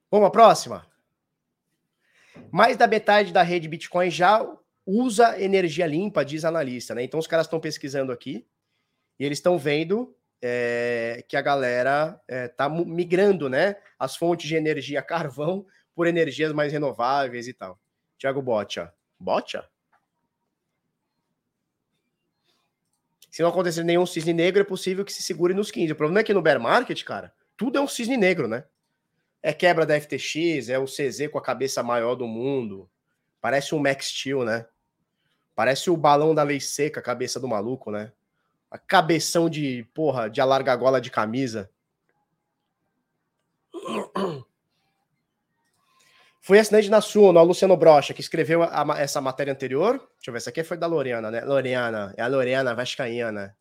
Vamos 0.09 0.29
à 0.29 0.31
próxima? 0.31 0.87
Mais 2.53 2.77
da 2.77 2.87
metade 2.87 3.33
da 3.33 3.43
rede 3.43 3.67
Bitcoin 3.67 4.09
já 4.09 4.41
usa 4.87 5.37
energia 5.43 5.85
limpa, 5.85 6.25
diz 6.25 6.45
analista, 6.45 6.95
né? 6.95 7.03
Então 7.03 7.19
os 7.19 7.27
caras 7.27 7.47
estão 7.47 7.59
pesquisando 7.59 8.13
aqui 8.13 8.47
e 9.19 9.25
eles 9.25 9.39
estão 9.39 9.59
vendo 9.59 10.17
é, 10.41 11.25
que 11.29 11.37
a 11.37 11.43
galera 11.43 12.23
está 12.29 12.67
é, 12.67 12.69
migrando, 12.69 13.49
né? 13.49 13.75
As 13.99 14.15
fontes 14.15 14.47
de 14.47 14.55
energia 14.55 15.03
carvão 15.03 15.67
por 15.93 16.07
energias 16.07 16.53
mais 16.53 16.73
renováveis 16.73 17.49
e 17.49 17.53
tal. 17.53 17.81
Tiago 18.17 18.41
Botia. 18.41 18.95
Botia? 19.19 19.69
Se 23.35 23.43
não 23.43 23.49
acontecer 23.49 23.83
nenhum 23.83 24.07
cisne 24.07 24.33
negro, 24.33 24.61
é 24.61 24.65
possível 24.65 25.05
que 25.05 25.13
se 25.13 25.21
segure 25.21 25.53
nos 25.53 25.69
15. 25.69 25.91
O 25.91 25.97
problema 25.97 26.21
é 26.21 26.23
que 26.23 26.33
no 26.33 26.41
bear 26.41 26.61
market, 26.61 27.03
cara, 27.03 27.35
tudo 27.57 27.77
é 27.77 27.81
um 27.81 27.89
cisne 27.89 28.17
negro, 28.17 28.47
né? 28.47 28.63
É 29.43 29.53
quebra 29.53 29.85
da 29.85 30.01
FTX, 30.01 30.69
é 30.69 30.79
o 30.79 30.85
CZ 30.85 31.27
com 31.33 31.39
a 31.39 31.43
cabeça 31.43 31.83
maior 31.83 32.15
do 32.15 32.29
mundo. 32.29 32.89
Parece 33.41 33.75
um 33.75 33.81
Max 33.81 34.07
Steel, 34.07 34.45
né? 34.45 34.65
Parece 35.53 35.91
o 35.91 35.97
balão 35.97 36.33
da 36.33 36.45
lei 36.45 36.61
seca, 36.61 37.01
a 37.01 37.03
cabeça 37.03 37.41
do 37.41 37.49
maluco, 37.49 37.91
né? 37.91 38.13
A 38.71 38.79
cabeção 38.79 39.51
de, 39.51 39.83
porra, 39.93 40.31
de 40.31 40.41
alarga 40.41 40.77
gola 40.77 41.01
de 41.01 41.11
camisa. 41.11 41.69
Fui 46.45 46.59
assinante 46.59 46.91
na 46.91 47.01
Suno, 47.01 47.41
o 47.41 47.43
Luciano 47.43 47.75
Brocha, 47.75 48.13
que 48.13 48.21
escreveu 48.21 48.63
a, 48.63 48.85
essa 48.99 49.19
matéria 49.19 49.51
anterior. 49.51 49.97
Deixa 50.17 50.29
eu 50.29 50.33
ver, 50.33 50.37
essa 50.37 50.51
aqui 50.51 50.63
foi 50.63 50.77
da 50.77 50.87
Loriana, 50.87 51.31
né? 51.31 51.41
Loriana, 51.43 52.13
é 52.19 52.23
a 52.23 52.27
Loriana 52.27 52.75
Vascaína. 52.75 53.57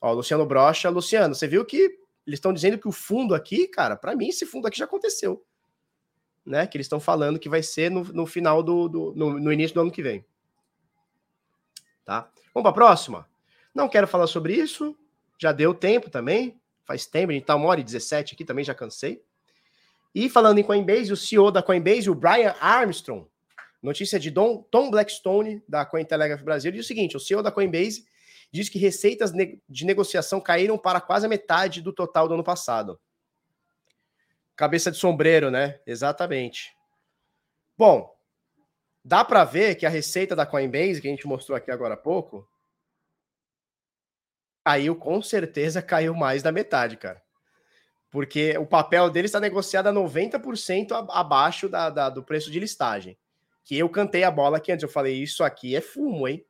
Ó, 0.00 0.12
Luciano 0.12 0.46
Brocha. 0.46 0.88
Luciano, 0.88 1.34
você 1.34 1.48
viu 1.48 1.64
que 1.64 1.76
eles 2.24 2.38
estão 2.38 2.52
dizendo 2.52 2.78
que 2.78 2.86
o 2.86 2.92
fundo 2.92 3.34
aqui, 3.34 3.66
cara, 3.66 3.96
para 3.96 4.14
mim 4.14 4.28
esse 4.28 4.46
fundo 4.46 4.68
aqui 4.68 4.78
já 4.78 4.84
aconteceu. 4.84 5.44
Né? 6.46 6.68
Que 6.68 6.76
eles 6.76 6.84
estão 6.84 7.00
falando 7.00 7.36
que 7.36 7.48
vai 7.48 7.64
ser 7.64 7.90
no, 7.90 8.04
no 8.04 8.26
final 8.26 8.62
do, 8.62 8.88
do 8.88 9.12
no, 9.16 9.36
no, 9.36 9.52
início 9.52 9.74
do 9.74 9.80
ano 9.80 9.90
que 9.90 10.04
vem. 10.04 10.24
Tá? 12.04 12.30
Vamos 12.54 12.62
para 12.62 12.70
a 12.70 12.74
próxima? 12.74 13.28
Não 13.74 13.88
quero 13.88 14.06
falar 14.06 14.28
sobre 14.28 14.54
isso. 14.54 14.96
Já 15.36 15.50
deu 15.50 15.74
tempo 15.74 16.10
também. 16.10 16.60
Faz 16.84 17.06
tempo, 17.06 17.32
a 17.32 17.34
gente 17.34 17.44
tá 17.44 17.56
uma 17.56 17.66
hora 17.66 17.80
e 17.80 17.82
17 17.82 18.36
aqui 18.36 18.44
também, 18.44 18.64
já 18.64 18.72
cansei. 18.72 19.20
E 20.16 20.30
falando 20.30 20.56
em 20.56 20.62
Coinbase, 20.62 21.12
o 21.12 21.16
CEO 21.16 21.50
da 21.50 21.62
Coinbase, 21.62 22.08
o 22.08 22.14
Brian 22.14 22.54
Armstrong, 22.58 23.28
notícia 23.82 24.18
de 24.18 24.30
Don, 24.30 24.62
Tom 24.62 24.90
Blackstone, 24.90 25.62
da 25.68 25.84
Cointelegraph 25.84 26.40
Brasil, 26.42 26.72
diz 26.72 26.86
o 26.86 26.88
seguinte: 26.88 27.18
o 27.18 27.20
CEO 27.20 27.42
da 27.42 27.52
Coinbase 27.52 28.06
diz 28.50 28.70
que 28.70 28.78
receitas 28.78 29.30
de 29.68 29.84
negociação 29.84 30.40
caíram 30.40 30.78
para 30.78 31.02
quase 31.02 31.26
a 31.26 31.28
metade 31.28 31.82
do 31.82 31.92
total 31.92 32.26
do 32.26 32.32
ano 32.32 32.42
passado. 32.42 32.98
Cabeça 34.56 34.90
de 34.90 34.96
sombreiro, 34.96 35.50
né? 35.50 35.80
Exatamente. 35.86 36.74
Bom, 37.76 38.10
dá 39.04 39.22
para 39.22 39.44
ver 39.44 39.74
que 39.74 39.84
a 39.84 39.90
receita 39.90 40.34
da 40.34 40.46
Coinbase, 40.46 41.02
que 41.02 41.08
a 41.08 41.10
gente 41.10 41.26
mostrou 41.26 41.58
aqui 41.58 41.70
agora 41.70 41.92
há 41.92 41.98
pouco, 41.98 42.48
caiu, 44.64 44.96
com 44.96 45.20
certeza 45.20 45.82
caiu 45.82 46.14
mais 46.14 46.42
da 46.42 46.50
metade, 46.50 46.96
cara. 46.96 47.25
Porque 48.16 48.56
o 48.56 48.64
papel 48.64 49.10
dele 49.10 49.26
está 49.26 49.38
negociado 49.38 49.88
a 49.88 49.92
90% 49.92 51.06
abaixo 51.10 51.68
da, 51.68 51.90
da, 51.90 52.08
do 52.08 52.22
preço 52.22 52.50
de 52.50 52.58
listagem. 52.58 53.14
Que 53.62 53.76
eu 53.76 53.90
cantei 53.90 54.24
a 54.24 54.30
bola 54.30 54.56
aqui 54.56 54.72
antes, 54.72 54.84
eu 54.84 54.88
falei, 54.88 55.22
isso 55.22 55.44
aqui 55.44 55.76
é 55.76 55.82
fumo, 55.82 56.26
hein? 56.26 56.42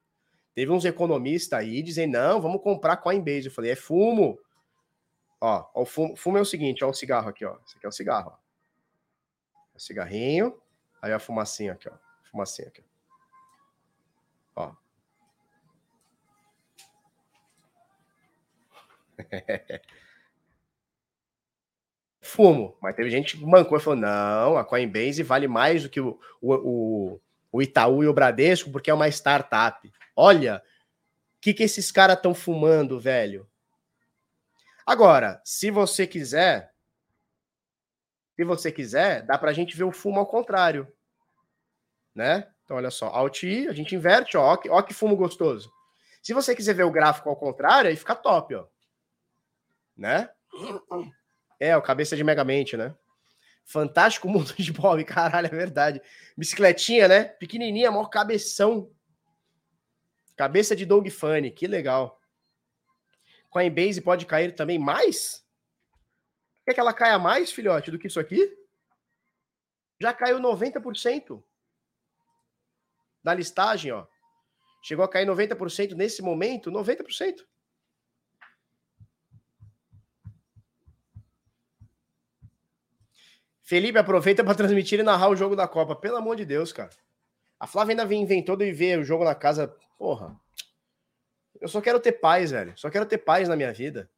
Teve 0.55 0.71
uns 0.71 0.85
economistas 0.85 1.59
aí 1.59 1.83
dizendo, 1.83 2.13
não, 2.13 2.41
vamos 2.41 2.63
comprar 2.63 2.99
Coinbase. 2.99 3.47
Eu 3.47 3.51
falei, 3.51 3.73
é 3.73 3.75
fumo. 3.75 4.39
Ó, 5.41 5.69
ó 5.75 5.83
o 5.83 5.85
fumo, 5.85 6.15
fumo, 6.15 6.39
é 6.39 6.41
o 6.41 6.45
seguinte, 6.45 6.85
ó, 6.85 6.91
o 6.91 6.95
cigarro 6.95 7.31
aqui, 7.31 7.45
ó. 7.45 7.57
Esse 7.67 7.77
aqui 7.77 7.85
é 7.85 7.89
o 7.89 7.93
cigarro, 7.93 8.31
ó. 8.33 8.39
É 9.75 9.77
o 9.77 9.81
cigarrinho, 9.81 10.57
aí 11.03 11.13
a 11.13 11.19
fumacinha 11.19 11.73
aqui, 11.73 11.89
ó. 11.89 11.95
Fumacinha 12.31 12.69
aqui. 12.69 12.85
Ó. 14.55 14.73
Fumo. 22.27 22.77
Mas 22.81 22.95
teve 22.95 23.11
gente 23.11 23.37
que 23.37 23.45
mancou 23.45 23.79
e 23.79 23.81
falou: 23.81 23.99
não, 23.99 24.57
a 24.57 24.65
Coinbase 24.65 25.23
vale 25.23 25.49
mais 25.49 25.85
do 25.85 25.89
que 25.89 26.01
o, 26.01 26.19
o, 26.43 27.21
o 27.53 27.63
Itaú 27.63 28.03
e 28.03 28.09
o 28.09 28.13
Bradesco, 28.13 28.71
porque 28.71 28.91
é 28.91 28.95
uma 28.95 29.09
startup. 29.09 29.91
Olha, 30.15 30.63
o 31.37 31.41
que, 31.41 31.55
que 31.55 31.63
esses 31.63 31.91
caras 31.93 32.17
estão 32.17 32.35
fumando, 32.35 32.99
velho? 33.01 33.49
Agora, 34.85 35.41
se 35.45 35.71
você 35.71 36.07
quiser, 36.07 36.73
se 38.35 38.45
você 38.45 38.71
quiser, 38.71 39.23
dá 39.23 39.39
para 39.39 39.51
a 39.51 39.55
gente 39.55 39.77
ver 39.77 39.85
o 39.85 39.93
fumo 39.93 40.21
ao 40.21 40.27
contrário, 40.27 40.91
né? 42.15 42.49
Então, 42.65 42.77
olha 42.77 42.91
só, 42.91 43.07
Alt 43.07 43.45
I, 43.45 43.69
a 43.69 43.73
gente 43.73 43.95
inverte, 43.95 44.37
ó, 44.37 44.55
ó, 44.55 44.59
ó 44.71 44.83
que 44.83 44.95
fumo 44.95 45.17
gostoso. 45.17 45.73
Se 46.21 46.35
você 46.35 46.55
quiser 46.57 46.75
ver 46.75 46.85
o 46.85 46.91
gráfico 46.91 47.29
ao 47.29 47.37
contrário, 47.37 47.89
aí 47.89 47.97
fica 47.97 48.15
top, 48.15 48.55
ó. 48.57 48.67
Né? 49.97 50.29
É, 51.59 51.77
o 51.77 51.83
cabeça 51.83 52.17
de 52.17 52.23
Megamente, 52.23 52.77
né? 52.77 52.95
Fantástico 53.65 54.29
mundo 54.31 54.55
de 54.55 54.73
Bob, 54.73 55.05
caralho, 55.05 55.47
é 55.47 55.51
verdade. 55.51 56.01
Bicicletinha, 56.37 57.09
né? 57.09 57.25
Pequenininha, 57.25 57.91
maior 57.91 58.09
cabeção. 58.09 58.91
Cabeça 60.37 60.77
de 60.77 60.85
Doug 60.85 61.09
Funny, 61.09 61.51
que 61.51 61.67
legal. 61.67 62.21
Coinbase 63.49 64.01
pode 64.03 64.27
cair 64.27 64.55
também 64.55 64.79
mais? 64.79 65.45
Quer 66.65 66.75
que 66.75 66.81
ela 66.81 66.93
caia 66.93 67.19
mais, 67.19 67.51
filhote, 67.51 67.91
do 67.91 67.99
que 67.99 68.07
isso 68.07 68.21
aqui? 68.21 68.55
Já 69.99 70.13
caiu 70.13 70.39
90% 70.39 71.43
da 73.23 73.33
listagem, 73.33 73.93
ó. 73.93 74.07
Chegou 74.83 75.05
a 75.05 75.09
cair 75.09 75.27
90% 75.27 75.95
nesse 75.95 76.23
momento, 76.23 76.71
90%. 76.71 77.47
Felipe, 83.67 83.99
aproveita 83.99 84.45
para 84.45 84.55
transmitir 84.55 85.01
e 85.01 85.03
narrar 85.03 85.29
o 85.29 85.35
jogo 85.35 85.57
da 85.57 85.67
Copa. 85.67 85.97
Pelo 85.97 86.17
amor 86.17 86.37
de 86.37 86.45
Deus, 86.45 86.73
cara. 86.73 86.91
A 87.59 87.67
Flávia 87.67 88.01
ainda 88.01 88.15
inventou 88.15 88.57
de 88.57 88.71
ver 88.71 89.01
o 89.01 89.05
jogo 89.05 89.25
na 89.25 89.35
casa. 89.35 89.77
Porra. 89.99 90.41
Eu 91.61 91.67
só 91.67 91.81
quero 91.81 91.99
ter 91.99 92.13
paz, 92.13 92.53
velho. 92.53 92.79
Só 92.79 92.89
quero 92.89 93.05
ter 93.05 93.19
paz 93.19 93.49
na 93.49 93.57
minha 93.57 93.73
vida. 93.73 94.09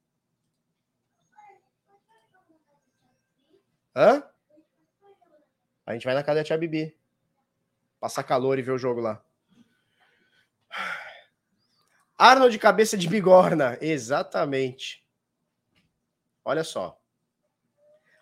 Hã? 3.96 4.22
A 5.86 5.94
gente 5.94 6.04
vai 6.04 6.14
na 6.14 6.22
casa 6.22 6.40
da 6.40 6.44
Tia 6.44 6.58
Bibi. 6.58 6.94
Passar 7.98 8.24
calor 8.24 8.58
e 8.58 8.62
ver 8.62 8.72
o 8.72 8.78
jogo 8.78 9.00
lá. 9.00 9.24
Arnold 12.18 12.58
cabeça 12.58 12.98
de 12.98 13.08
bigorna. 13.08 13.78
Exatamente. 13.80 15.02
Olha 16.44 16.62
só. 16.62 16.97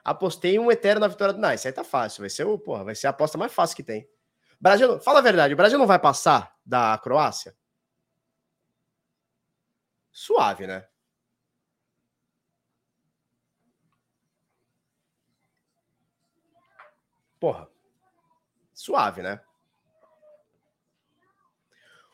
Apostei 0.06 0.56
um 0.56 0.70
eterno 0.70 1.00
na 1.00 1.08
vitória 1.08 1.34
do 1.34 1.40
Nice. 1.40 1.66
Aí 1.66 1.72
tá 1.72 1.82
fácil. 1.82 2.20
Vai 2.20 2.30
ser, 2.30 2.44
o, 2.44 2.56
porra, 2.56 2.84
vai 2.84 2.94
ser 2.94 3.08
a 3.08 3.10
aposta 3.10 3.36
mais 3.36 3.52
fácil 3.52 3.74
que 3.74 3.82
tem. 3.82 4.08
Brasil, 4.60 5.00
fala 5.00 5.18
a 5.18 5.22
verdade, 5.22 5.52
o 5.52 5.56
Brasil 5.56 5.76
não 5.76 5.86
vai 5.86 5.98
passar 5.98 6.56
da 6.64 6.96
Croácia? 6.98 7.56
Suave, 10.12 10.64
né? 10.64 10.86
Porra. 17.40 17.68
Suave, 18.72 19.22
né? 19.22 19.40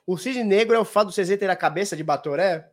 O 0.07 0.17
cisne 0.17 0.43
negro 0.43 0.75
é 0.75 0.79
o 0.79 0.85
fato 0.85 1.09
do 1.09 1.13
CZ 1.13 1.39
ter 1.39 1.51
a 1.51 1.55
cabeça 1.55 1.95
de 1.95 2.03
Batoré? 2.03 2.72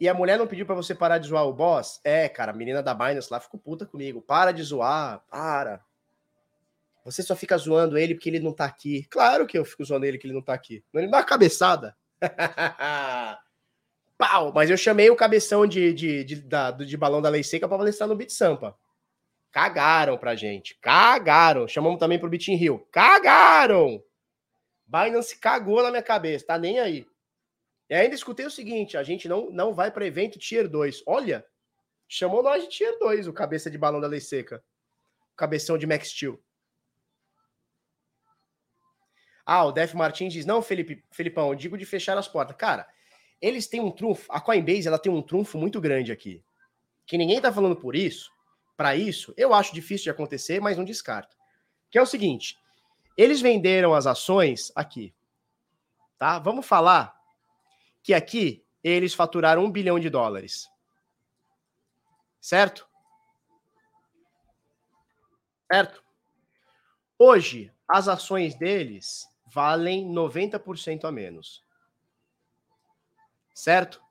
E 0.00 0.08
a 0.08 0.14
mulher 0.14 0.38
não 0.38 0.46
pediu 0.46 0.64
para 0.64 0.74
você 0.74 0.94
parar 0.94 1.18
de 1.18 1.28
zoar 1.28 1.46
o 1.46 1.52
boss? 1.52 2.00
É, 2.02 2.26
cara, 2.26 2.52
a 2.52 2.54
menina 2.54 2.82
da 2.82 2.94
Binance 2.94 3.30
lá 3.30 3.38
ficou 3.38 3.60
puta 3.60 3.84
comigo. 3.84 4.22
Para 4.22 4.50
de 4.50 4.62
zoar, 4.62 5.22
para. 5.30 5.84
Você 7.04 7.22
só 7.22 7.36
fica 7.36 7.58
zoando 7.58 7.98
ele 7.98 8.14
porque 8.14 8.30
ele 8.30 8.40
não 8.40 8.52
tá 8.52 8.64
aqui. 8.64 9.04
Claro 9.10 9.46
que 9.46 9.58
eu 9.58 9.64
fico 9.64 9.84
zoando 9.84 10.06
ele 10.06 10.16
que 10.16 10.26
ele 10.26 10.32
não 10.32 10.42
tá 10.42 10.54
aqui. 10.54 10.82
Ele 10.94 11.08
dá 11.08 11.18
uma 11.18 11.24
cabeçada. 11.24 11.94
Pau! 14.16 14.52
Mas 14.54 14.70
eu 14.70 14.76
chamei 14.76 15.10
o 15.10 15.16
cabeção 15.16 15.66
de, 15.66 15.92
de, 15.92 16.24
de, 16.24 16.36
da, 16.36 16.70
de 16.70 16.96
balão 16.96 17.20
da 17.20 17.28
lei 17.28 17.42
seca 17.42 17.68
para 17.68 17.78
palestrar 17.78 18.08
no 18.08 18.16
Bit 18.16 18.32
Sampa. 18.32 18.74
Cagaram 19.50 20.16
pra 20.16 20.34
gente. 20.34 20.78
Cagaram. 20.80 21.68
Chamamos 21.68 21.98
também 21.98 22.18
pro 22.18 22.28
Bitin 22.28 22.54
Rio. 22.54 22.86
Cagaram! 22.90 24.02
Binance 24.86 25.38
cagou 25.38 25.82
na 25.82 25.90
minha 25.90 26.02
cabeça. 26.02 26.46
Tá 26.46 26.58
nem 26.58 26.78
aí. 26.78 27.06
E 27.90 27.94
ainda 27.94 28.14
escutei 28.14 28.46
o 28.46 28.50
seguinte: 28.50 28.96
a 28.96 29.02
gente 29.02 29.28
não, 29.28 29.50
não 29.50 29.74
vai 29.74 29.90
para 29.90 30.06
evento 30.06 30.38
Tier 30.38 30.68
2. 30.68 31.02
Olha, 31.06 31.44
chamou 32.08 32.40
nós 32.40 32.62
de 32.62 32.68
Tier 32.68 32.96
2, 33.00 33.26
o 33.26 33.32
cabeça 33.32 33.68
de 33.68 33.76
balão 33.76 34.00
da 34.00 34.06
lei 34.06 34.20
seca. 34.20 34.64
O 35.32 35.36
cabeção 35.36 35.76
de 35.76 35.88
Max 35.88 36.10
Steel. 36.10 36.40
Ah, 39.44 39.64
o 39.64 39.72
Def 39.72 39.92
Martins 39.94 40.32
diz: 40.32 40.46
não, 40.46 40.62
Felipe, 40.62 41.04
Felipão, 41.10 41.52
digo 41.56 41.76
de 41.76 41.84
fechar 41.84 42.16
as 42.16 42.28
portas. 42.28 42.56
Cara, 42.56 42.88
eles 43.42 43.66
têm 43.66 43.80
um 43.80 43.90
trunfo, 43.90 44.30
a 44.30 44.40
Coinbase 44.40 44.86
ela 44.86 44.98
tem 44.98 45.10
um 45.10 45.20
trunfo 45.20 45.58
muito 45.58 45.80
grande 45.80 46.12
aqui. 46.12 46.44
Que 47.04 47.18
ninguém 47.18 47.40
tá 47.40 47.52
falando 47.52 47.74
por 47.74 47.96
isso, 47.96 48.30
para 48.76 48.94
isso, 48.94 49.34
eu 49.36 49.52
acho 49.52 49.74
difícil 49.74 50.04
de 50.04 50.10
acontecer, 50.10 50.60
mas 50.60 50.78
não 50.78 50.84
descarto. 50.84 51.36
Que 51.90 51.98
é 51.98 52.02
o 52.02 52.06
seguinte: 52.06 52.56
eles 53.16 53.40
venderam 53.40 53.94
as 53.94 54.06
ações 54.06 54.70
aqui. 54.76 55.12
Tá? 56.16 56.38
Vamos 56.38 56.64
falar 56.64 57.19
que 58.02 58.14
aqui 58.14 58.64
eles 58.82 59.14
faturaram 59.14 59.64
um 59.64 59.70
bilhão 59.70 59.98
de 59.98 60.08
dólares. 60.08 60.68
Certo? 62.40 62.88
Certo? 65.70 66.02
Hoje, 67.18 67.72
as 67.86 68.08
ações 68.08 68.54
deles 68.54 69.28
valem 69.46 70.08
90% 70.08 71.04
a 71.04 71.12
menos. 71.12 71.62
Certo? 73.54 74.02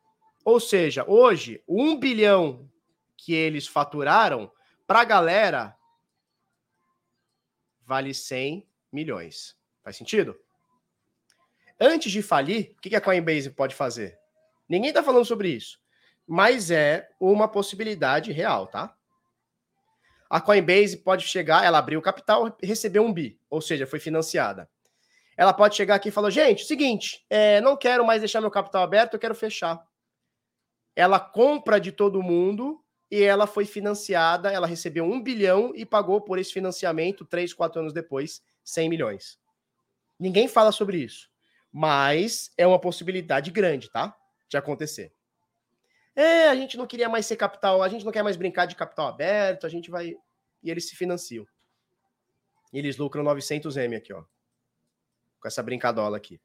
Ou 0.46 0.60
seja, 0.60 1.04
hoje, 1.08 1.64
um 1.68 1.98
bilhão 1.98 2.70
que 3.18 3.34
eles 3.34 3.68
faturaram, 3.68 4.52
para 4.86 5.02
a 5.02 5.06
galera, 5.06 5.78
vale 7.86 8.14
100 8.14 8.68
milhões. 8.92 9.58
Faz 9.84 9.98
sentido? 9.98 10.40
Antes 11.80 12.12
de 12.12 12.22
falir, 12.22 12.74
o 12.78 12.82
que 12.82 12.94
a 12.94 13.00
Coinbase 13.00 13.52
pode 13.52 13.74
fazer? 13.74 14.20
Ninguém 14.68 14.90
está 14.90 15.02
falando 15.02 15.24
sobre 15.24 15.50
isso, 15.50 15.80
mas 16.28 16.70
é 16.70 17.10
uma 17.18 17.48
possibilidade 17.48 18.34
real, 18.34 18.68
tá? 18.68 18.94
A 20.30 20.42
Coinbase 20.42 20.98
pode 20.98 21.26
chegar, 21.26 21.64
ela 21.64 21.78
abriu 21.78 22.02
capital, 22.02 22.56
recebeu 22.62 23.02
um 23.04 23.14
bi, 23.14 23.40
ou 23.50 23.62
seja, 23.62 23.88
foi 23.88 23.98
financiada. 23.98 24.70
Ela 25.38 25.54
pode 25.54 25.78
chegar 25.78 25.96
aqui 25.96 26.10
e 26.10 26.12
falar: 26.12 26.30
gente, 26.32 26.66
seguinte, 26.66 27.26
é, 27.30 27.62
não 27.62 27.78
quero 27.78 28.06
mais 28.06 28.20
deixar 28.20 28.42
meu 28.42 28.52
capital 28.52 28.84
aberto, 28.84 29.14
eu 29.14 29.20
quero 29.20 29.34
fechar. 29.34 29.82
Ela 30.94 31.18
compra 31.18 31.80
de 31.80 31.94
todo 31.94 32.22
mundo 32.22 32.84
e 33.10 33.24
ela 33.24 33.48
foi 33.48 33.64
financiada, 33.66 34.52
ela 34.52 34.68
recebeu 34.68 35.06
um 35.06 35.24
bilhão 35.24 35.72
e 35.74 35.86
pagou 35.86 36.20
por 36.20 36.38
esse 36.38 36.52
financiamento, 36.52 37.26
três, 37.26 37.54
quatro 37.54 37.80
anos 37.80 37.94
depois, 37.94 38.44
100 38.66 38.90
milhões. 38.90 39.40
Ninguém 40.20 40.50
fala 40.50 40.74
sobre 40.74 40.98
isso 40.98 41.29
mas 41.72 42.52
é 42.58 42.66
uma 42.66 42.80
possibilidade 42.80 43.52
grande, 43.52 43.90
tá? 43.90 44.16
De 44.48 44.58
acontecer. 44.58 45.14
É, 46.16 46.48
a 46.48 46.56
gente 46.56 46.78
não 46.78 46.88
queria 46.88 47.08
mais 47.08 47.26
ser 47.26 47.36
capital, 47.36 47.82
a 47.82 47.88
gente 47.88 48.04
não 48.04 48.12
quer 48.12 48.24
mais 48.24 48.36
brincar 48.36 48.66
de 48.66 48.76
capital 48.76 49.08
aberto, 49.08 49.66
a 49.66 49.70
gente 49.70 49.90
vai. 49.90 50.16
E 50.62 50.70
eles 50.70 50.90
se 50.90 50.96
financiam. 50.96 51.46
E 52.74 52.78
eles 52.78 52.98
lucram 52.98 53.24
900M 53.24 53.96
aqui, 53.96 54.12
ó. 54.12 54.24
Com 55.40 55.48
essa 55.48 55.64
brincadola 55.64 56.18
aqui. 56.18 56.42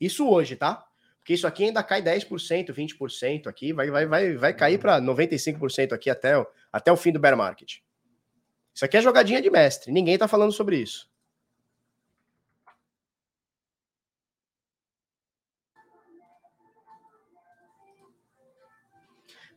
Isso 0.00 0.26
hoje, 0.28 0.56
tá? 0.56 0.86
Porque 1.18 1.34
isso 1.34 1.46
aqui 1.46 1.64
ainda 1.64 1.82
cai 1.82 2.00
10%, 2.00 2.72
20% 2.72 3.46
aqui, 3.46 3.72
vai, 3.74 3.90
vai, 3.90 4.06
vai, 4.06 4.34
vai 4.36 4.54
cair 4.54 4.78
para 4.78 5.00
95% 5.00 5.92
aqui 5.92 6.08
até, 6.08 6.32
até 6.72 6.90
o 6.90 6.96
fim 6.96 7.12
do 7.12 7.20
bear 7.20 7.36
market. 7.36 7.80
Isso 8.74 8.84
aqui 8.84 8.96
é 8.96 9.02
jogadinha 9.02 9.42
de 9.42 9.50
mestre, 9.50 9.92
ninguém 9.92 10.16
tá 10.16 10.26
falando 10.26 10.52
sobre 10.52 10.78
isso. 10.78 11.09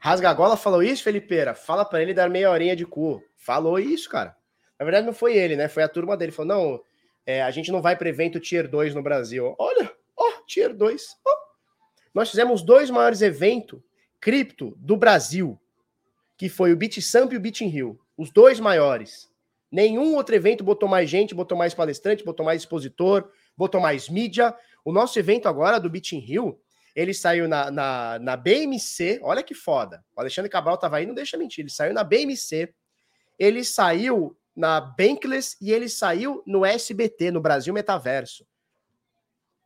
Rasgagola 0.03 0.57
falou 0.57 0.83
isso, 0.83 1.01
Felipeira? 1.01 1.55
Fala 1.55 1.85
para 1.85 2.01
ele 2.01 2.13
dar 2.13 2.29
meia 2.29 2.51
horinha 2.51 2.75
de 2.75 2.85
cu. 2.85 3.23
Falou 3.37 3.79
isso, 3.79 4.09
cara. 4.09 4.35
Na 4.77 4.83
verdade, 4.83 5.05
não 5.05 5.13
foi 5.13 5.33
ele, 5.37 5.55
né? 5.55 5.69
Foi 5.69 5.81
a 5.81 5.87
turma 5.87 6.17
dele. 6.17 6.33
Falou: 6.33 6.57
não, 6.57 6.81
é, 7.25 7.41
a 7.41 7.49
gente 7.51 7.71
não 7.71 7.81
vai 7.81 7.95
para 7.95 8.09
evento 8.09 8.37
Tier 8.37 8.67
2 8.67 8.93
no 8.93 9.01
Brasil. 9.01 9.55
Olha, 9.57 9.89
ó, 10.17 10.27
oh, 10.27 10.45
Tier 10.45 10.73
2. 10.73 11.07
Oh. 11.25 11.29
Nós 12.13 12.29
fizemos 12.29 12.61
dois 12.61 12.89
maiores 12.89 13.21
eventos 13.21 13.79
cripto 14.19 14.75
do 14.77 14.97
Brasil, 14.97 15.57
que 16.35 16.49
foi 16.49 16.73
o 16.73 16.75
BitSamp 16.75 17.31
e 17.31 17.37
o 17.37 17.39
BitInRio. 17.39 17.97
Os 18.17 18.29
dois 18.29 18.59
maiores. 18.59 19.31
Nenhum 19.71 20.15
outro 20.15 20.35
evento 20.35 20.65
botou 20.65 20.89
mais 20.89 21.09
gente, 21.09 21.33
botou 21.33 21.57
mais 21.57 21.73
palestrante, 21.73 22.25
botou 22.25 22.45
mais 22.45 22.61
expositor, 22.61 23.31
botou 23.55 23.79
mais 23.79 24.09
mídia. 24.09 24.53
O 24.83 24.91
nosso 24.91 25.17
evento 25.17 25.47
agora 25.47 25.79
do 25.79 25.89
BitInRio 25.89 26.59
ele 26.95 27.13
saiu 27.13 27.47
na, 27.47 27.71
na, 27.71 28.19
na 28.19 28.37
BMC, 28.37 29.19
olha 29.23 29.41
que 29.41 29.55
foda. 29.55 30.03
O 30.15 30.19
Alexandre 30.19 30.49
Cabral 30.49 30.77
tava 30.77 30.97
aí, 30.97 31.05
não 31.05 31.15
deixa 31.15 31.37
mentir. 31.37 31.63
Ele 31.63 31.71
saiu 31.71 31.93
na 31.93 32.03
BMC, 32.03 32.73
ele 33.39 33.63
saiu 33.63 34.37
na 34.55 34.79
Bankless 34.79 35.57
e 35.59 35.71
ele 35.71 35.89
saiu 35.89 36.43
no 36.45 36.63
SBT, 36.63 37.31
no 37.31 37.41
Brasil 37.41 37.73
Metaverso. 37.73 38.45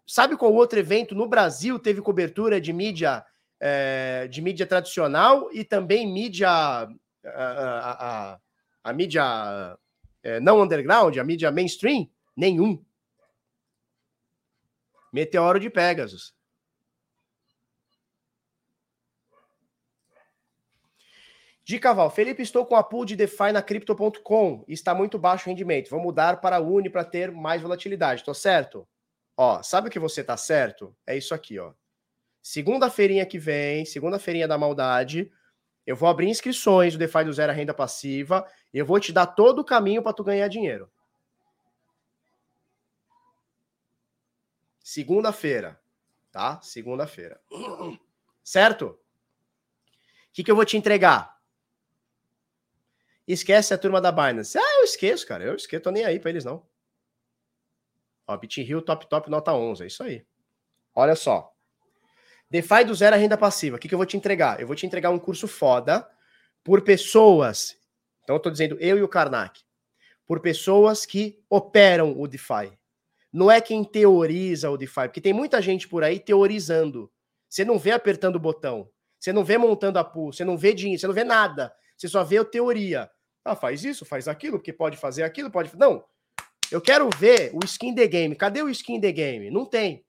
Sabe 0.06 0.38
qual 0.38 0.54
outro 0.54 0.80
evento 0.80 1.14
no 1.14 1.28
Brasil 1.28 1.78
teve 1.78 2.02
cobertura 2.02 2.62
de 2.62 2.72
mídia 2.72 3.26
é, 3.60 4.28
de 4.30 4.42
mídia 4.42 4.66
tradicional 4.66 5.50
e 5.52 5.66
também 5.66 6.08
mídia 6.08 6.50
a, 6.50 6.88
a, 7.26 8.34
a, 8.34 8.40
a 8.84 8.94
mídia 8.94 9.78
é, 10.24 10.40
não 10.40 10.62
underground, 10.62 11.18
a 11.18 11.24
mídia 11.26 11.52
mainstream? 11.52 12.10
Nenhum. 12.36 12.82
Meteoro 15.12 15.60
de 15.60 15.70
Pegasus. 15.70 16.37
De 21.68 21.78
Caval, 21.80 22.10
Felipe, 22.10 22.42
estou 22.42 22.66
com 22.66 22.78
a 22.78 22.82
pool 22.82 23.04
de 23.04 23.14
DeFi 23.14 23.52
na 23.52 23.62
Crypto.com. 23.62 24.64
Está 24.70 24.96
muito 24.96 25.20
baixo 25.20 25.46
o 25.46 25.50
rendimento. 25.50 25.90
Vou 25.90 26.00
mudar 26.00 26.40
para 26.40 26.56
a 26.56 26.60
Uni 26.62 26.90
para 26.90 27.04
ter 27.04 27.30
mais 27.30 27.62
volatilidade. 27.62 28.22
Estou 28.22 28.34
certo? 28.34 28.88
Ó, 29.36 29.62
sabe 29.62 29.90
o 29.90 29.92
que 29.92 30.00
você 30.00 30.24
tá 30.24 30.38
certo? 30.38 30.96
É 31.06 31.18
isso 31.18 31.36
aqui, 31.36 31.60
ó. 31.60 31.74
Segunda-feirinha 32.42 33.26
que 33.26 33.38
vem, 33.38 33.84
segunda-feirinha 33.84 34.48
da 34.48 34.58
maldade, 34.58 35.30
eu 35.86 35.94
vou 35.94 36.08
abrir 36.08 36.30
inscrições 36.30 36.94
do 36.94 37.00
DeFi 37.00 37.26
do 37.26 37.34
Zero 37.34 37.52
Renda 37.52 37.74
Passiva 37.74 38.50
e 38.74 38.78
eu 38.78 38.86
vou 38.86 38.98
te 38.98 39.12
dar 39.12 39.28
todo 39.28 39.60
o 39.60 39.66
caminho 39.66 40.02
para 40.02 40.14
tu 40.14 40.24
ganhar 40.24 40.48
dinheiro. 40.48 40.90
Segunda-feira, 44.82 45.78
tá? 46.32 46.62
Segunda-feira. 46.62 47.42
Certo? 48.42 48.86
O 48.86 49.00
que, 50.32 50.46
que 50.46 50.50
eu 50.50 50.56
vou 50.56 50.64
te 50.64 50.78
entregar? 50.78 51.37
Esquece 53.28 53.74
a 53.74 53.78
turma 53.78 54.00
da 54.00 54.12
Binance. 54.12 54.58
Ah, 54.58 54.78
eu 54.80 54.84
esqueço, 54.84 55.28
cara. 55.28 55.44
Eu 55.44 55.56
esqueço, 55.56 55.84
tô 55.84 55.92
nem 55.92 56.06
aí 56.06 56.20
pra 56.20 56.30
eles, 56.30 56.46
não. 56.46 56.66
Ó, 58.26 58.38
BitHill 58.38 58.82
top 58.82 59.08
top 59.10 59.30
nota 59.30 59.54
11, 59.54 59.84
é 59.84 59.88
isso 59.88 60.04
aí. 60.04 60.26
Olha 60.96 61.16
só. 61.16 61.54
DeFi 62.50 62.86
do 62.86 62.96
zero 62.96 63.16
a 63.16 63.20
renda 63.20 63.38
passiva. 63.38 63.76
O 63.76 63.80
que, 63.80 63.88
que 63.88 63.94
eu 63.94 63.98
vou 64.00 64.06
te 64.06 64.16
entregar? 64.16 64.60
Eu 64.62 64.68
vou 64.68 64.76
te 64.76 64.86
entregar 64.86 65.10
um 65.10 65.20
curso 65.20 65.48
foda 65.48 66.10
por 66.64 66.82
pessoas. 66.82 67.78
Então 68.24 68.36
eu 68.36 68.40
tô 68.40 68.50
dizendo 68.50 68.78
eu 68.80 68.98
e 68.98 69.04
o 69.04 69.08
Karnak. 69.08 69.62
Por 70.26 70.40
pessoas 70.40 71.06
que 71.06 71.42
operam 71.50 72.20
o 72.20 72.28
DeFi. 72.28 72.78
Não 73.32 73.52
é 73.52 73.62
quem 73.62 73.84
teoriza 73.84 74.70
o 74.70 74.78
DeFi, 74.78 75.04
porque 75.04 75.22
tem 75.22 75.34
muita 75.34 75.62
gente 75.62 75.88
por 75.88 76.04
aí 76.04 76.20
teorizando. 76.20 77.12
Você 77.50 77.64
não 77.64 77.78
vê 77.78 77.92
apertando 77.92 78.38
o 78.38 78.40
botão. 78.40 78.90
Você 79.20 79.34
não 79.34 79.44
vê 79.44 79.58
montando 79.58 80.00
a 80.00 80.04
pool, 80.04 80.32
você 80.32 80.44
não 80.44 80.58
vê 80.58 80.74
dinheiro, 80.74 81.00
você 81.00 81.08
não 81.08 81.14
vê 81.14 81.24
nada. 81.24 81.74
Você 81.96 82.08
só 82.08 82.24
vê 82.24 82.38
a 82.38 82.46
teoria. 82.46 83.10
Ah, 83.48 83.56
faz 83.56 83.82
isso, 83.86 84.04
faz 84.04 84.28
aquilo, 84.28 84.58
porque 84.60 84.74
pode 84.74 84.98
fazer 84.98 85.24
aquilo, 85.24 85.50
pode. 85.50 85.74
Não. 85.78 86.06
Eu 86.70 86.82
quero 86.82 87.10
ver 87.18 87.50
o 87.56 87.60
skin 87.64 87.96
the 87.96 88.06
game. 88.06 88.36
Cadê 88.36 88.62
o 88.62 88.68
skin 88.68 89.00
the 89.00 89.10
game? 89.10 89.50
Não 89.50 89.66
tem. 89.66 90.06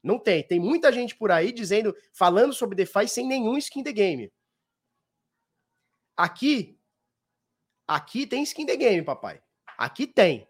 Não 0.00 0.20
tem. 0.20 0.40
Tem 0.46 0.60
muita 0.60 0.92
gente 0.92 1.16
por 1.16 1.32
aí 1.32 1.50
dizendo, 1.50 1.96
falando 2.12 2.52
sobre 2.52 2.76
DeFi 2.76 3.08
sem 3.08 3.26
nenhum 3.26 3.58
skin 3.58 3.82
the 3.82 3.92
game. 3.92 4.32
Aqui, 6.16 6.78
aqui 7.88 8.24
tem 8.24 8.44
skin 8.44 8.66
the 8.66 8.76
game, 8.76 9.02
papai. 9.02 9.42
Aqui 9.76 10.06
tem. 10.06 10.48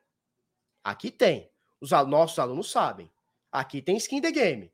Aqui 0.85 1.11
tem. 1.11 1.51
Os 1.81 1.91
nossos 1.91 2.39
alunos 2.39 2.71
sabem. 2.71 3.11
Aqui 3.51 3.81
tem 3.81 3.97
skin 3.97 4.21
the 4.21 4.31
game. 4.31 4.71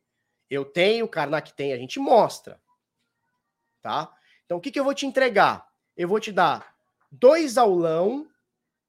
Eu 0.51 0.65
tenho, 0.65 1.05
o 1.05 1.09
Karnak 1.09 1.55
tem, 1.55 1.73
a 1.73 1.79
gente 1.79 2.01
mostra. 2.01 2.61
tá? 3.81 4.13
Então, 4.45 4.59
o 4.59 4.61
que, 4.61 4.73
que 4.73 4.81
eu 4.81 4.85
vou 4.85 4.95
te 4.95 5.07
entregar? 5.07 5.65
Eu 5.97 6.09
vou 6.09 6.19
te 6.19 6.33
dar 6.33 6.76
dois 7.11 7.59
aulão, 7.59 8.29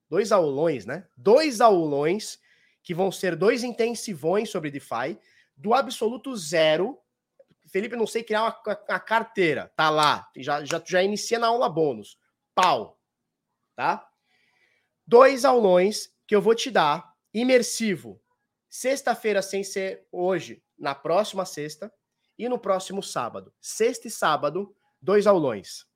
dois 0.08 0.32
aulões, 0.32 0.86
né? 0.86 1.06
Dois 1.16 1.60
aulões 1.60 2.38
que 2.82 2.94
vão 2.94 3.12
ser 3.12 3.36
dois 3.36 3.62
intensivões 3.62 4.50
sobre 4.50 4.70
DeFi, 4.70 5.18
do 5.56 5.74
absoluto 5.74 6.36
zero. 6.36 6.98
Felipe, 7.66 7.96
não 7.96 8.06
sei 8.06 8.22
criar 8.22 8.44
uma, 8.44 8.78
uma 8.88 9.00
carteira, 9.00 9.70
tá 9.76 9.90
lá, 9.90 10.30
já, 10.36 10.64
já, 10.64 10.82
já 10.84 11.02
inicia 11.02 11.38
na 11.38 11.48
aula 11.48 11.68
bônus. 11.68 12.18
Pau, 12.54 12.98
tá? 13.76 14.08
Dois 15.06 15.44
aulões 15.44 16.12
que 16.26 16.34
eu 16.34 16.40
vou 16.40 16.54
te 16.54 16.70
dar, 16.70 17.14
imersivo, 17.32 18.20
sexta-feira 18.68 19.42
sem 19.42 19.62
ser 19.62 20.06
hoje, 20.10 20.62
na 20.78 20.94
próxima 20.94 21.44
sexta, 21.44 21.92
e 22.38 22.48
no 22.48 22.58
próximo 22.58 23.02
sábado. 23.02 23.52
Sexta 23.60 24.06
e 24.06 24.10
sábado, 24.10 24.74
dois 25.00 25.26
aulões. 25.26 25.86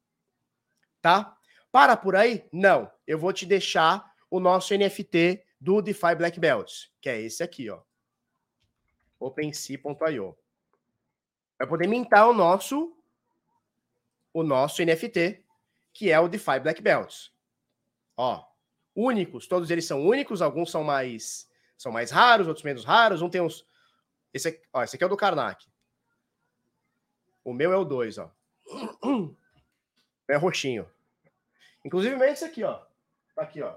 Tá? 1.01 1.37
Para 1.73 1.97
por 1.97 2.15
aí? 2.15 2.47
Não. 2.53 2.93
Eu 3.07 3.19
vou 3.19 3.33
te 3.33 3.47
deixar 3.47 4.15
o 4.31 4.39
nosso 4.39 4.75
NFT 4.77 5.45
do 5.59 5.81
DeFi 5.81 6.15
Black 6.15 6.39
Belts, 6.39 6.93
que 7.01 7.09
é 7.09 7.21
esse 7.21 7.43
aqui, 7.43 7.71
ó. 7.71 7.81
OpenSea.io. 9.19 10.37
Vai 11.59 11.69
poder 11.69 11.87
mintar 11.87 12.29
o 12.29 12.35
nosso 12.35 12.97
o 14.35 14.43
nosso 14.43 14.83
NFT, 14.83 15.45
que 15.93 16.11
é 16.11 16.19
o 16.19 16.29
DeFi 16.29 16.61
Black 16.61 16.81
Belts. 16.81 17.33
Ó, 18.17 18.45
únicos, 18.95 19.47
todos 19.47 19.71
eles 19.71 19.85
são 19.85 20.07
únicos, 20.07 20.43
alguns 20.43 20.71
são 20.71 20.85
mais 20.85 21.49
são 21.77 21.91
mais 21.91 22.11
raros, 22.11 22.47
outros 22.47 22.65
menos 22.65 22.85
raros, 22.85 23.23
um 23.23 23.31
tem 23.31 23.41
uns 23.41 23.67
esse 24.35 24.49
aqui, 24.49 24.61
ó, 24.73 24.83
esse 24.83 24.97
aqui 24.97 25.05
é 25.05 25.07
o 25.07 25.11
do 25.11 25.17
Karnak. 25.17 25.67
O 27.45 27.53
meu 27.53 27.73
é 27.73 27.77
o 27.77 27.85
2, 27.85 28.19
ó. 28.19 28.31
É 30.29 30.37
roxinho. 30.37 30.89
Inclusive, 31.85 32.17
esse 32.27 32.45
aqui, 32.45 32.63
ó. 32.63 32.81
Tá 33.35 33.43
aqui, 33.43 33.63
ó. 33.63 33.77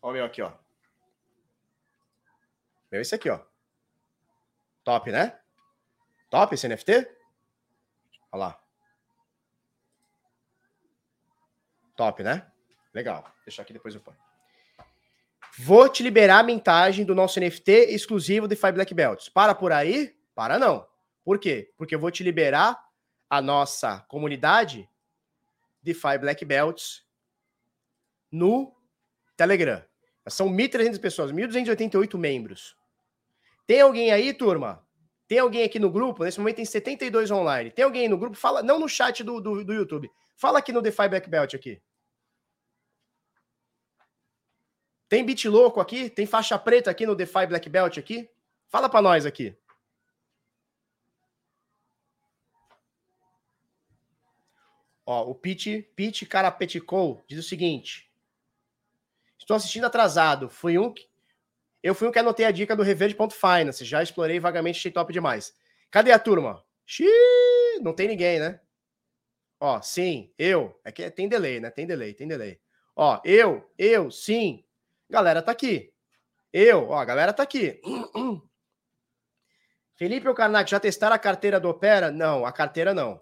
Ó 0.00 0.10
o 0.10 0.12
meu 0.12 0.24
aqui, 0.24 0.40
ó. 0.40 0.52
Meu 2.90 3.00
esse 3.00 3.14
aqui, 3.14 3.28
ó. 3.28 3.40
Top, 4.84 5.10
né? 5.10 5.38
Top 6.30 6.54
esse 6.54 6.68
NFT? 6.68 6.92
Olha 8.32 8.40
lá. 8.40 8.60
Top, 11.96 12.22
né? 12.22 12.50
Legal. 12.94 13.30
Deixar 13.44 13.62
aqui 13.62 13.72
depois 13.72 13.94
eu 13.94 14.00
ponho. 14.00 14.16
Vou 15.58 15.88
te 15.88 16.02
liberar 16.02 16.40
a 16.40 16.42
mintagem 16.42 17.04
do 17.04 17.14
nosso 17.14 17.40
NFT 17.40 17.70
exclusivo 17.88 18.46
de 18.46 18.54
Five 18.54 18.72
Black 18.72 18.92
Belts. 18.92 19.28
Para 19.28 19.54
por 19.54 19.72
aí? 19.72 20.14
Para 20.34 20.58
não. 20.58 20.86
Por 21.24 21.38
quê? 21.38 21.72
Porque 21.76 21.94
eu 21.94 21.98
vou 21.98 22.10
te 22.10 22.22
liberar 22.22 22.85
a 23.28 23.42
nossa 23.42 24.00
comunidade 24.08 24.88
de 25.82 25.94
Five 25.94 26.18
Black 26.18 26.44
Belts 26.44 27.04
no 28.30 28.74
Telegram. 29.36 29.82
São 30.28 30.48
1.300 30.48 31.00
pessoas, 31.00 31.32
1.288 31.32 32.18
membros. 32.18 32.76
Tem 33.66 33.80
alguém 33.80 34.10
aí, 34.10 34.32
turma? 34.32 34.84
Tem 35.28 35.38
alguém 35.38 35.64
aqui 35.64 35.78
no 35.78 35.90
grupo? 35.90 36.24
Nesse 36.24 36.38
momento 36.38 36.56
tem 36.56 36.64
72 36.64 37.30
online. 37.30 37.70
Tem 37.70 37.84
alguém 37.84 38.08
no 38.08 38.16
grupo? 38.16 38.36
Fala, 38.36 38.62
não 38.62 38.78
no 38.78 38.88
chat 38.88 39.22
do, 39.24 39.40
do, 39.40 39.64
do 39.64 39.72
YouTube. 39.72 40.10
Fala 40.36 40.58
aqui 40.58 40.72
no 40.72 40.82
DeFi 40.82 41.08
Black 41.08 41.28
Belt 41.28 41.54
aqui. 41.54 41.80
Tem 45.08 45.24
beat 45.24 45.44
louco 45.44 45.80
aqui? 45.80 46.10
Tem 46.10 46.26
faixa 46.26 46.58
preta 46.58 46.90
aqui 46.90 47.06
no 47.06 47.14
DeFi 47.14 47.46
Black 47.46 47.68
Belt 47.68 47.96
aqui? 47.98 48.28
Fala 48.68 48.88
para 48.88 49.02
nós 49.02 49.24
aqui. 49.24 49.56
Ó, 55.06 55.30
o 55.30 55.34
Pete, 55.34 55.90
Pete 55.94 56.26
Carapeticou 56.26 57.24
diz 57.26 57.38
o 57.38 57.48
seguinte: 57.48 58.10
Estou 59.38 59.56
assistindo 59.56 59.86
atrasado. 59.86 60.50
Fui 60.50 60.76
um 60.76 60.92
que, 60.92 61.08
eu 61.82 61.94
fui 61.94 62.08
um 62.08 62.12
que 62.12 62.18
anotei 62.18 62.44
a 62.44 62.50
dica 62.50 62.76
do 62.76 62.82
Reverde.finance. 62.82 63.84
Já 63.84 64.02
explorei 64.02 64.38
vagamente, 64.38 64.78
achei 64.78 64.90
top 64.90 65.12
demais. 65.12 65.54
Cadê 65.90 66.12
a 66.12 66.18
turma? 66.18 66.62
Xiii, 66.84 67.80
não 67.80 67.94
tem 67.94 68.08
ninguém, 68.08 68.40
né? 68.40 68.60
Ó, 69.60 69.80
sim, 69.80 70.30
eu. 70.36 70.78
É 70.84 70.92
que 70.92 71.10
tem 71.10 71.28
delay, 71.28 71.60
né? 71.60 71.70
Tem 71.70 71.86
delay, 71.86 72.12
tem 72.12 72.28
delay. 72.28 72.60
Ó, 72.94 73.20
eu, 73.24 73.70
eu, 73.78 74.10
sim, 74.10 74.66
Galera 75.08 75.40
tá 75.40 75.52
aqui. 75.52 75.92
Eu, 76.52 76.90
ó, 76.90 77.04
galera 77.04 77.32
tá 77.32 77.42
aqui. 77.42 77.80
Felipe 79.94 80.28
ou 80.28 80.34
Karnak, 80.34 80.70
já 80.70 80.80
testaram 80.80 81.14
a 81.14 81.18
carteira 81.18 81.60
do 81.60 81.68
Opera? 81.68 82.10
Não, 82.10 82.44
a 82.44 82.52
carteira 82.52 82.92
não. 82.92 83.20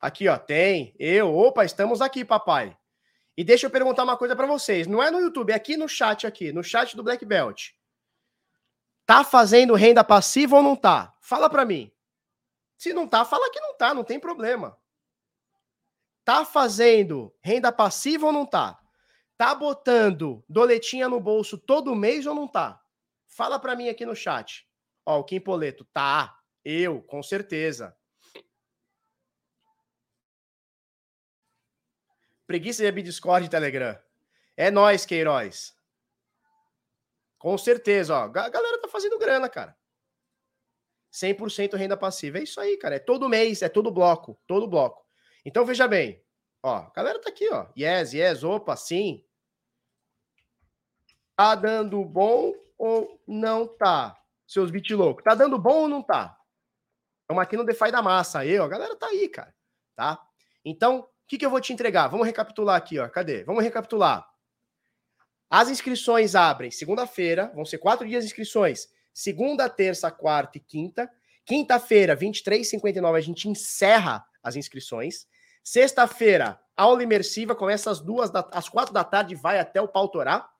Aqui, 0.00 0.28
ó, 0.28 0.38
tem. 0.38 0.94
Eu, 0.98 1.36
opa, 1.36 1.64
estamos 1.64 2.00
aqui, 2.00 2.24
papai. 2.24 2.76
E 3.36 3.44
deixa 3.44 3.66
eu 3.66 3.70
perguntar 3.70 4.04
uma 4.04 4.16
coisa 4.16 4.34
para 4.34 4.46
vocês. 4.46 4.86
Não 4.86 5.02
é 5.02 5.10
no 5.10 5.20
YouTube, 5.20 5.50
é 5.50 5.54
aqui 5.54 5.76
no 5.76 5.88
chat 5.88 6.26
aqui, 6.26 6.52
no 6.52 6.62
chat 6.62 6.96
do 6.96 7.02
Black 7.02 7.24
Belt. 7.24 7.70
Tá 9.04 9.24
fazendo 9.24 9.74
renda 9.74 10.02
passiva 10.02 10.56
ou 10.56 10.62
não 10.62 10.76
tá? 10.76 11.14
Fala 11.20 11.50
para 11.50 11.64
mim. 11.64 11.92
Se 12.78 12.92
não 12.92 13.06
tá, 13.06 13.24
fala 13.24 13.50
que 13.50 13.60
não 13.60 13.76
tá, 13.76 13.92
não 13.92 14.04
tem 14.04 14.18
problema. 14.18 14.78
Tá 16.24 16.44
fazendo 16.44 17.34
renda 17.42 17.70
passiva 17.70 18.26
ou 18.26 18.32
não 18.32 18.46
tá? 18.46 18.78
Tá 19.36 19.54
botando 19.54 20.44
doletinha 20.48 21.08
no 21.08 21.20
bolso 21.20 21.58
todo 21.58 21.94
mês 21.94 22.26
ou 22.26 22.34
não 22.34 22.46
tá? 22.46 22.80
Fala 23.26 23.58
para 23.58 23.74
mim 23.74 23.88
aqui 23.88 24.06
no 24.06 24.14
chat. 24.14 24.66
Ó, 25.04 25.18
o 25.18 25.24
Kim 25.24 25.40
Poleto, 25.40 25.84
tá. 25.92 26.38
Eu, 26.64 27.02
com 27.02 27.22
certeza. 27.22 27.96
Preguiça 32.50 32.82
de 32.82 32.88
abrir 32.88 33.04
Discord 33.04 33.46
e 33.46 33.48
Telegram. 33.48 33.96
É 34.56 34.72
nós, 34.72 35.06
Queiroz. 35.06 35.72
Com 37.38 37.56
certeza, 37.56 38.12
ó. 38.12 38.24
A 38.24 38.48
galera 38.48 38.76
tá 38.82 38.88
fazendo 38.88 39.16
grana, 39.20 39.48
cara. 39.48 39.78
100% 41.12 41.76
renda 41.76 41.96
passiva. 41.96 42.38
É 42.38 42.42
isso 42.42 42.60
aí, 42.60 42.76
cara. 42.76 42.96
É 42.96 42.98
todo 42.98 43.28
mês, 43.28 43.62
é 43.62 43.68
todo 43.68 43.92
bloco, 43.92 44.36
todo 44.48 44.66
bloco. 44.66 45.06
Então 45.44 45.64
veja 45.64 45.86
bem, 45.86 46.24
ó, 46.60 46.78
a 46.78 46.92
galera 46.92 47.20
tá 47.20 47.28
aqui, 47.28 47.48
ó. 47.52 47.68
Yes, 47.78 48.14
yes, 48.14 48.42
opa, 48.42 48.74
sim. 48.74 49.24
Tá 51.36 51.54
dando 51.54 52.04
bom 52.04 52.52
ou 52.76 53.22
não 53.28 53.64
tá? 53.64 54.20
Seus 54.44 54.72
bit 54.72 54.92
loucos. 54.92 55.22
Tá 55.22 55.36
dando 55.36 55.56
bom 55.56 55.82
ou 55.82 55.88
não 55.88 56.02
tá? 56.02 56.36
Estamos 57.20 57.44
aqui 57.44 57.56
no 57.56 57.64
DeFi 57.64 57.92
da 57.92 58.02
massa. 58.02 58.40
Aí, 58.40 58.58
ó, 58.58 58.64
a 58.64 58.68
galera 58.68 58.96
tá 58.96 59.06
aí, 59.06 59.28
cara. 59.28 59.54
Tá? 59.94 60.20
Então, 60.64 61.08
que, 61.30 61.38
que 61.38 61.46
eu 61.46 61.50
vou 61.50 61.60
te 61.60 61.72
entregar? 61.72 62.08
Vamos 62.08 62.26
recapitular 62.26 62.74
aqui, 62.74 62.98
ó. 62.98 63.08
Cadê? 63.08 63.44
Vamos 63.44 63.62
recapitular. 63.62 64.28
As 65.48 65.68
inscrições 65.68 66.34
abrem 66.34 66.72
segunda-feira, 66.72 67.52
vão 67.54 67.64
ser 67.64 67.78
quatro 67.78 68.06
dias 68.06 68.24
de 68.24 68.30
inscrições. 68.30 68.88
Segunda, 69.14 69.68
terça, 69.68 70.10
quarta 70.10 70.58
e 70.58 70.60
quinta. 70.60 71.08
Quinta-feira, 71.46 72.16
23h59, 72.16 73.14
a 73.14 73.20
gente 73.20 73.48
encerra 73.48 74.26
as 74.42 74.56
inscrições. 74.56 75.28
Sexta-feira, 75.62 76.60
aula 76.76 77.00
imersiva, 77.00 77.54
começa 77.54 77.92
às 77.92 78.00
duas 78.00 78.28
da, 78.28 78.48
às 78.50 78.68
quatro 78.68 78.92
da 78.92 79.04
tarde, 79.04 79.36
vai 79.36 79.60
até 79.60 79.80
o 79.80 79.86
pau 79.86 80.08
torar. 80.08 80.50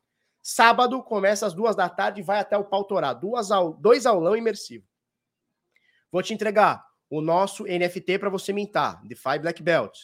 Sábado 0.41 1.03
começa 1.03 1.47
às 1.47 1.53
duas 1.53 1.75
da 1.75 1.89
tarde 1.89 2.23
vai 2.23 2.39
até 2.39 2.57
o 2.57 2.65
pau 2.65 2.85
torar. 2.85 3.15
Duas 3.15 3.49
dois 3.81 4.07
aulão 4.07 4.37
imersivo. 4.37 4.87
Vou 6.13 6.23
te 6.23 6.33
entregar 6.33 6.87
o 7.09 7.21
nosso 7.21 7.65
NFT 7.65 8.21
para 8.21 8.31
você 8.31 8.53
mintar, 8.53 9.05
DeFi 9.05 9.41
Black 9.41 9.61
Belt. 9.61 9.99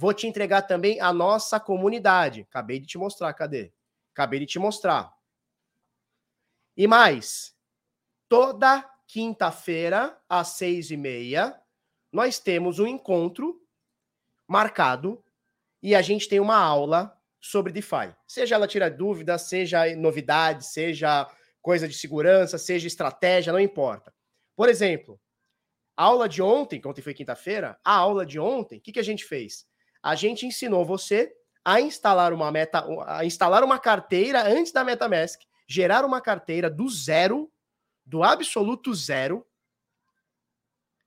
Vou 0.00 0.14
te 0.14 0.26
entregar 0.26 0.62
também 0.62 0.98
a 0.98 1.12
nossa 1.12 1.60
comunidade. 1.60 2.46
Acabei 2.48 2.80
de 2.80 2.86
te 2.86 2.96
mostrar, 2.96 3.34
cadê? 3.34 3.70
Acabei 4.14 4.40
de 4.40 4.46
te 4.46 4.58
mostrar. 4.58 5.14
E 6.74 6.86
mais, 6.86 7.54
toda 8.26 8.90
quinta-feira, 9.06 10.18
às 10.26 10.48
seis 10.48 10.90
e 10.90 10.96
meia, 10.96 11.60
nós 12.10 12.38
temos 12.38 12.78
um 12.78 12.86
encontro 12.86 13.62
marcado 14.48 15.22
e 15.82 15.94
a 15.94 16.00
gente 16.00 16.30
tem 16.30 16.40
uma 16.40 16.56
aula 16.56 17.14
sobre 17.38 17.70
DeFi. 17.70 18.16
Seja 18.26 18.54
ela 18.54 18.66
tira 18.66 18.90
dúvidas, 18.90 19.42
seja 19.42 19.94
novidade, 19.96 20.64
seja 20.64 21.30
coisa 21.60 21.86
de 21.86 21.92
segurança, 21.92 22.56
seja 22.56 22.86
estratégia, 22.86 23.52
não 23.52 23.60
importa. 23.60 24.14
Por 24.56 24.70
exemplo, 24.70 25.20
a 25.94 26.04
aula 26.04 26.26
de 26.26 26.40
ontem, 26.40 26.80
que 26.80 26.88
ontem 26.88 27.02
foi 27.02 27.12
quinta-feira, 27.12 27.78
a 27.84 27.92
aula 27.92 28.24
de 28.24 28.40
ontem, 28.40 28.78
o 28.78 28.80
que, 28.80 28.92
que 28.92 28.98
a 28.98 29.04
gente 29.04 29.26
fez? 29.26 29.68
A 30.02 30.14
gente 30.14 30.46
ensinou 30.46 30.84
você 30.84 31.32
a 31.64 31.80
instalar 31.80 32.32
uma 32.32 32.50
meta, 32.50 32.84
a 33.06 33.24
instalar 33.24 33.62
uma 33.62 33.78
carteira 33.78 34.42
antes 34.42 34.72
da 34.72 34.84
MetaMask, 34.84 35.40
gerar 35.68 36.04
uma 36.04 36.20
carteira 36.20 36.70
do 36.70 36.88
zero, 36.88 37.50
do 38.04 38.22
absoluto 38.22 38.94
zero, 38.94 39.46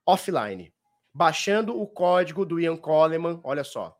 offline, 0.05 0.73
baixando 1.13 1.79
o 1.79 1.87
código 1.87 2.45
do 2.45 2.59
Ian 2.59 2.77
Coleman, 2.77 3.39
olha 3.43 3.63
só 3.63 3.97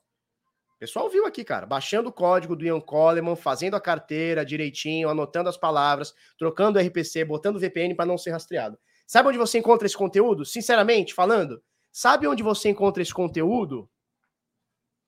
pessoal 0.84 1.10
viu 1.10 1.26
aqui, 1.26 1.46
cara, 1.46 1.66
baixando 1.66 2.10
o 2.10 2.12
código 2.12 2.58
do 2.58 2.66
Ian 2.66 2.82
Coleman, 2.82 3.38
fazendo 3.38 3.74
a 3.74 3.80
carteira 3.80 4.46
direitinho, 4.46 5.08
anotando 5.08 5.48
as 5.48 5.56
palavras, 5.56 6.14
trocando 6.38 6.78
o 6.78 6.82
RPC, 6.82 7.24
botando 7.24 7.58
VPN 7.58 7.96
para 7.96 8.06
não 8.06 8.18
ser 8.18 8.32
rastreado. 8.32 8.78
Sabe 9.08 9.30
onde 9.30 9.38
você 9.38 9.60
encontra 9.60 9.86
esse 9.86 9.96
conteúdo? 9.96 10.44
Sinceramente 10.44 11.14
falando, 11.14 11.64
sabe 11.90 12.28
onde 12.28 12.44
você 12.44 12.68
encontra 12.68 13.02
esse 13.02 13.14
conteúdo? 13.14 13.90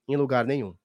Em 0.08 0.16
lugar 0.16 0.44
nenhum. 0.44 0.76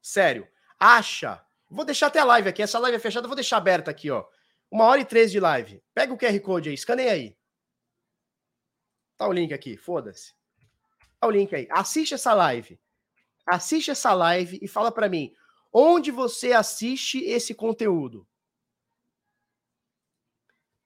Sério. 0.00 0.46
Acha. 0.78 1.44
Vou 1.68 1.84
deixar 1.84 2.06
até 2.06 2.20
a 2.20 2.24
live 2.24 2.48
aqui. 2.48 2.62
Essa 2.62 2.78
live 2.78 2.96
é 2.96 3.00
fechada, 3.00 3.26
vou 3.26 3.34
deixar 3.34 3.58
aberta 3.58 3.90
aqui, 3.90 4.10
ó. 4.10 4.24
Uma 4.70 4.84
hora 4.84 5.00
e 5.00 5.04
três 5.04 5.30
de 5.30 5.40
live. 5.40 5.82
Pega 5.94 6.12
o 6.12 6.18
QR 6.18 6.38
Code 6.40 6.68
aí, 6.68 6.74
escaneia 6.74 7.12
aí. 7.12 7.36
Tá 9.16 9.26
o 9.26 9.32
link 9.32 9.52
aqui, 9.52 9.76
foda-se. 9.76 10.34
Tá 11.20 11.26
o 11.26 11.30
link 11.30 11.54
aí. 11.54 11.66
Assiste 11.70 12.14
essa 12.14 12.32
live. 12.34 12.78
Assiste 13.46 13.90
essa 13.90 14.12
live 14.14 14.58
e 14.62 14.68
fala 14.68 14.92
para 14.92 15.08
mim 15.08 15.34
onde 15.72 16.10
você 16.10 16.52
assiste 16.52 17.18
esse 17.24 17.54
conteúdo. 17.54 18.26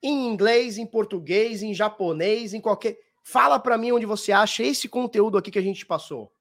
Em 0.03 0.27
inglês, 0.27 0.79
em 0.79 0.87
português, 0.87 1.63
em 1.63 1.75
japonês, 1.75 2.55
em 2.55 2.61
qualquer. 2.61 2.99
Fala 3.23 3.61
para 3.61 3.79
mim 3.79 3.93
onde 3.93 4.07
você 4.07 4.33
acha 4.33 4.65
esse 4.65 4.89
conteúdo 4.89 5.39
aqui 5.39 5.51
que 5.51 5.59
a 5.59 5.63
gente 5.63 5.87
passou. 5.87 6.33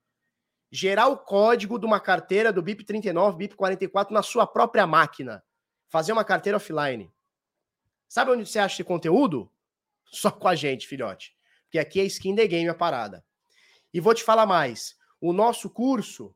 Gerar 0.71 1.07
o 1.07 1.17
código 1.17 1.77
de 1.77 1.85
uma 1.85 1.99
carteira 1.99 2.53
do 2.53 2.61
BIP 2.61 2.85
39, 2.85 3.37
BIP 3.37 3.55
44 3.55 4.13
na 4.13 4.23
sua 4.23 4.47
própria 4.47 4.87
máquina. 4.87 5.43
Fazer 5.89 6.13
uma 6.13 6.23
carteira 6.23 6.57
offline. 6.57 7.11
Sabe 8.07 8.31
onde 8.31 8.45
você 8.45 8.59
acha 8.59 8.75
esse 8.75 8.83
conteúdo? 8.83 9.51
Só 10.05 10.31
com 10.31 10.47
a 10.47 10.55
gente, 10.55 10.87
filhote. 10.87 11.35
Porque 11.63 11.79
aqui 11.79 11.99
é 11.99 12.03
skin 12.05 12.35
the 12.35 12.47
game 12.47 12.69
a 12.69 12.73
parada. 12.73 13.23
E 13.93 13.99
vou 13.99 14.13
te 14.13 14.23
falar 14.23 14.45
mais. 14.45 14.97
O 15.19 15.33
nosso 15.33 15.69
curso, 15.69 16.33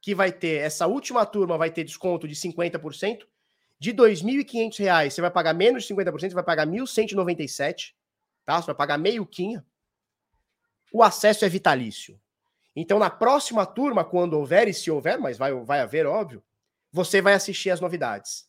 que 0.00 0.14
vai 0.14 0.32
ter, 0.32 0.60
essa 0.60 0.86
última 0.86 1.24
turma 1.24 1.56
vai 1.56 1.70
ter 1.70 1.84
desconto 1.84 2.26
de 2.26 2.34
50%. 2.34 3.26
De 3.78 3.92
R$ 3.92 3.96
2.500, 3.96 5.10
você 5.10 5.20
vai 5.22 5.30
pagar 5.30 5.54
menos 5.54 5.84
de 5.84 5.94
50%, 5.94 6.12
você 6.12 6.34
vai 6.34 6.44
pagar 6.44 6.66
1.197, 6.66 7.94
tá? 8.44 8.60
Você 8.60 8.66
vai 8.66 8.74
pagar 8.74 8.98
meio 8.98 9.24
quinha. 9.24 9.64
O 10.92 11.02
acesso 11.02 11.46
é 11.46 11.48
vitalício. 11.48 12.20
Então, 12.74 12.98
na 12.98 13.10
próxima 13.10 13.66
turma, 13.66 14.04
quando 14.04 14.34
houver, 14.34 14.68
e 14.68 14.74
se 14.74 14.90
houver, 14.90 15.18
mas 15.18 15.36
vai, 15.36 15.52
vai 15.52 15.80
haver, 15.80 16.06
óbvio, 16.06 16.42
você 16.92 17.20
vai 17.20 17.34
assistir 17.34 17.70
as 17.70 17.80
novidades. 17.80 18.48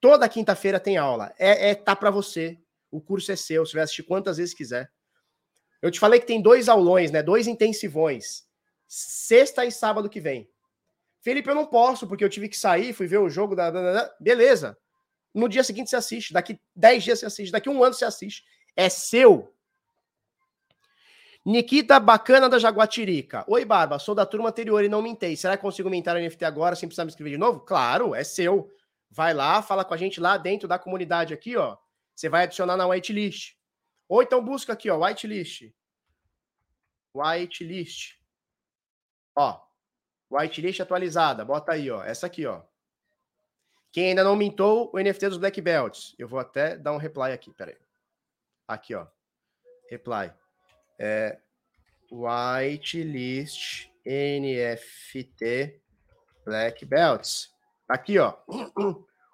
Toda 0.00 0.28
quinta-feira 0.28 0.80
tem 0.80 0.96
aula. 0.96 1.32
É, 1.38 1.70
é 1.70 1.74
tá 1.74 1.94
para 1.94 2.10
você. 2.10 2.58
O 2.90 3.00
curso 3.00 3.30
é 3.30 3.36
seu. 3.36 3.64
Você 3.64 3.74
vai 3.74 3.84
assistir 3.84 4.02
quantas 4.02 4.38
vezes 4.38 4.54
quiser. 4.54 4.90
Eu 5.82 5.90
te 5.90 6.00
falei 6.00 6.20
que 6.20 6.26
tem 6.26 6.40
dois 6.40 6.68
aulões, 6.68 7.10
né? 7.10 7.22
Dois 7.22 7.46
intensivões. 7.46 8.44
Sexta 8.88 9.64
e 9.64 9.70
sábado 9.70 10.08
que 10.08 10.20
vem. 10.20 10.50
Felipe, 11.22 11.48
eu 11.48 11.54
não 11.54 11.66
posso, 11.66 12.06
porque 12.06 12.24
eu 12.24 12.30
tive 12.30 12.48
que 12.48 12.56
sair, 12.56 12.94
fui 12.94 13.06
ver 13.06 13.18
o 13.18 13.28
jogo 13.28 13.54
da. 13.54 13.70
da, 13.70 13.92
da. 13.92 14.14
Beleza. 14.18 14.76
No 15.34 15.48
dia 15.48 15.62
seguinte 15.62 15.90
você 15.90 15.96
assiste. 15.96 16.32
Daqui 16.32 16.58
10 16.74 17.04
dias 17.04 17.20
você 17.20 17.26
assiste. 17.26 17.52
Daqui 17.52 17.68
um 17.68 17.84
ano 17.84 17.94
você 17.94 18.04
assiste. 18.04 18.42
É 18.74 18.88
seu. 18.88 19.54
Nikita 21.44 21.98
Bacana 21.98 22.48
da 22.50 22.58
Jaguatirica. 22.58 23.44
Oi, 23.48 23.64
Barba, 23.64 23.98
sou 23.98 24.14
da 24.14 24.26
turma 24.26 24.50
anterior 24.50 24.84
e 24.84 24.88
não 24.88 25.00
mintei. 25.00 25.34
Será 25.36 25.56
que 25.56 25.62
consigo 25.62 25.88
mintar 25.88 26.14
a 26.16 26.20
NFT 26.20 26.44
agora 26.44 26.76
sem 26.76 26.86
precisar 26.86 27.04
me 27.04 27.10
inscrever 27.10 27.32
de 27.32 27.38
novo? 27.38 27.60
Claro, 27.60 28.14
é 28.14 28.22
seu. 28.22 28.70
Vai 29.10 29.32
lá, 29.32 29.62
fala 29.62 29.84
com 29.84 29.94
a 29.94 29.96
gente 29.96 30.20
lá 30.20 30.36
dentro 30.36 30.68
da 30.68 30.78
comunidade 30.78 31.32
aqui, 31.32 31.56
ó. 31.56 31.78
Você 32.14 32.28
vai 32.28 32.44
adicionar 32.44 32.76
na 32.76 32.86
whitelist. 32.86 33.56
Ou 34.06 34.22
então 34.22 34.44
busca 34.44 34.74
aqui, 34.74 34.90
ó, 34.90 34.98
whitelist. 34.98 35.72
Whitelist. 37.14 38.18
Ó, 39.34 39.60
whitelist 40.30 40.80
atualizada. 40.80 41.44
Bota 41.44 41.72
aí, 41.72 41.90
ó. 41.90 42.04
Essa 42.04 42.26
aqui, 42.26 42.44
ó. 42.44 42.62
Quem 43.90 44.10
ainda 44.10 44.22
não 44.22 44.36
mintou 44.36 44.90
o 44.92 45.00
NFT 45.00 45.30
dos 45.30 45.38
Black 45.38 45.60
Belts. 45.60 46.14
Eu 46.18 46.28
vou 46.28 46.38
até 46.38 46.76
dar 46.76 46.92
um 46.92 46.98
reply 46.98 47.32
aqui, 47.32 47.52
peraí. 47.52 47.76
Aqui, 48.68 48.94
ó. 48.94 49.06
Reply. 49.88 50.32
É, 51.02 51.38
whitelist 52.12 53.88
NFT 54.04 55.80
Black 56.44 56.84
Belts. 56.84 57.50
Aqui, 57.88 58.18
ó. 58.18 58.36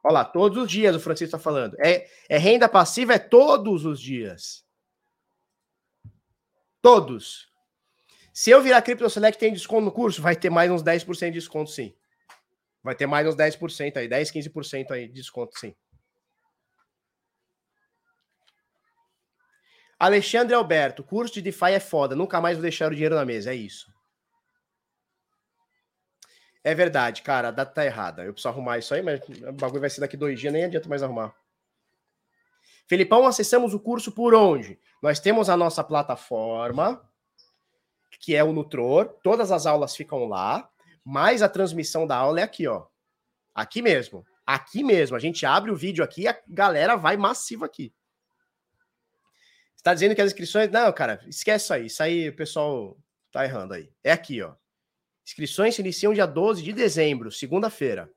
Olha 0.04 0.12
lá, 0.12 0.24
todos 0.24 0.56
os 0.56 0.70
dias 0.70 0.94
o 0.94 1.00
Francisco 1.00 1.36
está 1.36 1.38
falando. 1.38 1.76
É, 1.80 2.08
é 2.28 2.38
renda 2.38 2.68
passiva, 2.68 3.14
é 3.14 3.18
todos 3.18 3.84
os 3.84 4.00
dias. 4.00 4.64
Todos. 6.80 7.48
Se 8.32 8.50
eu 8.50 8.62
virar 8.62 8.82
Crypto 8.82 9.10
Select, 9.10 9.40
tem 9.40 9.52
desconto 9.52 9.86
no 9.86 9.92
curso? 9.92 10.22
Vai 10.22 10.36
ter 10.36 10.50
mais 10.50 10.70
uns 10.70 10.82
10% 10.82 11.26
de 11.26 11.32
desconto, 11.32 11.70
sim. 11.70 11.92
Vai 12.84 12.94
ter 12.94 13.06
mais 13.06 13.26
uns 13.26 13.34
10% 13.34 13.96
aí, 13.96 14.06
10, 14.06 14.30
15% 14.30 14.90
aí 14.92 15.08
de 15.08 15.14
desconto, 15.14 15.58
sim. 15.58 15.74
Alexandre 19.98 20.54
Alberto, 20.54 21.02
curso 21.02 21.34
de 21.34 21.42
DeFi 21.42 21.72
é 21.72 21.80
foda, 21.80 22.14
nunca 22.14 22.40
mais 22.40 22.56
vou 22.56 22.62
deixar 22.62 22.90
o 22.90 22.94
dinheiro 22.94 23.14
na 23.14 23.24
mesa, 23.24 23.50
é 23.50 23.54
isso. 23.54 23.90
É 26.62 26.74
verdade, 26.74 27.22
cara, 27.22 27.48
a 27.48 27.50
data 27.52 27.72
tá 27.72 27.84
errada. 27.84 28.24
Eu 28.24 28.32
preciso 28.32 28.48
arrumar 28.48 28.76
isso 28.76 28.92
aí, 28.92 29.00
mas 29.00 29.20
o 29.28 29.52
bagulho 29.52 29.80
vai 29.80 29.88
ser 29.88 30.00
daqui 30.00 30.16
dois 30.16 30.38
dias, 30.38 30.52
nem 30.52 30.64
adianta 30.64 30.88
mais 30.88 31.02
arrumar. 31.02 31.32
Felipão, 32.88 33.26
acessamos 33.26 33.72
o 33.72 33.80
curso 33.80 34.12
por 34.12 34.34
onde? 34.34 34.78
Nós 35.00 35.20
temos 35.20 35.48
a 35.48 35.56
nossa 35.56 35.82
plataforma, 35.82 37.08
que 38.20 38.34
é 38.34 38.42
o 38.42 38.52
Nutror. 38.52 39.16
Todas 39.22 39.52
as 39.52 39.64
aulas 39.64 39.94
ficam 39.94 40.24
lá, 40.24 40.68
mas 41.04 41.42
a 41.42 41.48
transmissão 41.48 42.06
da 42.06 42.16
aula 42.16 42.40
é 42.40 42.42
aqui, 42.42 42.66
ó. 42.66 42.86
Aqui 43.54 43.80
mesmo. 43.80 44.26
Aqui 44.44 44.82
mesmo. 44.82 45.16
A 45.16 45.20
gente 45.20 45.46
abre 45.46 45.70
o 45.70 45.76
vídeo 45.76 46.04
aqui 46.04 46.22
e 46.22 46.28
a 46.28 46.36
galera 46.48 46.96
vai 46.96 47.16
massiva 47.16 47.64
aqui. 47.64 47.94
Está 49.86 49.94
dizendo 49.94 50.16
que 50.16 50.20
as 50.20 50.26
inscrições. 50.26 50.68
Não, 50.68 50.92
cara, 50.92 51.20
esquece 51.28 51.62
isso 51.66 51.72
aí. 51.72 51.86
Isso 51.86 52.02
aí 52.02 52.28
o 52.28 52.34
pessoal 52.34 52.98
tá 53.30 53.44
errando 53.44 53.72
aí. 53.72 53.88
É 54.02 54.10
aqui, 54.10 54.42
ó. 54.42 54.54
Inscrições 55.24 55.76
se 55.76 55.80
iniciam 55.80 56.12
dia 56.12 56.26
12 56.26 56.60
de 56.60 56.72
dezembro, 56.72 57.30
segunda-feira. 57.30 58.10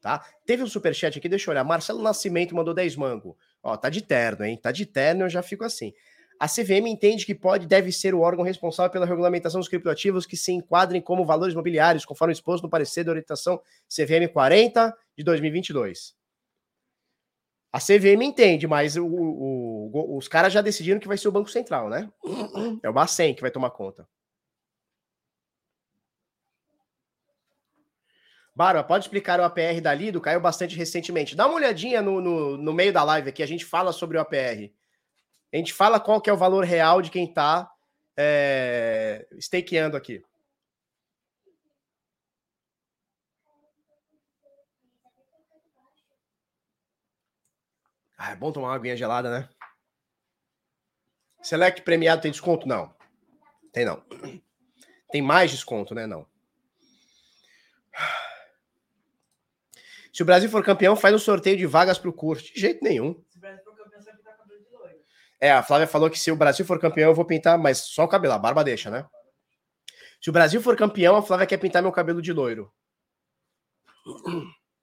Tá? 0.00 0.24
Teve 0.46 0.62
um 0.62 0.66
superchat 0.66 1.18
aqui, 1.18 1.28
deixa 1.28 1.50
eu 1.50 1.52
olhar. 1.52 1.62
Marcelo 1.62 2.00
Nascimento 2.00 2.54
mandou 2.54 2.72
10 2.72 2.96
mango. 2.96 3.36
Ó, 3.62 3.76
tá 3.76 3.90
de 3.90 4.00
terno, 4.00 4.46
hein? 4.46 4.56
Tá 4.56 4.72
de 4.72 4.86
terno, 4.86 5.24
eu 5.24 5.28
já 5.28 5.42
fico 5.42 5.62
assim. 5.62 5.92
A 6.40 6.48
CVM 6.48 6.86
entende 6.86 7.26
que 7.26 7.34
pode 7.34 7.66
deve 7.66 7.92
ser 7.92 8.14
o 8.14 8.20
órgão 8.20 8.42
responsável 8.42 8.90
pela 8.90 9.04
regulamentação 9.04 9.60
dos 9.60 9.68
criptoativos 9.68 10.24
que 10.24 10.38
se 10.38 10.52
enquadrem 10.52 11.02
como 11.02 11.26
valores 11.26 11.54
mobiliários, 11.54 12.06
conforme 12.06 12.32
exposto 12.32 12.62
no 12.62 12.70
parecer 12.70 13.04
da 13.04 13.10
orientação 13.10 13.60
CVM 13.90 14.32
40 14.32 14.96
de 15.18 15.22
2022. 15.22 16.17
A 17.72 17.78
CVM 17.78 18.22
entende, 18.22 18.66
mas 18.66 18.96
o, 18.96 19.06
o, 19.06 20.16
os 20.16 20.26
caras 20.26 20.52
já 20.52 20.62
decidiram 20.62 20.98
que 20.98 21.08
vai 21.08 21.18
ser 21.18 21.28
o 21.28 21.32
Banco 21.32 21.50
Central, 21.50 21.88
né? 21.88 22.10
É 22.82 22.88
o 22.88 22.92
Bacen 22.92 23.34
que 23.34 23.42
vai 23.42 23.50
tomar 23.50 23.70
conta. 23.70 24.08
Barba, 28.58 28.82
pode 28.82 29.04
explicar 29.04 29.38
o 29.38 29.44
APR 29.44 29.80
da 29.80 29.94
Lido? 29.94 30.20
Caiu 30.20 30.40
bastante 30.40 30.74
recentemente. 30.74 31.36
Dá 31.36 31.46
uma 31.46 31.54
olhadinha 31.54 32.02
no, 32.02 32.20
no, 32.20 32.56
no, 32.56 32.72
meio 32.72 32.92
da 32.92 33.04
live 33.04 33.28
aqui, 33.28 33.40
a 33.40 33.46
gente 33.46 33.64
fala 33.64 33.92
sobre 33.92 34.18
o 34.18 34.20
APR. 34.20 34.72
A 35.52 35.56
gente 35.56 35.72
fala 35.72 36.00
qual 36.00 36.20
que 36.20 36.28
é 36.28 36.32
o 36.32 36.36
valor 36.36 36.64
real 36.64 37.00
de 37.00 37.08
quem 37.08 37.26
está 37.26 37.70
é, 38.16 39.28
stakeando 39.38 39.96
aqui. 39.96 40.24
Ah, 48.18 48.32
é 48.32 48.36
bom 48.36 48.50
tomar 48.50 48.68
uma 48.68 48.74
aguinha 48.74 48.96
gelada, 48.96 49.30
né? 49.30 49.48
Select 51.40 51.82
premiado 51.82 52.20
tem 52.20 52.32
desconto? 52.32 52.66
Não. 52.66 52.92
Tem 53.72 53.84
não. 53.84 54.02
Tem 55.10 55.22
mais 55.22 55.52
desconto, 55.52 55.94
né? 55.94 56.04
Não. 56.04 56.26
Se 60.12 60.22
o 60.22 60.26
Brasil 60.26 60.50
for 60.50 60.64
campeão, 60.64 60.96
faz 60.96 61.14
um 61.14 61.18
sorteio 61.18 61.56
de 61.56 61.64
vagas 61.64 61.96
para 61.96 62.10
o 62.10 62.12
curso. 62.12 62.52
De 62.52 62.60
jeito 62.60 62.82
nenhum. 62.82 63.14
Se 63.28 63.38
o 63.38 63.40
Brasil 63.40 63.62
for 63.62 63.76
campeão, 63.76 64.02
você 64.02 64.10
vai 64.10 64.16
pintar 64.16 64.36
cabelo 64.36 64.60
de 64.60 64.70
loiro. 64.70 64.98
É, 65.40 65.52
a 65.52 65.62
Flávia 65.62 65.86
falou 65.86 66.10
que 66.10 66.18
se 66.18 66.32
o 66.32 66.36
Brasil 66.36 66.66
for 66.66 66.80
campeão, 66.80 67.10
eu 67.10 67.14
vou 67.14 67.24
pintar, 67.24 67.56
mas 67.56 67.78
só 67.78 68.02
o 68.02 68.08
cabelo, 68.08 68.34
a 68.34 68.38
barba 68.38 68.64
deixa, 68.64 68.90
né? 68.90 69.06
Se 70.20 70.28
o 70.28 70.32
Brasil 70.32 70.60
for 70.60 70.76
campeão, 70.76 71.14
a 71.14 71.22
Flávia 71.22 71.46
quer 71.46 71.58
pintar 71.58 71.82
meu 71.82 71.92
cabelo 71.92 72.20
de 72.20 72.32
loiro. 72.32 72.72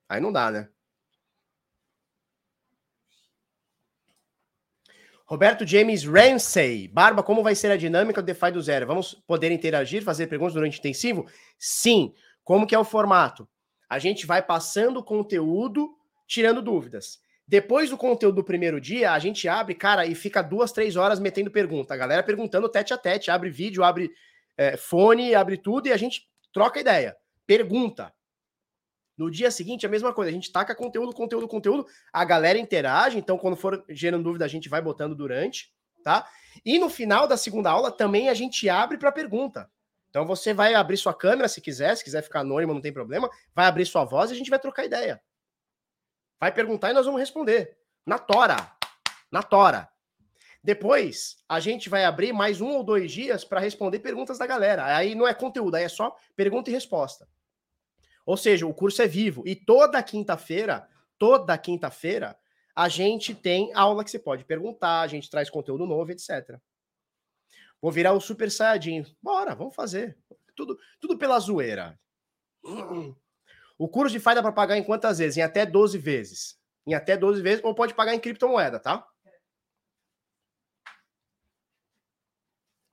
Aí 0.07 0.21
não 0.21 0.31
dá, 0.31 0.49
né? 0.49 0.69
Roberto 5.25 5.65
James 5.65 6.03
Ramsey. 6.03 6.87
Barba, 6.87 7.23
como 7.23 7.41
vai 7.41 7.55
ser 7.55 7.71
a 7.71 7.77
dinâmica 7.77 8.21
do 8.21 8.25
DeFi 8.25 8.51
do 8.51 8.61
zero? 8.61 8.85
Vamos 8.85 9.15
poder 9.27 9.51
interagir, 9.51 10.03
fazer 10.03 10.27
perguntas 10.27 10.53
durante 10.53 10.77
o 10.77 10.79
intensivo? 10.79 11.25
Sim. 11.57 12.13
Como 12.43 12.67
que 12.67 12.75
é 12.75 12.79
o 12.79 12.83
formato? 12.83 13.47
A 13.89 13.97
gente 13.97 14.25
vai 14.27 14.41
passando 14.41 15.03
conteúdo, 15.03 15.95
tirando 16.27 16.61
dúvidas. 16.61 17.19
Depois 17.47 17.89
do 17.89 17.97
conteúdo 17.97 18.35
do 18.35 18.43
primeiro 18.43 18.79
dia, 18.79 19.11
a 19.11 19.19
gente 19.19 19.47
abre, 19.47 19.75
cara, 19.75 20.05
e 20.05 20.13
fica 20.13 20.41
duas, 20.41 20.71
três 20.71 20.95
horas 20.95 21.19
metendo 21.19 21.49
pergunta. 21.49 21.93
A 21.93 21.97
galera 21.97 22.23
perguntando 22.23 22.69
tete 22.69 22.93
a 22.93 22.97
tete, 22.97 23.31
abre 23.31 23.49
vídeo, 23.49 23.83
abre 23.83 24.11
é, 24.57 24.77
fone, 24.77 25.33
abre 25.33 25.57
tudo 25.57 25.87
e 25.87 25.91
a 25.91 25.97
gente 25.97 26.27
troca 26.53 26.79
ideia. 26.79 27.15
Pergunta. 27.45 28.13
No 29.17 29.31
dia 29.31 29.49
seguinte, 29.49 29.85
a 29.85 29.89
mesma 29.89 30.13
coisa. 30.13 30.29
A 30.29 30.33
gente 30.33 30.51
taca 30.51 30.75
conteúdo, 30.75 31.13
conteúdo, 31.13 31.47
conteúdo. 31.47 31.87
A 32.11 32.25
galera 32.25 32.59
interage. 32.59 33.17
Então, 33.17 33.37
quando 33.37 33.55
for 33.55 33.83
gerando 33.89 34.23
dúvida, 34.23 34.45
a 34.45 34.47
gente 34.47 34.67
vai 34.67 34.81
botando 34.81 35.15
durante, 35.15 35.73
tá? 36.03 36.27
E 36.65 36.77
no 36.77 36.89
final 36.89 37.27
da 37.27 37.37
segunda 37.37 37.69
aula, 37.69 37.91
também 37.91 38.29
a 38.29 38.33
gente 38.33 38.67
abre 38.67 38.97
para 38.97 39.11
pergunta. 39.11 39.69
Então, 40.09 40.25
você 40.25 40.53
vai 40.53 40.73
abrir 40.73 40.97
sua 40.97 41.13
câmera 41.13 41.47
se 41.47 41.61
quiser. 41.61 41.95
Se 41.95 42.03
quiser 42.03 42.21
ficar 42.21 42.41
anônimo, 42.41 42.73
não 42.73 42.81
tem 42.81 42.93
problema. 42.93 43.29
Vai 43.53 43.67
abrir 43.67 43.85
sua 43.85 44.03
voz 44.03 44.29
e 44.29 44.33
a 44.33 44.37
gente 44.37 44.49
vai 44.49 44.59
trocar 44.59 44.85
ideia. 44.85 45.21
Vai 46.39 46.51
perguntar 46.51 46.91
e 46.91 46.93
nós 46.93 47.05
vamos 47.05 47.19
responder. 47.19 47.77
Na 48.05 48.19
tora. 48.19 48.71
Na 49.31 49.41
tora. 49.41 49.89
Depois, 50.63 51.37
a 51.47 51.59
gente 51.59 51.89
vai 51.89 52.05
abrir 52.05 52.33
mais 52.33 52.59
um 52.59 52.69
ou 52.69 52.83
dois 52.83 53.11
dias 53.11 53.45
para 53.45 53.59
responder 53.59 53.99
perguntas 53.99 54.39
da 54.39 54.47
galera. 54.47 54.95
Aí 54.95 55.13
não 55.13 55.27
é 55.27 55.33
conteúdo, 55.33 55.75
aí 55.75 55.83
é 55.83 55.89
só 55.89 56.15
pergunta 56.35 56.69
e 56.69 56.73
resposta. 56.73 57.27
Ou 58.25 58.35
seja, 58.35 58.65
o 58.65 58.73
curso 58.73 59.01
é 59.01 59.07
vivo. 59.07 59.43
E 59.45 59.55
toda 59.55 60.01
quinta-feira, 60.01 60.87
toda 61.17 61.57
quinta-feira, 61.57 62.37
a 62.75 62.89
gente 62.89 63.35
tem 63.35 63.71
aula 63.73 64.03
que 64.03 64.11
você 64.11 64.19
pode 64.19 64.43
perguntar, 64.43 65.01
a 65.01 65.07
gente 65.07 65.29
traz 65.29 65.49
conteúdo 65.49 65.85
novo, 65.85 66.11
etc. 66.11 66.59
Vou 67.81 67.91
virar 67.91 68.13
o 68.13 68.19
Super 68.19 68.49
Saiyajin. 68.49 69.05
Bora, 69.21 69.53
vamos 69.53 69.75
fazer. 69.75 70.17
Tudo, 70.55 70.77
tudo 70.99 71.17
pela 71.17 71.39
zoeira. 71.39 71.99
O 73.77 73.87
curso 73.87 74.13
de 74.13 74.19
FI 74.19 74.35
dá 74.35 74.41
para 74.41 74.51
pagar 74.51 74.77
em 74.77 74.83
quantas 74.83 75.19
vezes? 75.19 75.37
Em 75.37 75.41
até 75.41 75.65
12 75.65 75.97
vezes. 75.97 76.57
Em 76.87 76.93
até 76.93 77.15
12 77.15 77.41
vezes, 77.41 77.63
ou 77.63 77.75
pode 77.75 77.93
pagar 77.93 78.15
em 78.15 78.19
criptomoeda, 78.19 78.79
tá? 78.79 79.07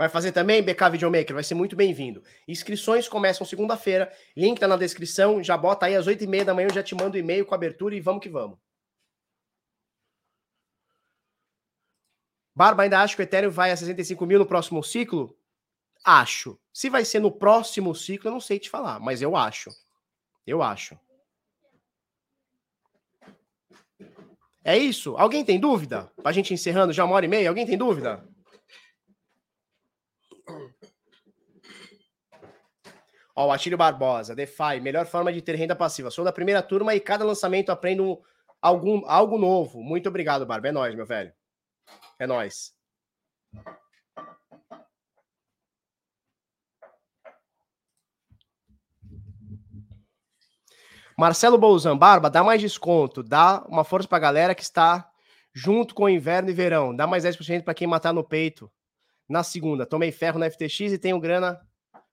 Vai 0.02 0.08
fazer 0.08 0.32
também 0.32 0.60
BK 0.60 0.90
Videomaker, 0.90 1.32
vai 1.32 1.44
ser 1.44 1.54
muito 1.54 1.76
bem-vindo. 1.76 2.24
Inscrições 2.48 3.08
começam 3.08 3.46
segunda-feira, 3.46 4.12
link 4.36 4.58
tá 4.58 4.66
na 4.66 4.76
descrição, 4.76 5.40
já 5.40 5.56
bota 5.56 5.86
aí 5.86 5.94
às 5.94 6.08
8h30 6.08 6.42
da 6.42 6.52
manhã, 6.52 6.66
eu 6.66 6.74
já 6.74 6.82
te 6.82 6.92
mando 6.92 7.16
e-mail 7.16 7.46
com 7.46 7.54
abertura 7.54 7.94
e 7.94 8.00
vamos 8.00 8.20
que 8.20 8.28
vamos. 8.28 8.58
Barba, 12.52 12.82
ainda 12.82 13.00
acho 13.00 13.14
que 13.14 13.22
o 13.22 13.24
Ethereum 13.24 13.52
vai 13.52 13.70
a 13.70 13.76
65 13.76 14.26
mil 14.26 14.40
no 14.40 14.44
próximo 14.44 14.82
ciclo? 14.82 15.38
Acho. 16.04 16.58
Se 16.72 16.90
vai 16.90 17.04
ser 17.04 17.20
no 17.20 17.30
próximo 17.30 17.94
ciclo, 17.94 18.26
eu 18.26 18.32
não 18.32 18.40
sei 18.40 18.58
te 18.58 18.68
falar, 18.68 18.98
mas 18.98 19.22
eu 19.22 19.36
acho. 19.36 19.70
Eu 20.44 20.64
acho. 20.64 20.98
É 24.64 24.76
isso? 24.76 25.16
Alguém 25.16 25.44
tem 25.44 25.60
dúvida? 25.60 26.10
Pra 26.20 26.32
gente 26.32 26.52
encerrando 26.52 26.92
já 26.92 27.04
uma 27.04 27.14
hora 27.14 27.24
e 27.24 27.28
meia, 27.28 27.48
alguém 27.48 27.64
tem 27.64 27.78
dúvida? 27.78 28.31
Ó, 33.34 33.46
o 33.46 33.52
Atílio 33.52 33.78
Barbosa, 33.78 34.34
DeFi, 34.34 34.80
melhor 34.80 35.06
forma 35.06 35.32
de 35.32 35.40
ter 35.40 35.54
renda 35.54 35.74
passiva. 35.74 36.10
Sou 36.10 36.24
da 36.24 36.32
primeira 36.32 36.62
turma 36.62 36.94
e 36.94 37.00
cada 37.00 37.24
lançamento 37.24 37.70
aprendo 37.70 38.22
algum, 38.60 39.02
algo 39.06 39.38
novo. 39.38 39.82
Muito 39.82 40.08
obrigado, 40.08 40.44
Barba. 40.44 40.68
É 40.68 40.72
nóis, 40.72 40.94
meu 40.94 41.06
velho. 41.06 41.32
É 42.18 42.26
nóis. 42.26 42.74
Marcelo 51.16 51.58
Bolzan, 51.58 51.96
Barba, 51.96 52.30
dá 52.30 52.42
mais 52.42 52.60
desconto, 52.60 53.22
dá 53.22 53.64
uma 53.68 53.84
força 53.84 54.08
pra 54.08 54.18
galera 54.18 54.54
que 54.54 54.62
está 54.62 55.10
junto 55.54 55.94
com 55.94 56.04
o 56.04 56.08
inverno 56.08 56.50
e 56.50 56.54
verão. 56.54 56.94
Dá 56.94 57.06
mais 57.06 57.24
10% 57.24 57.64
para 57.64 57.74
quem 57.74 57.86
matar 57.86 58.12
no 58.12 58.24
peito. 58.24 58.70
Na 59.28 59.42
segunda, 59.42 59.86
tomei 59.86 60.10
ferro 60.10 60.38
na 60.38 60.50
FTX 60.50 60.92
e 60.92 60.98
tenho 60.98 61.20
grana 61.20 61.60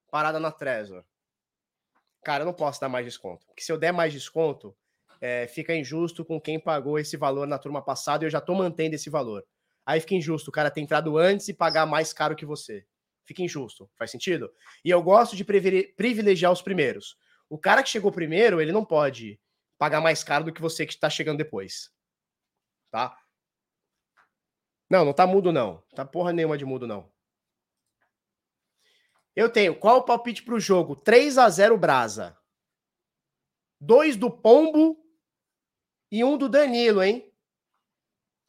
parada 0.09 0.39
na 0.39 0.51
Trezor. 0.51 1.03
Cara, 2.23 2.43
eu 2.43 2.45
não 2.45 2.53
posso 2.53 2.81
dar 2.81 2.89
mais 2.89 3.05
desconto. 3.05 3.45
Porque 3.47 3.63
se 3.63 3.71
eu 3.71 3.77
der 3.77 3.91
mais 3.91 4.11
desconto, 4.11 4.75
é, 5.21 5.47
fica 5.47 5.75
injusto 5.75 6.23
com 6.25 6.39
quem 6.39 6.59
pagou 6.59 6.99
esse 6.99 7.17
valor 7.17 7.47
na 7.47 7.57
turma 7.57 7.81
passada 7.81 8.23
e 8.23 8.27
eu 8.27 8.31
já 8.31 8.41
tô 8.41 8.53
mantendo 8.53 8.95
esse 8.95 9.09
valor. 9.09 9.45
Aí 9.85 9.99
fica 9.99 10.15
injusto 10.15 10.49
o 10.49 10.53
cara 10.53 10.69
ter 10.69 10.81
entrado 10.81 11.17
antes 11.17 11.47
e 11.47 11.53
pagar 11.53 11.85
mais 11.85 12.13
caro 12.13 12.35
que 12.35 12.45
você. 12.45 12.85
Fica 13.25 13.41
injusto. 13.41 13.89
Faz 13.97 14.11
sentido? 14.11 14.51
E 14.83 14.89
eu 14.89 15.01
gosto 15.01 15.35
de 15.35 15.43
privilegiar 15.43 16.51
os 16.51 16.61
primeiros. 16.61 17.17
O 17.49 17.57
cara 17.57 17.81
que 17.81 17.89
chegou 17.89 18.11
primeiro, 18.11 18.61
ele 18.61 18.71
não 18.71 18.85
pode 18.85 19.39
pagar 19.77 20.01
mais 20.01 20.23
caro 20.23 20.45
do 20.45 20.53
que 20.53 20.61
você 20.61 20.85
que 20.85 20.93
está 20.93 21.09
chegando 21.09 21.37
depois. 21.37 21.91
Tá? 22.91 23.17
Não, 24.89 25.05
não 25.05 25.13
tá 25.13 25.25
mudo, 25.25 25.51
não. 25.51 25.83
Tá 25.95 26.03
porra 26.03 26.33
nenhuma 26.33 26.57
de 26.57 26.65
mudo, 26.65 26.87
não. 26.87 27.09
Eu 29.39 29.49
tenho. 29.49 29.73
Qual 29.73 29.99
o 29.99 30.03
palpite 30.03 30.43
para 30.43 30.53
o 30.53 30.59
jogo? 30.59 30.97
3 30.97 31.37
a 31.37 31.49
0 31.49 31.77
Brasa. 31.77 32.37
Dois 33.79 34.17
do 34.17 34.29
Pombo 34.29 35.01
e 36.11 36.25
um 36.25 36.37
do 36.37 36.49
Danilo, 36.49 37.01
hein? 37.01 37.33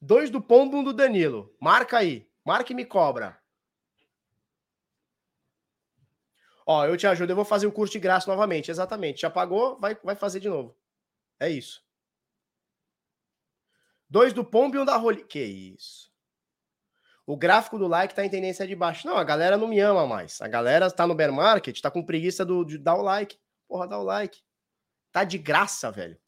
Dois 0.01 0.31
do 0.31 0.43
Pombo 0.43 0.77
e 0.77 0.81
um 0.81 0.83
do 0.83 0.93
Danilo. 0.93 1.57
Marca 1.61 1.99
aí. 1.99 2.29
Marca 2.45 2.73
e 2.73 2.75
me 2.75 2.85
cobra. 2.85 3.41
Ó, 6.67 6.85
eu 6.85 6.97
te 6.97 7.07
ajudo. 7.07 7.31
Eu 7.31 7.37
vou 7.37 7.45
fazer 7.45 7.69
o 7.69 7.73
curso 7.73 7.93
de 7.93 8.01
graça 8.01 8.29
novamente. 8.29 8.69
Exatamente. 8.69 9.21
Já 9.21 9.31
pagou, 9.31 9.79
vai, 9.79 9.95
vai 10.03 10.17
fazer 10.17 10.41
de 10.41 10.49
novo. 10.49 10.77
É 11.39 11.49
isso. 11.49 11.87
Dois 14.09 14.33
do 14.33 14.45
Pombo 14.45 14.75
e 14.75 14.81
um 14.81 14.85
da 14.85 14.97
Roli. 14.97 15.23
Que 15.23 15.39
isso 15.39 16.10
o 17.31 17.37
gráfico 17.37 17.79
do 17.79 17.87
like 17.87 18.13
tá 18.13 18.25
em 18.25 18.29
tendência 18.29 18.67
de 18.67 18.75
baixo. 18.75 19.07
Não, 19.07 19.17
a 19.17 19.23
galera 19.23 19.57
não 19.57 19.69
me 19.69 19.79
ama 19.79 20.05
mais. 20.05 20.41
A 20.41 20.49
galera 20.49 20.91
tá 20.91 21.07
no 21.07 21.15
bear 21.15 21.33
market, 21.33 21.81
tá 21.81 21.89
com 21.89 22.05
preguiça 22.05 22.45
do, 22.45 22.65
de 22.65 22.77
dar 22.77 22.97
o 22.97 23.03
like. 23.03 23.39
Porra, 23.69 23.87
dá 23.87 23.97
o 24.01 24.03
like. 24.03 24.43
Tá 25.13 25.23
de 25.23 25.39
graça, 25.39 25.93
velho. 25.93 26.19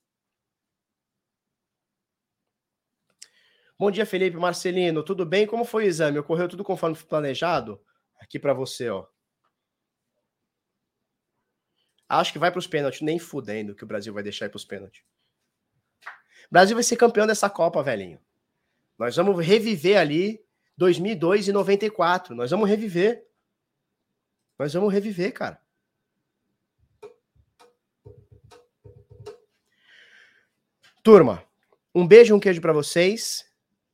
Bom 3.77 3.91
dia, 3.91 4.07
Felipe 4.07 4.37
Marcelino. 4.37 5.03
Tudo 5.03 5.27
bem? 5.27 5.45
Como 5.45 5.65
foi 5.65 5.87
o 5.87 5.89
exame? 5.89 6.21
Ocorreu 6.21 6.49
tudo 6.49 6.63
conforme 6.63 6.97
planejado? 6.97 7.85
Aqui 8.21 8.39
para 8.39 8.55
você, 8.55 8.89
ó. 8.89 9.05
Acho 12.09 12.33
que 12.33 12.39
vai 12.39 12.53
para 12.53 12.61
os 12.61 12.69
pênaltis, 12.69 13.01
nem 13.01 13.19
fudendo 13.19 13.75
que 13.75 13.83
o 13.83 13.89
Brasil 13.89 14.15
vai 14.15 14.23
deixar 14.23 14.47
ir 14.47 14.51
para 14.51 14.57
os 14.57 14.65
pênaltis. 14.65 15.03
O 16.47 16.53
Brasil 16.53 16.77
vai 16.77 16.85
ser 16.85 16.95
campeão 16.95 17.27
dessa 17.27 17.51
Copa, 17.51 17.83
velhinho. 17.83 18.21
Nós 18.97 19.17
vamos 19.17 19.45
reviver 19.45 19.99
ali 19.99 20.41
2002 20.83 21.47
e 21.47 21.53
94. 21.53 22.35
Nós 22.35 22.51
vamos 22.51 22.69
reviver. 22.69 23.25
Nós 24.59 24.75
vamos 24.75 24.93
reviver, 24.93 25.33
cara. 25.33 25.63
Turma, 31.01 31.45
um 31.95 32.05
beijo 32.05 32.35
e 32.35 32.37
um 32.37 32.41
queijo 32.41 32.61
para 32.61 32.73
vocês. 32.73 33.49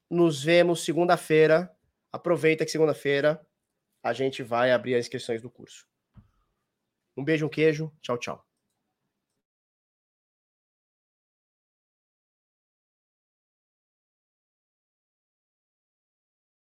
Nos 0.09 0.43
vemos 0.43 0.83
segunda-feira. 0.83 1.71
Aproveita 2.11 2.65
que 2.65 2.71
segunda-feira 2.71 3.47
a 4.03 4.15
gente 4.15 4.43
vai 4.43 4.73
abrir 4.73 4.95
as 4.95 5.05
inscrições 5.05 5.43
do 5.43 5.51
curso. 5.51 5.87
Um 7.15 7.23
beijo, 7.23 7.45
um 7.45 7.51
queijo. 7.51 7.93
Tchau, 8.01 8.17
tchau. 8.17 8.48